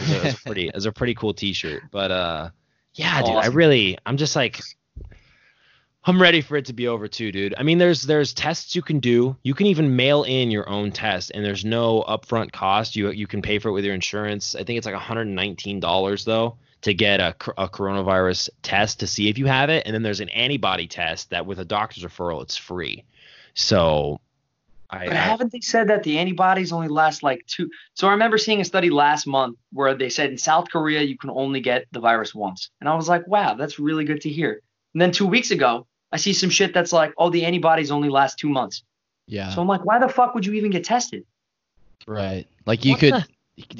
So 0.00 0.14
it 0.14 0.24
was 0.24 0.34
pretty. 0.40 0.68
It 0.68 0.74
was 0.74 0.86
a 0.86 0.92
pretty 0.92 1.14
cool 1.14 1.34
T-shirt. 1.34 1.84
But 1.90 2.10
uh, 2.10 2.50
yeah, 2.94 3.22
dude, 3.22 3.36
I 3.36 3.46
really, 3.46 3.98
I'm 4.06 4.16
just 4.16 4.34
like, 4.34 4.60
I'm 6.08 6.22
ready 6.22 6.40
for 6.40 6.56
it 6.56 6.64
to 6.64 6.72
be 6.72 6.88
over 6.88 7.06
too, 7.06 7.30
dude. 7.30 7.54
I 7.58 7.62
mean, 7.62 7.76
there's 7.76 8.04
there's 8.04 8.32
tests 8.32 8.74
you 8.74 8.80
can 8.80 8.98
do. 8.98 9.36
You 9.42 9.52
can 9.52 9.66
even 9.66 9.94
mail 9.94 10.22
in 10.22 10.50
your 10.50 10.66
own 10.66 10.90
test, 10.90 11.32
and 11.34 11.44
there's 11.44 11.66
no 11.66 12.02
upfront 12.08 12.50
cost. 12.50 12.96
You 12.96 13.10
you 13.10 13.26
can 13.26 13.42
pay 13.42 13.58
for 13.58 13.68
it 13.68 13.72
with 13.72 13.84
your 13.84 13.92
insurance. 13.92 14.54
I 14.54 14.64
think 14.64 14.78
it's 14.78 14.86
like 14.86 14.94
119 14.94 15.80
dollars 15.80 16.24
though 16.24 16.56
to 16.80 16.94
get 16.94 17.20
a, 17.20 17.36
a 17.58 17.68
coronavirus 17.68 18.48
test 18.62 19.00
to 19.00 19.06
see 19.06 19.28
if 19.28 19.36
you 19.36 19.44
have 19.44 19.68
it, 19.68 19.82
and 19.84 19.94
then 19.94 20.02
there's 20.02 20.20
an 20.20 20.30
antibody 20.30 20.86
test 20.86 21.28
that 21.28 21.44
with 21.44 21.58
a 21.58 21.64
doctor's 21.66 22.04
referral 22.04 22.42
it's 22.42 22.56
free. 22.56 23.04
So. 23.52 24.18
I, 24.90 25.08
But 25.08 25.16
haven't 25.16 25.52
they 25.52 25.60
said 25.60 25.88
that 25.88 26.02
the 26.02 26.16
antibodies 26.16 26.72
only 26.72 26.88
last 26.88 27.22
like 27.22 27.44
two? 27.46 27.68
So 27.92 28.08
I 28.08 28.12
remember 28.12 28.38
seeing 28.38 28.62
a 28.62 28.64
study 28.64 28.88
last 28.88 29.26
month 29.26 29.58
where 29.70 29.94
they 29.94 30.08
said 30.08 30.30
in 30.30 30.38
South 30.38 30.70
Korea 30.70 31.02
you 31.02 31.18
can 31.18 31.28
only 31.28 31.60
get 31.60 31.84
the 31.92 32.00
virus 32.00 32.34
once, 32.34 32.70
and 32.80 32.88
I 32.88 32.94
was 32.94 33.06
like, 33.06 33.26
wow, 33.26 33.52
that's 33.52 33.78
really 33.78 34.06
good 34.06 34.22
to 34.22 34.30
hear. 34.30 34.62
And 34.94 35.02
then 35.02 35.12
two 35.12 35.26
weeks 35.26 35.50
ago, 35.50 35.86
I 36.12 36.16
see 36.16 36.32
some 36.32 36.50
shit 36.50 36.72
that's 36.74 36.92
like, 36.92 37.12
oh, 37.18 37.30
the 37.30 37.44
antibodies 37.44 37.90
only 37.90 38.08
last 38.08 38.38
two 38.38 38.48
months. 38.48 38.82
yeah. 39.26 39.50
So 39.50 39.60
I'm 39.60 39.68
like, 39.68 39.84
why 39.84 39.98
the 39.98 40.08
fuck 40.08 40.34
would 40.34 40.46
you 40.46 40.54
even 40.54 40.70
get 40.70 40.84
tested? 40.84 41.24
right. 42.06 42.46
Like 42.66 42.84
you 42.84 42.92
What 42.92 43.00
could. 43.00 43.12
the- 43.14 43.26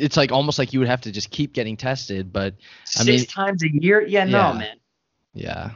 It's 0.05 0.17
like 0.17 0.33
almost 0.33 0.59
like 0.59 0.73
you 0.73 0.81
would 0.81 0.89
have 0.89 1.01
to 1.03 1.13
just 1.13 1.31
keep 1.31 1.53
getting 1.53 1.77
tested, 1.77 2.33
but 2.33 2.55
I 2.99 3.05
Six 3.05 3.07
mean- 3.07 3.27
times 3.27 3.63
a 3.63 3.69
year? 3.73 4.05
Yeah, 4.07 4.25
no, 4.25 4.39
Yeah. 4.39 4.53
man. 4.59 4.77
yeah. 5.35 5.71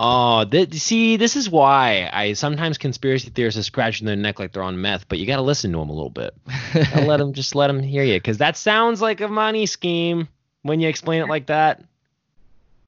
Oh, 0.00 0.44
th- 0.44 0.72
see, 0.74 1.16
this 1.16 1.34
is 1.34 1.50
why 1.50 2.08
I 2.12 2.34
sometimes 2.34 2.78
conspiracy 2.78 3.30
theorists 3.30 3.58
are 3.58 3.64
scratching 3.64 4.06
their 4.06 4.14
neck 4.14 4.38
like 4.38 4.52
they're 4.52 4.62
on 4.62 4.80
meth, 4.80 5.08
but 5.08 5.18
you 5.18 5.26
got 5.26 5.36
to 5.36 5.42
listen 5.42 5.72
to 5.72 5.78
them 5.78 5.88
a 5.88 5.92
little 5.92 6.10
bit. 6.10 6.34
Let 6.94 7.16
them 7.16 7.32
just 7.32 7.56
let 7.56 7.66
them 7.66 7.82
hear 7.82 8.04
you, 8.04 8.14
because 8.14 8.38
that 8.38 8.56
sounds 8.56 9.02
like 9.02 9.20
a 9.20 9.26
money 9.26 9.66
scheme 9.66 10.28
when 10.62 10.78
you 10.78 10.88
explain 10.88 11.20
it 11.22 11.28
like 11.28 11.46
that. 11.46 11.82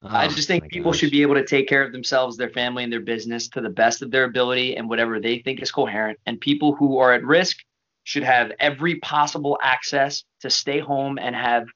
Oh, 0.02 0.08
I 0.08 0.26
Oh, 0.26 0.28
just 0.28 0.48
think 0.48 0.68
people 0.70 0.92
gosh. 0.92 1.00
should 1.00 1.10
be 1.10 1.22
able 1.22 1.34
to 1.34 1.44
take 1.44 1.68
care 1.68 1.82
of 1.82 1.92
themselves, 1.92 2.36
their 2.36 2.48
family, 2.50 2.84
and 2.84 2.92
their 2.92 3.00
business 3.00 3.48
to 3.48 3.60
the 3.60 3.68
best 3.68 4.02
of 4.02 4.10
their 4.10 4.24
ability 4.24 4.76
and 4.76 4.88
whatever 4.88 5.20
they 5.20 5.38
think 5.40 5.60
is 5.60 5.70
coherent. 5.70 6.18
And 6.26 6.40
people 6.40 6.74
who 6.74 6.98
are 6.98 7.12
at 7.12 7.22
risk 7.24 7.58
should 8.04 8.22
have 8.22 8.52
every 8.60 8.96
possible 8.96 9.58
access 9.62 10.24
to 10.40 10.48
stay 10.50 10.78
home 10.80 11.18
and 11.18 11.36
have 11.36 11.66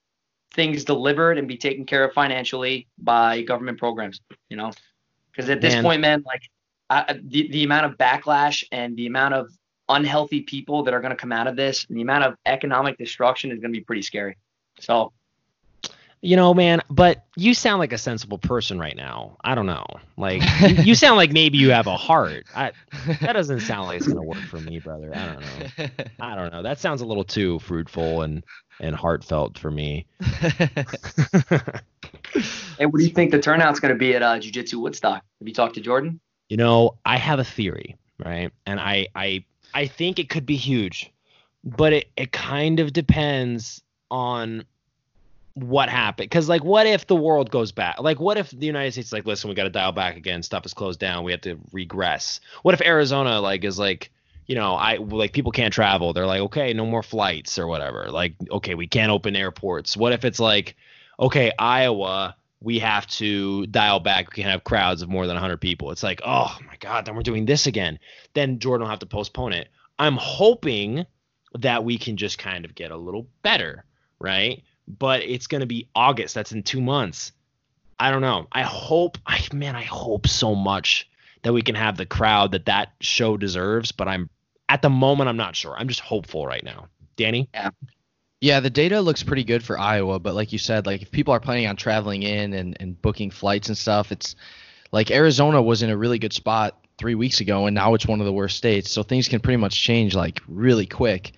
things 0.55 0.85
delivered 0.85 1.37
and 1.37 1.47
be 1.47 1.57
taken 1.57 1.85
care 1.85 2.05
of 2.05 2.13
financially 2.15 2.87
by 2.99 3.43
government 3.43 3.79
programs. 3.79 4.21
You 4.49 4.57
know, 4.57 4.73
because 5.31 5.51
at 5.51 5.61
this 5.61 5.75
Man. 5.75 5.83
point, 5.83 6.01
man, 6.01 6.23
like 6.25 6.43
I, 6.89 7.05
I- 7.09 7.21
the 7.23 7.49
the 7.51 7.65
amount 7.65 7.87
of 7.87 7.99
backlash 7.99 8.65
and 8.73 8.97
the 8.97 9.07
amount 9.07 9.35
of 9.35 9.51
unhealthy 9.91 10.41
people 10.41 10.83
that 10.85 10.95
are 10.95 11.01
going 11.01 11.11
to 11.11 11.17
come 11.17 11.33
out 11.33 11.47
of 11.47 11.57
this, 11.57 11.85
and 11.89 11.99
the 11.99 12.03
amount 12.03 12.25
of 12.25 12.37
economic 12.47 12.97
destruction 12.97 13.51
is 13.53 13.59
going 13.59 13.73
to 13.73 13.79
be 13.79 13.85
pretty 13.85 14.01
scary. 14.03 14.37
So 14.81 15.13
You 16.25 16.37
know, 16.37 16.55
man, 16.55 16.81
but 16.89 17.27
you 17.37 17.53
sound 17.53 17.81
like 17.81 17.93
a 17.93 17.99
sensible 17.99 18.39
person 18.39 18.79
right 18.79 18.97
now. 18.97 19.37
I 19.45 19.55
don't 19.55 19.67
know. 19.67 19.85
Like, 20.17 20.43
you, 20.61 20.69
you 20.83 20.95
sound 20.95 21.17
like 21.17 21.33
maybe 21.33 21.59
you 21.59 21.71
have 21.71 21.87
a 21.87 21.99
heart. 21.99 22.47
I, 22.55 22.73
that 23.21 23.33
doesn't 23.35 23.61
sound 23.61 23.89
like 23.89 23.99
it's 23.99 24.09
gonna 24.09 24.23
work 24.23 24.39
for 24.39 24.59
me, 24.59 24.79
brother. 24.79 25.13
I 25.15 25.27
don't 25.27 25.41
know. 25.41 26.05
I 26.21 26.35
don't 26.35 26.51
know. 26.51 26.63
That 26.63 26.79
sounds 26.79 27.03
a 27.03 27.07
little 27.07 27.25
too 27.25 27.59
fruitful 27.59 28.23
and 28.23 28.43
and 28.81 28.97
heartfelt 28.97 29.59
for 29.59 29.71
me. 29.71 30.07
Hey, 32.79 32.87
what 32.87 32.99
do 32.99 33.05
you 33.05 33.13
think 33.13 33.31
the 33.31 33.39
turnout's 33.39 33.79
going 33.79 33.95
to 33.95 33.99
be 33.99 34.17
at 34.17 34.23
uh, 34.23 34.39
Jiu 34.41 34.51
Jitsu 34.51 34.81
Woodstock? 34.81 35.23
Have 35.39 35.49
you 35.49 35.55
talked 35.55 35.77
to 35.77 35.81
Jordan? 35.81 36.19
You 36.49 36.57
know, 36.57 36.99
I 37.05 37.17
have 37.17 37.39
a 37.39 37.45
theory, 37.45 37.97
right? 38.25 38.51
And 38.67 38.81
I 38.81 39.07
I 39.15 39.45
I 39.73 39.87
think 39.87 40.19
it 40.19 40.29
could 40.29 40.45
be 40.45 40.57
huge, 40.57 41.13
but 41.63 41.93
it 41.93 42.11
it 42.17 42.33
kind 42.33 42.81
of 42.81 42.93
depends 42.93 43.83
on 44.11 44.65
what 45.55 45.89
happened. 45.89 46.31
Cause 46.31 46.49
like, 46.49 46.65
what 46.65 46.87
if 46.87 47.07
the 47.07 47.17
world 47.17 47.51
goes 47.51 47.73
back? 47.73 48.01
Like, 48.01 48.19
what 48.19 48.37
if 48.37 48.51
the 48.51 48.67
United 48.67 48.93
States 48.93 49.13
like, 49.13 49.25
listen, 49.25 49.49
we 49.49 49.55
got 49.55 49.65
to 49.65 49.71
dial 49.71 49.93
back 49.93 50.17
again. 50.17 50.43
Stuff 50.43 50.67
is 50.67 50.75
closed 50.75 51.01
down. 51.01 51.25
We 51.25 51.33
have 51.33 51.43
to 51.43 51.59
regress. 51.73 52.41
What 52.63 52.75
if 52.75 52.83
Arizona 52.83 53.41
like 53.41 53.65
is 53.65 53.79
like, 53.79 54.11
you 54.47 54.57
know, 54.57 54.75
I 54.75 54.97
like 54.97 55.33
people 55.33 55.53
can't 55.53 55.73
travel. 55.73 56.13
They're 56.13 56.27
like, 56.27 56.41
okay, 56.43 56.73
no 56.75 56.85
more 56.85 57.03
flights 57.03 57.59
or 57.59 57.67
whatever. 57.67 58.11
Like, 58.11 58.35
okay, 58.51 58.75
we 58.75 58.87
can't 58.87 59.11
open 59.11 59.37
airports. 59.37 59.97
What 59.97 60.13
if 60.13 60.25
it's 60.25 60.41
like, 60.41 60.77
okay, 61.19 61.53
Iowa, 61.59 62.37
we 62.61 62.79
have 62.81 63.07
to 63.07 63.67
dial 63.67 64.01
back. 64.01 64.31
We 64.31 64.43
can't 64.43 64.51
have 64.51 64.65
crowds 64.65 65.03
of 65.03 65.09
more 65.09 65.27
than 65.27 65.35
100 65.35 65.59
people. 65.59 65.93
It's 65.93 66.03
like, 66.03 66.21
oh 66.27 66.59
my 66.67 66.77
God, 66.81 67.07
then 67.07 67.15
we're 67.15 67.23
doing 67.23 67.47
this 67.47 67.67
again. 67.67 67.99
Then 68.35 68.59
Jordan 68.59 68.85
will 68.85 68.91
have 68.91 68.99
to 69.01 69.07
postpone 69.07 69.53
it. 69.53 69.69
I'm 69.99 70.17
hoping 70.17 71.07
that 71.59 71.85
we 71.85 71.97
can 71.99 72.17
just 72.17 72.39
kind 72.39 72.65
of 72.65 72.75
get 72.75 72.91
a 72.91 72.97
little 72.97 73.29
better, 73.43 73.85
right? 74.19 74.63
But 74.87 75.23
it's 75.23 75.47
going 75.47 75.61
to 75.61 75.67
be 75.67 75.89
August. 75.95 76.35
That's 76.35 76.53
in 76.53 76.63
two 76.63 76.81
months. 76.81 77.33
I 77.99 78.11
don't 78.11 78.21
know. 78.21 78.47
I 78.53 78.63
hope, 78.63 79.19
I 79.27 79.41
man, 79.53 79.77
I 79.77 79.83
hope 79.83 80.27
so 80.27 80.55
much 80.55 81.09
that 81.43 81.53
we 81.53 81.63
can 81.63 81.75
have 81.75 81.97
the 81.97 82.07
crowd 82.07 82.53
that 82.53 82.67
that 82.67 82.93
show 83.01 83.37
deserves. 83.37 83.93
But 83.93 84.09
I'm 84.09 84.29
at 84.69 84.83
the 84.83 84.91
moment, 84.91 85.29
I'm 85.29 85.37
not 85.37 85.57
sure. 85.57 85.75
I'm 85.77 85.89
just 85.89 86.01
hopeful 86.01 86.47
right 86.47 86.65
now. 86.65 86.89
Danny, 87.17 87.49
Yeah, 88.41 88.61
the 88.61 88.71
data 88.71 89.01
looks 89.01 89.23
pretty 89.23 89.45
good 89.45 89.63
for 89.63 89.79
Iowa, 89.79 90.19
but 90.19 90.35
like 90.35 90.53
you 90.53 90.59
said, 90.59 90.85
like 90.85 91.01
if 91.01 91.11
people 91.11 91.33
are 91.33 91.41
planning 91.41 91.67
on 91.67 91.77
traveling 91.77 92.25
in 92.25 92.53
and, 92.53 92.77
and 92.79 93.01
booking 93.01 93.31
flights 93.31 93.69
and 93.69 93.79
stuff, 93.79 94.13
it's 94.13 94.37
like 94.93 95.11
Arizona 95.11 95.63
was 95.63 95.83
in 95.83 95.89
a 95.89 95.97
really 95.97 96.19
good 96.19 96.33
spot 96.35 96.79
three 96.99 97.15
weeks 97.15 97.41
ago, 97.41 97.67
and 97.67 97.75
now 97.75 97.95
it's 97.95 98.07
one 98.07 98.21
of 98.21 98.27
the 98.27 98.33
worst 98.33 98.57
states. 98.57 98.91
So 98.91 99.03
things 99.03 99.29
can 99.29 99.41
pretty 99.41 99.57
much 99.57 99.81
change 99.81 100.15
like 100.15 100.41
really 100.47 100.87
quick. 100.87 101.33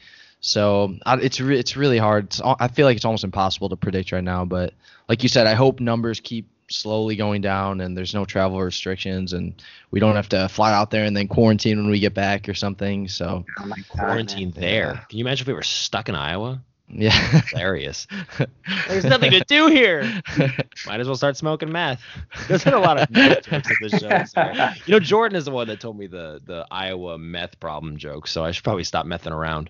So 0.47 0.95
I, 1.05 1.17
it's 1.17 1.41
re- 1.41 1.59
it's 1.59 1.77
really 1.77 1.99
hard. 1.99 2.27
It's, 2.27 2.41
I 2.45 2.69
feel 2.69 2.87
like 2.87 2.95
it's 2.97 3.05
almost 3.05 3.25
impossible 3.25 3.69
to 3.71 3.77
predict 3.77 4.13
right 4.13 4.23
now. 4.23 4.45
But 4.45 4.75
like 5.09 5.23
you 5.25 5.29
said, 5.29 5.47
I 5.49 5.55
hope 5.55 5.81
numbers 5.81 6.21
keep 6.21 6.49
slowly 6.69 7.17
going 7.17 7.41
down 7.41 7.81
and 7.81 7.97
there's 7.97 8.15
no 8.15 8.25
travel 8.25 8.61
restrictions 8.63 9.33
and 9.33 9.61
we 9.91 9.99
don't 10.01 10.15
have 10.15 10.29
to 10.29 10.49
fly 10.49 10.73
out 10.73 10.91
there 10.91 11.05
and 11.05 11.17
then 11.17 11.27
quarantine 11.29 11.79
when 11.79 11.91
we 11.91 11.99
get 11.99 12.15
back 12.15 12.49
or 12.49 12.55
something. 12.55 13.09
So 13.09 13.45
Oh 13.59 13.67
my 13.67 13.77
God, 13.77 13.87
quarantine 13.99 14.53
man. 14.55 14.61
there. 14.61 14.93
Yeah. 14.95 15.01
Can 15.09 15.19
you 15.19 15.25
imagine 15.25 15.45
if 15.45 15.49
we 15.49 15.55
were 15.55 15.63
stuck 15.63 16.09
in 16.09 16.15
Iowa? 16.15 16.61
yeah. 16.89 17.11
Hilarious. 17.51 18.07
There's 18.89 19.05
nothing 19.05 19.33
to 19.33 19.41
do 19.49 19.67
here. 19.67 20.03
Might 20.87 21.01
as 21.01 21.09
well 21.09 21.17
start 21.17 21.37
smoking 21.37 21.73
meth. 21.73 22.01
There's 22.49 22.63
been 22.63 22.75
a 22.75 22.79
lot 22.81 22.99
of 23.01 23.11
meth 23.11 23.47
jokes 23.51 23.69
in 23.71 23.77
this 23.81 24.01
show. 24.01 24.25
so- 24.25 24.71
You 24.87 24.93
know, 24.93 25.01
Jordan 25.01 25.37
is 25.37 25.45
the 25.47 25.51
one 25.51 25.67
that 25.67 25.81
told 25.81 25.99
me 25.99 26.07
the 26.07 26.41
the 26.45 26.65
Iowa 26.71 27.19
meth 27.19 27.59
problem 27.59 27.97
joke, 27.97 28.29
so 28.29 28.45
I 28.45 28.53
should 28.53 28.63
probably 28.63 28.85
stop 28.85 29.05
messing 29.07 29.33
around. 29.33 29.69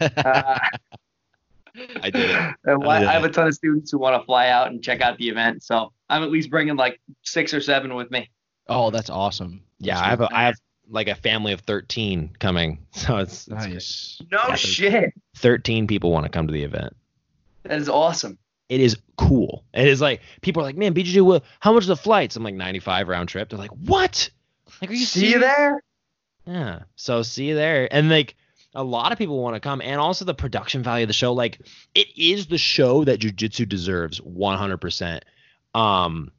Uh, 0.00 0.58
I 2.02 2.10
did 2.10 2.30
it. 2.30 2.36
I 2.36 2.50
did 2.70 2.84
I 2.86 3.12
have 3.12 3.24
it. 3.24 3.30
a 3.30 3.32
ton 3.32 3.46
of 3.46 3.54
students 3.54 3.90
who 3.90 3.98
want 3.98 4.20
to 4.20 4.24
fly 4.26 4.48
out 4.48 4.68
and 4.68 4.82
check 4.82 5.00
out 5.00 5.16
the 5.18 5.28
event, 5.28 5.62
so 5.62 5.92
I'm 6.08 6.22
at 6.22 6.30
least 6.30 6.50
bringing 6.50 6.76
like 6.76 7.00
six 7.22 7.54
or 7.54 7.60
seven 7.60 7.94
with 7.94 8.10
me. 8.10 8.30
oh, 8.68 8.90
that's 8.90 9.10
awesome. 9.10 9.62
Yeah, 9.78 9.94
That's 9.94 10.06
I 10.06 10.10
have 10.10 10.20
a, 10.22 10.28
I 10.34 10.42
have 10.44 10.54
like 10.90 11.06
a 11.08 11.14
family 11.14 11.52
of 11.52 11.60
13 11.60 12.30
coming, 12.40 12.78
so 12.92 13.18
it's, 13.18 13.46
it's 13.46 13.48
great. 13.48 13.74
nice. 13.74 14.22
No 14.32 14.38
Yeah, 14.48 14.54
shit, 14.56 15.14
13 15.36 15.86
people 15.86 16.10
want 16.10 16.24
to 16.24 16.30
come 16.30 16.46
to 16.48 16.52
the 16.52 16.64
event. 16.64 16.96
that 17.62 17.78
is 17.78 17.88
awesome. 17.88 18.38
It 18.68 18.80
is 18.80 18.98
cool. 19.16 19.64
It 19.72 19.86
is 19.86 20.00
like 20.00 20.20
people 20.42 20.62
are 20.62 20.66
like, 20.66 20.76
man, 20.76 20.92
BJJ, 20.94 21.24
well, 21.24 21.42
how 21.60 21.72
much 21.72 21.84
are 21.84 21.88
the 21.88 21.96
flights? 21.96 22.36
I'm 22.36 22.42
like 22.42 22.54
95 22.54 23.08
round 23.08 23.28
trip. 23.28 23.48
They're 23.48 23.58
like, 23.58 23.70
what? 23.70 24.28
Like, 24.82 24.90
are 24.90 24.94
you 24.94 25.06
See 25.06 25.30
you 25.30 25.38
there. 25.38 25.82
Yeah. 26.44 26.80
So 26.96 27.22
see 27.22 27.46
you 27.48 27.54
there. 27.54 27.88
And 27.90 28.10
like 28.10 28.34
a 28.74 28.84
lot 28.84 29.12
of 29.12 29.18
people 29.18 29.42
want 29.42 29.56
to 29.56 29.60
come 29.60 29.80
and 29.80 30.00
also 30.00 30.24
the 30.24 30.34
production 30.34 30.82
value 30.82 31.04
of 31.04 31.08
the 31.08 31.14
show. 31.14 31.32
Like 31.32 31.58
it 31.94 32.08
is 32.16 32.46
the 32.46 32.58
show 32.58 33.04
that 33.04 33.20
jujitsu 33.20 33.68
deserves 33.68 34.20
100%. 34.20 35.20
Um, 35.74 36.30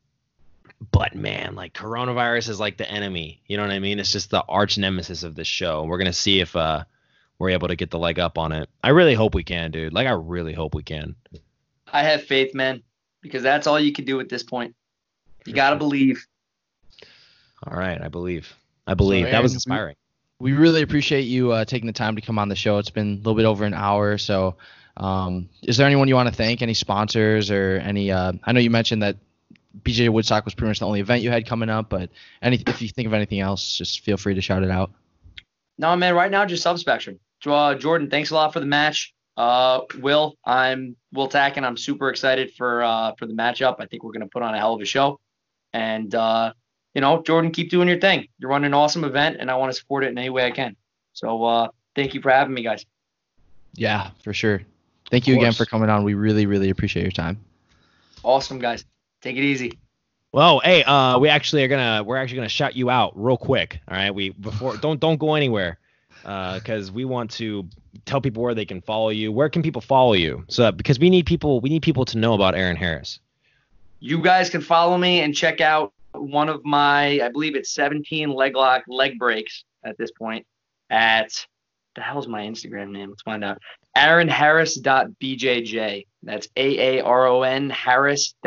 but 0.91 1.15
man, 1.15 1.55
like 1.55 1.73
coronavirus 1.73 2.49
is 2.49 2.59
like 2.59 2.77
the 2.77 2.89
enemy. 2.89 3.41
You 3.47 3.57
know 3.57 3.63
what 3.63 3.71
I 3.71 3.79
mean? 3.79 3.99
It's 3.99 4.11
just 4.11 4.29
the 4.29 4.43
arch 4.47 4.77
nemesis 4.77 5.23
of 5.23 5.35
this 5.35 5.47
show. 5.47 5.83
We're 5.83 5.97
going 5.97 6.05
to 6.05 6.13
see 6.13 6.39
if, 6.39 6.55
uh, 6.55 6.83
we're 7.39 7.51
able 7.51 7.69
to 7.69 7.75
get 7.75 7.89
the 7.89 7.97
leg 7.97 8.19
up 8.19 8.37
on 8.37 8.51
it. 8.51 8.69
I 8.83 8.89
really 8.89 9.15
hope 9.15 9.33
we 9.33 9.43
can, 9.43 9.71
dude. 9.71 9.93
Like 9.93 10.07
I 10.07 10.11
really 10.11 10.53
hope 10.53 10.75
we 10.75 10.83
can. 10.83 11.15
I 11.91 12.03
have 12.03 12.23
faith, 12.23 12.53
man, 12.53 12.83
because 13.21 13.41
that's 13.41 13.65
all 13.65 13.79
you 13.79 13.93
can 13.93 14.05
do 14.05 14.19
at 14.19 14.29
this 14.29 14.43
point. 14.43 14.75
You 15.45 15.53
gotta 15.53 15.77
believe. 15.77 16.27
All 17.65 17.77
right. 17.77 17.99
I 17.99 18.09
believe. 18.09 18.53
I 18.85 18.93
believe 18.93 19.25
that 19.25 19.41
was 19.41 19.51
Aaron, 19.51 19.51
we- 19.51 19.55
inspiring. 19.55 19.95
We 20.39 20.53
really 20.53 20.81
appreciate 20.81 21.21
you 21.23 21.51
uh, 21.51 21.65
taking 21.65 21.87
the 21.87 21.93
time 21.93 22.15
to 22.15 22.21
come 22.21 22.39
on 22.39 22.47
the 22.47 22.55
show. 22.55 22.77
It's 22.77 22.89
been 22.89 23.13
a 23.13 23.17
little 23.17 23.35
bit 23.35 23.45
over 23.45 23.65
an 23.65 23.73
hour, 23.73 24.17
so 24.17 24.55
um, 24.95 25.49
is 25.61 25.77
there 25.77 25.85
anyone 25.85 26.07
you 26.07 26.15
want 26.15 26.29
to 26.29 26.35
thank? 26.35 26.61
Any 26.61 26.73
sponsors 26.73 27.51
or 27.51 27.81
any? 27.83 28.11
Uh, 28.11 28.33
I 28.43 28.51
know 28.53 28.59
you 28.59 28.69
mentioned 28.69 29.03
that 29.03 29.17
BJJ 29.83 30.09
Woodstock 30.09 30.45
was 30.45 30.53
pretty 30.53 30.69
much 30.69 30.79
the 30.79 30.87
only 30.87 30.99
event 30.99 31.23
you 31.23 31.31
had 31.31 31.45
coming 31.45 31.69
up, 31.69 31.89
but 31.89 32.09
any 32.41 32.61
if 32.67 32.81
you 32.81 32.89
think 32.89 33.07
of 33.07 33.13
anything 33.13 33.39
else, 33.39 33.77
just 33.77 34.01
feel 34.01 34.17
free 34.17 34.33
to 34.33 34.41
shout 34.41 34.63
it 34.63 34.71
out. 34.71 34.91
No, 35.77 35.95
man, 35.95 36.15
right 36.15 36.31
now 36.31 36.45
just 36.45 36.65
Subspectrum. 36.65 37.19
Uh, 37.45 37.75
Jordan, 37.75 38.09
thanks 38.09 38.31
a 38.31 38.35
lot 38.35 38.51
for 38.51 38.59
the 38.59 38.65
match. 38.65 39.13
Uh, 39.37 39.81
Will, 39.99 40.35
I'm 40.45 40.97
Will 41.13 41.29
Tack, 41.29 41.55
and 41.55 41.65
I'm 41.65 41.77
super 41.77 42.09
excited 42.09 42.53
for 42.57 42.83
uh, 42.83 43.13
for 43.17 43.25
the 43.25 43.33
matchup. 43.33 43.77
I 43.79 43.85
think 43.85 44.03
we're 44.03 44.11
gonna 44.11 44.27
put 44.27 44.41
on 44.41 44.53
a 44.53 44.57
hell 44.57 44.73
of 44.73 44.81
a 44.81 44.85
show. 44.85 45.19
And 45.71 46.13
uh, 46.13 46.53
you 46.93 47.01
know, 47.01 47.21
Jordan, 47.21 47.51
keep 47.51 47.69
doing 47.69 47.87
your 47.87 47.99
thing. 47.99 48.27
You're 48.39 48.49
running 48.49 48.67
an 48.67 48.73
awesome 48.73 49.03
event, 49.03 49.37
and 49.39 49.49
I 49.49 49.55
want 49.55 49.71
to 49.71 49.77
support 49.77 50.03
it 50.03 50.09
in 50.09 50.17
any 50.17 50.29
way 50.29 50.45
I 50.45 50.51
can. 50.51 50.75
So 51.13 51.43
uh, 51.43 51.67
thank 51.95 52.13
you 52.13 52.21
for 52.21 52.31
having 52.31 52.53
me, 52.53 52.63
guys. 52.63 52.85
Yeah, 53.73 54.11
for 54.23 54.33
sure. 54.33 54.61
Thank 55.11 55.27
you 55.27 55.35
again 55.35 55.53
for 55.53 55.65
coming 55.65 55.89
on. 55.89 56.03
We 56.03 56.13
really, 56.13 56.45
really 56.45 56.69
appreciate 56.69 57.03
your 57.03 57.11
time. 57.11 57.39
Awesome, 58.23 58.59
guys. 58.59 58.85
Take 59.21 59.37
it 59.37 59.43
easy. 59.43 59.77
Well, 60.31 60.59
hey, 60.59 60.83
uh, 60.83 61.17
we 61.17 61.29
actually 61.29 61.63
are 61.63 61.67
gonna 61.67 62.03
we're 62.03 62.17
actually 62.17 62.37
gonna 62.37 62.49
shout 62.49 62.75
you 62.75 62.89
out 62.89 63.13
real 63.15 63.37
quick. 63.37 63.79
All 63.87 63.97
right, 63.97 64.13
we 64.13 64.29
before 64.29 64.77
don't 64.77 64.99
don't 64.99 65.17
go 65.17 65.33
anywhere 65.33 65.79
because 66.21 66.89
uh, 66.89 66.93
we 66.93 67.05
want 67.05 67.31
to 67.31 67.67
tell 68.05 68.21
people 68.21 68.43
where 68.43 68.53
they 68.53 68.65
can 68.65 68.81
follow 68.81 69.09
you. 69.09 69.31
Where 69.31 69.49
can 69.49 69.63
people 69.63 69.81
follow 69.81 70.13
you? 70.13 70.45
So 70.47 70.71
because 70.71 70.99
we 70.99 71.09
need 71.09 71.25
people 71.25 71.59
we 71.61 71.69
need 71.69 71.81
people 71.81 72.05
to 72.05 72.17
know 72.17 72.33
about 72.33 72.53
Aaron 72.55 72.75
Harris. 72.75 73.19
You 73.99 74.21
guys 74.21 74.49
can 74.49 74.61
follow 74.61 74.97
me 74.97 75.21
and 75.21 75.35
check 75.35 75.61
out 75.61 75.93
one 76.13 76.49
of 76.49 76.63
my 76.65 77.21
I 77.21 77.29
believe 77.29 77.55
it's 77.55 77.73
17 77.73 78.31
leg 78.31 78.55
lock 78.55 78.83
leg 78.87 79.17
breaks 79.19 79.63
at 79.83 79.97
this 79.97 80.11
point 80.11 80.45
at 80.89 81.31
the 81.95 82.01
hell's 82.01 82.27
my 82.27 82.43
Instagram 82.43 82.91
name? 82.91 83.09
Let's 83.09 83.23
find 83.23 83.43
out. 83.43 83.57
Aaron 83.95 84.29
AaronHarris.bjj. 84.29 86.05
That's 86.23 86.47
A 86.55 86.99
A 86.99 87.03
R 87.03 87.27
O 87.27 87.41
N 87.43 87.69
Harris.bjj. 87.69 88.43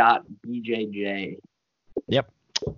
Yep. 2.09 2.33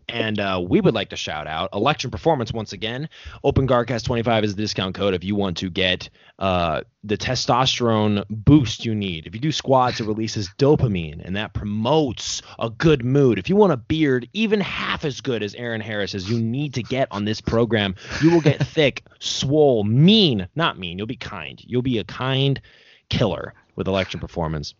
And 0.09 0.39
uh, 0.39 0.62
we 0.66 0.80
would 0.80 0.95
like 0.95 1.11
to 1.11 1.16
shout 1.16 1.47
out 1.47 1.70
Election 1.72 2.11
Performance 2.11 2.53
once 2.53 2.72
again. 2.72 3.09
Open 3.43 3.66
Guardcast 3.66 4.05
25 4.05 4.45
is 4.45 4.55
the 4.55 4.62
discount 4.62 4.95
code 4.95 5.14
if 5.14 5.24
you 5.24 5.35
want 5.35 5.57
to 5.59 5.70
get 5.70 6.09
uh, 6.39 6.82
the 7.03 7.16
testosterone 7.16 8.24
boost 8.30 8.85
you 8.85 8.95
need. 8.95 9.26
If 9.26 9.35
you 9.35 9.41
do 9.41 9.53
squats, 9.53 10.01
it 10.01 10.07
releases 10.07 10.49
dopamine, 10.59 11.24
and 11.24 11.37
that 11.37 11.53
promotes 11.53 12.43
a 12.59 12.70
good 12.70 13.05
mood. 13.05 13.39
If 13.39 13.49
you 13.49 13.57
want 13.57 13.72
a 13.72 13.76
beard 13.76 14.28
even 14.32 14.61
half 14.61 15.05
as 15.05 15.20
good 15.20 15.43
as 15.43 15.55
Aaron 15.55 15.80
Harris 15.80 16.14
as 16.14 16.30
you 16.30 16.39
need 16.39 16.74
to 16.74 16.82
get 16.82 17.09
on 17.11 17.24
this 17.24 17.41
program, 17.41 17.95
you 18.22 18.30
will 18.30 18.41
get 18.41 18.64
thick, 18.66 19.03
swole, 19.18 19.85
mean, 19.85 20.49
not 20.55 20.78
mean. 20.78 20.99
You'll 20.99 21.07
be 21.07 21.16
kind. 21.16 21.62
You'll 21.64 21.82
be 21.82 21.99
a 21.99 22.05
kind 22.05 22.61
killer 23.09 23.55
with 23.76 23.89
Election 23.89 24.20
Performance. 24.20 24.74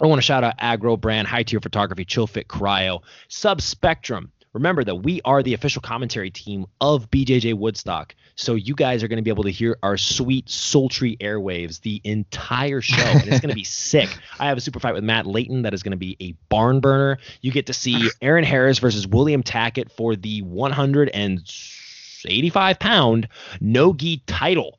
I 0.00 0.06
want 0.06 0.18
to 0.18 0.22
shout 0.22 0.44
out 0.44 0.54
Agro 0.58 0.96
Brand, 0.98 1.26
High 1.26 1.42
Tier 1.42 1.60
Photography, 1.60 2.04
Chill 2.04 2.26
Fit 2.26 2.48
Cryo, 2.48 3.02
Subspectrum. 3.30 4.28
Remember 4.56 4.82
that 4.84 4.94
we 4.94 5.20
are 5.22 5.42
the 5.42 5.52
official 5.52 5.82
commentary 5.82 6.30
team 6.30 6.64
of 6.80 7.10
BJJ 7.10 7.52
Woodstock. 7.52 8.14
So 8.36 8.54
you 8.54 8.74
guys 8.74 9.02
are 9.02 9.08
going 9.08 9.18
to 9.18 9.22
be 9.22 9.28
able 9.28 9.44
to 9.44 9.50
hear 9.50 9.76
our 9.82 9.98
sweet, 9.98 10.48
sultry 10.48 11.18
airwaves 11.20 11.82
the 11.82 12.00
entire 12.04 12.80
show. 12.80 13.02
And 13.02 13.28
it's 13.28 13.40
going 13.40 13.50
to 13.50 13.54
be 13.54 13.64
sick. 13.64 14.08
I 14.40 14.46
have 14.46 14.56
a 14.56 14.62
super 14.62 14.80
fight 14.80 14.94
with 14.94 15.04
Matt 15.04 15.26
Layton 15.26 15.60
that 15.62 15.74
is 15.74 15.82
going 15.82 15.90
to 15.90 15.98
be 15.98 16.16
a 16.20 16.32
barn 16.48 16.80
burner. 16.80 17.18
You 17.42 17.52
get 17.52 17.66
to 17.66 17.74
see 17.74 18.08
Aaron 18.22 18.44
Harris 18.44 18.78
versus 18.78 19.06
William 19.06 19.42
Tackett 19.42 19.90
for 19.90 20.16
the 20.16 20.40
185 20.40 22.78
pound 22.78 23.28
no 23.60 23.92
gi 23.92 24.22
title 24.26 24.78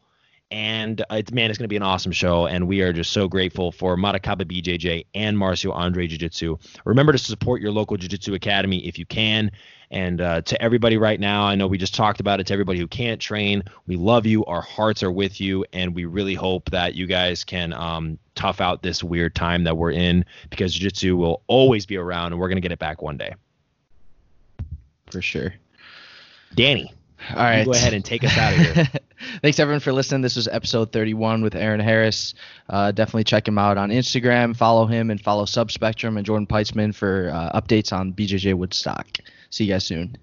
and 0.49 1.01
uh, 1.01 1.15
it's 1.15 1.31
man, 1.31 1.49
it's 1.49 1.57
going 1.57 1.65
to 1.65 1.69
be 1.69 1.75
an 1.75 1.83
awesome 1.83 2.11
show, 2.11 2.47
and 2.47 2.67
we 2.67 2.81
are 2.81 2.93
just 2.93 3.11
so 3.11 3.27
grateful 3.27 3.71
for 3.71 3.97
Matakaba 3.97 4.43
BJJ 4.43 5.05
and 5.13 5.37
Marcio 5.37 5.73
Andre 5.73 6.07
Jiu 6.07 6.17
Jitsu. 6.17 6.57
Remember 6.85 7.11
to 7.11 7.17
support 7.17 7.61
your 7.61 7.71
local 7.71 7.97
Jiu 7.97 8.09
Jitsu 8.09 8.33
academy 8.33 8.85
if 8.85 8.97
you 8.97 9.05
can. 9.05 9.51
And 9.89 10.19
uh, 10.19 10.41
to 10.41 10.61
everybody 10.61 10.97
right 10.97 11.19
now, 11.19 11.43
I 11.43 11.55
know 11.55 11.65
we 11.65 11.77
just 11.77 11.95
talked 11.95 12.19
about 12.19 12.41
it. 12.41 12.47
To 12.47 12.53
everybody 12.53 12.77
who 12.77 12.87
can't 12.87 13.21
train, 13.21 13.63
we 13.87 13.95
love 13.95 14.25
you. 14.25 14.43
Our 14.45 14.61
hearts 14.61 15.01
are 15.01 15.11
with 15.11 15.39
you, 15.39 15.65
and 15.71 15.95
we 15.95 16.05
really 16.05 16.33
hope 16.33 16.69
that 16.71 16.95
you 16.95 17.07
guys 17.07 17.45
can 17.45 17.71
um, 17.71 18.19
tough 18.35 18.59
out 18.59 18.81
this 18.81 19.01
weird 19.03 19.33
time 19.33 19.63
that 19.63 19.77
we're 19.77 19.91
in 19.91 20.25
because 20.49 20.73
Jiu 20.73 20.89
Jitsu 20.89 21.15
will 21.15 21.41
always 21.47 21.85
be 21.85 21.95
around, 21.95 22.33
and 22.33 22.39
we're 22.39 22.49
going 22.49 22.57
to 22.57 22.61
get 22.61 22.73
it 22.73 22.79
back 22.79 23.01
one 23.01 23.17
day. 23.17 23.33
For 25.09 25.21
sure. 25.21 25.53
Danny. 26.53 26.93
All 27.31 27.37
right. 27.37 27.65
Go 27.65 27.71
ahead 27.71 27.93
and 27.93 28.03
take 28.03 28.23
us 28.23 28.37
out 28.37 28.53
of 28.53 28.59
here. 28.59 28.87
Thanks 29.41 29.59
everyone 29.59 29.79
for 29.79 29.91
listening. 29.91 30.21
This 30.21 30.35
was 30.35 30.47
episode 30.47 30.91
31 30.91 31.41
with 31.41 31.55
Aaron 31.55 31.79
Harris. 31.79 32.33
Uh, 32.69 32.91
definitely 32.91 33.23
check 33.23 33.47
him 33.47 33.57
out 33.57 33.77
on 33.77 33.89
Instagram. 33.89 34.55
Follow 34.55 34.85
him 34.85 35.09
and 35.11 35.19
follow 35.19 35.45
Subspectrum 35.45 36.17
and 36.17 36.25
Jordan 36.25 36.47
Peitzman 36.47 36.93
for 36.93 37.31
uh, 37.33 37.59
updates 37.59 37.91
on 37.91 38.13
BJJ 38.13 38.53
Woodstock. 38.53 39.07
See 39.49 39.65
you 39.65 39.73
guys 39.73 39.85
soon. 39.85 40.17